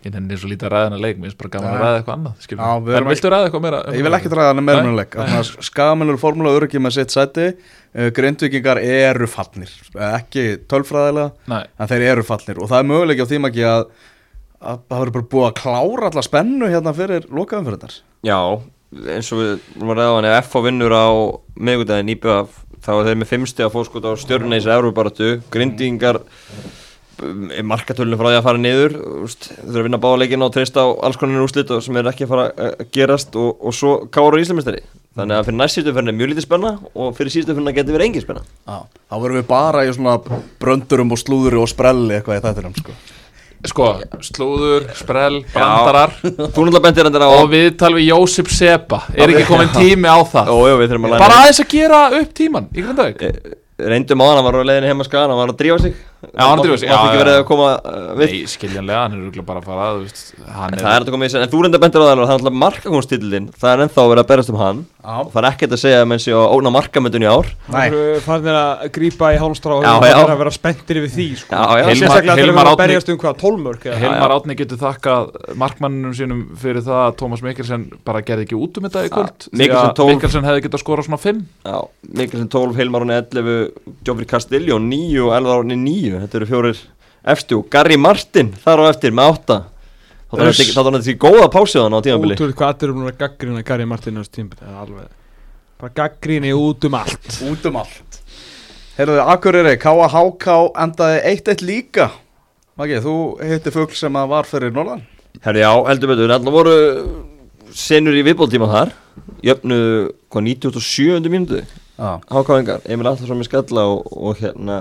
ég 0.05 0.13
nenni 0.13 0.37
svo 0.37 0.47
lítið 0.47 0.67
að 0.67 0.71
ræða 0.71 0.83
hennar 0.87 1.01
leik 1.03 1.17
Mér 1.17 1.27
finnst 1.27 1.37
bara 1.37 1.49
gaman 1.49 1.73
að 1.73 1.81
ræða 1.81 1.97
eitthvað 1.99 2.17
annað 2.17 2.33
skilur. 2.39 2.61
Já, 2.63 2.83
við 2.87 2.97
En 2.97 3.03
viltu 3.11 3.29
ræða 3.33 3.45
eitthvað 3.49 3.61
meira? 3.67 3.79
um 3.87 3.93
Ég 3.93 4.03
vil 4.07 4.13
ekki 4.17 4.29
draga 4.31 4.53
hann 4.53 4.65
meira 4.65 4.81
Nei. 4.83 4.91
með 4.91 4.97
leik 4.97 5.63
Skagamennur 5.67 6.17
formúla 6.17 6.53
öryggi 6.59 6.79
með 6.79 6.91
sitt 6.93 7.09
sæti 7.11 7.47
uh, 7.95 8.09
Grindvikingar 8.11 8.77
eru 8.79 9.27
fallnir 9.27 9.69
Eh, 9.95 10.17
Ekki 10.21 10.57
tölfræðilega 10.67 11.31
Nei, 11.47 11.63
En 11.79 11.87
þeir 11.87 12.01
eru 12.11 12.23
fallnir 12.23 12.61
Og 12.61 12.69
það 12.69 12.79
er 12.79 12.87
möguleik 12.91 13.19
á 13.19 13.25
því 13.27 13.41
ekki 13.51 13.65
að 13.67 13.85
að 14.57 14.79
það 14.89 14.99
verður 15.03 15.13
bara 15.13 15.29
búið 15.29 15.47
að 15.51 15.57
klára 15.61 16.05
alla 16.09 16.21
spennu 16.25 16.65
hérna 16.65 16.93
fyrir 16.97 17.27
lokaðum 17.29 17.65
fyrir 17.67 17.77
þetta 17.77 18.01
Já, 18.25 18.61
eins 19.13 19.31
og 19.31 19.37
við 19.37 19.59
vorum 19.77 19.91
að 19.93 19.97
ræða 19.99 20.09
á 20.09 20.15
hann 20.17 20.25
ef 20.25 20.45
FH 20.49 20.63
vinnur 20.65 20.93
á 20.97 21.07
miðgudaginn 21.61 22.09
íbjöð 22.15 22.47
þá 22.85 22.91
er 22.97 23.07
þeir 23.09 23.21
með 23.21 23.31
fimmsti 23.31 23.65
að 23.65 23.73
fórskot 23.75 24.09
á 24.09 24.11
stjörneis 24.19 24.67
Európaratu, 24.69 25.37
grindingar 25.53 26.21
markatölunum 27.65 28.19
frá 28.19 28.29
því 28.29 28.37
að 28.37 28.45
fara 28.45 28.61
niður 28.61 28.95
úst, 29.25 29.47
þeir 29.49 29.63
þurfa 29.63 29.79
að 29.79 29.87
vinna 29.87 29.99
báleikin 30.03 30.45
og 30.45 30.53
treysta 30.53 30.83
á 30.85 30.87
alls 31.07 31.17
konar 31.17 31.41
úrslit 31.41 31.71
sem 31.81 31.97
er 31.97 32.09
ekki 32.11 32.27
að 32.27 32.33
fara 32.33 32.45
að 32.53 32.83
gerast 32.93 33.37
og, 33.39 33.57
og 33.57 33.73
svo 33.73 33.93
kára 34.13 34.41
íslumistari 34.41 34.83
þannig 35.17 35.39
að 35.39 35.47
fyrir 35.47 35.57
næst 35.57 35.77
síðustu 35.77 35.95
fyrir 35.95 36.11
er 36.11 36.17
mjög 36.19 36.31
lítið 36.31 36.45
spenna 36.45 36.73
og 36.93 37.15
fyrir 37.17 37.33
síðustu 37.33 37.55
fyrir 37.57 37.77
getur 37.79 37.97
verið 37.97 38.09
engin 38.11 38.25
spenna. 38.25 38.43
Þá 39.09 39.15
verðum 39.23 39.39
við 39.39 39.47
bara 39.49 39.85
í 39.87 39.93
svona 39.95 40.17
bröndurum 40.61 41.15
og 41.15 41.21
slúðuri 41.21 41.61
og 41.61 41.71
sprelli 41.71 42.19
eitthvað 42.19 42.37
í 42.37 42.43
þættinum 42.45 42.77
sko. 42.77 42.97
Sko, 43.65 43.87
slúður, 44.21 44.85
sprell, 44.97 45.39
brandarar. 45.53 46.13
Þú 46.21 46.33
náttúrulega 46.37 46.83
bentir 46.85 47.07
hendur 47.09 47.25
á 47.25 47.29
Og 47.33 47.47
viðtal 47.51 47.93
við 47.97 48.09
Jósip 48.11 48.51
Seba 48.53 49.01
Er 49.15 49.33
ekki 49.33 49.47
komin 49.49 49.71
tími 49.73 50.09
á 50.09 50.17
það? 50.21 50.51
Ó, 50.53 50.57
við 50.77 50.91
þurfum 50.91 51.09
að 51.09 51.23
Bara 51.23 51.39
aðeins 51.43 51.63
að 51.63 51.71
gera 51.73 52.01
upp 52.19 52.35
tíman 52.37 52.69
Í 52.73 52.83
Grindavík. 52.85 53.23
Eh, 53.27 53.55
reyndum 53.77 54.21
á 54.21 54.25
hann, 54.25 54.37
hann 54.39 54.47
var 54.47 54.59
á 54.61 54.67
leiðinni 54.69 54.89
heim 54.91 55.01
að 55.03 55.09
skagan, 55.09 55.33
hann 55.33 55.41
var 55.41 55.53
að 55.53 55.59
drífa 55.59 55.79
sig 55.83 55.97
hann 56.17 56.61
að 56.61 56.71
var 56.71 56.83
ekki 56.83 57.19
verið 57.21 57.35
að 57.35 57.43
koma 57.47 57.67
uh, 57.77 58.11
við 58.17 58.33
Nei, 58.33 58.45
skiljanlega, 58.49 59.01
hann 59.03 59.17
er 59.17 59.45
bara 59.47 59.61
að 59.61 59.67
fara 59.69 59.87
þú 59.93 60.03
veist, 60.05 60.23
Hann 60.47 60.73
En 60.73 60.79
er 60.79 60.83
það 60.83 60.93
er 60.93 61.03
þetta 61.05 61.15
komið 61.15 61.29
í 61.29 61.33
sen, 61.33 61.45
en 61.45 61.51
þú 61.53 61.63
reynda 61.63 61.81
bendur 61.83 62.03
á 62.03 62.07
það 62.07 62.13
það 62.17 62.23
er 62.27 62.35
alltaf 62.37 62.57
markakónstillin, 62.63 63.49
það 63.57 63.73
er 63.73 63.83
ennþá 63.85 64.07
verið 64.11 64.23
að 64.23 64.31
berast 64.31 64.53
um 64.53 64.61
hann. 64.61 64.85
Já. 65.07 65.13
og 65.23 65.29
það 65.31 65.39
er 65.39 65.47
ekkert 65.53 65.73
að 65.77 65.79
segja 65.79 65.99
að 66.01 66.07
menn 66.11 66.19
sé 66.19 66.33
að 66.35 66.53
óna 66.57 66.71
markamöndun 66.75 67.23
í 67.23 67.27
ár. 67.31 67.51
Nei. 67.71 67.85
farnir 68.25 68.57
að 68.59 68.81
grípa 68.97 69.29
í 69.31 69.37
hálmstrá 69.39 69.77
og 69.77 69.85
það 69.85 70.07
er 70.09 70.31
að 70.33 70.41
vera 70.41 70.51
spenntir 70.51 70.99
yfir 70.99 71.13
því 71.13 71.27
sko. 71.39 71.53
Já, 71.55 71.63
já, 71.63 71.85
Hilmar- 71.87 72.01
sérstaklega 72.01 72.35
þegar 72.41 72.51
við 72.57 72.71
að 72.71 72.81
berjast 72.81 73.11
um 73.13 73.19
hvað, 73.21 73.37
tólmörk 73.43 73.87
Hilmar 74.01 74.33
Átni 74.35 74.57
getur 74.59 74.81
þakkað 74.81 75.29
markmannunum 75.63 76.15
sínum 76.17 76.41
fyrir 76.59 76.83
það 76.83 77.01
að 77.05 77.15
Tómas 77.21 77.43
Mikkelsen 77.45 77.85
bara 78.07 78.23
gerði 78.27 78.47
ekki 78.47 78.59
út 78.59 78.79
um 78.81 78.87
þetta 78.87 79.05
í 79.07 79.11
kvöld 79.13 79.47
Mikkelsen 79.61 80.43
að 80.43 80.49
hefði 80.51 80.65
getað 80.67 80.83
skorað 80.83 81.07
svona 81.07 81.21
5 81.23 81.41
Já, 81.67 81.77
Mikkelsen 82.19 82.51
12, 82.53 82.77
Hilmar 82.81 83.05
Árni 83.05 83.17
11, 83.21 83.57
Joffrey 84.07 84.29
Castillo 84.29 84.79
9 84.83 85.23
og 85.25 85.33
Elvar 85.37 85.61
Árni 85.61 85.79
9, 85.79 86.06
þetta 86.15 86.39
eru 86.39 86.47
fjórir 86.49 86.83
efstu, 87.27 87.59
Garri 87.71 87.97
Martin 87.99 88.53
þar 88.63 88.85
á 88.87 88.91
eftir 88.93 89.15
með 89.15 89.33
8 89.33 89.57
þá 90.27 90.41
Uss. 90.43 90.59
þetta 90.59 90.73
þá 90.75 90.81
er 90.81 90.95
þetta 90.97 91.03
ekki 91.03 91.21
góða 91.23 91.47
pásiðan 91.51 91.95
á 91.95 91.99
tímabili. 92.03 92.35
Útrúð 92.35 92.55
hvað 92.59 92.73
allir 92.73 92.87
eru 92.87 92.97
búin 92.97 93.11
að 93.11 93.19
gaggrina 93.21 93.63
Gary 93.67 93.87
Martin 93.87 94.19
á 94.19 94.21
þessu 94.21 94.35
tímpil 94.37 94.59
Það 94.61 94.73
er 94.73 94.81
alveg 94.83 95.15
Bara 95.77 95.93
gaggrinni 95.93 96.51
út 96.57 96.85
um 96.87 96.95
allt. 96.97 97.27
Út 97.45 97.65
um 97.69 97.75
allt. 97.77 98.15
Heyrðu, 98.97 99.19
Akureyri, 99.29 99.75
K.A.H.K. 99.77 100.55
endaði 100.81 101.19
1-1 101.35 101.61
líka. 101.61 102.07
Maggi, 102.81 102.97
þú 103.03 103.13
hitti 103.45 103.73
fugl 103.75 103.93
sem 103.93 104.17
að 104.17 104.31
var 104.31 104.49
fyrir 104.49 104.73
Norðan. 104.73 105.03
Herri 105.43 105.61
já, 105.61 105.69
heldur 105.85 106.09
betur, 106.09 106.33
alltaf 106.33 106.55
voru 106.55 106.73
senur 107.77 108.17
í 108.17 108.23
viðbóltíma 108.25 108.71
þar. 108.71 108.95
Jöfnuðu 109.45 109.99
hvað 110.33 110.47
97. 110.47 111.29
mínútu? 111.29 111.61
Já, 111.97 112.09
hákáðingar, 112.33 112.81
Emil 112.89 113.11
Allarsson 113.11 113.37
með 113.37 113.51
skalla 113.51 113.85
og, 113.93 114.09
og 114.17 114.41
hérna 114.41 114.79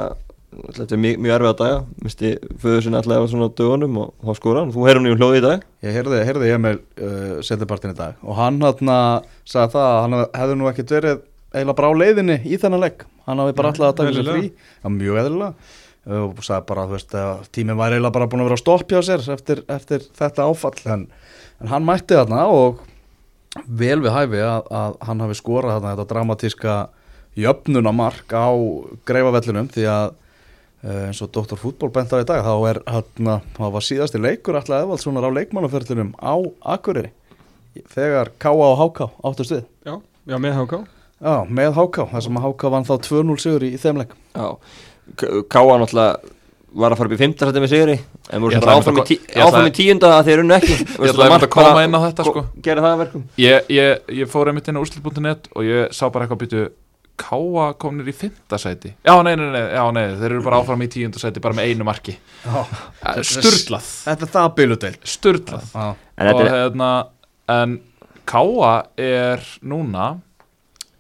þetta 0.77 0.95
er 0.97 1.01
mjög, 1.03 1.19
mjög 1.25 1.35
erfið 1.37 1.51
að 1.51 1.61
daga. 1.61 1.79
Misti 2.05 2.33
föður 2.63 2.85
sinni 2.85 2.99
allavega 3.01 3.31
svona 3.33 3.49
á 3.49 3.57
dögunum 3.61 3.99
og 4.03 4.13
þá 4.23 4.39
skora 4.41 4.63
hann, 4.63 4.75
þú 4.75 4.87
heyrðum 4.87 5.07
nýjum 5.07 5.21
hljóði 5.21 5.41
í 5.41 5.45
dag. 5.45 5.65
Ég 5.87 5.97
heyrði, 5.97 6.21
heyrði 6.29 6.53
Emil 6.55 6.75
uh, 6.77 7.37
setjapartin 7.47 7.95
í 7.95 7.99
dag. 7.99 8.19
Og 8.25 8.39
hann 8.39 8.61
hann 8.65 8.93
sagði 9.47 9.77
það 9.77 9.89
að 9.89 10.01
hann 10.05 10.19
hefði 10.41 10.59
nú 10.59 10.71
ekkert 10.71 10.97
verið 10.97 11.23
eiginlega 11.55 11.79
brá 11.79 11.89
leiðinni 12.03 12.39
í 12.45 12.59
þennan 12.61 12.83
legg 12.83 13.07
hann 13.27 13.43
hafi 13.43 13.57
bara 13.57 13.73
alltaf 13.73 13.89
að 13.91 13.97
taka 14.01 14.15
sér 14.17 14.29
frí 14.31 14.51
Já, 14.51 14.91
mjög 14.93 15.21
eðlilega. 15.23 15.71
Uh, 16.07 16.21
og 16.29 16.43
sagði 16.47 16.69
bara, 16.69 16.85
þú 16.87 16.99
veist, 16.99 17.17
að 17.19 17.47
tíminn 17.57 17.79
var 17.81 17.95
eiginlega 17.95 18.15
bara 18.15 18.29
búin 18.31 18.45
að 18.45 18.51
vera 18.51 18.59
að 18.59 18.65
stoppja 18.65 19.07
sér 19.07 19.25
eftir, 19.35 19.65
eftir 19.73 20.05
þetta 20.19 20.47
áfall. 20.47 20.77
En, 20.95 21.09
en 21.63 21.73
hann 21.73 21.87
mætti 21.87 22.19
þarna 22.19 22.45
og 22.53 22.85
vel 23.65 23.99
við 24.05 24.13
hæfi 24.15 24.45
að, 24.45 24.69
að 24.71 25.01
hann 25.09 25.25
hafi 25.25 25.39
skorað 25.39 25.79
þarna 25.79 25.95
þetta 25.95 26.13
dramatíska 26.13 26.77
jöfnunamark 27.37 28.33
á 28.33 28.49
greifavellinum 29.09 29.69
því 29.73 29.89
að 29.93 30.15
eins 30.87 31.21
og 31.25 31.31
Dr. 31.35 31.59
Fútból 31.59 31.91
bent 31.95 32.13
á 32.15 32.21
í 32.23 32.27
dag 32.29 32.45
þá 32.47 32.53
er 32.71 32.79
hann 32.91 33.31
það 33.57 33.73
var 33.77 33.85
síðasti 33.87 34.21
leikur 34.23 34.59
alltaf 34.61 34.85
Evaldssonar 34.85 35.27
á 35.27 35.31
leikmannaferlinum 35.39 36.13
á 36.23 36.35
Akureyri 36.77 37.11
þegar 37.93 38.31
K.A. 38.41 38.53
og 38.55 38.79
H.K. 38.81 39.09
áttust 39.27 39.53
við 39.57 39.65
Já, 39.89 39.97
já 40.31 40.39
með 40.41 40.61
HK 40.63 40.79
Já, 41.17 41.35
með 41.49 41.75
H.K. 41.81 42.07
þar 42.13 42.25
sem 42.29 42.39
H.K. 42.45 42.71
vann 42.77 42.87
þá 42.89 42.95
2-0 43.09 43.37
sigur 43.43 43.67
í, 43.67 43.73
í 43.77 43.81
þeim 43.83 44.01
leik 44.03 44.15
Já, 44.37 44.49
K- 45.17 45.43
Káa 45.53 45.77
náttúrulega 45.83 46.33
var 46.77 46.93
að 46.93 46.99
fara 47.01 47.09
upp 47.09 47.15
í 47.17 47.21
15 47.23 47.49
sæti 47.49 47.61
með 47.63 47.71
sigri 47.73 47.93
en 48.37 48.43
voru 48.43 48.57
ætlaði 48.59 48.81
áfram, 48.83 48.99
í 49.01 49.05
tí, 49.09 49.17
áfram 49.41 49.69
í 49.71 49.75
tíunda 49.77 50.11
að 50.19 50.27
þeir 50.29 50.43
unnu 50.43 50.57
ekki 50.59 50.75
Ég 50.77 51.13
ætlaði 51.13 51.37
að 51.39 51.47
koma 51.55 51.85
inn 51.87 51.95
á 51.97 52.01
þetta, 52.03 52.27
sko. 52.27 52.43
Gera 52.67 52.83
það 52.85 52.91
að 52.97 53.01
verkum 53.01 53.23
Ég, 53.41 53.71
ég, 53.73 54.03
ég 54.19 54.29
fór 54.33 54.51
einmitt 54.51 54.69
inn 54.69 54.77
á 54.77 54.83
úrslit.net 54.83 55.49
og 55.57 55.65
ég 55.65 55.95
sá 55.97 56.03
bara 56.13 56.27
eitthvað 56.27 56.43
byttu 56.43 56.65
Káa 57.17 57.71
komnir 57.81 58.11
í 58.11 58.15
fymta 58.17 58.59
sæti. 58.61 58.93
Já, 59.07 59.15
nei, 59.25 59.33
nei, 59.41 59.47
nei, 59.55 59.63
já, 59.73 59.83
nei, 59.97 60.05
þeir 60.21 60.35
eru 60.35 60.43
bara 60.45 60.61
áfram 60.61 60.83
í 60.85 60.89
tíunda 60.93 61.21
sæti 61.23 61.41
bara 61.45 61.57
með 61.57 61.71
einu 61.73 61.87
marki. 61.89 62.17
Já, 62.45 62.65
Sturlað, 63.25 63.89
Þetta 64.07 64.29
er 64.29 64.33
það 64.35 64.51
Já, 65.65 65.87
En 66.17 66.33
og 66.33 66.43
hérna 66.45 66.91
en 67.57 67.77
Káa 68.27 68.73
er 68.99 69.45
núna 69.63 70.11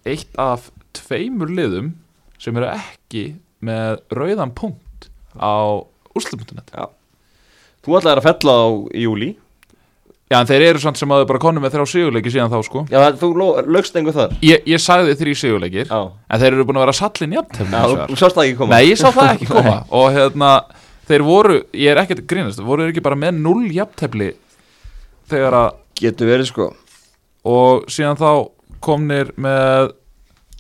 eitt 0.07 0.37
af 0.39 0.71
tveimur 0.97 1.51
liðum 1.51 1.93
sem 2.41 2.57
eru 2.57 2.69
ekki 2.71 3.25
með 3.67 3.99
rauðan 4.14 4.53
punkt 4.57 5.09
á 5.37 5.83
úrslit.net 6.17 6.71
þú 7.85 7.99
ætlaði 7.99 8.21
að 8.21 8.27
fella 8.29 8.55
á 8.57 8.67
júli 9.03 9.33
Já, 10.27 10.41
en 10.41 10.49
þeir 10.49 10.62
eru 10.72 10.81
samt 10.83 10.99
sem 10.99 11.12
að 11.14 11.20
þau 11.22 11.29
bara 11.31 11.41
konum 11.45 11.62
með 11.62 11.77
þrjá 11.77 11.85
sigurleiki 11.93 12.31
síðan 12.35 12.51
þá, 12.51 12.57
sko. 12.66 12.81
Já, 12.91 12.99
þú 13.20 13.29
laugst 13.70 13.99
engu 14.01 14.14
þar? 14.16 14.33
Ég, 14.43 14.64
ég 14.66 14.83
sagði 14.83 15.14
þrý 15.20 15.35
sigurleikir 15.39 15.87
Já, 15.87 16.01
en 16.03 16.43
þeir 16.43 16.49
eru 16.57 16.64
búin 16.66 16.81
að 16.81 16.87
vera 16.87 16.97
sallin 16.99 17.37
jafn 17.37 17.61
Já 17.70 17.85
þú, 17.87 18.16
sást 18.18 18.35
það 18.35 18.49
ekki 18.49 18.59
koma. 18.59 18.74
Nei, 18.74 18.89
ég 18.91 18.99
sá 18.99 19.07
það 19.14 19.31
ekki 19.37 19.49
koma. 19.53 19.77
Og 20.01 20.09
hérna, 20.16 20.51
þeir 21.07 21.27
voru, 21.29 21.61
ég 21.79 21.93
er 21.95 22.03
ekkert 22.03 22.24
grínast 22.27 22.64
voru 22.66 22.83
þeir 22.89 22.97
ekki 22.97 23.05
bara 23.07 23.20
með 23.22 23.39
null 23.45 23.70
jafntefli 23.70 24.33
þegar 25.31 25.61
að, 25.61 25.70
Getur 25.97 26.29
verið 26.29 26.51
sko. 26.51 26.66
Og 27.49 27.87
síðan 27.89 28.18
þá 28.20 28.31
komnir 28.85 29.31
með 29.41 29.95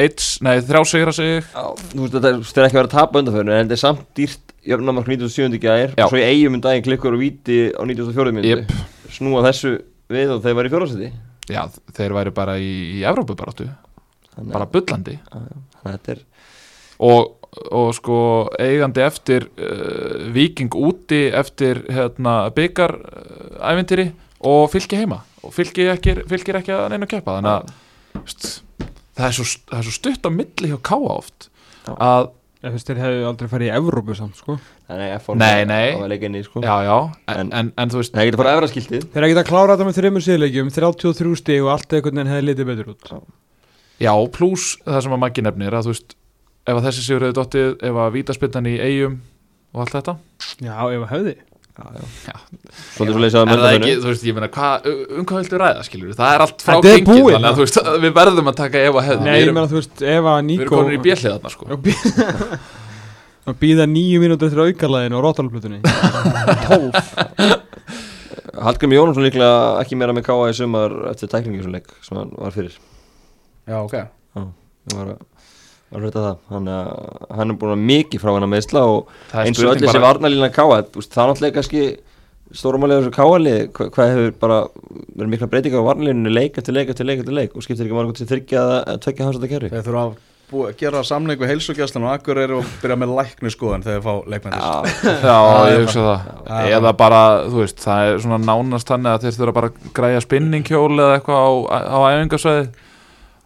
eitt, 0.00 0.22
nei, 0.44 0.54
þrjá 0.64 0.82
sigra 0.88 1.12
sig. 1.12 1.42
Já, 1.50 1.66
þú 1.92 2.06
veist 2.06 2.14
þetta 2.14 2.30
er- 2.30 2.68
ekki 2.70 2.78
verið 2.78 2.86
að 2.86 2.94
tapa 2.94 3.20
undanförinu 3.20 3.52
en 3.56 3.66
þetta 3.66 3.76
er 3.76 3.82
samt 3.82 4.06
dýrt 4.16 4.45
jöfnumark 4.66 5.08
97. 5.08 5.60
gær 5.62 5.94
Já. 5.94 6.04
og 6.04 6.12
svo 6.12 6.20
í 6.20 6.26
eigum 6.26 6.58
um 6.58 6.64
daginn 6.64 6.84
klikkur 6.86 7.16
og 7.16 7.22
víti 7.22 7.70
á 7.70 7.82
94. 7.82 8.34
minúti 8.34 8.52
Jep. 8.52 8.74
snúa 9.14 9.44
þessu 9.46 9.76
við 10.12 10.36
og 10.36 10.44
þeir 10.44 10.58
var 10.58 10.68
í 10.68 10.74
fjórasæti 10.74 11.12
Já, 11.46 11.62
þeir 11.94 12.16
væri 12.16 12.34
bara 12.34 12.56
í, 12.58 12.70
í 12.98 13.02
Evrópu 13.06 13.36
bara 13.38 13.54
þannig 14.90 15.20
að 15.30 15.92
þetta 15.92 16.14
er 16.16 16.22
og, 17.06 17.48
og 17.70 17.90
sko 17.96 18.18
eigandi 18.60 19.04
eftir 19.04 19.48
uh, 19.54 20.26
viking 20.34 20.74
úti 20.76 21.26
eftir 21.30 21.84
hérna, 21.92 22.38
byggar 22.56 22.96
uh, 22.96 23.72
ævintýri 23.72 24.10
og 24.46 24.70
fylki 24.72 25.00
heima 25.00 25.22
og 25.46 25.54
fylki 25.54 25.86
ekki, 25.92 26.18
fylgir 26.28 26.60
ekki 26.60 26.74
að 26.74 26.88
neina 26.92 27.06
að 27.06 27.12
keppa 27.14 27.38
þannig 27.38 27.52
að 27.54 28.56
það, 29.16 29.28
er 29.28 29.36
svo, 29.38 29.46
það 29.70 29.78
er 29.78 29.86
svo 29.88 29.94
stutt 29.96 30.28
á 30.28 30.30
milli 30.32 30.72
hjá 30.72 30.78
Káa 30.90 31.12
oft 31.16 31.48
Já. 31.86 31.92
að, 31.94 32.30
Þeir 32.74 32.98
hefðu 33.02 33.24
aldrei 33.30 33.48
farið 33.52 33.68
í 33.68 33.72
Evrópu 33.78 34.14
samt 34.18 34.36
sko. 34.40 34.56
Nei, 34.90 35.08
F1 35.16 35.38
Nei, 35.40 35.64
nei. 35.68 35.92
Það 35.94 36.00
var 36.02 36.10
leikinni 36.12 36.42
sko. 36.46 36.62
Já, 36.64 36.74
já, 36.86 36.96
en, 37.28 37.38
En- 37.40 37.52
en, 37.60 37.70
en 37.78 37.92
þú 37.92 38.00
veist 38.02 38.14
Nei, 38.16 38.22
ég 38.24 38.30
geti 38.32 38.40
fara 38.40 38.52
að 38.52 38.58
efra 38.60 38.70
skiltið 38.72 39.06
Þeir 39.12 39.22
hefðu 39.22 39.32
getað 39.34 39.42
að 39.44 39.50
klára 39.50 39.76
þetta 39.76 39.86
með 39.88 39.98
þreymur 40.00 40.24
síðleikjum 40.26 40.70
33 40.76 41.34
stig 41.42 41.62
og 41.64 41.72
allt 41.74 41.96
einhvern 41.98 42.20
veginn 42.20 42.32
hefði 42.32 42.46
litið 42.50 42.70
betur 42.72 42.90
út. 42.94 43.10
Já, 44.02 44.12
pluss 44.36 44.66
það 44.84 45.00
sem 45.06 45.16
að 45.16 45.22
Maggi 45.24 45.44
nefnir 45.46 45.74
að 45.78 45.86
þú 45.88 45.94
veist, 45.94 46.16
ef 46.66 46.76
að 46.80 46.86
þessi 46.90 47.04
sigur 47.06 47.24
hefði 47.26 47.38
dottið, 47.40 47.68
ef 47.90 48.00
að 48.06 48.14
vítaspillan 48.18 48.66
í 48.70 48.76
eigum 48.82 49.20
og 49.76 49.84
allt 49.84 49.94
þetta. 49.96 50.16
Já, 50.60 50.74
ef 50.76 51.04
það 51.06 51.12
hefði 51.14 51.36
Svolítið 51.76 53.28
svo 53.34 53.42
Er 53.42 53.60
það 53.60 53.74
ekki, 53.74 53.92
þú 54.00 54.08
veist, 54.08 54.24
ég 54.24 54.36
meina, 54.36 54.48
hva, 54.54 54.70
um 54.86 55.26
hvað 55.28 55.42
viltu 55.42 55.58
ræða, 55.60 55.82
skilur 55.84 56.14
Það 56.16 56.32
er 56.32 56.44
allt 56.46 56.64
frá 56.64 56.78
búið, 56.80 57.34
þannig 57.34 57.48
að 57.50 57.58
þú 57.58 57.66
veist, 57.66 57.78
við 58.04 58.14
verðum 58.16 58.50
að 58.50 58.56
taka 58.62 58.80
ef 58.80 58.96
að 58.96 59.06
hefði 59.10 59.26
Nei, 59.26 59.28
Við 59.28 59.36
ég 59.36 59.46
erum, 59.46 59.58
meina 59.58 59.70
þú 59.72 59.78
veist, 59.80 59.96
ef 60.00 60.30
að 60.32 60.36
við 60.38 60.48
Níko 60.48 60.64
erum 60.64 60.72
konur 60.72 60.96
í 60.96 61.00
bjelliðarna, 61.04 61.52
sko. 61.52 61.62
Og 63.46 63.60
býða 63.60 63.88
nýju 63.96 64.22
mínútur 64.24 64.48
eftir 64.48 64.62
aukarlæðinu 64.64 65.20
og 65.20 65.26
rótalplutunni 65.26 65.80
12 66.64 66.96
Hallgrim 68.56 68.96
Jónsson 68.96 69.26
líklega 69.26 69.56
ekki 69.82 69.98
meira 70.00 70.14
með 70.16 70.26
káa 70.30 70.48
í 70.48 70.56
sumar 70.56 70.94
eftir 71.12 71.28
tæklingi 71.32 71.60
sem 71.64 71.74
leik 71.76 71.90
sem 72.04 72.16
hann 72.16 72.32
var 72.40 72.54
fyrir. 72.54 72.72
Já 73.68 73.82
ok. 73.82 73.96
Ég 74.40 74.94
var 74.96 75.10
að 75.12 75.18
var 75.92 76.06
að 76.08 76.16
það. 76.18 76.36
Hann, 76.50 76.68
hann 77.38 77.50
er 77.54 77.58
búin 77.60 77.74
að 77.76 77.84
mikið 77.92 78.22
frá 78.24 78.32
hann 78.34 78.46
að 78.48 78.52
meðsla 78.56 78.82
og 78.90 79.10
Það 79.30 79.46
eins 79.46 79.58
og 79.58 79.64
öll 79.64 79.70
spurning 79.70 79.86
þessi 79.86 80.00
bara- 80.00 80.06
varnalína 80.10 80.50
káa 80.56 80.68
það 80.76 81.18
er 81.22 81.30
náttúrulega 81.30 81.56
kannski 81.60 81.82
stórumálega 82.56 83.02
þessu 83.02 83.14
káali 83.16 83.54
hvað, 83.74 83.90
hvað 83.94 84.12
hefur 84.14 84.32
bara 84.42 84.58
verið 85.18 85.30
mikla 85.34 85.48
breytinga 85.50 85.82
á 85.82 85.88
varnalínunni 85.88 86.30
leik 86.34 86.58
eftir 86.60 86.74
leik 86.76 86.90
eftir 86.92 87.06
leik 87.08 87.20
eftir 87.22 87.34
leik 87.34 87.56
og 87.58 87.64
skiptir 87.66 87.86
ekki 87.88 87.96
margum 87.98 88.14
til 88.18 88.26
þryggja 88.30 88.62
eða 88.86 88.96
tvekja 89.02 89.26
hans 89.26 89.38
að 89.40 89.48
kerfi? 89.50 89.70
Þeir 89.74 89.86
þurfa 89.88 90.04
að 90.06 90.16
búa, 90.46 90.68
gera 90.78 91.00
samling 91.02 91.40
við 91.42 91.50
heilsugjastlun 91.50 92.06
og 92.06 92.12
akkur 92.14 92.38
eru 92.38 92.60
að 92.62 92.68
byrja 92.84 92.98
með 93.02 93.14
lækni 93.18 93.50
skoðan 93.50 93.82
þegar 93.82 93.98
þeir 93.98 94.06
fá 94.06 94.14
leikmennir 94.30 94.62
Já, 94.62 94.74
Já, 95.26 95.38
ég 95.72 95.80
hugsa 95.82 96.04
Já, 96.06 96.16
það 96.46 96.70
Eða 96.78 96.92
bara, 97.02 97.22
þú 97.50 97.62
veist, 97.64 97.82
það 97.82 98.10
er 98.12 98.20
svona 98.22 98.38
nánast 98.46 98.92
þannig 98.92 99.10
að 99.16 99.26
þeir 99.26 99.38
þurfa 99.40 99.56
bara 99.58 99.70
að 99.72 99.88
græja 99.98 100.22
spinninghjól 100.22 100.92
eða 100.94 101.16
eitthvað 101.18 101.42
á, 101.42 101.50
á 101.82 101.98
æfingasvæði 102.14 102.68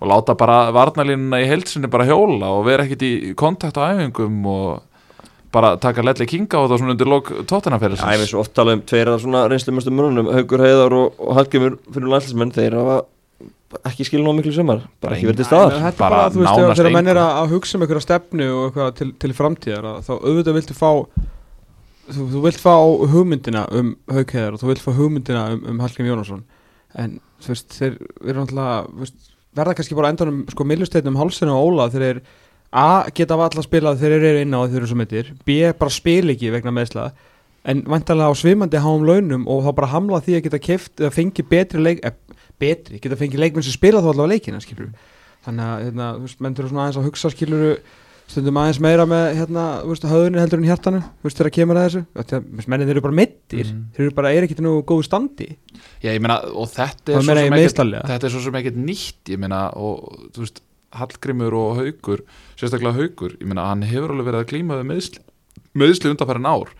og 0.00 0.08
láta 0.08 0.34
bara 0.38 0.70
varnalínuna 0.72 1.42
í 1.42 1.48
heilsinni 1.50 1.90
bara 1.92 2.06
hjóla 2.08 2.48
og 2.56 2.64
vera 2.68 2.86
ekkit 2.86 3.02
í 3.04 3.12
kontakt 3.38 3.76
á 3.76 3.92
æfingum 3.92 4.38
og 4.48 4.82
bara 5.52 5.74
taka 5.82 6.02
Ledley 6.06 6.28
King 6.30 6.46
á 6.48 6.62
þetta 6.62 6.78
svona 6.78 6.94
undir 6.94 7.08
lók 7.10 7.30
Já, 7.30 7.38
ég 7.40 7.46
tóttanafélagsins 7.50 8.20
veist 8.22 8.32
svo 8.32 8.42
oft 8.44 8.54
tala 8.54 8.76
um 8.78 8.82
tveir 8.86 9.10
af 9.12 9.20
svona 9.20 9.46
reynslumöstu 9.50 9.90
mununum 9.92 10.30
Haugur 10.32 10.62
Heiðar 10.62 10.94
og, 10.94 11.16
og 11.18 11.34
Hallgrimur 11.36 11.78
fyrir 11.90 12.12
landslismenn 12.12 12.54
þeir 12.54 12.76
hafa 12.78 13.00
ekki 13.86 14.06
skilin 14.06 14.30
á 14.30 14.34
miklu 14.34 14.52
sumar 14.54 14.84
bara 15.02 15.14
ekki 15.16 15.28
verið 15.28 15.42
til 15.42 15.48
staðar. 15.50 15.76
Þetta 15.78 15.90
er 15.90 15.98
Bara 16.00 16.14
bara, 16.16 16.30
þú 16.34 16.40
veist, 16.42 16.80
þegar- 16.80 16.94
menn 16.96 17.10
er 17.12 17.20
að 17.22 17.52
hugsa 17.54 17.76
um 17.76 17.84
einhverja 17.84 18.02
stefnu 18.06 18.48
og 18.50 18.62
eitthvað 18.70 18.94
til, 18.98 19.10
til 19.22 19.34
framtíðar 19.38 19.86
að 19.90 20.00
þá 20.08 20.12
auðvitað 20.16 20.56
viltu 20.58 20.74
fá 20.74 20.90
þú, 22.10 22.24
þú 22.34 22.42
vilt 22.46 22.62
fá 22.62 22.74
hugmyndina 23.14 23.66
um 23.78 23.92
Haukheðar 24.10 24.56
og 24.56 24.62
þú 24.62 24.70
vilt 24.72 24.82
fá 24.82 24.90
hugmyndina 24.98 25.44
um, 25.54 25.62
um 25.70 25.82
Hallgrim 25.84 26.10
Jónasson. 26.10 26.42
En 26.98 27.20
þú 27.42 27.52
veist, 27.54 27.68
þeir 27.78 27.94
eru 28.26 28.40
náttúrulega 28.42 28.80
þú 28.90 29.04
veist, 29.04 29.29
verða 29.56 29.74
kannski 29.78 29.96
bara 29.98 30.12
endanum 30.12 30.44
sko 30.50 30.66
millusteytnum 30.68 31.18
hálsinu 31.18 31.54
og 31.56 31.72
Óla 31.72 31.88
þeir 31.92 32.06
eru 32.10 32.22
A. 32.70 33.10
geta 33.10 33.34
valla 33.34 33.58
að 33.58 33.66
spila 33.66 33.96
þegar 33.98 34.22
þeir 34.22 34.28
eru 34.28 34.42
inn 34.44 34.54
á 34.54 34.60
þeir 34.62 34.78
eru 34.78 34.88
svo 34.90 34.98
myndir 35.00 35.32
B. 35.42 35.58
bara 35.74 35.90
spila 35.90 36.34
ekki 36.36 36.52
vegna 36.54 36.74
meðsla 36.74 37.08
en 37.66 37.82
vantarlega 37.90 38.30
á 38.30 38.34
svimandi 38.38 38.80
háum 38.80 39.02
launum 39.04 39.48
og 39.50 39.64
þá 39.66 39.70
bara 39.80 39.92
hamla 39.94 40.20
því 40.24 40.36
að 40.38 40.44
geta 40.46 40.60
keft 40.62 41.02
eða 41.02 41.10
fengi 41.16 41.44
betri 41.44 41.82
leik 41.82 42.04
eh, 42.06 42.14
betri, 42.60 43.00
geta 43.02 43.18
fengið 43.18 43.42
leikmenn 43.42 43.66
sem 43.66 43.74
spila 43.74 44.00
þá 44.04 44.12
allavega 44.12 44.36
leikina 44.36 44.62
skilur 44.62 44.92
þannig 45.44 45.66
að 45.66 45.82
hérna, 45.88 46.06
þú 46.14 46.28
veist, 46.28 46.40
menn 46.40 46.56
þurfa 46.56 46.70
svona 46.70 46.84
aðeins 46.84 47.00
að 47.00 47.08
hugsa 47.10 47.32
skilur 47.34 47.66
stundum 48.30 48.58
aðeins 48.62 48.78
meira 48.84 49.04
með 49.10 49.24
hérna, 49.40 49.64
höfðunni 50.10 50.40
heldur 50.40 50.60
en 50.60 50.66
hjartanu 50.68 51.00
þegar 51.40 51.52
kemur 51.56 51.78
að 51.80 51.86
þessu 51.88 52.02
mennin 52.70 52.92
eru 52.92 53.02
bara 53.04 53.16
mittir 53.18 53.66
Mhm. 53.66 53.80
þeir 53.96 54.04
eru 54.06 54.14
bara, 54.14 54.30
er 54.32 54.46
ekkert 54.46 54.62
nú 54.64 54.72
góðu 54.86 55.04
standi 55.08 55.48
Já, 56.02 56.12
meina, 56.22 56.36
og 56.54 56.68
þetta 56.70 57.14
er, 57.16 57.26
meina 57.26 57.44
mistallega. 57.56 58.06
þetta 58.08 58.24
er 58.28 58.34
svo 58.34 58.40
sem 58.46 58.58
ekkert 58.60 58.78
nýtt, 58.78 59.32
meina, 59.38 59.62
og 59.76 60.30
þú 60.32 60.44
veist, 60.46 60.60
Hallgrimur 60.90 61.54
og 61.54 61.76
Haugur, 61.78 62.24
sérstaklega 62.58 62.96
Haugur, 62.96 63.36
ég 63.38 63.46
meina, 63.46 63.68
hann 63.68 63.82
hefur 63.86 64.10
alveg 64.10 64.26
verið 64.26 64.40
að 64.44 64.48
glíma 64.50 64.78
við 64.80 64.88
meðsli, 64.90 65.20
meðsli 65.78 66.10
undanfærin 66.10 66.48
ár. 66.50 66.72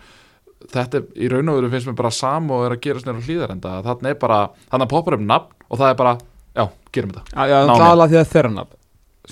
Þetta 0.71 0.99
er, 0.99 1.05
í 1.17 1.29
raun 1.31 1.49
og 1.49 1.61
veru 1.61 1.71
finnst 1.71 1.87
mér 1.89 1.97
bara 1.97 2.11
sam 2.11 2.51
og 2.51 2.65
er 2.67 2.75
að 2.77 2.81
gera 2.85 2.99
snurra 3.01 3.23
hlýðarenda, 3.23 3.77
þannig 3.87 4.11
er 4.11 4.19
að 4.85 4.91
poppar 4.91 5.15
upp 5.17 5.23
nafn 5.25 5.55
og 5.71 5.79
það 5.79 5.91
er 5.95 5.95
bara, 6.03 6.17
já, 6.59 6.65
gerum 6.93 7.13
þetta. 7.15 7.25
Já, 7.33 7.47
já, 7.49 7.59
það 7.71 7.81
er 7.87 7.87
alveg 7.95 8.11
því 8.11 8.19
að 8.25 8.31
þeirra 8.35 8.53
nafn 8.59 8.77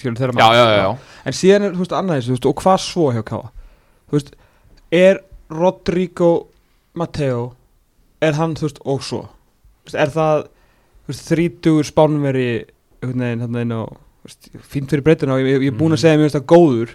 skilur 0.00 0.18
þeirra 0.20 0.38
Já, 0.38 0.48
já, 0.54 0.64
já, 0.64 0.82
já. 0.82 0.90
En 1.24 1.36
síðan 1.38 1.66
er, 1.68 1.72
þú 1.76 1.82
veist, 1.84 1.96
annað 1.98 2.18
þessu, 2.20 2.28
þú 2.30 2.36
veist, 2.36 2.48
og 2.52 2.62
hvað 2.62 2.78
svo 2.84 3.06
hjá 3.16 3.22
Káa? 3.28 3.50
Þú 4.08 4.18
veist, 4.18 4.30
er 4.98 5.20
Rodrigo 5.52 6.30
Mateo, 6.98 7.42
er 8.24 8.36
hann, 8.38 8.54
þú 8.58 8.66
veist, 8.68 8.80
og 8.84 9.02
svo? 9.06 9.22
Þú 9.84 9.90
veist, 9.90 10.00
er 10.04 10.12
það, 10.14 10.42
þú 11.06 11.12
veist, 11.12 11.28
þrítugur 11.32 11.88
spánveri 11.88 12.48
einhvern 12.98 13.22
veginn 13.24 13.44
hann 13.46 13.60
inn 13.62 13.76
á 13.78 13.82
veist, 14.26 14.48
fínt 14.72 14.90
fyrir 14.92 15.04
breytuna 15.06 15.36
og 15.38 15.44
ég, 15.44 15.62
ég, 15.62 15.72
er 15.72 15.78
búin 15.78 15.94
að 15.94 15.98
Mhm. 15.98 16.02
segja 16.02 16.18
mér 16.18 16.26
finnst 16.28 16.38
það 16.40 16.48
góður 16.52 16.94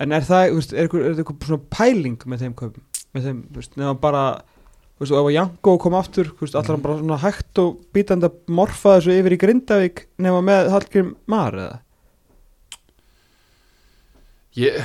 en 0.00 0.12
er 0.12 0.20
það, 0.26 0.44
þú 0.50 0.58
veist, 0.58 0.72
er 0.72 0.84
er 0.88 1.18
eitthvað 1.22 1.46
svona 1.48 1.68
pæling 1.70 2.18
með 2.26 2.42
þeim 2.44 2.54
kaupum 2.58 2.82
með 3.14 3.22
þeim, 3.28 3.38
þú 3.52 3.60
veist, 3.62 3.76
nefnum 3.78 4.00
bara 4.02 4.24
þú 4.98 5.04
veist, 5.04 5.12
og 5.14 5.18
ef 5.22 5.28
að 5.30 5.36
Janko 5.38 5.76
kom 5.78 5.94
aftur 5.94 6.28
þú 6.34 6.42
veist, 6.44 6.54
allar 6.58 6.74
hann 6.76 6.82
bara 6.84 6.98
svona 6.98 7.18
hægt 7.22 7.58
og 7.62 7.78
bítandi 7.94 8.26
að 8.28 8.36
morfa 8.58 8.98
þessu 8.98 9.14
yfir 9.20 9.36
í 9.36 9.40
Grindavík 9.44 10.04
nema 10.18 10.42
með 10.44 10.70
Hallgrim 10.74 11.14
Mar 11.30 11.52
eða 11.54 11.78
ég, 14.58 14.82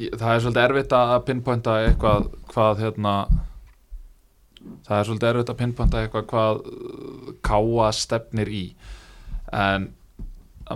ég, 0.00 0.16
það 0.16 0.32
er 0.32 0.42
svolítið 0.44 0.64
erfitt 0.64 0.96
að 0.96 1.14
pinpointa 1.28 1.76
eitthvað 1.84 2.28
hvað 2.50 2.84
hérna 2.86 3.14
það 4.86 4.96
er 4.96 5.08
svolítið 5.08 5.30
erfitt 5.30 5.52
að 5.52 5.60
pinpointa 5.60 6.02
eitthvað 6.02 6.26
hvað 6.30 6.60
uh, 6.72 7.30
káa 7.46 7.88
stefnir 7.96 8.50
í. 8.52 8.64
En 9.56 9.88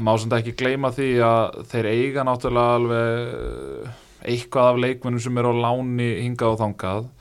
má 0.02 0.14
samt 0.18 0.36
ekki 0.38 0.56
gleyma 0.58 0.90
því 0.94 1.10
að 1.24 1.60
þeir 1.70 1.90
eiga 1.92 2.24
náttúrulega 2.26 2.78
alveg 2.78 3.34
uh, 3.34 4.00
eitthvað 4.24 4.70
af 4.70 4.80
leikmennum 4.86 5.22
sem 5.22 5.42
eru 5.42 5.52
á 5.52 5.62
láni 5.66 6.08
hingað 6.22 6.56
og 6.56 6.62
þangað. 6.62 7.12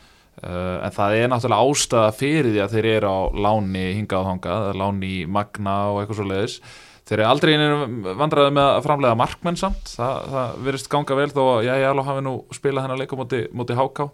Uh, 0.44 0.80
en 0.84 0.96
það 0.96 1.18
er 1.20 1.30
náttúrulega 1.32 1.74
ástæða 1.74 2.16
fyrir 2.18 2.50
því 2.52 2.64
að 2.64 2.78
þeir 2.78 2.90
eru 2.96 3.12
á 3.12 3.20
láni 3.48 3.86
hingað 4.00 4.24
og 4.24 4.32
þangað, 4.32 4.72
láni 4.82 5.14
Magna 5.30 5.78
og 5.92 6.02
eitthvað 6.02 6.20
svo 6.20 6.32
leiðis 6.32 6.58
þeir 7.04 7.20
eru 7.20 7.30
aldrei 7.30 7.54
einnig 7.56 8.12
vandræði 8.20 8.54
með 8.56 8.70
að 8.70 8.84
framlega 8.86 9.20
markmenn 9.20 9.60
samt, 9.60 9.96
það, 9.98 10.30
það 10.36 10.62
verðist 10.68 10.92
ganga 10.94 11.18
vel 11.20 11.32
þó 11.34 11.42
að 11.46 11.66
ég 11.68 11.88
alveg 11.90 12.10
hafi 12.12 12.24
nú 12.24 12.36
spilað 12.56 12.88
hennar 12.88 13.02
leika 13.02 13.20
móti, 13.20 13.42
móti 13.52 13.78
HK 13.78 14.08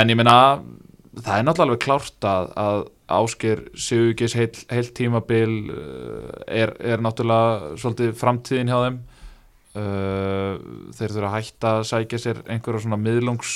en 0.00 0.12
ég 0.12 0.18
meina 0.18 0.36
það 1.18 1.36
er 1.36 1.46
náttúrulega 1.46 1.66
alveg 1.66 1.84
klárt 1.84 2.26
að, 2.30 2.50
að 2.64 2.82
Ásker 3.10 3.62
Sigurgis 3.74 4.36
heil, 4.38 4.50
heil 4.70 4.90
tímabil 4.94 5.54
uh, 5.74 6.28
er, 6.46 6.74
er 6.78 7.02
náttúrulega 7.02 7.74
svolítið 7.80 8.12
framtíðin 8.20 8.70
hjá 8.70 8.78
þeim. 8.84 9.00
Uh, 9.70 10.54
þeir 10.98 11.12
þurfa 11.14 11.28
að 11.28 11.34
hætta 11.36 11.72
að 11.78 11.84
sækja 11.86 12.18
sér 12.18 12.38
einhverja 12.50 12.82
svona 12.82 12.98
miðlungs 12.98 13.52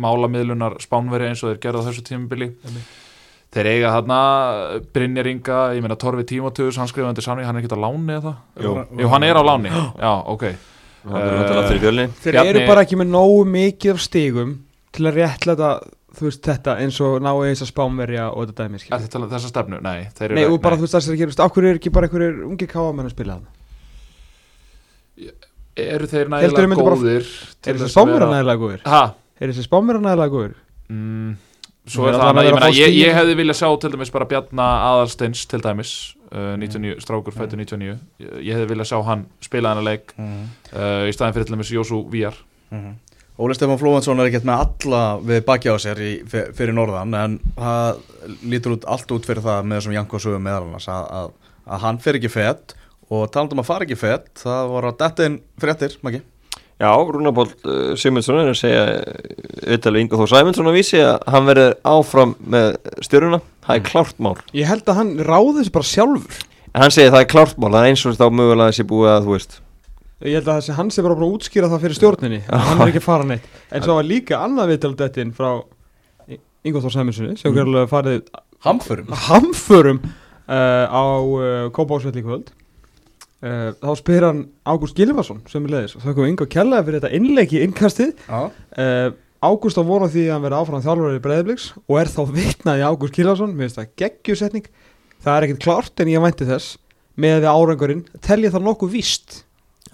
málamiðlunar 0.00 0.78
spánveri 0.80 1.28
eins 1.28 1.42
og 1.44 1.52
þeir 1.52 1.60
gerða 1.66 1.82
þessu 1.90 2.04
tímabili 2.08 2.48
þeir 3.54 3.70
eiga 3.70 3.90
þarna 3.94 4.18
Brynjar 4.94 5.28
Inga, 5.30 5.58
ég 5.76 5.84
meina 5.84 5.96
Torfi 6.00 6.26
Tímoteus 6.28 6.78
hann 6.80 6.90
skrifaði 6.90 7.12
undir 7.14 7.26
samning, 7.26 7.46
hann 7.48 7.56
er 7.58 7.62
ekkert 7.64 7.76
á 7.78 7.84
láni 7.84 8.16
eða 8.18 8.32
Jú. 8.60 8.76
Jú, 9.00 9.10
hann 9.12 9.26
er 9.26 9.38
á 9.38 9.42
láni, 9.46 9.72
já, 10.04 10.12
ok 10.34 10.46
Það 11.04 11.66
er 11.74 11.82
fjölni 11.82 12.06
þeir 12.24 12.38
eru 12.44 12.62
bara 12.68 12.84
ekki 12.86 12.96
með 12.96 13.10
nógu 13.12 13.42
mikið 13.52 13.92
af 13.92 14.00
stigum 14.06 14.54
til 14.94 15.04
að 15.10 15.18
réttlega 15.20 15.72
þú 16.14 16.28
veist 16.28 16.46
þetta 16.46 16.76
eins 16.80 17.00
og 17.02 17.16
ná 17.24 17.30
eins 17.44 17.62
að 17.64 17.70
spámverja 17.72 18.28
og 18.30 18.46
þetta 18.46 18.64
dæmi 18.64 18.78
Er 18.78 18.82
skilur. 18.84 19.02
þetta 19.04 19.30
þessa 19.34 19.50
stefnu? 19.50 19.80
Nei, 19.84 20.06
þeir 20.14 20.28
eru 20.30 20.38
Nei, 20.38 20.44
og 20.48 20.60
bara 20.64 20.78
þú 20.78 20.86
veist 20.86 20.94
það 20.96 21.04
sem 21.04 21.12
er 21.12 21.16
að 21.16 21.22
gerast, 21.24 21.42
af 21.44 21.54
hverju 21.56 21.72
er 21.72 21.80
ekki 21.80 21.92
bara 21.94 22.08
einhverjir 22.08 22.38
ungi 22.46 22.68
káamenn 22.70 23.08
að 23.10 23.14
spila 23.16 23.36
það? 23.40 23.50
Eru 25.84 26.06
þeir 26.10 26.30
nægilega 26.30 26.78
góðir 26.78 27.26
Er 27.66 27.80
þessi 27.80 27.90
spámverja 27.96 28.30
nægilega 28.30 28.62
góður? 28.62 28.84
Ha? 28.86 29.02
Er 29.42 29.50
þessi 29.50 29.66
spámverja 29.66 30.04
nægilega 30.06 30.34
góður? 30.36 30.54
Mm, 31.84 31.92
svo 31.92 32.06
er 32.08 32.14
það 32.16 32.38
ég, 32.40 32.54
ég, 32.54 32.74
stíl. 32.88 33.00
ég 33.04 33.14
hefði 33.18 33.34
viljað 33.42 33.58
sjá 33.60 33.68
til 33.82 33.90
dæmis 33.92 34.10
bara 34.14 34.24
Bjarna 34.30 34.66
Aðalsteins 34.88 35.42
til 35.50 35.60
dæmis 35.60 35.90
uh, 36.32 36.54
99, 36.56 36.94
strákur 37.04 37.34
fættu 37.36 37.58
99 37.60 37.98
ég, 38.20 38.30
ég 38.40 38.54
hefði 38.56 38.70
viljað 38.72 38.88
sjá 38.88 39.02
hann 39.04 39.26
spila 39.44 39.74
hennar 39.74 39.84
leik 39.84 40.14
Mhm. 40.16 40.46
uh, 40.72 41.04
í 41.08 41.12
staðin 41.12 41.34
fyrir 41.36 41.44
til 41.50 41.56
dæmis 41.58 41.72
Jósú 41.76 42.04
Víjar 42.10 42.34
Mhm. 42.72 42.94
Óli 43.36 43.54
Stefán 43.58 43.78
Flóhansson 43.80 44.20
er 44.22 44.28
ekkert 44.30 44.44
með 44.46 44.60
alla 44.64 45.18
við 45.20 45.40
baki 45.44 45.68
á 45.68 45.76
sér 45.76 45.98
í, 45.98 46.10
fyr- 46.24 46.52
fyrir 46.54 46.72
norðan 46.72 47.14
en 47.18 47.32
það 47.58 47.96
lítur 48.46 48.76
út 48.78 48.84
allt 48.86 49.10
út 49.10 49.26
fyrir 49.26 49.42
það 49.42 49.64
með 49.66 49.80
þessum 49.80 49.94
Janko 49.98 50.18
sögum 50.22 50.42
meðal 50.46 50.68
annars 50.68 50.86
að, 50.88 51.08
að, 51.10 51.30
að 51.66 51.80
hann 51.84 51.98
fer 51.98 52.14
ekki 52.20 52.30
fett 52.30 52.74
og 53.10 53.26
talandum 53.34 53.58
að 53.60 53.66
fara 53.68 53.84
ekki 53.84 53.98
fett 53.98 54.30
það 54.38 54.70
var 54.70 54.86
að 54.88 54.98
detta 55.02 55.26
inn 55.26 55.40
fréttir, 55.60 55.98
Maggi 56.06 56.22
Já, 56.82 56.90
Rúnaból 56.90 57.46
uh, 57.46 57.92
Sigmundsson 57.98 58.40
er 58.42 58.50
að 58.50 58.58
segja 58.58 58.86
auðvitað 59.62 59.98
Ingo 60.00 60.18
Þór 60.18 60.30
Sæmundsson 60.32 60.70
að 60.70 60.78
vísi 60.80 61.02
að 61.04 61.20
hann 61.30 61.46
verður 61.46 61.76
áfram 61.86 62.32
með 62.50 62.70
stjórnuna 63.06 63.38
það 63.64 63.76
er 63.76 63.84
klárt 63.86 64.24
mál. 64.26 64.34
Ég 64.56 64.70
held 64.70 64.88
að 64.90 64.98
hann 64.98 65.12
ráði 65.28 65.54
þessu 65.60 65.74
bara 65.76 65.88
sjálfur. 65.90 66.40
En 66.74 66.82
hann 66.82 66.94
segir 66.94 67.12
það 67.14 67.22
er 67.22 67.30
klárt 67.30 67.60
mál, 67.62 67.70
það 67.70 67.78
er 67.80 67.92
eins 67.92 68.02
og 68.10 68.18
þá 68.18 68.26
mögulega 68.40 68.72
þessi 68.72 68.86
búið 68.90 69.12
að 69.12 69.28
þú 69.28 69.36
veist. 69.36 69.56
Ég 70.24 70.38
held 70.38 70.50
að 70.50 70.58
þessi 70.58 70.76
hans 70.80 70.98
er 70.98 71.06
bara 71.06 71.18
bara 71.20 71.30
útskýra 71.36 71.68
það 71.68 71.82
fyrir 71.84 71.98
stjórninni 71.98 72.40
Hann 72.48 72.78
er 72.80 72.90
ekki 72.90 73.02
að 73.02 73.06
fara 73.06 73.28
neitt. 73.28 73.48
En 73.70 73.84
svo 73.84 73.96
var 73.98 74.06
líka 74.08 74.40
annað 74.40 74.70
viðtaldettin 74.72 75.32
frá 75.36 75.48
Ingo 76.64 76.80
Þór 76.80 76.94
Sæmundssoni 76.94 77.38
sem 77.38 77.54
mm. 77.54 77.86
farið 77.90 78.22
Hamförum. 78.64 79.10
Hamförum 79.28 79.98
uh, 80.02 80.86
á 80.88 81.04
uh, 81.20 81.66
Kópásvelli 81.74 82.22
í 82.22 82.26
kvöld 82.26 82.52
uh, 83.44 83.68
Þá 83.82 83.90
spyr 84.00 84.26
hann 84.28 84.40
Ágúst 84.66 84.96
Gilvason 84.98 85.42
sem 85.50 85.66
er 85.68 85.74
leiðis 85.76 85.94
og 85.98 86.04
þau 86.06 86.12
komum 86.16 86.30
Ingo 86.32 86.46
kjallaði 86.50 86.88
fyrir 86.88 87.02
þetta 87.04 87.18
innleiki 87.20 87.62
innkastið. 87.66 88.14
Já, 88.28 88.40
uh, 88.48 89.10
Ágúst 89.44 89.76
á 89.76 89.84
vona 89.84 90.08
því 90.08 90.22
að 90.24 90.32
hann 90.32 90.44
verði 90.46 90.58
áfram 90.62 90.84
þjálfur 90.86 91.16
í 91.18 91.22
Breiðbliks 91.24 91.66
og 91.84 91.98
er 92.00 92.08
þá 92.08 92.20
vitnaði 92.32 92.86
Ágúst 92.88 93.18
Gilvason 93.18 93.50
mér 93.52 93.68
finnst 93.68 93.80
það 93.82 93.90
geggjusetning. 94.00 94.70
Það 95.24 95.36
er 95.36 95.46
ekkert 95.48 95.64
klárt 95.66 96.00
en 96.04 96.12
ég 96.14 96.24
vænti 96.24 96.46
þess. 96.48 96.78
Með 97.20 97.42
því 97.44 97.50
árangurinn 97.52 98.00
telja 98.24 98.50
það 98.54 98.64
nokkuð 98.66 98.94
víst. 98.96 99.36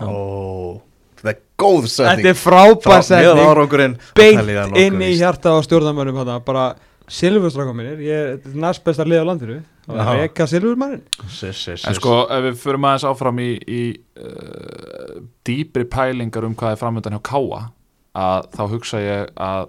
Ó, 0.01 0.79
þetta 1.19 1.33
er 1.35 1.41
góð 1.61 1.89
setning. 1.93 2.23
Þetta 2.23 2.31
er 2.31 2.39
frábær 2.41 2.95
Með 2.95 3.03
setning. 3.11 3.43
árangurinn 3.51 3.97
beint 4.17 4.79
inn 4.81 5.03
í 5.05 5.11
hjarta 5.19 5.53
á 5.53 5.59
stjórnarmönnum 5.67 6.23
hana, 6.23 6.39
bara 6.47 6.69
silfurstráka 7.11 7.75
mínir 7.77 8.01
ég 8.07 8.33
er 8.39 8.55
næst 8.55 8.85
besta 8.87 9.05
lið 9.05 9.21
á 9.27 9.29
landinu. 9.29 9.59
Það 9.97 10.13
er 10.21 10.23
ekki 10.29 10.43
að 10.45 10.51
silfurmannin 10.55 11.03
En 11.91 11.99
sko, 11.99 12.15
ef 12.37 12.45
við 12.47 12.57
förum 12.63 12.87
aðeins 12.91 13.07
áfram 13.11 13.41
í, 13.43 13.51
í 13.67 13.83
uh, 14.21 15.21
dýpri 15.47 15.85
pælingar 15.91 16.47
um 16.49 16.55
hvað 16.59 16.77
er 16.77 16.81
framöndan 16.81 17.17
hjá 17.19 17.23
Káa 17.31 17.61
að 18.21 18.49
þá 18.57 18.63
hugsa 18.75 19.01
ég 19.05 19.31
að 19.41 19.69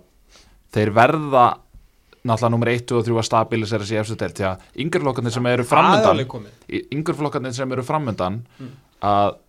þeir 0.73 0.93
verða 0.95 1.45
náttúrulega 2.21 2.51
nummer 2.53 2.69
1 2.69 2.91
og 2.97 3.05
3 3.05 3.17
að 3.17 3.25
stabilisera 3.27 3.85
sér 3.87 3.97
í 3.97 4.01
efstu 4.01 4.15
delt 4.21 4.37
því 4.37 4.45
að 4.51 4.65
yngreflokkarnir 4.83 5.33
sem 5.33 5.47
eru 5.51 5.63
framöndan 5.69 6.19
yngreflokkarnir 6.97 7.55
sem 7.57 7.71
eru 7.73 7.85
framöndan 7.87 8.41
að 9.01 9.31
þ- 9.33 9.39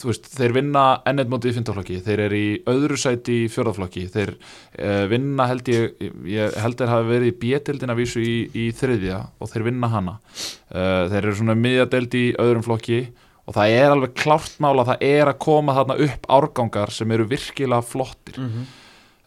þú 0.00 0.08
veist, 0.10 0.28
þeir 0.36 0.52
vinna 0.56 0.82
ennett 1.10 1.30
mótið 1.32 1.52
í 1.52 1.56
fymtaflokki, 1.58 1.96
þeir 2.06 2.22
eru 2.26 2.38
í 2.38 2.50
öðru 2.72 2.98
sæti 3.00 3.36
í 3.44 3.48
fjórðaflokki, 3.52 4.04
þeir 4.14 4.32
uh, 4.36 5.04
vinna 5.10 5.46
held 5.50 5.68
ég, 5.72 6.06
ég 6.32 6.56
held 6.62 6.78
þeir 6.80 6.92
hafi 6.94 7.08
verið 7.10 7.30
í 7.32 7.36
B-deildina 7.42 7.96
vísu 7.98 8.22
í, 8.22 8.34
í 8.54 8.68
þriðja 8.78 9.18
og 9.42 9.50
þeir 9.52 9.66
vinna 9.70 9.90
hana 9.92 10.16
uh, 10.22 11.08
þeir 11.12 11.18
eru 11.24 11.34
svona 11.40 11.58
miðjadeild 11.58 12.18
í 12.20 12.24
öðrum 12.42 12.66
flokki 12.66 13.00
og 13.42 13.56
það 13.56 13.72
er 13.74 13.90
alveg 13.96 14.12
klárt 14.22 14.58
mála 14.62 14.84
að 14.84 14.92
það 14.92 15.06
er 15.10 15.30
að 15.32 15.40
koma 15.42 15.74
þarna 15.74 15.96
upp 16.06 16.28
árgangar 16.30 16.92
sem 16.94 17.10
eru 17.16 17.26
virkilega 17.30 17.82
flottir 17.82 18.38
Mhm. 18.38 18.66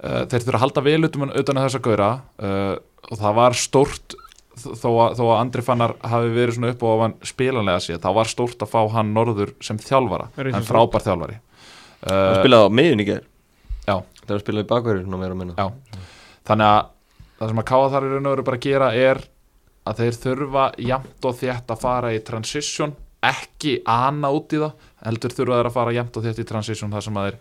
uh, 0.05 0.21
þeir 0.31 0.45
þurfa 0.45 0.55
að 0.59 0.63
halda 0.63 0.85
vel 0.85 1.01
utan, 1.09 1.33
utan 1.35 1.57
að 1.59 1.67
þessa 1.67 1.83
gaura 1.89 2.11
uh, 2.39 2.75
og 3.11 3.19
það 3.19 3.35
var 3.41 3.57
stórt 3.59 4.15
þó 4.55 4.89
að, 4.89 5.15
þó 5.17 5.23
að 5.25 5.37
Andri 5.37 5.63
Fannar 5.65 5.95
hafi 6.05 6.33
verið 6.35 6.57
svona 6.57 6.71
upp 6.73 6.83
og 6.85 6.93
ofan 6.95 7.15
spilanlega 7.27 7.83
sér, 7.83 8.01
þá 8.03 8.09
var 8.17 8.31
stórt 8.31 8.65
að 8.65 8.71
fá 8.71 8.81
hann 8.95 9.13
norður 9.15 9.53
sem 9.63 9.79
þjálfara, 9.81 10.29
hann 10.39 10.67
frábær 10.67 11.05
þjálfari. 11.05 11.39
Hann 12.05 12.19
uh, 12.19 12.41
spilaði 12.41 12.69
á 12.69 12.77
miðun 12.79 13.03
í 13.03 13.07
gerð 13.07 13.31
Já. 13.85 13.95
það 14.01 14.31
er 14.31 14.35
að 14.35 14.43
spila 14.43 14.63
í 14.63 14.67
bakverður 14.69 15.05
þannig 16.45 16.67
að 16.69 16.83
það 17.39 17.51
sem 17.51 17.61
að 17.61 17.67
káa 17.71 17.89
þar 17.93 18.05
í 18.05 18.11
raun 18.11 18.27
og 18.27 18.35
veru 18.35 18.45
bara 18.47 18.59
að 18.59 18.65
gera 18.65 18.91
er 18.97 19.21
að 19.85 20.01
þeir 20.01 20.19
þurfa 20.23 20.65
jæmt 20.81 21.27
og 21.29 21.37
þétt 21.41 21.73
að 21.73 21.81
fara 21.81 22.13
í 22.15 22.21
transition 22.25 22.95
ekki 23.25 23.75
ana 23.89 24.31
út 24.33 24.53
í 24.55 24.61
það 24.61 24.87
heldur 25.05 25.35
þurfa 25.35 25.59
þeir 25.59 25.69
að 25.69 25.77
fara 25.77 25.95
jæmt 25.95 26.17
og 26.17 26.25
þétt 26.25 26.41
í 26.41 26.47
transition 26.49 26.93
þar 26.93 27.05
sem 27.05 27.19
að 27.21 27.29
þeir 27.29 27.39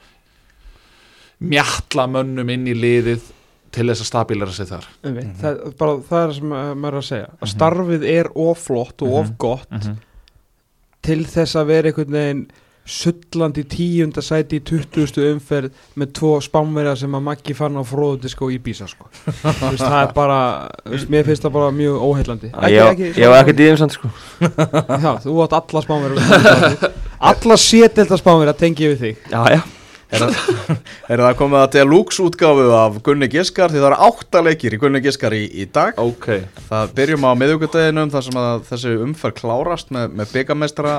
mjatla 1.54 2.06
mönnum 2.10 2.52
inn 2.54 2.68
í 2.70 2.76
liðið 2.76 3.30
til 3.75 3.87
þess 3.91 4.05
að 4.05 4.11
stabilera 4.12 4.53
sig 4.55 4.68
þar. 4.70 4.89
Mm 5.05 5.20
það, 5.43 5.62
bara, 5.81 5.95
það 6.09 6.18
er 6.22 6.27
það 6.29 6.35
sem 6.41 6.53
uh, 6.55 6.66
maður 6.75 6.99
er 6.99 7.03
að 7.03 7.09
segja. 7.11 7.31
Að 7.43 7.55
starfið 7.57 8.05
er 8.14 8.29
of 8.49 8.66
flott 8.68 9.03
og 9.03 9.16
of 9.20 9.31
Mhm. 9.31 9.39
gott 9.39 9.89
til 11.05 11.25
þess 11.29 11.57
að 11.61 11.66
vera 11.72 11.91
einhvern 11.91 12.14
veginn 12.14 12.45
sullandi 12.85 13.62
tíunda 13.64 14.20
sæti 14.20 14.59
í 14.61 14.62
20. 14.68 15.22
umferð 15.33 15.70
með 15.97 16.11
tvo 16.18 16.35
spánverja 16.45 16.93
sem 17.01 17.14
að 17.16 17.22
Maggi 17.25 17.55
fann 17.57 17.79
á 17.81 17.83
fróðudisk 17.89 18.43
og 18.45 18.53
Íbísa 18.53 18.85
sko. 18.91 19.07
Þú 19.25 19.70
veist, 19.70 19.81
það 19.85 20.01
er 20.03 20.11
bara 20.16 20.39
þú 20.85 20.93
veist, 20.93 21.09
mér 21.14 21.25
finnst 21.31 21.47
það 21.47 21.55
bara 21.57 21.70
mjög 21.79 22.03
óheillandi. 22.05 22.51
Ég 22.68 23.31
var 23.33 23.39
ekkert 23.41 23.62
í 23.64 23.68
þeim 23.70 23.79
samt 23.81 23.97
sko. 23.97 24.11
Já, 24.45 25.12
þú 25.25 25.39
átt 25.47 25.57
alla 25.62 25.85
spánverja 25.87 26.93
alla 27.33 27.57
sételda 27.57 28.20
spánverja 28.20 28.53
tengi 28.61 28.85
ég 28.85 28.93
við 28.95 29.01
þig. 29.07 29.25
Já, 29.33 29.41
já 29.57 29.62
Er 30.12 30.22
það, 30.22 30.38
er 31.12 31.22
það 31.24 31.36
komið 31.40 31.61
að 31.62 31.72
deluxe 31.78 32.22
útgáfu 32.24 32.68
af 32.76 33.00
Gunni 33.07 33.28
Giskar? 33.32 33.72
Því 33.72 33.80
það 33.80 33.88
eru 33.90 34.00
átta 34.09 34.42
leikir 34.44 34.76
í 34.76 34.80
Gunni 34.82 35.00
Giskar 35.05 35.36
í, 35.36 35.44
í 35.48 35.66
dag. 35.72 35.96
Ok, 36.00 36.30
Það 36.68 36.94
byrjum 36.98 37.26
á 37.26 37.32
miðugudeginum 37.40 38.12
þar 38.12 38.26
sem 38.28 38.40
að 38.44 38.64
þessi 38.70 38.96
umferð 39.05 39.38
klárast 39.40 39.94
með, 39.94 40.16
með 40.20 40.34
byggamestara 40.36 40.96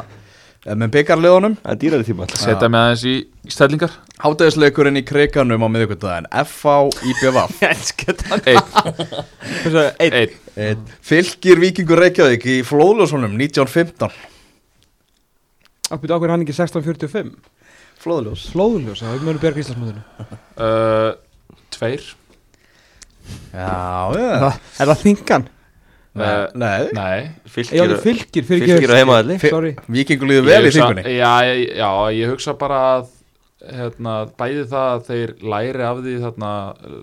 með 0.65 0.95
byggarleðunum 0.95 1.55
það 1.61 1.73
er 1.75 1.79
dýrari 1.83 2.05
tíma. 2.07 2.25
Setja 2.33 2.69
mig 2.73 2.79
aðeins 2.81 3.03
í, 3.05 3.15
stellingar. 3.53 3.91
Hátegisleikurinn 4.23 4.97
í 4.97 5.03
kriganum 5.05 5.61
á 5.61 5.69
miðugudagin 5.69 6.25
FH 6.41 6.73
IBVF 7.11 7.59
einn, 7.61 7.83
Einn. 10.01 10.33
Einn. 10.55 10.87
Fylgir 11.05 11.61
Víkingur 11.61 12.01
Reykjavík 12.01 12.47
í 12.49 12.55
Flóðljósunum 12.65 13.35
1915 13.37 14.09
Ábyrðu 15.91 16.15
ákveður 16.15 16.33
hann 16.33 16.45
ekki 16.47 16.55
1645 16.55 17.35
Flóðljós. 18.03 18.45
Flóðljós, 18.53 19.01
það 19.01 19.17
er 19.17 19.25
mjög 19.25 19.41
berg 19.43 19.59
Íslandsmóðinu 19.63 20.03
uh, 20.65 21.11
Tveir. 21.75 22.07
Já, 23.55 24.13
já. 24.15 24.49
Er 24.79 24.89
það 24.91 25.01
þingan? 25.01 25.47
Nei, 26.15 26.47
nei. 26.55 26.83
Nei. 26.95 27.19
Já, 27.43 27.49
Fylgir, 27.51 27.91
það 27.91 28.03
fylgir 28.05 28.45
fyrir 28.47 28.69
fylgir 28.69 28.93
á 28.95 28.99
heimaðalli 29.01 29.35
Vikingur 29.91 30.29
líður 30.29 30.45
vel 30.47 30.59
í 30.69 30.71
þingunni 30.71 31.15
já, 31.17 31.31
já, 31.75 31.89
ég 32.15 32.31
hugsa 32.31 32.53
bara 32.59 32.77
að 32.93 33.09
hérna, 33.65 34.13
bæði 34.39 34.63
það 34.71 34.91
að 34.93 35.03
þeir 35.09 35.33
læri 35.55 35.83
af 35.89 35.99
því 36.05 36.13
þarna 36.23 36.51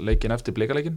leikin 0.09 0.34
eftir 0.36 0.57
blikaleikin 0.57 0.97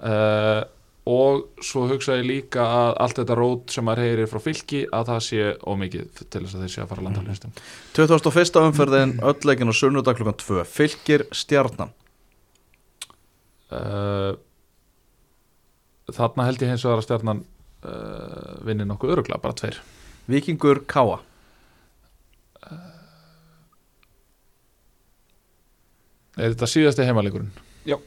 uh, 0.00 0.64
og 1.04 1.60
svo 1.60 1.84
hugsa 1.90 2.16
ég 2.16 2.24
líka 2.28 2.64
að 2.64 2.94
allt 3.04 3.18
þetta 3.20 3.36
rót 3.36 3.74
sem 3.74 3.84
maður 3.84 4.06
heyrir 4.06 4.30
frá 4.30 4.40
fylki 4.40 4.84
að 4.88 5.10
það 5.10 5.20
sé 5.26 5.50
ómikið 5.68 6.22
til 6.22 6.40
þess 6.44 6.56
að 6.56 6.64
þeir 6.64 6.72
sé 6.74 6.84
að 6.84 6.88
fara 6.92 7.02
að 7.02 7.08
landa 7.08 7.24
hlustum 7.26 7.52
2001. 7.98 8.60
umferðin 8.70 9.12
öll 9.20 9.48
leikin 9.50 9.72
á 9.72 9.74
sunnudag 9.76 10.16
klukkan 10.16 10.38
2 10.40 10.64
Fylgir 10.70 11.26
stjarnan 11.36 11.92
uh, 13.68 14.32
þarna 16.08 16.48
held 16.48 16.64
ég 16.64 16.72
hins 16.72 16.86
vegar 16.88 17.02
að 17.02 17.06
stjarnan 17.10 17.44
uh, 17.84 18.56
vinni 18.64 18.88
nokkuð 18.88 19.18
örugla, 19.18 19.40
bara 19.44 19.60
tveir 19.60 19.82
Vikingur 20.24 20.86
Káa 20.88 21.20
er 26.38 26.54
þetta 26.54 26.68
síðasti 26.70 27.06
heimaleikurinn? 27.06 27.52
Já. 27.88 27.98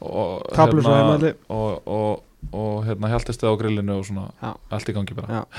Og 0.00 0.42
heimavelli. 0.56 1.32
og, 1.48 1.82
og, 1.86 2.22
og 2.52 2.84
hérna 2.88 3.08
hjáltist 3.12 3.40
það 3.42 3.50
á 3.54 3.56
grillinu 3.62 3.92
og 4.00 4.06
svona 4.08 4.26
Já. 4.42 4.50
allt 4.70 4.88
í 4.88 4.92
gangi 4.96 5.14
bara. 5.18 5.44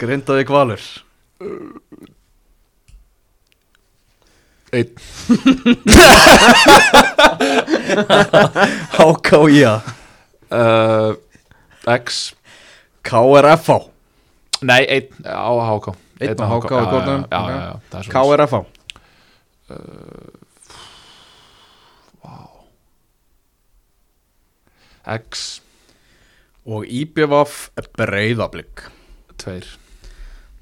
Grindaði 0.00 0.44
kvalur 0.48 0.82
Einn. 4.74 4.90
HKIA 8.98 9.74
uh, 10.50 11.12
X. 11.94 12.34
KRFA 13.04 13.78
Nei, 14.64 14.82
einn. 14.88 15.08
Á 15.28 15.52
HK 15.52 15.92
Einn 16.24 16.40
á 16.40 16.46
HK 16.48 16.70
í 16.72 16.74
já, 16.80 16.84
kórnum, 16.90 17.24
já, 17.30 17.38
ok. 17.38 17.50
já, 17.50 17.56
já, 17.60 17.72
það 17.90 17.98
er 18.00 18.04
svo 18.08 18.12
KRFA 18.14 18.60
X 25.06 25.44
og 26.64 26.86
IBVF 26.88 27.68
Breiðablик 27.98 28.86
Tveir. 29.40 29.66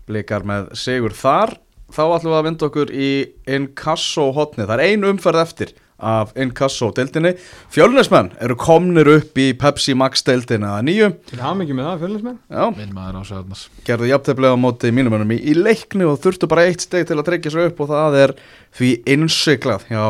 Blikar 0.08 0.46
með 0.48 0.72
sigur 0.78 1.14
þar. 1.14 1.56
Þá 1.92 2.02
ætlum 2.08 2.32
við 2.32 2.38
að 2.38 2.46
vinda 2.48 2.68
okkur 2.70 2.90
í 2.96 3.08
Inkasso 3.52 4.30
hotni, 4.34 4.64
það 4.64 4.78
er 4.78 4.84
ein 4.88 5.08
umferð 5.12 5.42
eftir 5.42 5.74
af 6.02 6.32
Inkasso 6.40 6.88
deildinni. 6.96 7.34
Fjölnismenn 7.70 8.32
eru 8.42 8.56
komnir 8.58 9.06
upp 9.12 9.38
í 9.38 9.52
Pepsi 9.58 9.94
Max 9.94 10.24
deildina 10.26 10.72
að 10.78 10.88
nýju. 10.88 11.10
Til 11.30 11.38
mikið 11.60 11.78
með 11.78 11.88
það, 11.88 12.00
fjölinnsmenn 12.02 12.38
Já, 12.48 12.64
Minn 12.78 12.96
maður 12.96 13.20
á 13.20 13.22
Sörnars 13.28 13.66
gerðu 13.86 14.10
jafnteflega 14.10 14.58
á 14.58 14.64
móti 14.64 14.90
mínumennum 14.94 15.36
í, 15.36 15.38
í 15.38 15.54
leikni 15.54 16.08
og 16.08 16.18
þurftu 16.24 16.50
bara 16.50 16.66
eitt 16.66 16.82
steg 16.82 17.06
til 17.06 17.20
að 17.20 17.28
tryggja 17.28 17.54
sig 17.54 17.70
upp 17.70 17.84
og 17.84 17.92
það 17.92 18.18
er 18.24 18.34
því 18.80 18.90
innsiklað 19.14 19.86
hjá 19.92 20.04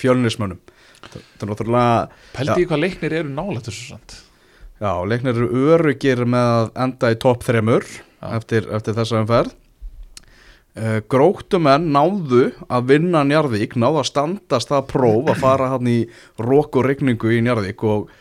fjölnismönnum 0.00 0.58
það 1.08 1.44
er 1.44 1.52
náttúrulega 1.52 1.94
Pældi 2.36 2.64
í 2.64 2.68
hvað 2.68 2.84
leiknir 2.84 3.16
eru 3.20 3.32
nálægt 3.32 3.70
þessu 3.70 3.86
sant 3.94 4.18
já, 4.80 4.92
leiknir 5.06 5.36
eru 5.36 5.64
örugir 5.74 6.24
með 6.28 6.52
að 6.58 6.70
enda 6.84 7.10
í 7.12 7.18
topp 7.20 7.44
þremur 7.46 7.86
eftir, 8.36 8.68
eftir 8.72 8.96
þessa 8.96 9.20
umferð. 9.22 9.56
Uh, 10.70 11.00
gróttumenn 11.10 11.88
náðu 11.90 12.52
að 12.70 12.92
vinna 12.92 13.24
Njarðvík, 13.26 13.74
náðu 13.74 14.04
að 14.04 14.10
standast 14.12 14.70
það 14.70 14.84
próf 14.92 15.32
að 15.32 15.40
fara 15.42 15.72
hann 15.72 15.88
í 15.90 15.98
rók 16.38 16.78
og 16.78 16.86
regningu 16.86 17.32
í 17.34 17.40
Njarðvík 17.42 17.82
og, 17.90 18.12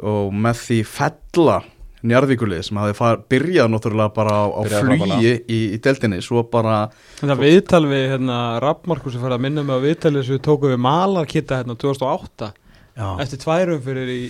og 0.00 0.30
með 0.32 0.62
því 0.64 0.78
fella 0.88 1.58
Njarðvíkulið 2.00 2.62
sem 2.64 2.78
hafi 2.80 2.94
far, 2.96 3.18
byrjað 3.28 3.66
náttúrulega 3.74 4.12
bara 4.16 4.36
á, 4.40 4.44
á 4.56 4.60
flugi 4.72 5.18
í, 5.20 5.58
í 5.76 5.78
deildinni 5.84 6.22
svo 6.24 6.46
bara 6.48 6.86
Þetta 7.18 7.36
viðtal 7.36 7.82
við 7.90 8.06
hérna 8.14 8.38
Rappmarkus 8.64 9.12
sem 9.12 9.20
færði 9.20 9.36
að 9.36 9.44
minna 9.44 9.64
mig 9.68 9.76
á 9.76 9.84
viðtalið 9.84 10.24
sem 10.24 10.38
við 10.38 10.44
tókum 10.46 10.72
við 10.72 10.80
Malarkitta 10.86 11.58
hérna 11.60 11.76
2008 11.76 12.48
já, 12.96 13.08
eftir 13.24 13.42
tværum 13.42 13.82
fyrir 13.84 14.12
í, 14.12 14.20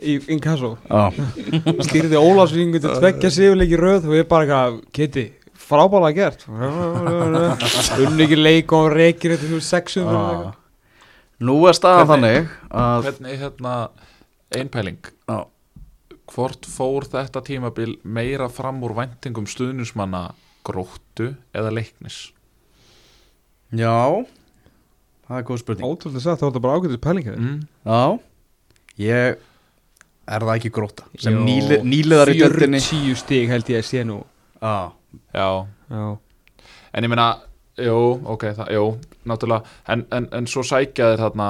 í 0.00 0.14
Inkasso. 0.32 0.74
Já, 0.88 1.10
stýrði 1.88 2.20
Ólafsvingu 2.20 2.80
til 2.80 2.94
tveggja 2.96 3.32
sigurleiki 3.34 3.80
röð 3.80 4.08
og 4.08 4.14
við 4.16 4.24
bara 4.30 4.46
eitthvað, 4.46 4.78
Kitti, 4.96 5.26
frábælega 5.66 6.16
gert. 6.16 6.46
Unni 8.06 8.26
ekki 8.26 8.38
leik 8.40 8.72
og 8.76 8.88
reykir 8.94 9.36
þetta 9.36 9.60
600 9.68 10.16
já. 10.16 10.22
eitthvað. 10.30 10.56
nú 11.44 11.58
er 11.68 11.76
staðan 11.76 12.10
þannig 12.14 12.50
að 12.72 13.10
Hvernig 13.10 13.40
hérna 13.42 13.74
einpæling? 14.56 15.12
Já, 15.28 15.38
Hvort 16.32 16.66
fór 16.66 17.06
þetta 17.10 17.42
tímabil 17.46 17.96
meira 18.02 18.48
fram 18.52 18.82
úr 18.86 18.96
væntingum 18.96 19.46
stuðnismanna 19.50 20.28
gróttu 20.66 21.34
eða 21.54 21.72
leiknis? 21.74 22.30
Já 23.74 24.24
það 25.26 25.38
er 25.38 25.46
góð 25.46 25.62
spurning. 25.62 25.86
Ótrúlega 25.86 26.22
sagt, 26.22 26.40
það 26.40 26.46
var 26.46 26.52
þetta 26.54 26.64
bara 26.66 26.78
ágætið 26.80 27.02
pælingar 27.02 27.38
mm. 27.38 27.56
já, 27.86 28.02
ég 29.02 29.40
er 30.26 30.46
það 30.46 30.54
ekki 30.56 30.72
gróta 30.74 31.06
sem 31.22 31.40
nýli, 31.46 31.80
nýliðar 31.86 32.32
í 32.32 32.38
deildinni? 32.42 32.82
40 32.82 33.18
stig 33.22 33.50
held 33.50 33.70
ég 33.70 33.82
að 33.82 33.90
sé 33.90 34.06
nú. 34.06 34.20
Já, 34.60 34.92
Já, 35.32 35.66
Já, 35.90 36.06
en 36.92 37.06
ég 37.06 37.12
meina 37.12 37.34
Jú, 37.76 37.96
ok, 38.24 38.44
það, 38.56 38.68
jú, 38.72 38.84
náttúrulega. 39.28 39.72
En, 39.92 40.06
en, 40.16 40.26
en 40.32 40.46
svo 40.48 40.62
sækja 40.64 41.10
þeir 41.10 41.20
þarna 41.26 41.48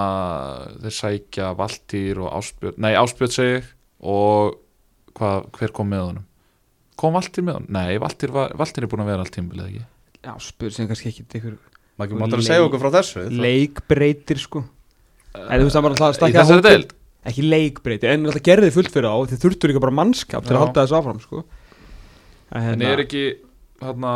þeir 0.83 0.95
sækja 0.97 1.51
Valtýr 1.55 2.19
og 2.25 2.33
Áspjörn 2.41 2.81
nei, 2.83 2.97
Áspjörn 2.99 3.31
seg 3.31 3.69
og 4.03 4.57
hvað, 5.17 5.47
hver 5.59 5.75
kom 5.77 5.91
með 5.93 6.05
honum 6.11 6.27
kom 6.97 7.17
Valtýr 7.17 7.45
með 7.45 7.59
honum? 7.59 7.73
Nei, 7.77 7.99
Valtýr, 8.01 8.33
var, 8.35 8.55
Valtýr 8.57 8.87
er 8.87 8.93
búin 8.93 9.05
að 9.05 9.11
vera 9.13 9.25
allt 9.27 9.35
tímbilið 9.37 9.67
ekki 9.71 9.85
já 10.27 10.33
spyr 10.43 10.73
sem 10.75 10.89
kannski 10.91 11.11
ekki 11.13 11.27
ykkur 11.41 11.57
maður 11.97 12.21
máttur 12.21 12.43
að 12.43 12.49
segja 12.49 12.67
okkur 12.67 12.83
frá 12.83 12.91
þessu 12.99 13.27
leikbreytir 13.33 14.41
sko 14.43 14.65
En 15.37 15.61
þú 15.61 15.67
veist 15.67 15.77
það 15.77 15.85
var 15.85 15.93
alltaf 15.93 16.07
að 16.07 16.15
Í 16.15 16.17
stakka 16.17 16.43
þessari 16.43 16.65
deild? 16.65 16.93
Ekki 17.27 17.43
leikbreytir, 17.45 18.13
en 18.15 18.29
alltaf 18.31 18.45
gerði 18.47 18.71
fullt 18.73 18.93
fyrir 18.95 19.09
á 19.13 19.17
Þið 19.29 19.43
þurftur 19.43 19.73
líka 19.73 19.83
bara 19.85 19.97
mannskap 19.99 20.47
til 20.47 20.55
að 20.55 20.63
halda 20.63 20.85
þessu 20.87 20.97
áfram 20.97 21.21
sko 21.21 21.43
En, 21.43 22.57
En 22.57 22.65
hérna, 22.71 22.93
er 22.95 23.03
ekki 23.03 23.25
hérna, 23.83 24.13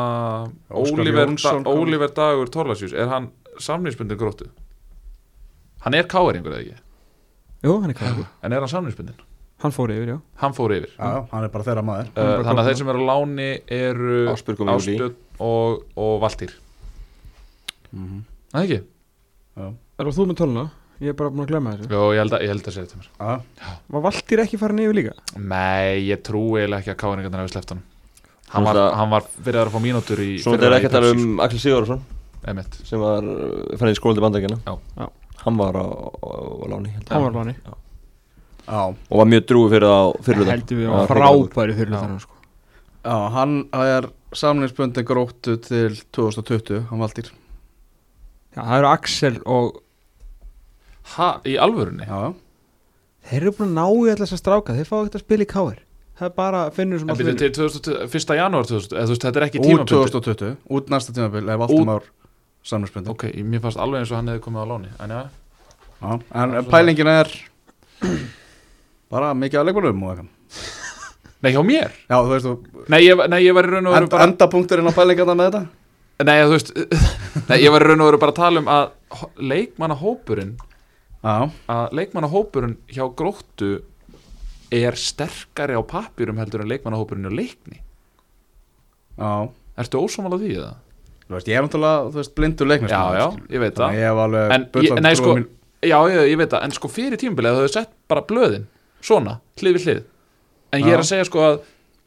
Óliver. 0.70 1.34
Óliver 1.68 2.12
Dagur 2.16 2.52
Torlasjús 2.54 2.94
er 2.96 3.10
hann 3.10 3.28
samningsbundin 3.60 4.20
gróttu? 4.20 4.46
Hann 5.84 5.96
er 5.98 6.08
káeringur 6.08 6.54
eða 6.54 6.62
ekki? 6.62 6.78
Jú, 7.66 7.74
hann 7.82 7.92
er 7.92 7.98
klæður 7.98 8.28
En 8.40 8.54
er 8.56 8.64
hann 8.64 8.72
samningsbundin? 8.72 9.18
Hann 9.60 9.74
fór 9.76 9.92
yfir, 9.92 10.08
já. 10.14 10.18
Hann 10.40 10.54
fór 10.56 10.72
yfir. 10.72 10.92
Já, 10.96 11.10
hann 11.30 11.44
er 11.44 11.52
bara 11.52 11.66
þeirra 11.66 11.82
maður. 11.84 12.10
Er 12.14 12.24
uh, 12.24 12.30
bara 12.30 12.44
Þannig 12.48 12.62
að 12.62 12.68
þeir 12.70 12.78
sem 12.80 12.92
eru 12.92 13.00
á 13.04 13.08
láni 13.10 13.48
eru 13.76 14.18
Ásbjörn 14.32 15.14
og, 15.40 15.82
og 16.00 16.14
Valtýr. 16.24 16.54
Mhm. 17.92 18.22
Það 18.54 18.64
ekki? 18.66 18.80
Er 19.60 20.06
það 20.08 20.16
þú 20.16 20.26
með 20.30 20.38
töluna? 20.40 20.64
Ég 21.00 21.12
er 21.12 21.16
bara 21.16 21.32
búin 21.32 21.44
að 21.46 21.52
glemma 21.54 21.72
þessu. 21.76 21.88
Jó, 21.92 22.00
ég 22.12 22.20
held 22.20 22.34
að, 22.36 22.42
ég 22.44 22.50
held 22.52 22.66
að 22.68 22.74
segja 22.76 22.88
þetta 22.88 22.98
mér. 23.00 23.10
Já, 23.20 23.70
Var 23.94 24.02
Valtýr 24.04 24.42
ekki 24.44 24.58
farin 24.60 24.82
yfir 24.84 24.96
líka? 24.98 25.14
Nei, 25.36 26.00
ég 26.08 26.20
trú 26.26 26.42
eiginlega 26.58 26.82
ekki 26.82 26.92
að 26.92 26.98
káeringarnir 27.00 27.40
hefur 27.44 27.54
sleppt 27.54 27.72
hann 27.74 27.82
Hann 28.50 28.66
var, 28.66 28.80
hann 28.98 29.12
var 29.12 29.24
fyrir 29.30 29.60
að 29.62 29.70
fá 29.72 29.78
mínútur 29.80 30.20
í 30.24 30.32
Svo 30.42 30.56
þetta 30.56 30.66
er 30.68 30.76
ekki 30.76 30.90
að 30.90 30.96
tala 30.96 31.12
um 31.14 31.40
Axel 31.44 31.60
Sigurðarsson 31.62 32.00
Emmett 32.50 32.76
sem 32.88 33.00
var 33.00 33.24
uh, 33.24 33.76
fann 33.80 33.92
í 33.92 33.96
skóla 33.96 34.18
til 34.18 34.24
bandakina 34.26 34.58
Já. 34.66 34.74
Já. 34.98 35.06
Hann 35.44 35.56
var 35.60 35.78
á, 35.80 35.86
á, 35.88 36.30
á 36.36 36.64
láni. 36.68 36.92
Hann 37.08 37.24
var 37.24 37.36
láni. 37.38 37.54
Já, 37.64 37.72
og 38.70 39.18
var 39.20 39.28
mjög 39.30 39.44
drúi 39.50 39.70
fyrir 39.72 39.88
það 39.90 40.10
fyrir 40.26 40.44
það 40.46 40.52
Heldur 40.54 40.80
við 40.80 40.94
að 40.94 41.06
frábæri 41.10 41.76
fyrir 41.78 41.94
þetta 41.96 42.18
sko. 42.24 42.36
Já, 43.00 43.16
hann 43.34 43.54
er 43.80 44.08
samlingsbundin 44.36 45.06
gróttu 45.08 45.56
til 45.64 45.96
2020, 46.14 46.84
hann 46.90 47.00
valdir 47.02 47.30
Já, 48.54 48.60
það 48.62 48.76
eru 48.80 48.90
Axel 48.94 49.38
og 49.46 49.80
Ha, 51.16 51.40
í 51.48 51.56
alvörunni? 51.58 52.04
já, 52.06 52.34
Þeir 53.30 53.42
eru 53.42 53.52
búin 53.56 53.70
að 53.72 53.78
ná 53.80 53.86
í 53.90 54.10
alltaf 54.12 54.26
þessa 54.28 54.38
stráka 54.42 54.74
Þeir 54.76 54.86
fá 54.90 54.96
ekkert 55.00 55.16
að 55.18 55.24
spila 55.24 55.46
í 55.46 55.50
káir 55.50 55.78
Það 56.20 56.26
er 56.28 56.34
bara 56.36 56.60
að 56.68 56.74
finna 56.76 56.98
sem 57.00 57.08
En 57.08 57.14
að 57.14 57.20
byrju 57.24 57.36
til 57.40 57.50
2000, 57.56 57.96
1. 58.06 58.34
janúar 58.38 58.66
2000 58.68 58.94
eða 58.94 59.06
þú 59.08 59.14
veist, 59.14 59.24
þetta 59.24 59.40
er 59.40 59.46
ekki 59.48 59.60
út 59.60 59.66
tímabundi 59.66 59.94
2020 59.96 60.56
út 60.78 60.90
næsta 60.92 61.14
tímabil, 61.16 61.46
ef 61.48 61.62
Valdimár 61.64 62.04
samlingsbundin 62.70 63.14
Ok, 63.14 63.24
mér 63.40 63.62
fannst 63.64 63.80
alveg 63.80 64.02
eins 64.04 64.12
og 64.12 64.20
hann 64.20 64.28
hefði 64.30 64.44
komið 64.44 64.60
á 64.62 64.66
láni 64.74 64.92
En 65.00 65.14
já, 65.16 65.20
já, 66.04 66.12
en 66.44 66.54
pælingin 66.70 67.10
er 67.16 67.32
bara 69.10 69.32
mikið 69.34 69.60
að 69.62 69.68
leikunum 69.70 70.04
og 70.06 70.12
eitthvað. 70.14 70.78
Nei 71.44 71.52
hjá 71.54 71.60
mér? 71.64 71.92
Já, 72.04 72.16
þú 72.20 72.32
veist, 72.34 72.46
þú, 72.46 72.84
Nei, 72.92 72.98
ég, 73.06 73.20
nei, 73.32 73.38
ég 73.46 73.54
var 73.56 73.64
í 73.68 73.70
raun 73.72 73.88
og 73.88 73.94
veru 73.96 74.08
bara 74.12 74.26
endapunkturinn 74.28 74.90
á 74.90 74.94
pælingarna 74.96 75.36
með 75.40 75.46
þetta? 75.54 75.62
Nei, 76.28 76.34
þú 76.44 76.56
veist 76.56 76.72
Nei, 77.50 77.56
ég 77.64 77.72
var 77.72 77.84
í 77.86 77.88
raun 77.90 78.02
og 78.04 78.10
veru 78.10 78.20
bara 78.20 78.34
að 78.34 78.40
tala 78.42 78.60
um 78.60 78.68
að 78.74 79.22
leikmannahópurinn 79.52 80.50
já, 81.24 81.36
að 81.72 81.96
leikmannahópurinn 81.96 82.76
hjá 82.92 83.06
gróttu 83.16 83.70
er 84.70 84.94
sterkari 85.00 85.74
á 85.74 85.82
pappirum 85.82 86.38
heldur 86.38 86.62
en 86.62 86.70
leikmannahópurinn 86.70 87.26
á 87.26 87.32
leikni. 87.34 87.80
Já, 89.18 89.32
Ertu 89.80 90.02
ósámála 90.04 90.36
því 90.40 90.50
eða? 90.60 90.74
Þú 91.24 91.36
veist, 91.36 91.48
ég 91.48 91.56
er 91.56 91.64
náttúrulega, 91.64 92.04
þú 92.10 92.18
veist, 92.20 92.32
blindur 92.36 92.68
leiknist 92.68 92.92
Já, 92.92 93.02
já, 93.16 93.26
ég 93.54 93.62
veit 93.62 93.76
það. 93.78 93.96
Ég 93.96 94.06
hef 94.10 94.20
alveg 94.24 94.54
En, 94.56 94.64
ég, 94.84 95.00
nei, 95.06 95.12
sko, 95.18 95.34
mín- 95.38 95.48
já, 95.86 95.96
ég, 96.10 96.20
ég 96.32 96.38
veit 96.40 96.52
það. 96.52 96.64
En 96.66 96.74
sko 96.76 96.90
fyrir 96.92 97.20
tímabilið 97.22 97.60
þau 97.62 97.72
sett 97.78 97.92
bara 98.10 98.24
blöðin 98.28 98.66
Svona, 99.00 99.38
hlið 99.60 99.76
við 99.78 99.86
hlið 99.86 100.02
En 100.70 100.84
ég 100.86 100.94
er 100.94 101.02
að 101.02 101.08
segja 101.08 101.26
sko 101.26 101.40
að 101.42 101.60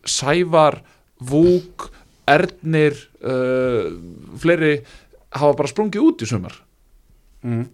Sævar, 0.08 0.82
Vúk, 1.24 1.90
Ernir 2.28 2.96
uh, 3.24 3.90
Fleiri 4.40 4.78
hafa 5.34 5.58
bara 5.58 5.72
sprungið 5.72 6.06
út 6.10 6.24
í 6.24 6.30
sumar 6.30 6.60
Mm. 7.44 7.66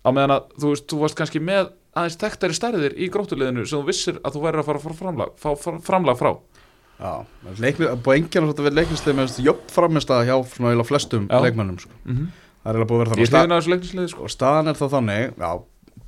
á 0.00 0.08
meðan 0.16 0.32
að 0.32 0.44
þú 0.56 0.68
veist, 0.70 0.84
þú 0.88 0.98
varst 1.02 1.16
kannski 1.18 1.40
með 1.44 1.66
aðeins 1.92 2.14
tektari 2.16 2.54
stærðir 2.56 2.94
í 2.96 3.08
gróttuliðinu 3.12 3.66
sem 3.68 3.82
þú 3.82 3.88
vissir 3.90 4.20
að 4.24 4.36
þú 4.36 4.44
væri 4.46 4.62
að 4.62 4.68
fara 4.70 4.80
að 4.80 4.94
framlag, 4.96 5.34
fá, 5.36 5.50
framlag 5.84 6.16
frá 6.16 6.30
Já, 7.00 7.12
búið 8.04 8.16
engjarnar 8.18 8.56
leiknistið 8.76 9.16
með 9.16 9.36
jöfn 9.44 9.72
framist 9.72 10.10
að 10.12 10.26
hjá 10.28 10.34
flestum 10.88 11.28
Já. 11.28 11.38
leikmönnum 11.44 11.78
sko. 11.80 11.92
mm 12.04 12.16
-hmm. 12.16 12.26
Það 12.60 12.70
er 12.70 12.76
eiginlega 12.76 12.90
búið 12.90 13.00
að 13.00 13.08
vera 13.08 13.10
Ég 13.10 13.28
þannig 13.28 14.10
sko 14.12 14.22
og 14.24 14.30
staðan 14.30 14.68
er 14.68 14.76
þá 14.80 14.86
þannig 14.94 15.32
já, 15.40 15.50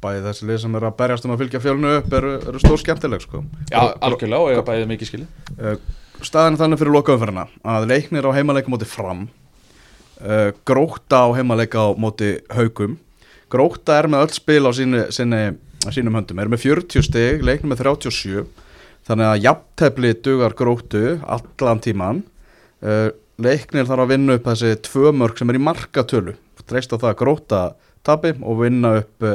bæði 0.02 0.22
þessi 0.26 0.48
lið 0.48 0.60
sem 0.64 0.78
eru 0.78 0.88
að 0.88 0.96
berjast 1.00 1.26
um 1.26 1.34
að 1.34 1.44
fylgja 1.44 1.60
fjölnu 1.62 1.92
upp 1.98 2.16
eru, 2.18 2.32
eru 2.50 2.62
stór 2.62 2.80
skemmtileg 2.82 3.24
sko. 3.24 3.42
Já, 3.70 3.80
algjörlega 4.02 4.40
og 4.40 4.52
ég 4.52 4.60
hef 4.60 4.66
bæðið 4.68 4.90
mikið 4.92 5.10
skili 5.10 5.28
uh, 5.58 5.76
staðan 6.22 6.56
er 6.56 6.62
þannig 6.64 6.82
fyrir 6.82 6.96
lokaumferðina 6.96 7.46
að 7.74 7.88
leiknir 7.92 8.28
á 8.28 8.36
heimaleika 8.36 8.72
móti 8.72 8.88
fram 8.90 9.24
uh, 10.22 10.50
gróta 10.68 11.24
á 11.24 11.28
heimaleika 11.38 11.86
á 11.86 11.88
móti 11.94 12.34
haugum 12.52 12.98
gróta 13.52 14.00
er 14.00 14.10
með 14.10 14.26
öll 14.26 14.34
spil 14.36 14.62
á 14.66 14.72
sínu, 14.74 15.06
sinni, 15.14 15.42
sínum 15.88 16.18
höndum, 16.18 16.40
er 16.40 16.50
með 16.50 16.66
40 16.66 17.08
stig 17.08 17.46
leiknir 17.46 17.74
með 17.74 17.86
37 17.86 18.46
þannig 19.08 19.28
að 19.28 19.42
jafntefli 19.46 20.14
dugar 20.24 20.54
grótu 20.58 21.18
allan 21.26 21.82
tíman 21.82 22.22
uh, 22.82 23.10
leiknir 23.42 23.88
þarf 23.88 24.04
að 24.04 24.12
vinna 24.14 24.36
upp 24.38 24.48
þessi 24.50 24.76
tvö 24.86 25.12
mörg 25.16 25.38
sem 25.38 25.50
er 25.50 25.58
í 25.58 25.62
markatölu. 25.62 26.36
Dreist 26.68 26.92
á 26.94 26.96
það 26.96 27.10
að 27.10 27.18
gróta 27.22 27.62
tabi 28.06 28.32
og 28.38 28.60
vinna 28.62 28.96
upp 29.00 29.26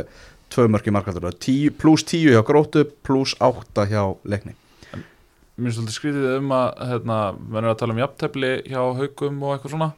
tvö 0.53 0.67
mörg 0.71 0.87
í 0.89 0.93
Tí, 1.43 1.55
pluss 1.69 2.05
10 2.07 2.35
hjá 2.35 2.43
grótu 2.47 2.85
pluss 3.05 3.35
8 3.39 3.87
hjá 3.91 4.03
leikni. 4.23 4.55
Mér 5.57 5.71
finnst 5.73 5.79
svolítið 5.79 5.97
skrítið 5.97 6.27
um 6.37 6.53
að 6.53 6.67
hérna, 6.91 7.17
er 7.65 7.71
að 7.73 7.79
tala 7.81 7.95
um 7.95 8.01
jafntefli 8.03 8.51
hjá 8.69 8.81
haugum 8.99 9.43
og 9.43 9.55
eitthvað 9.55 9.73
svona. 9.73 9.89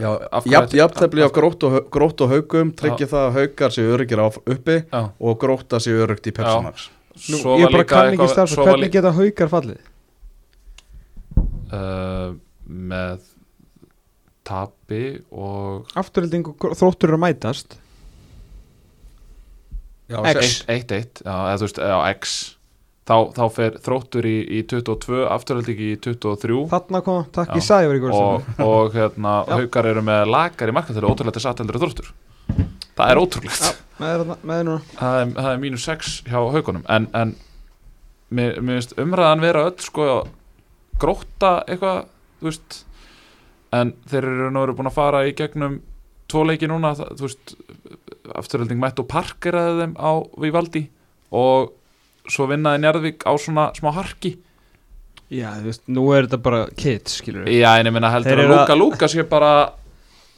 Já, 0.00 0.08
hverju 0.40 0.52
jafn, 0.54 0.76
jafntefli 0.78 1.20
á 1.20 1.28
af- 1.28 1.34
grótt 1.36 1.64
og, 1.68 1.78
grótt 1.92 2.22
og 2.24 2.30
haugum 2.32 2.70
tryggja 2.72 3.08
það 3.10 3.26
að 3.26 3.34
haugar 3.36 3.74
séu 3.74 3.90
öryggir 3.92 4.22
á 4.22 4.26
uppi 4.32 4.76
Já, 4.86 5.02
og 5.20 5.38
grótta 5.42 5.80
séu 5.82 5.98
öryggt 6.06 6.30
í 6.30 6.32
svo 7.42 7.58
ég 7.60 7.66
var 7.66 7.72
bara 7.74 7.82
líka 7.82 7.92
kann 7.92 8.06
ekki 8.06 8.16
eitthvað 8.16 8.32
starfa, 8.32 8.54
svo 8.54 8.64
var 8.64 8.70
hvernig 8.72 8.88
líka 8.88 8.96
geta 8.96 9.12
haukar 9.18 9.52
fallið? 9.52 9.80
uh, 11.72 12.32
með 12.68 13.28
tapi 14.42 15.02
og 15.30 15.92
Afturhilding 15.98 16.48
og 16.48 16.72
þróttur 16.78 17.12
eru 17.12 17.18
að 17.20 17.24
mætast. 17.26 17.76
1-1 20.12 21.22
já, 21.24 21.32
eða 21.32 21.54
þú 21.56 21.68
veist, 21.68 21.80
já, 21.82 21.96
X. 22.16 22.40
Þá, 23.02 23.16
þá 23.34 23.42
fer 23.50 23.76
þróttur 23.82 24.26
í, 24.30 24.36
í 24.46 24.60
22 24.70 25.24
afturhalding 25.34 25.80
í 25.82 25.88
23 26.04 26.58
Þarna 26.70 27.00
koma, 27.02 27.24
takk 27.34 27.56
ég 27.58 27.64
sagði 27.66 27.88
verið 27.90 28.12
og, 28.14 28.50
og 28.62 28.92
hérna, 28.94 29.32
haukar 29.56 29.88
eru 29.90 30.04
með 30.06 30.28
lagar 30.30 30.70
í 30.70 30.76
markatölu, 30.76 31.10
ótrúlega 31.10 31.34
til 31.34 31.42
satt 31.42 31.62
heldur 31.64 31.80
en 31.80 31.82
þróttur. 31.82 32.12
Það 32.92 33.10
er 33.10 33.20
ótrúlegt. 33.24 33.64
Já, 33.66 33.72
með 33.98 34.24
með 34.46 34.70
það 35.00 35.18
er, 35.18 35.32
er 35.50 35.60
mínus 35.64 35.88
6 35.88 36.14
hjá 36.28 36.38
haugunum 36.54 36.86
en, 36.92 37.08
en 37.18 37.34
mér, 38.30 38.60
mér 38.62 38.78
finnst 38.78 38.96
umræðan 39.02 39.44
vera 39.44 39.66
öll 39.68 39.78
sko 39.82 40.08
gróta 41.02 41.56
eitthvað 41.66 42.04
veist. 42.42 42.82
En 43.72 43.94
þeir 44.10 44.28
eru 44.28 44.50
nú 44.52 44.62
eru 44.66 44.76
búin 44.76 44.90
að 44.90 44.98
fara 44.98 45.24
í 45.26 45.32
gegnum 45.36 45.80
tvo 46.32 46.44
leiki 46.48 46.68
núna 46.70 46.94
það, 46.96 47.12
þú 47.18 47.28
veist 47.28 47.54
afturölding 48.38 48.80
mætt 48.82 49.00
og 49.02 49.08
parkeraði 49.10 49.78
þeim 49.82 49.94
á 50.00 50.10
Vivaldi 50.42 50.82
og 51.32 51.72
svo 52.30 52.46
vinnaði 52.50 52.82
Njarðvík 52.84 53.24
á 53.26 53.32
svona 53.40 53.68
smá 53.76 53.90
harki. 53.96 54.36
Já, 55.32 55.48
þú 55.58 55.64
veist, 55.70 55.82
nú 55.88 56.02
er 56.14 56.26
þetta 56.28 56.38
bara 56.44 56.58
kids, 56.76 57.14
skilur 57.22 57.46
við 57.48 57.60
já 57.62 57.70
en 57.80 57.88
ég 57.88 57.94
minna 57.96 58.10
heldur 58.12 58.36
að 58.36 58.44
að- 58.44 58.52
Luka 58.60 58.76
Luka 58.76 59.08
sé 59.08 59.24
bara 59.28 59.52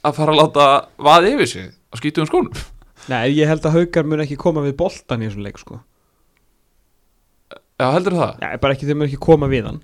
að 0.05 0.15
fara 0.15 0.31
að 0.31 0.39
láta 0.39 0.67
vaði 0.97 1.33
yfir 1.35 1.47
sig 1.51 1.67
á 1.91 1.93
skítum 1.99 2.29
skónum 2.29 2.55
Nei, 3.11 3.35
ég 3.35 3.45
held 3.51 3.65
að 3.67 3.75
haukar 3.81 4.07
mun 4.07 4.23
ekki 4.23 4.37
koma 4.39 4.63
við 4.65 4.77
boltan 4.79 5.21
í 5.21 5.27
þessum 5.27 5.43
leik, 5.45 5.59
sko. 5.61 5.81
Já 7.75 7.89
heldur 7.91 8.15
það? 8.17 8.31
Já, 8.41 8.55
bara 8.63 8.73
ekki, 8.77 8.87
þeir 8.87 8.97
mun 8.97 9.07
ekki 9.09 9.19
koma 9.21 9.49
við 9.51 9.67
hann. 9.67 9.81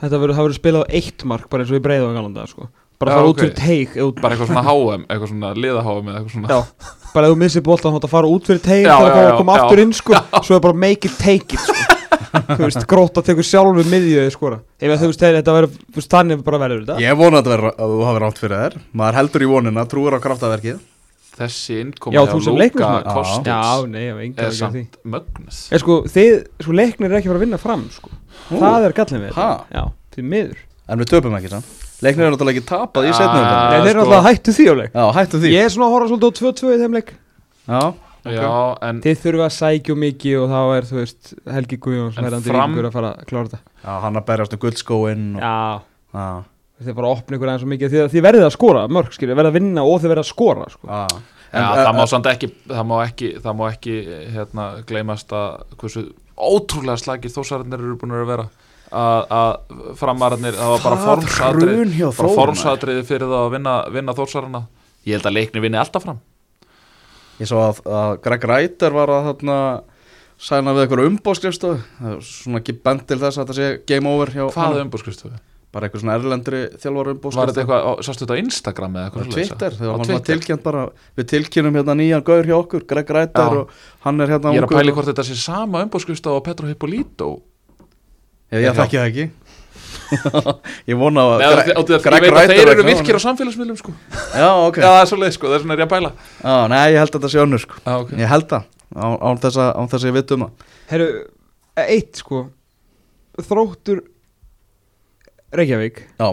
Þetta 0.00 0.18
verður, 0.22 0.34
það 0.38 0.46
verður 0.48 0.58
spilað 0.58 0.84
á 0.88 0.92
eitt 0.98 1.24
mark 1.28 1.48
bara 1.52 1.62
eins 1.64 1.72
og 1.74 1.78
í 1.78 1.84
breiðu 1.84 2.08
á 2.08 2.16
galanda, 2.16 2.46
sko 2.50 2.68
Bara 2.98 3.14
fara 3.14 3.30
út 3.30 3.38
fyrir 3.38 3.54
teik 3.54 3.92
eða 3.94 4.06
út- 4.10 4.16
bara. 4.18 4.34
Eitthvað 4.34 4.48
svona 4.50 4.64
HM, 4.66 5.04
eitthvað 5.06 5.30
svona 5.30 5.50
liða 5.54 5.82
eða 5.84 6.14
eitthvað 6.18 6.32
svona. 6.34 6.48
Já, 6.50 6.88
bara 7.14 7.28
ef 7.28 7.32
þú 7.32 7.38
missir 7.38 7.62
boltan 7.62 7.94
þá 7.94 8.00
að 8.02 8.10
fara 8.10 8.26
út 8.34 8.48
fyrir 8.50 8.62
teik 8.64 8.88
þá 8.88 9.04
að 9.06 9.36
koma 9.38 9.54
já. 9.54 9.62
aftur 9.62 9.82
inn, 9.84 9.92
sko. 9.94 10.18
Svo 10.42 10.56
er 10.58 10.60
bara 10.66 10.74
make 10.74 11.06
it 11.06 11.14
take 11.18 11.54
it, 11.54 11.62
sko. 11.62 11.94
Þú 12.48 12.58
veist, 12.60 12.84
gróta 12.90 13.22
tekur 13.24 13.46
sjálfur 13.46 13.86
miðjöði, 13.88 14.32
skora 14.34 14.58
Ef 14.82 15.00
þú 15.00 15.08
veist, 15.08 15.22
þetta 15.22 15.54
verður, 15.54 16.04
þannig 16.12 16.42
bara 16.44 16.60
verður 16.60 16.82
þetta. 16.84 16.98
Ég 17.00 17.16
vona 17.16 17.40
að, 17.40 17.48
vera, 17.54 17.72
að 17.72 17.94
þú 17.94 18.04
hafi 18.08 18.22
rátt 18.24 18.42
fyrir 18.42 18.60
þér. 18.64 18.76
Maður 19.00 19.18
heldur 19.22 19.44
í 19.46 19.48
vonina, 19.54 19.86
trúir 19.88 20.18
á 20.18 20.20
kraftaverkið. 20.26 20.82
Þessi 21.38 21.74
Já, 21.78 21.80
innkomi 21.86 22.18
er 22.18 22.22
ekki 22.66 22.84
af 22.84 24.52
því. 24.52 24.58
samt 24.58 24.98
mögnuð. 25.06 25.58
En 25.72 25.82
sko, 25.86 26.00
þið, 26.10 26.32
sko, 26.66 26.74
leiknir 26.82 27.12
er 27.12 27.20
ekki 27.20 27.30
að 27.30 27.32
fara 27.32 27.38
að 27.40 27.46
vinna 27.46 27.60
fram, 27.62 27.84
sko. 27.94 28.10
Það 28.50 28.88
er 28.88 28.96
gallin 28.98 29.22
við 29.28 29.36
Ha? 29.38 29.50
þetta 29.62 29.78
Já, 29.78 29.84
því 30.16 30.30
miður. 30.34 30.64
En 30.88 30.98
við 30.98 31.12
töpum 31.14 31.38
ekki 31.38 31.52
samt 31.54 31.87
Leiknir 32.02 32.26
er 32.28 32.32
náttúrulega 32.34 32.58
ekki 32.60 32.66
tapað 32.68 33.08
í 33.08 33.10
Ah. 33.10 33.16
setnum 33.18 33.42
Nei, 33.42 33.78
þeir 33.82 33.90
eru 33.90 34.02
sko. 34.04 34.10
alltaf 34.12 34.26
hættu 34.28 34.52
því 34.54 34.66
á 34.70 34.74
leik. 34.78 34.92
Já, 34.94 35.04
hættu 35.18 35.40
því. 35.42 35.48
Ég 35.54 35.64
er 35.64 35.72
svona 35.74 35.86
að 35.88 35.94
horfa 35.96 36.08
svolítið 36.12 36.28
á 36.28 36.38
2-2 36.38 36.74
í 36.74 36.78
þeim 36.82 36.94
leik. 36.98 37.10
Já, 37.68 37.80
já, 38.28 38.78
en 38.88 39.00
Þið 39.02 39.16
þurfa 39.24 39.46
að 39.48 39.56
sækja 39.58 39.94
mikið 39.98 40.36
og 40.42 40.46
þá 40.52 40.60
er, 40.78 40.82
þú 40.88 40.96
veist, 41.00 41.32
Helgi 41.56 41.78
Guðjóns 41.78 42.18
En 42.18 42.24
verðandi 42.28 42.52
Fram- 42.52 42.74
ríkur 42.76 42.86
að 42.88 42.92
fara 42.92 43.10
að 43.14 43.24
klára 43.26 43.48
þetta. 43.48 43.58
Já 43.84 44.00
hann 44.04 44.14
að 44.16 44.24
berjast 44.30 44.52
um 44.54 44.58
guldskóin 44.62 45.26
og... 45.36 45.42
Já, 45.42 45.80
Já, 46.14 46.28
þið 46.84 46.94
fara 46.94 47.08
að 47.08 47.16
opna 47.18 47.36
ykkur 47.36 47.48
aðeins 47.50 47.60
svo 47.64 47.68
mikið. 47.74 47.90
Þið, 47.92 48.04
þið 48.14 48.22
verðið 48.28 48.46
að 48.46 48.54
skora, 48.54 48.84
mörg, 48.88 49.10
skilja, 49.12 49.34
verðið 49.38 49.50
að 49.52 49.58
vinna 49.58 49.82
og 49.84 49.98
þið 50.00 50.08
verðið 50.12 50.24
að 50.24 50.30
skora, 50.32 50.68
sko. 50.70 50.86
Já. 50.88 51.06
Já, 51.48 51.58
En, 51.58 51.64
það 51.64 51.86
eh, 51.88 51.92
má 51.96 52.04
samt 52.06 52.26
ekki 52.28 52.48
það 52.68 52.84
má 52.86 52.96
ekki, 53.08 53.28
það 53.40 53.54
má 53.56 53.62
ekki 53.72 53.94
hérna, 54.34 54.64
gleymast 54.84 55.30
að 55.32 55.62
hversu 55.80 56.02
ótrúlega 56.36 56.98
slagir 57.00 57.32
þósararnir 57.32 57.80
eru 57.80 57.96
búin 57.96 58.12
að 58.12 58.26
vera 58.28 58.44
að, 58.88 59.76
framararnir 60.00 60.56
það 60.56 60.72
var 60.74 60.84
bara 60.84 60.98
Það 60.98 61.06
formsadrið 61.08 62.02
formsadriði 62.38 63.04
fyrir 63.08 63.28
það 63.28 63.44
að 63.44 63.54
vinna, 63.56 63.76
vinna 63.92 64.16
þósararna 64.16 64.64
ég 65.08 65.18
held 65.18 65.28
að 65.28 65.36
leikni 65.38 65.62
vinni 65.64 65.80
alltaf 65.80 66.04
fram. 66.06 66.22
Ég 67.38 67.50
svo 67.50 67.60
að, 67.62 67.82
að 67.86 68.14
Greg 68.24 68.48
Reiter 68.50 68.96
var 68.96 69.12
að 69.14 69.28
þarna 69.30 69.58
sæna 70.38 70.74
við 70.74 70.84
eitthvað 70.86 71.10
umbóðskrifstofu 71.10 72.16
svona 72.24 72.62
ekki 72.62 72.78
bent 72.82 73.06
til 73.08 73.18
þess 73.20 73.38
að 73.38 73.44
þetta 73.44 73.58
sé 73.58 73.68
game 73.90 74.10
over 74.10 74.34
hvað 74.34 74.78
er 74.78 74.84
umbúrskrifstofu? 74.86 75.38
bara 75.74 75.88
eitthvað 75.88 76.02
svona 76.02 76.14
erlendri 76.16 76.60
þjálfar 76.80 77.10
Var 77.20 77.50
þetta 77.50 77.62
eitthvað, 77.62 77.88
sástu 78.06 78.24
þetta 78.24 78.36
á 78.38 78.42
Instagram 78.42 78.94
eða 78.96 79.08
eitthvað? 79.08 79.32
Twitter, 79.34 79.74
þegar 79.76 79.98
hann 79.98 80.12
var 80.14 80.22
tilkynnt 80.28 80.64
bara 80.64 80.84
við 81.18 81.28
tilkynnum 81.34 81.76
hérna 81.76 81.96
nýjan 81.98 82.24
gaur 82.24 82.48
hjá 82.48 82.56
okkur 82.56 82.86
Greg 82.88 83.12
Reiter 83.18 83.52
Já. 83.52 83.60
og 83.60 84.06
hann 84.06 84.24
er 84.24 84.32
hérna 84.32 84.54
Ég 84.56 84.62
er 84.62 84.68
að 84.68 84.76
pæli 84.78 84.94
hvort 84.96 85.10
þetta 85.10 85.26
sé 85.28 85.36
sama 85.42 85.82
umbúrskrifstofu 85.84 86.40
á 86.40 86.46
Petro 86.46 86.70
Hippolito 86.70 87.30
ég, 88.54 88.64
ég 88.64 88.78
þekki 88.78 88.98
það 88.98 89.10
ekki. 89.12 89.28
Ég 90.88 90.96
vona 91.00 91.22
að 91.24 91.42
Nei, 91.42 91.48
Greg- 91.52 91.68
Ég 91.68 91.78
veit 91.78 92.04
Greg 92.04 92.26
að 92.32 92.50
þeir 92.52 92.70
eru 92.72 92.84
virkir 92.86 93.16
á 93.16 93.20
samfélagsmiðlum 93.24 93.76
sko. 93.80 93.92
já, 94.32 94.48
ok, 94.64 94.78
Já, 94.80 94.88
það 94.88 95.00
er 95.02 95.08
svo 95.10 95.18
leið, 95.20 95.32
sko, 95.36 95.48
það 95.48 95.56
er 95.58 95.62
svona 95.64 95.74
er 95.76 95.82
ég 95.82 95.88
að 95.88 95.92
pæla. 95.92 96.10
Já, 96.40 96.54
nei, 96.72 96.82
ég 96.92 96.98
held 97.02 97.10
að 97.10 97.16
þetta 97.18 97.30
sé 97.32 97.40
önnur 97.42 97.62
sko. 97.64 97.80
Já, 97.84 97.92
ok. 98.04 98.12
Ég 98.22 98.32
held 98.32 98.46
það, 98.52 98.66
án, 98.96 99.16
án 99.28 99.40
þess 99.44 99.60
að 99.64 99.98
að 99.98 100.06
ég 100.08 100.16
veit 100.16 100.34
um 100.36 100.44
það. 100.46 100.66
Herru, 100.92 101.08
eitt, 101.84 102.22
sko. 102.22 102.40
Þróttur 103.48 104.00
Reykjavík 105.58 106.02
já, 106.18 106.28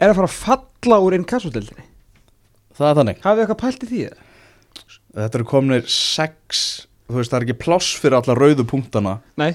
er 0.00 0.12
að 0.12 0.16
fara 0.20 0.28
að 0.30 0.36
falla 0.38 1.00
úr 1.04 1.16
innkassodeldinni 1.18 1.84
það 2.74 2.88
er 2.90 2.98
þannig. 3.00 3.18
Hafið 3.24 3.42
eitthvað 3.44 3.60
pælt 3.64 3.84
í 3.84 3.90
því? 3.90 4.04
þetta 5.14 5.38
eru 5.38 5.46
kominir 5.46 5.84
sex 5.90 6.62
þú 7.06 7.18
veist, 7.20 7.30
það 7.32 7.38
er 7.38 7.46
ekki 7.48 7.58
pláss 7.62 7.90
fyrir 8.00 8.16
alla 8.18 8.36
rauðu 8.38 8.64
punktana. 8.66 9.18
Nei, 9.40 9.52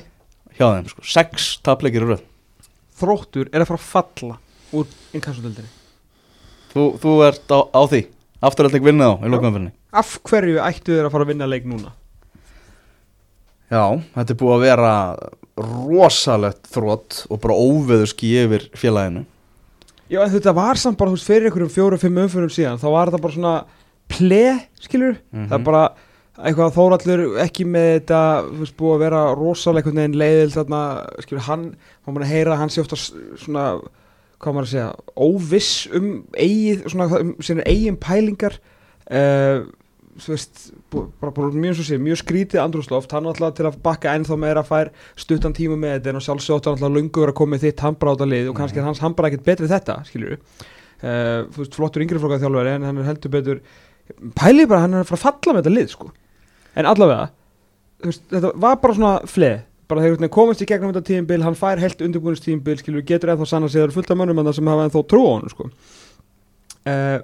hjá 0.60 0.68
þeim, 0.76 0.90
sko, 0.91 1.06
sex 1.07 1.49
tapleikir 1.65 2.06
rauð 2.06 2.23
þróttur 2.99 3.48
er 3.56 3.64
að 3.64 3.69
fara 3.72 3.80
að 3.80 3.90
falla 3.94 4.38
úr 4.76 4.90
innkassodeldinni 5.15 5.72
þú, 6.73 6.84
þú 7.02 7.14
ert 7.26 7.49
á, 7.56 7.60
á 7.73 7.81
því. 7.90 8.02
Afturhalding 8.45 8.86
vinnið 8.86 9.10
á 9.10 9.14
í 9.26 9.31
lokumfyrinni 9.34 9.72
Af 9.99 10.11
hverju 10.30 10.60
ættu 10.61 10.94
þeir 10.94 11.07
að 11.07 11.14
fara 11.15 11.26
að 11.26 11.31
vinna 11.34 11.48
leik 11.49 11.65
núna? 11.68 11.95
já, 13.69 13.84
þetta 14.15 14.34
er 14.34 14.38
búið 14.40 14.53
að 14.56 14.64
vera 14.65 14.91
rosalegt 15.60 16.69
þrótt 16.73 17.18
og 17.30 17.41
bara 17.44 17.57
óveðurski 17.60 18.30
yfir 18.41 18.64
félaginu. 18.80 19.26
Já, 20.10 20.23
en 20.23 20.31
þetta 20.34 20.53
var 20.57 20.80
samt 20.81 20.98
bara, 20.98 21.14
veist, 21.14 21.27
fyrir 21.27 21.49
einhverjum 21.49 21.73
fjóru-fimm 21.73 22.18
umfyrum 22.23 22.49
síðan, 22.53 22.80
þá 22.81 22.88
var 22.95 23.11
þetta 23.11 23.22
bara 23.26 23.36
svona 23.36 23.56
ple, 24.10 24.41
skilur, 24.81 25.19
það 25.36 25.57
er 25.60 25.65
bara 25.68 25.84
eitthvað 26.48 26.76
þórallur 26.78 27.24
ekki 27.44 27.66
með 27.68 27.88
þetta, 27.98 28.20
veist, 28.61 28.76
búið 28.80 28.95
að 28.95 29.03
vera 29.06 29.22
rosalega 29.36 29.84
einhvern 29.90 30.02
veginn 30.03 30.20
leiðild 30.22 30.56
þarna, 30.56 30.82
skilur, 31.26 31.45
hann, 31.49 31.66
hann 32.06 32.16
búin 32.16 32.26
að 32.28 32.34
heyra 32.36 32.60
hann 32.60 32.72
sé 32.74 32.84
ofta 32.84 32.99
svona 32.99 33.66
hvað 34.40 34.56
maður 34.56 34.68
að 34.68 34.72
segja, 34.72 34.91
óviss 35.20 35.72
um 35.99 36.07
eigið, 36.40 36.86
svona, 36.94 37.10
um 37.20 37.34
sína 37.44 37.66
eigin 37.68 37.98
pælingar. 37.99 38.56
Uh, 39.10 39.66
þú 40.20 40.34
veist, 40.34 40.61
bú- 40.91 41.06
bara, 41.20 41.32
bara 41.36 41.49
mjög 41.56 41.78
svo 41.80 41.86
sé, 41.88 41.98
mjög 41.99 42.22
skrítið 42.22 42.61
andrúsloft, 42.64 43.11
hann 43.16 43.28
alltaf 43.30 43.53
til 43.57 43.68
að 43.70 43.78
bakka 43.84 44.11
ennþá 44.18 44.38
meira 44.40 44.64
fær 44.68 44.90
stuttan 45.20 45.56
tíma 45.56 45.78
með 45.80 45.98
þetta 45.98 46.11
en 46.14 46.24
sjálfsögt 46.26 46.68
hann 46.68 46.76
alltaf 46.76 46.91
lungu 46.91 47.24
verið 47.24 47.34
að 47.34 47.38
koma 47.40 47.56
með 47.56 47.64
þitt 47.68 47.84
handbráta 47.86 48.28
lið 48.28 48.49
og 48.52 48.57
kannski 48.60 48.82
er 48.82 48.88
hans 48.90 48.99
handbráta 49.03 49.32
ekkert 49.32 49.48
betri 49.48 49.70
þetta, 49.72 49.95
skilur 50.10 50.34
uh, 50.36 51.48
þú 51.53 51.61
veist, 51.61 51.78
flottur 51.78 52.03
yngri 52.03 52.20
flokka 52.20 52.41
þjálfari 52.44 52.74
en 52.76 52.88
hann 52.90 52.99
er 52.99 53.07
heldur 53.07 53.34
betur 53.38 53.61
pælið 54.40 54.68
bara, 54.74 54.82
hann 54.84 54.98
er 54.99 55.06
að 55.06 55.11
fara 55.14 55.22
að 55.22 55.26
falla 55.30 55.56
með 55.56 55.61
þetta 55.64 55.76
lið, 55.78 55.94
sko 55.95 56.11
en 56.80 56.88
allavega, 56.90 57.32
veist, 58.06 58.24
þetta 58.32 58.54
var 58.56 58.80
bara 58.84 58.98
svona 58.98 59.16
fleð 59.30 59.58
bara 59.90 60.06
þegar 60.06 60.22
hann 60.22 60.32
komast 60.34 60.62
í 60.62 60.68
gegnum 60.70 60.94
þetta 60.94 61.08
tíðinbil 61.08 61.42
hann 61.42 61.58
fær 61.58 61.82
heilt 61.82 62.02
undirbúinist 62.06 62.46
tíðinbil 62.46 62.78
skilur 62.80 63.06
getur 63.10 63.34
eða 63.34 63.42
þá 63.42 63.52
sann 63.52 63.66
að 63.66 63.74
segja 63.74 63.82
það 63.82 63.88
eru 63.88 63.98
fullt 63.98 64.14
af 64.14 64.20
mönnum 64.20 64.42
þarna 64.42 64.56
sem 64.60 64.70
hafa 64.70 64.86
ennþá 64.86 65.04
trú 65.10 65.22
á 65.26 65.32
hann 65.34 65.54
sko. 65.54 65.70
uh, 66.94 67.20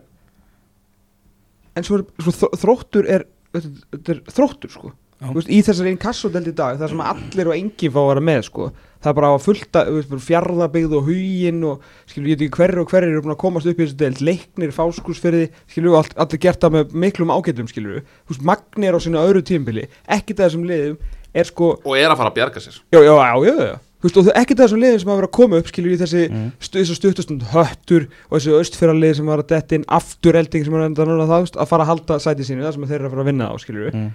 en 1.75 1.85
svo, 1.85 1.99
er, 2.01 2.05
svo 2.25 2.49
þróttur 2.57 3.09
er 3.11 3.27
þetta, 3.53 4.15
er 4.15 4.21
þróttur 4.33 4.73
sko 4.73 4.93
veist, 5.21 5.51
í 5.51 5.61
þessari 5.63 5.93
einn 5.93 6.01
kassodeld 6.01 6.49
í 6.49 6.55
dag 6.55 6.79
það 6.79 6.91
sem 6.93 7.03
allir 7.05 7.51
og 7.51 7.57
enginn 7.57 7.93
fá 7.93 8.01
að 8.01 8.09
vera 8.11 8.25
með 8.31 8.41
sko. 8.49 8.69
Það 9.05 9.11
er 9.13 9.17
bara 9.21 9.29
að 9.35 9.43
fullta 9.45 9.83
fjarðabegð 10.25 10.95
og 10.97 11.07
huginn 11.11 11.61
og 11.69 11.85
skilur 12.09 12.31
ég 12.33 12.39
veit 12.39 12.45
ekki 12.47 12.57
hverju 12.59 12.81
og 12.83 12.89
hverju 12.91 13.11
eru 13.13 13.21
búin 13.25 13.35
að 13.35 13.41
komast 13.45 13.69
upp 13.69 13.79
í 13.79 13.85
þessu 13.85 13.99
deild 14.01 14.21
leiknir, 14.25 14.73
fáskursferði, 14.75 15.45
skilur 15.69 15.93
við 15.93 15.99
allt, 16.01 16.17
allir 16.25 16.41
gert 16.47 16.63
það 16.65 16.75
með 16.79 16.95
miklum 17.05 17.33
ágætum 17.37 17.69
skilur 17.69 18.01
Þú 18.25 18.33
veist, 18.33 18.45
Magni 18.49 18.89
er 18.89 18.97
á 18.97 18.99
sínu 19.05 19.21
öðru 19.21 19.45
tímbili 19.45 19.87
ekkert 20.09 20.41
af 20.41 20.49
þessum 20.49 20.65
liðum 20.67 20.97
er 21.35 21.47
sko 21.49 21.75
og 21.85 21.93
er 21.99 22.09
að 22.09 22.17
fara 22.23 22.31
að 22.33 22.39
bjarga 22.41 22.63
sér 22.65 22.79
já, 22.81 22.99
já, 22.99 23.13
já, 23.13 23.35
já, 23.45 23.55
já. 23.71 23.75
Veist, 24.05 24.17
og 24.19 24.25
það 24.27 24.31
er 24.35 24.41
ekkert 24.43 24.59
af 24.59 24.67
þessum 24.67 24.81
liðum 24.83 24.99
sem 25.01 25.09
hafa 25.09 25.19
verið 25.21 25.29
að 25.31 25.35
koma 25.39 25.57
upp 25.61 25.69
skilur 25.71 25.93
í 25.95 25.99
þessi, 26.01 26.23
Mm. 26.29 26.49
stu, 26.61 26.83
stuttastund 26.95 27.45
höttur 27.53 28.03
og 28.29 28.35
þessu 28.37 28.53
austfjörarlið 28.59 29.15
sem 29.17 29.25
var 29.31 29.41
að 29.41 29.47
detta 29.53 29.75
inn 29.79 29.85
afturelding 29.97 30.65
sem 30.67 30.75
er 30.77 30.83
enda 30.85 31.07
núna 31.09 31.25
það 31.29 31.41
veist, 31.45 31.57
að 31.57 31.69
fara 31.71 31.83
að 31.87 31.89
halda 31.93 32.17
sæti 32.21 32.45
sínu, 32.45 32.61
það 32.67 32.73
sem 32.77 32.85
þeir 32.91 32.99
eru 32.99 33.07
að 33.09 33.13
fara 33.15 33.23
að 33.25 33.29
vinna 33.31 33.47
á 33.49 33.55
skilur 33.63 33.89
Mm. 33.95 34.11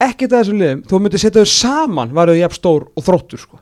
ekkert 0.00 0.32
af 0.32 0.42
þessum 0.44 0.60
liðum, 0.60 0.82
þú 0.90 1.00
myndir 1.04 1.20
setja 1.24 1.42
þau 1.44 1.50
saman 1.54 2.12
varuð 2.16 2.38
jafn 2.40 2.56
stór 2.60 2.86
og 2.96 3.04
þróttur 3.08 3.40
sko. 3.42 3.58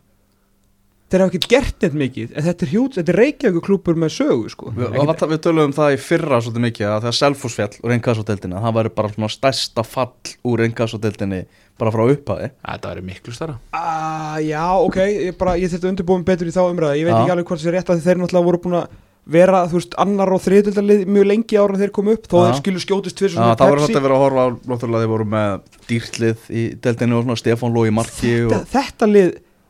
Þeir 1.09 1.23
hafa 1.25 1.33
ekkert 1.33 1.49
gert 1.49 1.85
neitt 1.87 1.95
mikið 2.03 2.35
en 2.37 2.45
þetta 2.49 2.67
er 2.67 2.73
er 3.13 3.19
Reykjavík 3.19 3.65
klúpur 3.65 3.97
með 3.97 4.11
sögu 4.19 4.51
sko. 4.53 4.73
Við, 4.77 4.89
Ekkert- 4.93 5.25
við, 5.31 5.41
tölum 5.47 5.65
um 5.71 5.73
það 5.79 5.95
í 5.95 6.01
fyrra 6.05 6.41
svolítið 6.45 6.65
mikið 6.67 6.87
að 6.93 7.01
þegar 7.07 7.17
Selfoss 7.19 7.57
fjall 7.57 7.71
úr 7.83 7.95
einkaðsódeldinni 7.97 8.61
það 8.67 8.77
væri 8.79 8.93
bara 9.01 9.13
svona 9.15 9.33
stærsta 9.33 9.85
fall 9.89 10.13
úr 10.45 10.65
einkaðsódeldinni 10.69 11.41
bara 11.79 11.93
frá 11.95 12.05
upphæði 12.13 12.51
þetta 12.61 12.93
verður 12.93 13.09
miklu 13.09 13.33
stærra 13.37 13.59
Ah, 13.73 14.39
já, 14.45 14.65
ok, 14.85 14.97
ég, 15.09 15.37
bara, 15.41 15.57
ég 15.57 15.71
þetta 15.73 15.89
undirbúin 15.93 16.25
betur 16.29 16.49
í 16.51 16.55
þá 16.55 16.63
umræða, 16.69 16.97
ég 16.99 17.07
veit 17.09 17.15
Já. 17.15 17.21
ekki 17.23 17.35
alveg 17.37 17.47
hvort 17.53 17.63
það 17.63 17.71
er 17.73 17.79
rétt 17.79 17.93
að 17.95 18.03
þeir 18.09 18.19
náttúrulega 18.25 18.49
voru 18.51 18.61
búin 18.67 18.79
að 18.83 18.89
vera, 19.29 19.59
þú 19.69 19.77
veist, 19.77 19.95
annar 20.01 20.31
og 20.33 20.41
þriðildalið 20.41 21.03
mjög 21.13 21.27
lengi 21.29 21.59
ára 21.61 21.77
þeir 21.79 21.91
komu 21.93 22.15
upp, 22.17 22.29
þó 22.33 22.37
þeir 22.47 22.55
skilu 22.63 22.81
skjótist 22.81 23.19
Já, 23.29 23.37
svona 23.37 23.57
það 23.61 23.73
voru 23.75 23.81
Pepsi. 23.83 23.93
þetta 23.93 24.01
að 24.01 24.07
vera 24.09 24.17
að 24.17 24.23
horfa 24.25 24.45
á 24.45 24.49
náttúrulega 24.73 25.03
þeir 25.05 25.13
voru 25.13 25.27
með 25.35 25.59
dýrtlið 25.91 26.47
í 26.49 26.63
deildinni 26.87 27.17
og 27.19 27.27
svona 27.27 27.37
Stefán 27.43 27.75
Lói 27.77 27.91
Marki 27.93 28.33
þetta, 28.33 28.61
og, 28.63 28.71
þetta 28.73 29.09
lið, 29.13 29.29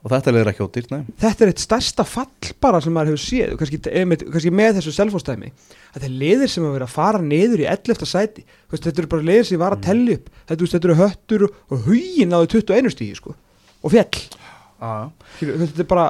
og 0.09 0.15
þetta 0.15 0.33
leir 0.35 0.49
ekki 0.49 0.65
á 0.65 0.69
dýrt, 0.73 0.93
nei 0.95 1.03
þetta 1.21 1.45
er 1.45 1.53
eitt 1.53 1.63
stærsta 1.63 2.07
fall 2.09 2.53
bara 2.65 2.81
sem 2.81 2.95
maður 2.97 3.13
hefur 3.13 3.25
séð, 3.27 3.55
kannski, 3.61 3.81
kannski 4.25 4.55
með 4.55 4.79
þessu 4.79 4.95
selfóstæmi, 4.97 5.53
þetta 5.93 6.09
er 6.09 6.17
liðir 6.25 6.53
sem 6.53 6.65
hafa 6.65 6.79
verið 6.79 6.89
að 6.89 6.95
fara 6.97 7.21
niður 7.21 7.65
í 7.65 7.69
11. 7.69 8.09
sæti. 8.09 8.47
Þetta 8.73 8.95
eru 8.95 9.11
bara 9.13 9.29
liðir 9.29 9.49
sem 9.51 9.61
var 9.61 9.77
að 9.77 9.85
tellja 9.87 10.17
upp. 10.19 10.31
Þetta, 10.49 10.81
eru 10.81 10.99
höttur 11.03 11.45
og, 11.49 11.61
huginn 11.85 12.33
náðu 12.33 12.51
21 12.57 12.95
stíði, 12.97 13.19
sko, 13.21 13.37
og 13.85 13.95
Já, 14.79 15.11
Skilur, 15.35 15.59
þetta 15.65 15.83
er 15.83 15.89
bara 15.91 16.07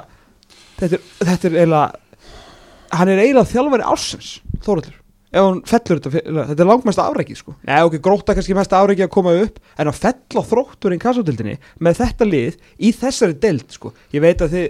þetta 0.76 0.98
er, 0.98 1.04
þetta 1.22 1.48
er 1.48 1.54
eiginlega 1.56 2.98
hann 2.98 3.12
er 3.12 3.22
eiginlega 3.22 3.48
þjálfari 3.48 3.86
ársins 3.88 4.32
Þóraldur, 4.64 4.97
ef 5.28 5.44
hann 5.44 5.58
fellur 5.68 5.98
þetta 6.00 6.12
félag- 6.14 6.46
þetta 6.50 6.64
er 6.64 6.68
langmest 6.70 7.00
afrækið 7.02 7.36
sko. 7.42 7.54
Nei, 7.68 7.80
ok, 7.84 7.96
gróta 8.04 8.34
kannski 8.36 8.54
mest 8.56 8.72
afrækið 8.72 9.04
að 9.06 9.12
koma 9.12 9.34
upp 9.42 9.58
en 9.78 9.90
að 9.90 9.98
fella 10.00 10.44
þrótturinn 10.50 11.02
kassatildinni 11.02 11.58
með 11.84 12.00
þetta 12.00 12.28
lið 12.28 12.56
í 12.80 12.92
þessari 12.96 13.36
deild 13.42 13.68
sko. 13.74 13.92
Ég 14.12 14.24
veit 14.24 14.40
að 14.40 14.54
þið 14.56 14.68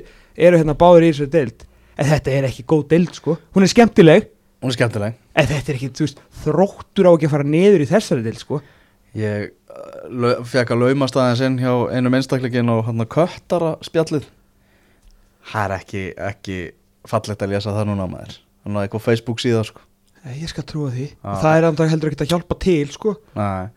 eru 0.48 0.58
hérna 0.58 0.74
báður 0.78 1.06
í 1.06 1.12
þessari 1.12 1.30
deild 1.36 1.62
en 1.98 2.10
þetta 2.10 2.34
er 2.34 2.48
ekki 2.50 2.66
góð 2.66 2.88
deild 2.90 3.14
sko. 3.14 3.36
Hún 3.54 3.62
er 3.66 3.72
skemmtileg, 3.72 4.28
hún 4.62 4.72
er 4.72 4.78
skemmtileg. 4.78 5.14
En 5.38 5.46
þetta 5.46 5.70
er 5.72 5.78
ekki, 5.78 5.92
þú 5.94 6.06
veist 6.08 6.24
þróttur 6.42 7.06
á 7.06 7.10
ekki 7.14 7.30
að 7.30 7.34
fara 7.36 7.46
niður 7.46 7.84
í 7.84 7.90
þessari 7.92 8.26
deild 8.26 8.42
sko. 8.42 8.60
Ég 9.18 9.50
uh, 9.70 10.42
fekk 10.44 10.74
að 10.74 10.82
laumast 10.82 11.16
aðeins 11.16 11.44
inn 11.46 11.58
hjá 11.62 11.72
einum 11.94 12.14
einstakleikin 12.18 12.68
og 12.74 12.84
hann 12.90 13.00
að 13.02 13.12
köttara 13.14 13.76
spjallið. 13.86 14.26
Það 15.48 15.64
er 15.64 15.74
ekki, 15.78 16.02
ekki 16.28 16.58
fallegt 17.08 17.42
að 17.46 17.54
lesa 17.54 17.72
það 17.72 17.88
núna 17.92 18.08
maður. 18.10 18.34
Þannig 18.66 18.80
að 18.82 18.84
eitthvað 18.88 19.06
Facebook 19.06 19.40
síða 19.40 19.62
sko 19.64 19.87
ég 20.38 20.48
skal 20.50 20.64
trúa 20.68 20.90
því. 20.94 21.06
Og 21.24 21.38
það 21.42 21.58
er 21.60 21.66
andag 21.68 21.90
heldur 21.92 22.10
ekki 22.12 22.24
að 22.26 22.32
hjálpa 22.34 22.58
til 22.64 22.88
sko. 22.94 23.14
Nei. 23.38 23.68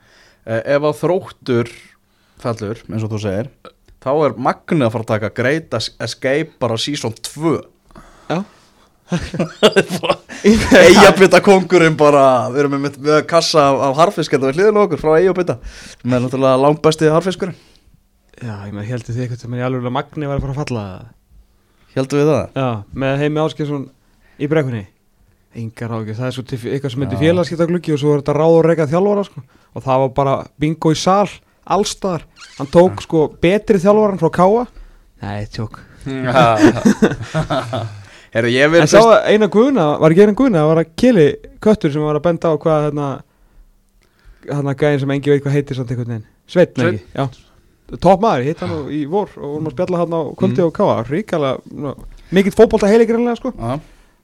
Eh, 0.45 0.61
Ef 0.76 0.81
að 0.89 0.97
þróttur 1.03 1.69
fellur, 2.41 2.80
eins 2.89 3.03
og 3.05 3.11
þú 3.13 3.19
segir 3.22 3.51
þá 4.01 4.09
er 4.26 4.34
Magni 4.41 4.81
að 4.81 4.93
fara 4.95 5.03
að 5.05 5.11
taka 5.11 5.30
Great 5.38 5.76
Es- 5.77 5.91
Escape 6.01 6.55
bara 6.59 6.77
season 6.81 7.13
2 7.13 7.51
Já. 8.31 8.39
Eyjabita 10.81 11.41
kongurinn 11.43 11.97
bara 11.99 12.23
við 12.53 12.63
erum 12.63 12.77
með, 12.81 12.95
með 13.03 13.19
kassa 13.30 13.68
af, 13.69 13.81
af 13.89 13.97
harfisk 13.99 14.34
þetta 14.34 14.47
var 14.47 14.55
hliðilega 14.57 14.85
okkur 14.88 15.01
frá 15.03 15.11
Eyjabita. 15.19 15.57
Sem 16.01 16.15
er 16.15 16.23
náttúrulega 16.23 16.61
langt 16.63 16.81
bestið 16.85 17.11
harfiskurinn. 17.13 17.57
Já, 18.41 18.55
ég 18.65 18.73
með 18.73 18.88
heldur 18.89 19.13
því 19.13 19.26
eitthvað 19.27 19.43
sem 19.43 19.53
er 19.59 19.65
alveg 19.68 19.85
að 19.91 19.95
Magni 19.99 20.30
var 20.31 20.39
að 20.39 20.45
fara 20.47 20.55
að 20.55 20.61
falla? 20.63 20.85
Hjældu 21.93 22.22
við 22.22 22.30
það? 22.31 22.43
Já, 22.57 22.69
með 23.03 23.19
heimi 23.22 23.43
Áskjesson 23.43 23.85
í 24.41 24.49
brekkunni 24.49 24.84
Engar 25.56 25.91
ágjör, 25.91 26.15
það 26.15 26.28
er 26.30 26.32
svo 26.36 26.44
eitthvað 26.48 26.91
sem 26.94 27.02
heitir 27.03 27.19
félagskiptagluggi 27.19 27.91
og 27.95 27.99
svo 27.99 28.14
er 28.15 28.22
þetta 28.22 28.36
ráð 28.38 28.53
og 28.56 28.65
reyka 28.69 28.86
þjálfara 28.88 29.23
sko. 29.28 29.41
og 29.76 29.84
það 29.84 29.99
var 30.03 30.10
bara 30.15 30.36
bingo 30.60 30.91
í 30.91 30.95
sal 30.99 31.28
allstaðar, 31.72 32.23
hann 32.57 32.69
tók 32.72 33.02
sko 33.03 33.26
betri 33.41 33.78
þjálfaran 33.84 34.19
frá 34.22 34.30
Káa 34.38 34.64
Nei, 35.22 35.45
tjók. 35.53 35.76
Herru, 38.32 38.48
ég 38.49 38.72
vil 38.72 38.82
En 38.82 38.88
sá 38.90 38.98
að 39.03 39.28
eina 39.34 39.48
guðna, 39.52 39.86
var 39.99 40.14
ekki 40.15 40.23
eina 40.23 40.34
guðna, 40.40 40.61
það 40.64 40.69
var 40.72 40.80
að 40.82 40.91
kili 41.03 41.26
köttur 41.61 41.91
sem 41.94 42.06
var 42.06 42.15
að 42.18 42.26
benda 42.30 42.52
á 42.52 42.56
hvað 42.64 42.86
hérna 42.88 43.07
hérna 44.48 44.73
gæðin 44.80 45.02
sem 45.03 45.11
engi 45.18 45.34
veit 45.34 45.44
hvað 45.44 45.56
heitir 45.57 45.78
samt 45.78 45.91
einhvern 45.94 46.14
veginn. 46.15 46.28
Sveinn, 46.49 46.72
Sveinn. 46.80 46.95
ekki, 46.98 47.11
já. 47.19 47.98
Topp 48.02 48.23
maður, 48.23 48.45
hitt 48.48 48.61
hann 48.64 48.73
í 48.95 49.02
vor 49.11 49.28
og 49.36 49.44
vorum 49.57 49.68
að 49.68 49.76
spjalla 49.76 49.99
hann 50.02 50.15
á 50.15 50.22
kvöldi 50.40 50.61
Mm. 50.61 50.68
og 50.69 50.73
Káa, 50.80 50.95
ríkala 51.11 51.49
mikill 52.32 52.56
fótbolta 52.56 52.88
heili 52.88 53.06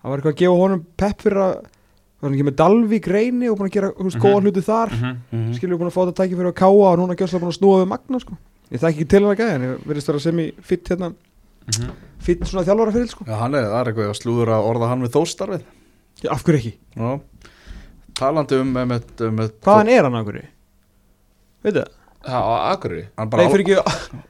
það 0.07 0.13
var 0.13 0.21
eitthvað 0.21 0.33
að 0.33 0.39
gefa 0.41 0.59
honum 0.63 0.85
pepp 1.03 1.21
fyrir 1.27 1.41
að 1.43 1.55
var 2.17 2.25
hann 2.31 2.33
ekki 2.37 2.45
með 2.47 2.55
Dalvík 2.57 3.07
reyni 3.13 3.49
og 3.51 3.57
búin 3.59 3.67
að 3.69 3.73
gera 3.77 3.89
þú 3.93 4.05
veist, 4.07 4.17
Mhm. 4.17 4.23
góða 4.23 4.41
hluti 4.47 4.63
þar 4.65 4.93
mhm. 4.97 5.53
skilur 5.53 5.75
við 5.75 5.79
búin 5.83 5.91
að 5.91 5.95
fá 5.97 6.01
þetta 6.07 6.17
tæki 6.23 6.37
fyrir 6.39 6.51
að 6.53 6.59
káa 6.63 6.87
og 6.87 6.97
núna 7.01 7.15
gjössa 7.19 7.39
búin 7.43 7.51
að 7.51 7.57
snúa 7.59 7.81
við 7.83 7.87
magna 7.91 8.19
sko. 8.23 8.37
ég 8.71 8.79
þekki 8.81 9.03
ekki 9.03 9.07
til 9.11 9.21
hann 9.23 9.35
að 9.35 9.39
gæða 9.41 9.55
en 9.57 9.65
ég 9.67 9.83
verðist 9.91 10.07
vera 10.07 10.19
sem 10.23 10.39
í 10.39 10.47
fitt 10.61 10.89
hérna 10.89 11.11
fitt 12.23 12.41
svona 12.47 12.63
þjálfara 12.65 12.93
fyrir 12.95 13.09
sko. 13.11 13.25
Já, 13.27 13.35
hann 13.41 13.53
er, 13.59 13.67
það 13.67 13.79
er 13.81 13.91
eitthvað 13.91 14.09
að 14.13 14.17
slúður 14.21 14.51
að 14.55 14.67
orða 14.71 14.87
hann 14.89 15.03
við 15.05 15.13
þóstarfið 15.17 15.63
Já, 16.23 16.31
af 16.33 16.43
hverju 16.47 16.57
ekki? 16.57 16.73
Já, 16.97 17.09
talandi 18.17 18.57
um, 18.63 18.71
um, 18.81 18.91
um, 18.97 19.29
um 19.29 19.41
hvaðan 19.61 19.91
er 19.93 20.03
hann 20.07 20.15
af 20.17 20.25
hverju? 20.25 20.45
veitu 21.67 21.83
það? 21.83 21.93
Já, 22.27 22.39
á 22.41 22.55
Akureyri 22.73 23.03
Hann 23.15 23.27
Nei, 23.27 23.31
bara 23.31 23.49
fyrir 23.53 23.63
ekki 23.63 23.75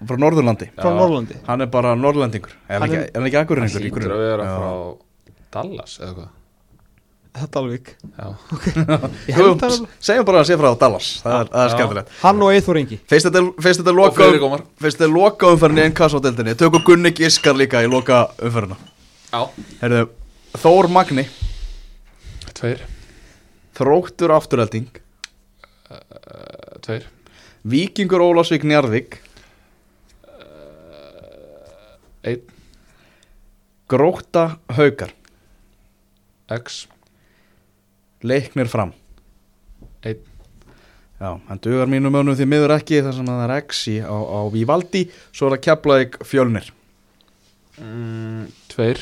frá 0.10 0.18
Norðurlandi 0.22 0.68
frá 0.76 0.90
Já. 0.92 0.98
Norrlandi 1.00 1.38
Hann 1.48 1.62
er 1.64 1.70
bara 1.72 1.94
norrlendingur 1.98 2.52
Er 2.68 2.82
hann 2.82 2.84
Hann 2.84 2.90
ekki, 2.90 3.00
er- 3.00 3.12
hann 3.16 3.28
ekki 3.30 3.38
Það 3.38 3.46
akkurinningur 3.48 3.80
í 3.80 3.88
hlýtur 3.88 4.12
að 4.18 4.24
vera 4.26 4.50
frá 4.52 4.72
Dallas 5.58 5.98
eða 6.02 6.14
hvað? 6.18 6.34
Það 7.38 7.58
er 7.68 7.84
held 9.36 9.60
það 9.62 9.76
Segjum 10.02 10.26
bara 10.28 10.42
að 10.42 10.48
sé 10.50 10.58
frá 10.58 10.70
Dallas. 10.82 11.10
Það 11.22 11.36
er, 11.38 11.50
er 11.62 11.74
skemmtilegt. 11.74 12.14
Hann 12.24 12.44
og 12.46 12.54
Eithor 12.54 12.80
Ingi. 12.82 12.98
Fyrst 13.10 13.28
þetta, 13.28 13.44
fyrst 13.62 13.82
þetta 13.82 13.94
og 13.94 14.00
loka 14.00 14.18
fleiri 14.18 14.42
gómar 14.42 14.64
Fyrst 14.82 15.02
þetta 15.02 15.10
loka 15.14 15.52
umferðinni 15.54 15.84
en 15.86 15.98
kassádeldinni 15.98 16.56
Tökum 16.58 16.86
Gunni 16.88 17.12
Giskar 17.18 17.58
líka 17.60 17.84
í 17.86 17.90
loka 17.92 18.24
umferðina. 18.42 18.78
Já, 19.28 19.42
Herðu, 19.84 20.02
Þór 20.58 20.90
Magni. 20.96 21.28
Tveir. 22.58 22.82
Þróttur 23.78 24.34
afturhelding 24.34 24.90
uh, 25.94 26.02
Tveir. 26.86 27.06
Víkingur 27.68 28.24
Ólafsvík 28.32 28.66
Njarðvík. 28.66 29.20
Einn. 32.28 32.42
Gróta 33.88 34.50
Haukar 34.76 35.14
X. 36.54 36.88
Leiknir 38.24 38.70
fram. 38.72 38.94
Einn. 40.06 40.20
Já, 41.18 41.32
hann 41.50 41.60
dugar 41.66 41.90
mínu 41.90 42.12
mönnum 42.14 42.36
því 42.38 42.46
miður 42.46 42.76
ekki 42.76 43.00
þar 43.02 43.16
sem 43.18 43.26
að 43.30 43.40
það 43.42 43.46
er 43.50 43.54
X 43.64 43.80
í 43.90 43.96
á, 44.06 44.14
á 44.14 44.40
Vívaldi 44.54 45.02
Svo 45.34 45.48
er 45.48 45.56
það 45.56 45.64
Keflavík 45.66 46.18
Fjölnir. 46.30 46.68
Mm, 47.82 48.44
Tveir. 48.70 49.02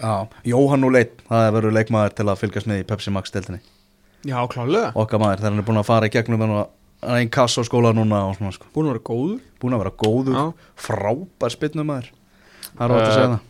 Já, 0.00 0.14
Jóhann 0.48 0.86
og 0.88 0.92
Leitt 0.94 1.20
Það 1.28 1.44
er 1.48 1.54
verið 1.56 1.74
leikmaður 1.76 2.14
til 2.16 2.26
að 2.32 2.40
fylgjast 2.42 2.68
með 2.70 2.80
í 2.82 2.86
Pepsi 2.88 3.12
Max 3.12 3.32
deltinni 3.34 3.60
já, 4.28 4.40
klálega. 4.50 4.90
Okkar 4.98 5.20
maður, 5.22 5.38
þegar 5.40 5.52
hann 5.52 5.60
er 5.62 5.66
búin 5.68 5.78
að 5.78 5.86
fara 5.88 6.08
í 6.08 6.10
gegnum 6.12 6.40
hann 6.42 6.52
og 6.58 7.12
einn 7.14 7.28
kass 7.32 7.54
á 7.54 7.62
skóla 7.64 7.92
núna 7.94 8.24
og 8.26 8.34
svona 8.34 8.50
sko. 8.56 8.66
Búin 8.74 8.88
að 8.90 8.96
vera 8.96 9.04
góður. 9.06 9.36
Búin 9.62 9.76
að 9.76 9.82
vera 9.84 9.92
góður, 10.02 10.34
Já. 10.34 10.72
frábær 10.88 11.54
spynnum 11.54 11.86
maður. 11.86 12.08
Það 12.74 12.82
er 12.82 12.90
rátt 12.90 12.98
að 12.98 13.06
Eh, 13.06 13.14
segja 13.14 13.28
það? 13.30 13.44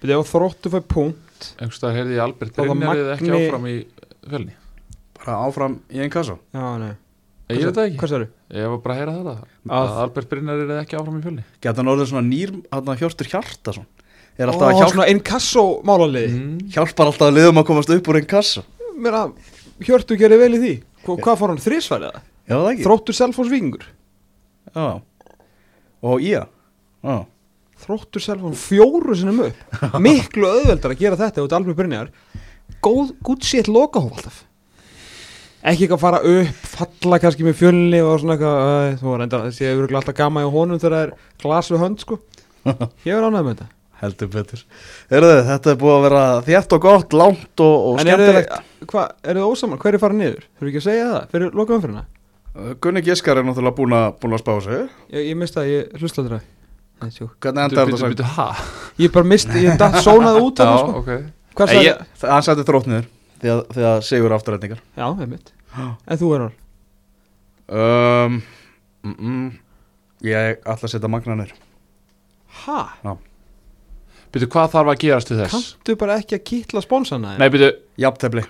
Byrja, 0.00 0.18
ef 0.22 0.32
þróttu 0.32 0.72
fæ 0.72 0.78
punkt 0.94 1.27
gott 1.38 1.62
einhverstað 1.62 1.94
heyrði 1.98 2.16
ég 2.16 2.22
Albert 2.24 2.56
Það 2.56 2.70
Brynjarið 2.72 3.10
ekki 3.14 3.30
áfram 3.38 3.66
í 3.68 3.74
fjölni. 4.28 4.54
Bara 5.18 5.36
áfram 5.46 5.76
í 5.90 6.00
einn 6.02 6.10
kassa 6.12 6.36
Já, 6.54 6.64
nei. 6.82 6.90
Ég 7.48 7.62
veit 7.64 7.78
það 7.78 7.86
ekki, 7.88 8.26
ég 8.58 8.68
var 8.68 8.80
bara 8.84 8.94
að 8.94 8.98
heyra 9.00 9.14
þetta 9.18 9.34
Að- 9.78 9.94
Albert 10.02 10.28
Brynjarið 10.32 10.72
er 10.74 10.82
ekki 10.82 10.98
áfram 10.98 11.18
í 11.18 11.22
fjölni. 11.24 11.44
Geta 11.62 11.80
hann 11.80 11.92
orðið 11.94 12.10
svona 12.12 12.26
nýr 12.28 12.52
hann 12.72 12.98
Hjörtur 13.00 13.30
Hjartason 13.30 13.86
Er 14.38 14.46
Ó, 14.46 14.52
alltaf 14.52 14.68
að 14.68 14.76
hjálp, 14.78 14.92
svona 14.92 15.08
inkasso 15.10 15.62
málaliði. 15.82 16.34
Mm. 16.38 16.58
hjálpar 16.70 17.08
alltaf 17.10 17.26
að 17.26 17.38
liðum 17.38 17.58
að 17.58 17.66
komast 17.66 17.90
upp 17.90 18.08
úr 18.12 18.18
einn 18.20 18.28
kassa 18.30 18.62
Hjörtu 19.78 20.18
gerir 20.18 20.38
vel 20.38 20.54
í 20.54 20.58
því. 20.58 20.74
Hva, 21.06 21.16
Hvað 21.22 21.36
fór 21.38 21.48
hann 21.52 21.62
þrísværið 21.62 22.12
það? 22.12 22.22
Já 22.48 22.54
það 22.58 22.68
ekki. 22.72 22.84
Þróttur 22.86 23.14
Selfoss 23.14 23.50
Víkingur. 23.50 23.84
Já. 24.74 24.86
Og 26.02 26.22
Ía? 26.22 26.44
Já 27.02 27.16
Þróttur 27.78 28.22
Selfoss 28.24 28.66
fjóru 28.68 29.14
sinum 29.16 29.40
upp. 29.46 29.78
Miklu 30.04 30.48
auðveldar 30.50 30.94
að 30.94 31.02
gera 31.04 31.18
þetta 31.20 31.44
út 31.46 31.54
alveg 31.58 31.78
Brynjar 31.78 32.10
Góð, 32.84 33.14
gútt 33.24 33.46
sétt 33.48 33.70
lokahóf 33.70 34.18
alltaf 34.18 34.42
Ekki 35.68 35.86
eitthvað 35.86 35.96
að 35.98 36.02
fara 36.04 36.20
upp 36.34 36.66
Falla 36.74 37.18
kannski 37.22 37.46
með 37.46 37.56
fjölni 37.58 38.02
og 38.04 38.20
svona 38.22 38.36
eitthvað 38.36 38.98
Þú 39.00 39.08
var 39.12 39.24
enda 39.24 39.40
þessi 39.48 39.66
hefur 39.70 39.96
alltaf 39.98 40.18
gama 40.20 40.44
í 40.44 40.50
honum 40.54 40.78
þegar 40.82 40.94
það 40.98 41.06
er 41.08 41.14
glas 41.42 41.70
við 41.72 41.82
hönd 41.82 42.04
sko. 42.04 42.18
Ég 43.08 43.14
er 43.16 43.26
ánægð 43.26 43.46
með 43.48 43.54
þetta. 43.56 43.68
Heldur 43.98 44.28
betur. 44.30 44.60
Heyrðu, 45.10 45.30
Þetta 45.48 45.72
er 45.72 45.78
búið 45.80 45.94
að 45.96 46.04
vera 46.06 46.20
þétt 46.46 46.74
og 46.76 46.82
gott, 46.84 47.16
langt 47.18 47.62
og, 47.64 47.72
og 47.88 47.96
En 47.98 48.10
eru 48.12 48.28
skemmtilegt. 48.28 48.52
þið, 48.78 48.86
hvað, 48.92 49.16
eru 49.32 49.40
þið 49.42 49.48
ósaman? 49.56 49.80
Hver 49.82 49.96
er 49.98 50.02
farið 50.04 50.20
niður? 50.22 50.44
Þurfum 50.52 50.70
ekki 50.70 50.82
að 50.82 50.86
segja 50.86 51.08
það? 51.08 51.24
Fyrir 51.32 51.58
lokaumfyrirna? 51.58 52.04
Gunni 52.84 53.02
Giskar 53.08 53.40
er 53.40 53.48
náttúrulega 53.48 53.76
búin 53.80 53.96
að, 53.98 54.06
búin 54.22 54.36
að 54.38 54.44
spá 54.44 54.52
sig. 54.68 54.84
Ég, 55.14 55.26
ég 55.32 55.40
mista 55.42 55.60
það, 55.64 55.72
ég 55.74 55.98
hlusta 55.98 56.24
þetta. 56.28 56.40
Hvernig 56.98 57.62
endar 57.64 57.86
þetta 57.88 58.00
sagt? 58.00 58.22
Ha? 58.36 58.46
Ég 58.98 59.12
bara 59.14 59.28
misti, 59.30 59.62
ég 59.64 59.78
datt 59.78 60.00
sónaði 60.02 60.42
út 60.42 60.62
af 60.62 60.66
Já, 60.66 60.72
það 60.72 60.82
sko 60.82 61.18
Hvað 61.58 61.72
sagði 61.72 61.92
Það- 62.18 62.32
Hann 62.32 62.46
sætti 62.46 62.66
þróttniður 62.68 63.06
því 63.38 63.52
að, 63.54 63.62
því 63.76 63.86
að 63.92 64.02
sigur 64.08 64.34
afturrætningar 64.34 64.80
Já, 64.98 65.06
einmitt. 65.14 65.52
En 65.78 66.18
þú 66.18 66.32
er 66.34 66.44
hann 66.44 66.54
um, 67.68 68.42
mm, 69.06 69.16
mm, 69.18 69.48
Ég 70.26 70.60
ætla 70.64 70.88
að 70.88 70.94
setja 70.96 71.10
magnanir 71.12 71.54
Ha? 72.64 72.80
Býtu, 74.28 74.48
hvað 74.52 74.72
þarf 74.74 74.92
að 74.92 75.02
gerast 75.04 75.30
til 75.30 75.38
þess? 75.38 75.54
Kanntu 75.54 75.96
bara 76.00 76.18
ekki 76.20 76.36
að 76.36 76.46
kýtla 76.50 76.82
spónsana 76.84 77.36
Nei, 77.38 77.48
býtu, 77.52 77.70
Jafntefli. 78.00 78.42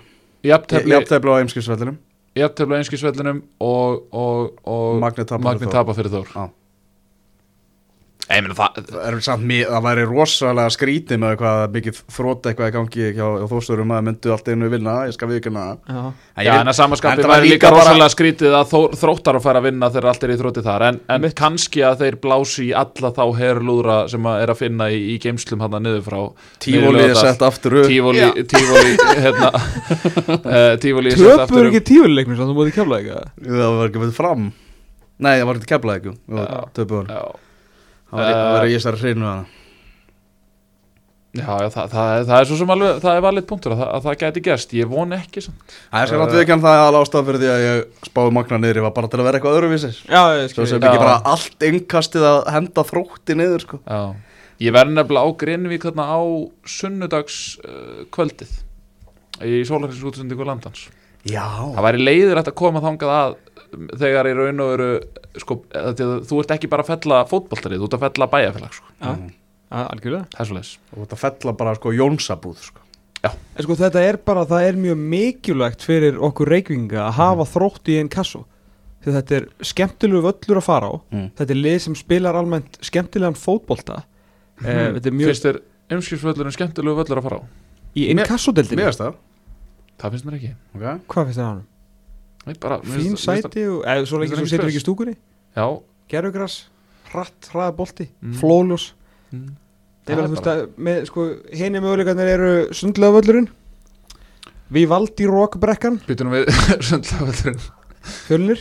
Jafntefli 0.43 0.95
Jafntefli 0.95 1.29
á 1.31 1.41
einskilsvellinum 1.43 1.99
Jafntefli 2.39 2.75
á 2.75 2.79
einskisvellinum 2.81 3.43
og, 3.63 4.01
og, 4.15 4.57
og 4.69 4.99
Magni 5.01 5.25
tapa 5.27 5.95
fyrir 5.97 6.11
Þór. 6.13 6.33
Já. 6.33 6.49
Ég 8.29 8.43
meina 8.45 8.53
það 8.53 8.75
Það 8.89 9.05
er 9.09 9.15
það 9.65 9.85
væri 9.87 10.03
rosalega 10.05 10.73
skrítið 10.75 11.17
með 11.23 11.31
hvað 11.39 11.61
mikið 11.73 12.01
þrótt 12.13 12.49
eitthvað 12.51 12.67
í 12.69 12.73
gangi 12.75 13.07
hjá, 13.17 13.25
hjá 13.39 13.45
þósturum 13.49 13.93
að 13.95 14.03
myndu 14.05 14.33
allt 14.35 14.51
einu 14.53 14.69
vinna, 14.69 14.93
ég 15.09 15.15
skal 15.15 15.29
viðkynna 15.31 15.63
það. 15.65 15.79
Já. 15.89 16.03
En 16.37 16.45
Já, 16.45 16.51
en 16.59 16.69
að 16.69 16.77
var 17.25 17.33
væri 17.33 17.49
líka 17.49 17.55
líka 17.55 17.71
bara- 17.73 17.87
rosalega 17.87 18.13
skrítið 18.13 18.57
að 18.59 18.75
þróttar 19.01 19.39
að 19.39 19.45
fara 19.47 19.63
að 19.63 19.67
vinna 19.69 19.89
þegar 19.89 20.09
allt 20.11 20.27
er 20.27 20.33
í 20.35 20.37
þrótti 20.43 20.65
þar. 20.69 20.85
En, 20.89 20.99
en 21.09 21.27
kannski 21.41 21.83
að 21.89 21.97
þeir 22.03 22.19
blási 22.21 22.67
í 22.69 22.71
alla 22.83 23.11
þá 23.17 23.23
herrlúðra 23.41 23.97
sem 24.13 24.29
að 24.29 24.45
er 24.45 24.53
að 24.53 24.61
finna 24.61 24.89
í, 24.93 25.01
í 25.15 25.17
geimslum 25.25 25.65
hann 25.65 25.79
niður 25.83 26.05
frá 26.05 26.19
Tífólið 26.61 27.09
er 27.09 27.15
sett 27.17 27.41
aftur 27.49 27.79
upp. 27.81 27.89
Tífóli, 27.89 28.29
tífóli, 28.45 28.95
hérna 29.25 29.51
uh, 29.57 30.77
Tífóli 30.77 31.13
er 31.13 31.17
sett 31.17 31.25
Töpur 31.25 31.45
aftur 31.47 31.69
ekki 31.73 31.83
tífuleiknum 31.89 32.37
sem 32.37 32.49
þú 32.53 32.57
mútið 32.61 32.77
kjála 32.77 33.01
eitthvað 33.01 33.29
Það 33.57 33.77
var 33.79 33.89
ekki 33.89 34.03
með 34.05 34.17
fram. 34.21 34.49
Nei, 35.19 35.33
það 35.35 35.47
var 35.49 35.59
ekki 35.59 35.71
keflað 35.73 35.99
ekki 35.99 36.13
Já. 36.39 36.59
Töpuður 36.77 37.09
Já, 37.11 37.23
Það 38.09 38.19
var- 38.19 38.33
það 38.33 38.53
var 38.57 38.67
í 38.69 38.75
þessari 38.77 39.01
hreinu 39.03 39.25
hana. 39.29 39.45
Já, 41.29 41.45
já 41.61 41.67
það, 41.69 41.89
það, 41.93 42.07
er- 42.17 42.23
það 42.25 42.39
er 42.41 42.47
svo 42.49 42.55
sem 42.57 42.71
alveg 42.73 43.01
það 43.03 43.17
er 43.19 43.21
valið 43.21 43.43
punktur 43.51 43.73
að 43.75 43.81
það, 43.83 43.89
að 43.93 44.05
það 44.07 44.15
gæti 44.23 44.41
gerst. 44.47 44.71
Ég 44.73 44.87
von 44.89 45.11
ekki 45.13 45.43
samt. 45.45 45.75
Það 45.91 46.01
er 46.01 46.09
skrænt 46.09 46.33
viðkjann 46.33 46.63
það 46.63 46.79
að 46.85 46.97
ástæða 46.99 47.25
fyrir 47.27 47.41
því 47.43 47.49
að 47.53 47.65
ég 47.65 48.07
spáði 48.09 48.33
magna 48.33 48.57
niður 48.63 48.79
Ég 48.79 48.85
var 48.87 48.95
bara 48.97 49.07
til 49.11 49.19
að 49.19 49.27
vera 49.29 49.37
eitthvað 49.39 49.57
öðruvísis 49.59 49.99
Já, 50.09 50.21
ég 50.39 50.49
Svo 50.49 50.65
skil 50.65 50.67
sem 50.71 50.81
Já. 50.81 50.87
ekki 50.89 51.03
bara 51.03 51.19
allt 51.29 51.67
innkastið 51.69 52.25
að 52.31 52.39
henda 52.55 52.85
þrótti 52.89 53.37
niður 53.37 53.61
sko. 53.67 53.79
Já, 53.85 54.01
ég 54.65 54.73
verði 54.73 54.97
nefnilega 54.97 55.21
á 55.29 55.37
Greinvík 55.43 55.85
þarna 55.85 56.05
á 56.09 56.19
sunnudags 56.65 57.37
uh, 57.61 58.01
kvöldið 58.09 58.57
í 59.45 59.61
sólarins 59.69 60.01
útsendingu 60.03 60.43
landans. 60.49 60.87
Já. 61.29 61.45
Það 61.77 61.85
væri 61.85 62.01
leiður 62.09 62.41
að 62.41 62.49
koma 62.57 62.81
þangað 62.81 63.13
að 63.13 63.37
þegar 63.71 64.29
í 64.29 64.35
raun 64.37 64.63
og 64.63 64.73
veru 64.73 64.89
sko, 65.41 65.59
að 65.75 66.03
að 66.05 66.13
þú 66.29 66.41
ert 66.43 66.53
ekki 66.55 66.69
bara 66.71 66.85
að 66.85 66.91
fella 66.93 67.23
fótboltarið, 67.29 67.81
þú 67.81 67.89
ert 67.89 67.97
að 67.97 68.05
fella 68.05 68.29
bæjarfélag 68.33 68.77
sko. 68.77 68.93
Já, 68.99 69.09
já, 69.69 69.81
algjörlega. 69.85 70.27
Er 70.39 70.53
leis 70.57 70.75
Og 70.95 71.01
þetta 71.03 71.19
fella 71.23 71.55
bara 71.59 71.75
sko 71.77 71.93
Jónsabúð 71.95 72.61
sko. 72.69 72.85
En 73.29 73.65
sko 73.65 73.75
þetta 73.75 74.03
er 74.07 74.17
bara, 74.23 74.45
það 74.47 74.69
er 74.69 74.79
mjög 74.79 75.01
mikilvægt 75.11 75.83
fyrir 75.83 76.21
okkur 76.23 76.53
reykvinga 76.53 77.03
að 77.09 77.17
hafa 77.19 77.47
þrótt 77.51 77.91
í 77.91 77.97
einn 77.99 78.11
kassu 78.11 78.45
Því 78.99 79.13
þetta 79.15 79.35
er 79.37 79.45
skemmtilegu 79.63 80.21
völlur 80.25 80.59
að 80.59 80.65
fara 80.65 80.89
á. 80.91 80.95
Mm. 81.13 81.27
Þetta 81.39 81.53
er 81.55 81.59
lið 81.59 81.77
sem 81.85 81.95
spilar 81.95 82.35
almennt 82.35 82.79
skemmtilegan 82.83 83.37
fótbolta. 83.39 84.01
Eh, 84.59 84.89
Þetta 84.97 85.07
er 85.07 85.15
mjög 85.15 85.31
fyrst 85.31 85.47
er 85.47 85.59
umskipsvöllurinn 85.95 86.55
skemmtilegu 86.55 86.99
völlur 86.99 87.21
að 87.21 87.27
fara 87.29 87.39
á? 87.39 87.43
Í 87.95 88.09
einn 88.11 88.19
veist 88.91 89.03
það. 89.05 89.15
Finnst 89.99 90.27
mér 90.27 90.35
ekki. 90.39 90.51
Okay. 90.75 90.99
Hvað 91.11 91.29
finnst 91.29 91.39
þér 91.39 91.47
hann? 91.47 91.63
Bara, 92.59 92.79
Fín 92.81 93.11
finnst 93.13 93.25
sæti 93.27 93.65
eða 93.67 94.05
svo 94.09 94.19
lengi 94.21 94.35
sem 94.35 94.45
það 94.45 94.51
situr 94.53 94.69
ekki 94.71 94.81
stúkunni. 94.83 95.15
Gerugras, 96.09 96.55
hratt, 97.11 97.49
hraða 97.53 97.75
bolti, 97.77 98.07
Mm. 98.23 98.33
flóljós 98.39 98.85
mm, 99.33 101.05
sko, 101.05 101.25
henni 101.53 101.81
möguleikarnir 101.83 102.31
eru 102.33 102.51
sundlega 102.73 103.13
völlurinn 103.19 103.49
Vivaldi 104.73 105.25
Rockbrekkan, 105.29 105.99
býtunum 106.07 106.33
við 106.37 106.49
sundlavöllurinn 106.89 107.61
fjölnir. 108.27 108.59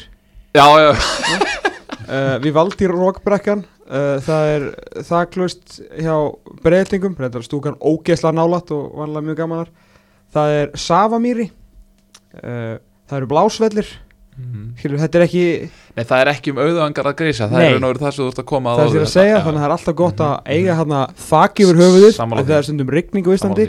Já, 0.57 0.65
já, 0.81 0.91
uh, 0.93 2.37
Vivaldi 2.45 2.89
Rockbrekkan 2.89 3.65
uh, 3.89 4.17
Það 4.25 4.53
er 4.55 4.65
þaklaust 5.05 5.77
hjá 6.01 6.15
breytingum 6.65 7.15
Þetta 7.19 7.39
er 7.43 7.45
stúkan 7.47 7.77
ógeðsla 7.85 8.33
nálat 8.35 8.73
og 8.75 8.97
vanlega 8.97 9.27
mjög 9.29 9.39
gamanar 9.43 9.69
Það 10.33 10.55
er 10.63 10.73
Savamýri 10.81 11.47
uh, 12.41 12.77
Það 13.09 13.17
eru 13.23 13.27
blásvellir 13.27 13.87
Mhm. 14.39 14.77
Skilur, 14.79 14.99
Þetta 15.03 15.19
er 15.19 15.23
ekki 15.27 15.45
Nei, 15.97 16.05
það 16.07 16.21
er 16.23 16.29
ekki 16.31 16.51
um 16.53 16.59
auðvangar 16.63 17.07
að 17.11 17.15
grísa 17.19 17.49
það 17.51 17.59
Nei. 17.59 17.73
er 17.75 17.81
veru 17.83 17.99
það 17.99 18.13
sem 18.15 18.25
þú 18.25 18.29
ert 18.31 18.39
að 18.39 18.45
koma 18.47 18.71
það 18.77 18.85
sem 18.85 18.95
ég 18.95 19.01
er 19.01 19.07
að 19.09 19.17
segja 19.17 19.41
Þannig 19.43 19.59
að 19.59 19.59
það 19.59 19.67
er 19.67 19.75
alltaf 19.75 19.95
gott 19.99 20.21
að 20.23 20.35
eiga 20.47 20.77
hérna 20.79 21.01
þak 21.19 21.55
yfir 21.65 21.81
höfuðið 21.81 22.21
af. 22.23 22.47
Það 22.47 22.55
er 22.59 22.63
stundum 22.69 22.89
rigning 22.95 23.27
á 23.27 23.31
Íslandi 23.35 23.67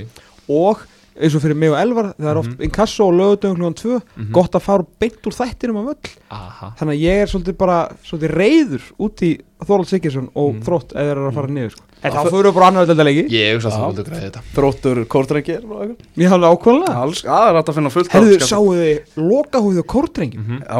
og 0.49 0.84
eins 1.20 1.36
og 1.36 1.41
fyrir 1.41 1.57
mig 1.57 1.72
og 1.74 1.78
Elvar 1.82 2.14
það 2.14 2.30
er 2.30 2.38
oft 2.38 2.53
Mhm. 2.53 2.61
inkasso 2.70 3.03
og 3.10 3.14
lögutöng 3.18 3.57
klúan 3.57 3.74
2 3.76 3.98
Mhm. 4.16 4.32
gott 4.32 4.52
að 4.53 4.61
fara 4.61 4.86
beint 4.99 5.22
úr 5.26 5.34
þættinum 5.34 5.82
á 5.82 5.84
völl 5.90 6.16
Aha. 6.30 6.74
þannig 6.78 6.94
að 6.94 7.02
ég 7.02 7.16
er 7.18 7.26
svolítið 7.28 7.57
bara 7.57 7.90
svolítið 8.06 8.30
reyður 8.38 8.82
út 8.99 9.18
í 9.26 9.40
Þorvald 9.66 9.88
Siggjarsson 9.90 10.30
og 10.36 10.53
Mhm. 10.53 10.64
þrótt 10.64 10.94
eða 10.94 11.11
eru 11.11 11.32
að 11.32 11.34
fara 11.34 11.48
niður 11.48 11.72
sko. 11.72 11.82
En 12.04 12.12
þá 12.16 12.20
fyrir 12.30 12.48
við 12.50 12.54
bara 12.56 12.68
annar 12.72 12.86
þetta 12.90 13.06
leiki 13.08 13.24
ég 13.34 13.56
hugsa 13.58 13.70
að 13.70 13.74
Já. 13.74 13.80
þú 13.80 13.90
vildu 13.90 14.06
greiði 14.10 14.26
þetta. 14.30 14.42
Þróttur 14.56 15.02
eitthvað 15.40 15.96
ég 16.24 16.30
hafði 16.34 16.52
ákvæmlega 16.54 16.96
Alls, 17.04 17.22
að 17.26 17.30
það 17.36 17.50
er 17.50 17.58
hægt 17.60 17.70
að 17.74 17.78
finna 17.80 17.92
fullt 17.96 18.08
af 18.10 18.14
herðu, 18.16 18.40
sáu 18.48 18.66
þið 18.80 19.20
lokahúði 19.30 19.80
og 19.84 19.88
kórtrengjum 19.94 20.46
Mhm. 20.46 20.62
Já, 20.64 20.80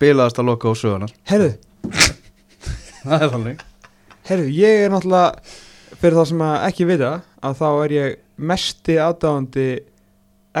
bilaðast 0.00 0.38
að 0.40 0.48
loka 0.50 0.68
á 0.68 0.74
sögunar 0.76 1.12
herðu, 1.30 1.50
Það 3.04 3.22
er 3.24 3.30
þannig. 3.32 3.60
Herðu, 4.28 4.50
ég 4.52 4.84
er 4.84 4.90
náttúrulega 4.92 5.96
fyrir 6.00 6.16
það 6.20 6.26
sem 6.30 6.42
að 6.44 6.66
ekki 6.68 6.86
vita 6.90 7.12
að 7.42 7.54
þá 7.60 7.68
er 7.84 7.90
ég 7.96 8.16
mesti 8.36 8.96
aðdáðandi 9.00 9.66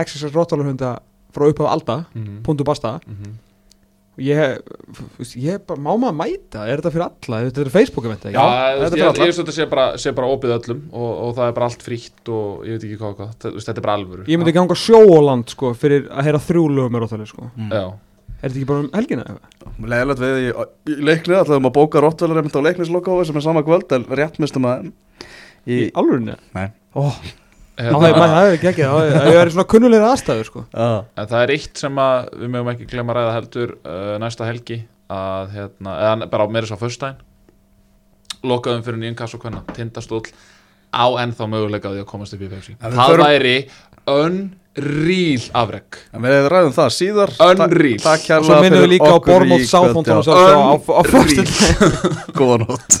XXS 0.00 0.32
Rottalarhunda 0.34 0.94
frá 1.34 1.44
upphaf 1.50 1.68
Alda, 1.70 1.98
Mhm. 2.14 2.40
punktu 2.42 2.64
basta. 2.64 3.00
Mhm. 3.06 3.36
Ég, 4.20 4.58
ég 5.40 5.54
er 5.56 5.60
bara, 5.66 5.80
má 5.80 5.90
maður 6.02 6.16
mæta 6.20 6.64
er 6.68 6.80
þetta 6.82 6.92
fyrir 6.94 7.04
alla, 7.06 7.40
þetta 7.46 7.62
er 7.64 7.70
Facebook-event 7.74 8.26
ekki? 8.28 8.34
Já, 8.36 8.44
þetta 8.44 8.80
veist, 8.80 8.80
er 8.80 8.84
ég, 8.84 8.90
fyrir 8.92 9.08
alla. 9.10 9.24
ég 9.24 9.30
veist 9.32 9.40
þetta 9.42 9.54
sé 9.56 9.66
bara, 9.72 9.86
sé 10.04 10.12
bara 10.18 10.30
opið 10.34 10.54
öllum 10.58 10.82
og, 10.92 11.10
og 11.26 11.32
það 11.38 11.50
er 11.50 11.56
bara 11.58 11.68
allt 11.70 11.84
frítt 11.86 12.30
og 12.36 12.66
ég 12.68 12.76
veit 12.78 12.86
ekki 12.90 13.00
hvað, 13.00 13.14
hvað. 13.20 13.32
Það- 13.40 13.50
þú 13.50 13.58
veist, 13.60 13.70
þetta 13.70 13.82
er 13.82 13.86
bara 13.88 13.96
alvöru 14.00 14.26
Ég 14.30 14.40
myndi 14.42 14.54
ganga 14.58 14.78
sjóóland 14.84 15.54
sko 15.56 15.72
fyrir 15.80 16.06
að 16.10 16.28
heyra 16.30 16.42
þrjú 16.50 16.64
lögum 16.76 16.96
með 16.96 17.04
Rottweiler 17.06 17.30
sko 17.32 17.50
Já, 17.70 17.84
Er 18.40 18.48
þetta 18.48 18.56
ekki 18.62 18.68
bara 18.70 18.80
um 18.80 18.90
helgina 18.96 19.24
eða? 19.28 19.74
Leðilegt 19.92 20.20
við 20.24 20.38
í, 20.40 20.46
í 20.94 20.94
leikni 21.10 21.34
ætlaðum 21.36 21.66
að 21.68 21.74
bóka 21.76 22.00
Rottweiler 22.00 22.40
einmitt 22.40 22.56
á 22.56 22.64
leiknislokái 22.64 23.26
sem 23.28 23.36
er 23.36 23.44
sama 23.44 23.62
kvöld 23.66 23.92
en 23.92 24.06
rétt 24.16 24.38
mistum 24.40 24.64
að 24.70 24.86
Í 25.68 25.76
í, 25.76 25.90
alvörinni? 25.92 26.38
Nei. 26.56 26.70
Ó, 26.96 27.10
Hérna, 27.10 27.49
það 27.78 28.06
er 28.08 28.16
maður, 28.18 28.32
það 28.34 28.46
er 28.48 28.56
ekki 28.58 28.68
ekki 28.70 28.86
Það 28.86 29.34
er- 29.40 29.50
svona 29.54 29.68
kunnulegra 29.72 30.10
aðstæður 30.14 30.48
sko. 30.50 30.62
Að, 30.74 30.96
En 31.16 31.26
það 31.30 31.42
er 31.44 31.52
eitt 31.54 31.80
sem 31.80 32.00
að 32.04 32.30
við 32.42 32.52
mögum 32.54 32.70
ekki 32.74 32.88
glemma 32.90 33.14
að 33.14 33.18
ræða 33.20 33.34
heldur 33.38 33.74
uh, 33.80 34.14
næsta 34.20 34.48
helgi 34.48 34.78
að 35.10 35.54
hérna, 35.56 35.94
eða 36.06 36.30
bara 36.30 36.46
á 36.46 36.48
meira 36.52 36.68
svo 36.70 36.78
föstudaginn. 36.80 37.20
Lokaðum 38.46 38.84
fyrir 38.86 39.00
nýjum 39.02 39.16
kass 39.18 39.34
og 39.36 39.42
hvenna 39.44 39.62
tindastóll 39.76 40.26
á 40.94 41.06
ennþá 41.22 41.48
möguleika 41.50 41.90
á 41.90 41.94
því 41.94 42.02
að 42.04 42.08
komast 42.10 42.34
upp 42.34 42.42
í 42.42 42.48
Pepsi 42.50 42.76
En 42.80 42.90
við 42.92 43.00
það 43.00 43.20
væri 43.20 43.56
unreal 44.10 45.44
afrek. 45.60 46.00
En 46.14 46.24
við 46.24 46.48
ræðum 46.50 46.74
það 46.76 46.90
síðar. 46.96 47.34
Unreal. 47.44 48.00
Og 48.00 48.48
svo 48.48 48.60
minnum 48.64 48.84
við 48.86 48.90
líka 48.96 49.12
á 49.12 49.18
Bormótt 49.20 49.66
já. 49.66 50.16
og 50.16 50.24
svo 50.24 50.34
á, 50.34 50.72
á 50.74 51.02
Góða 52.38 52.64
nótt 52.64 53.00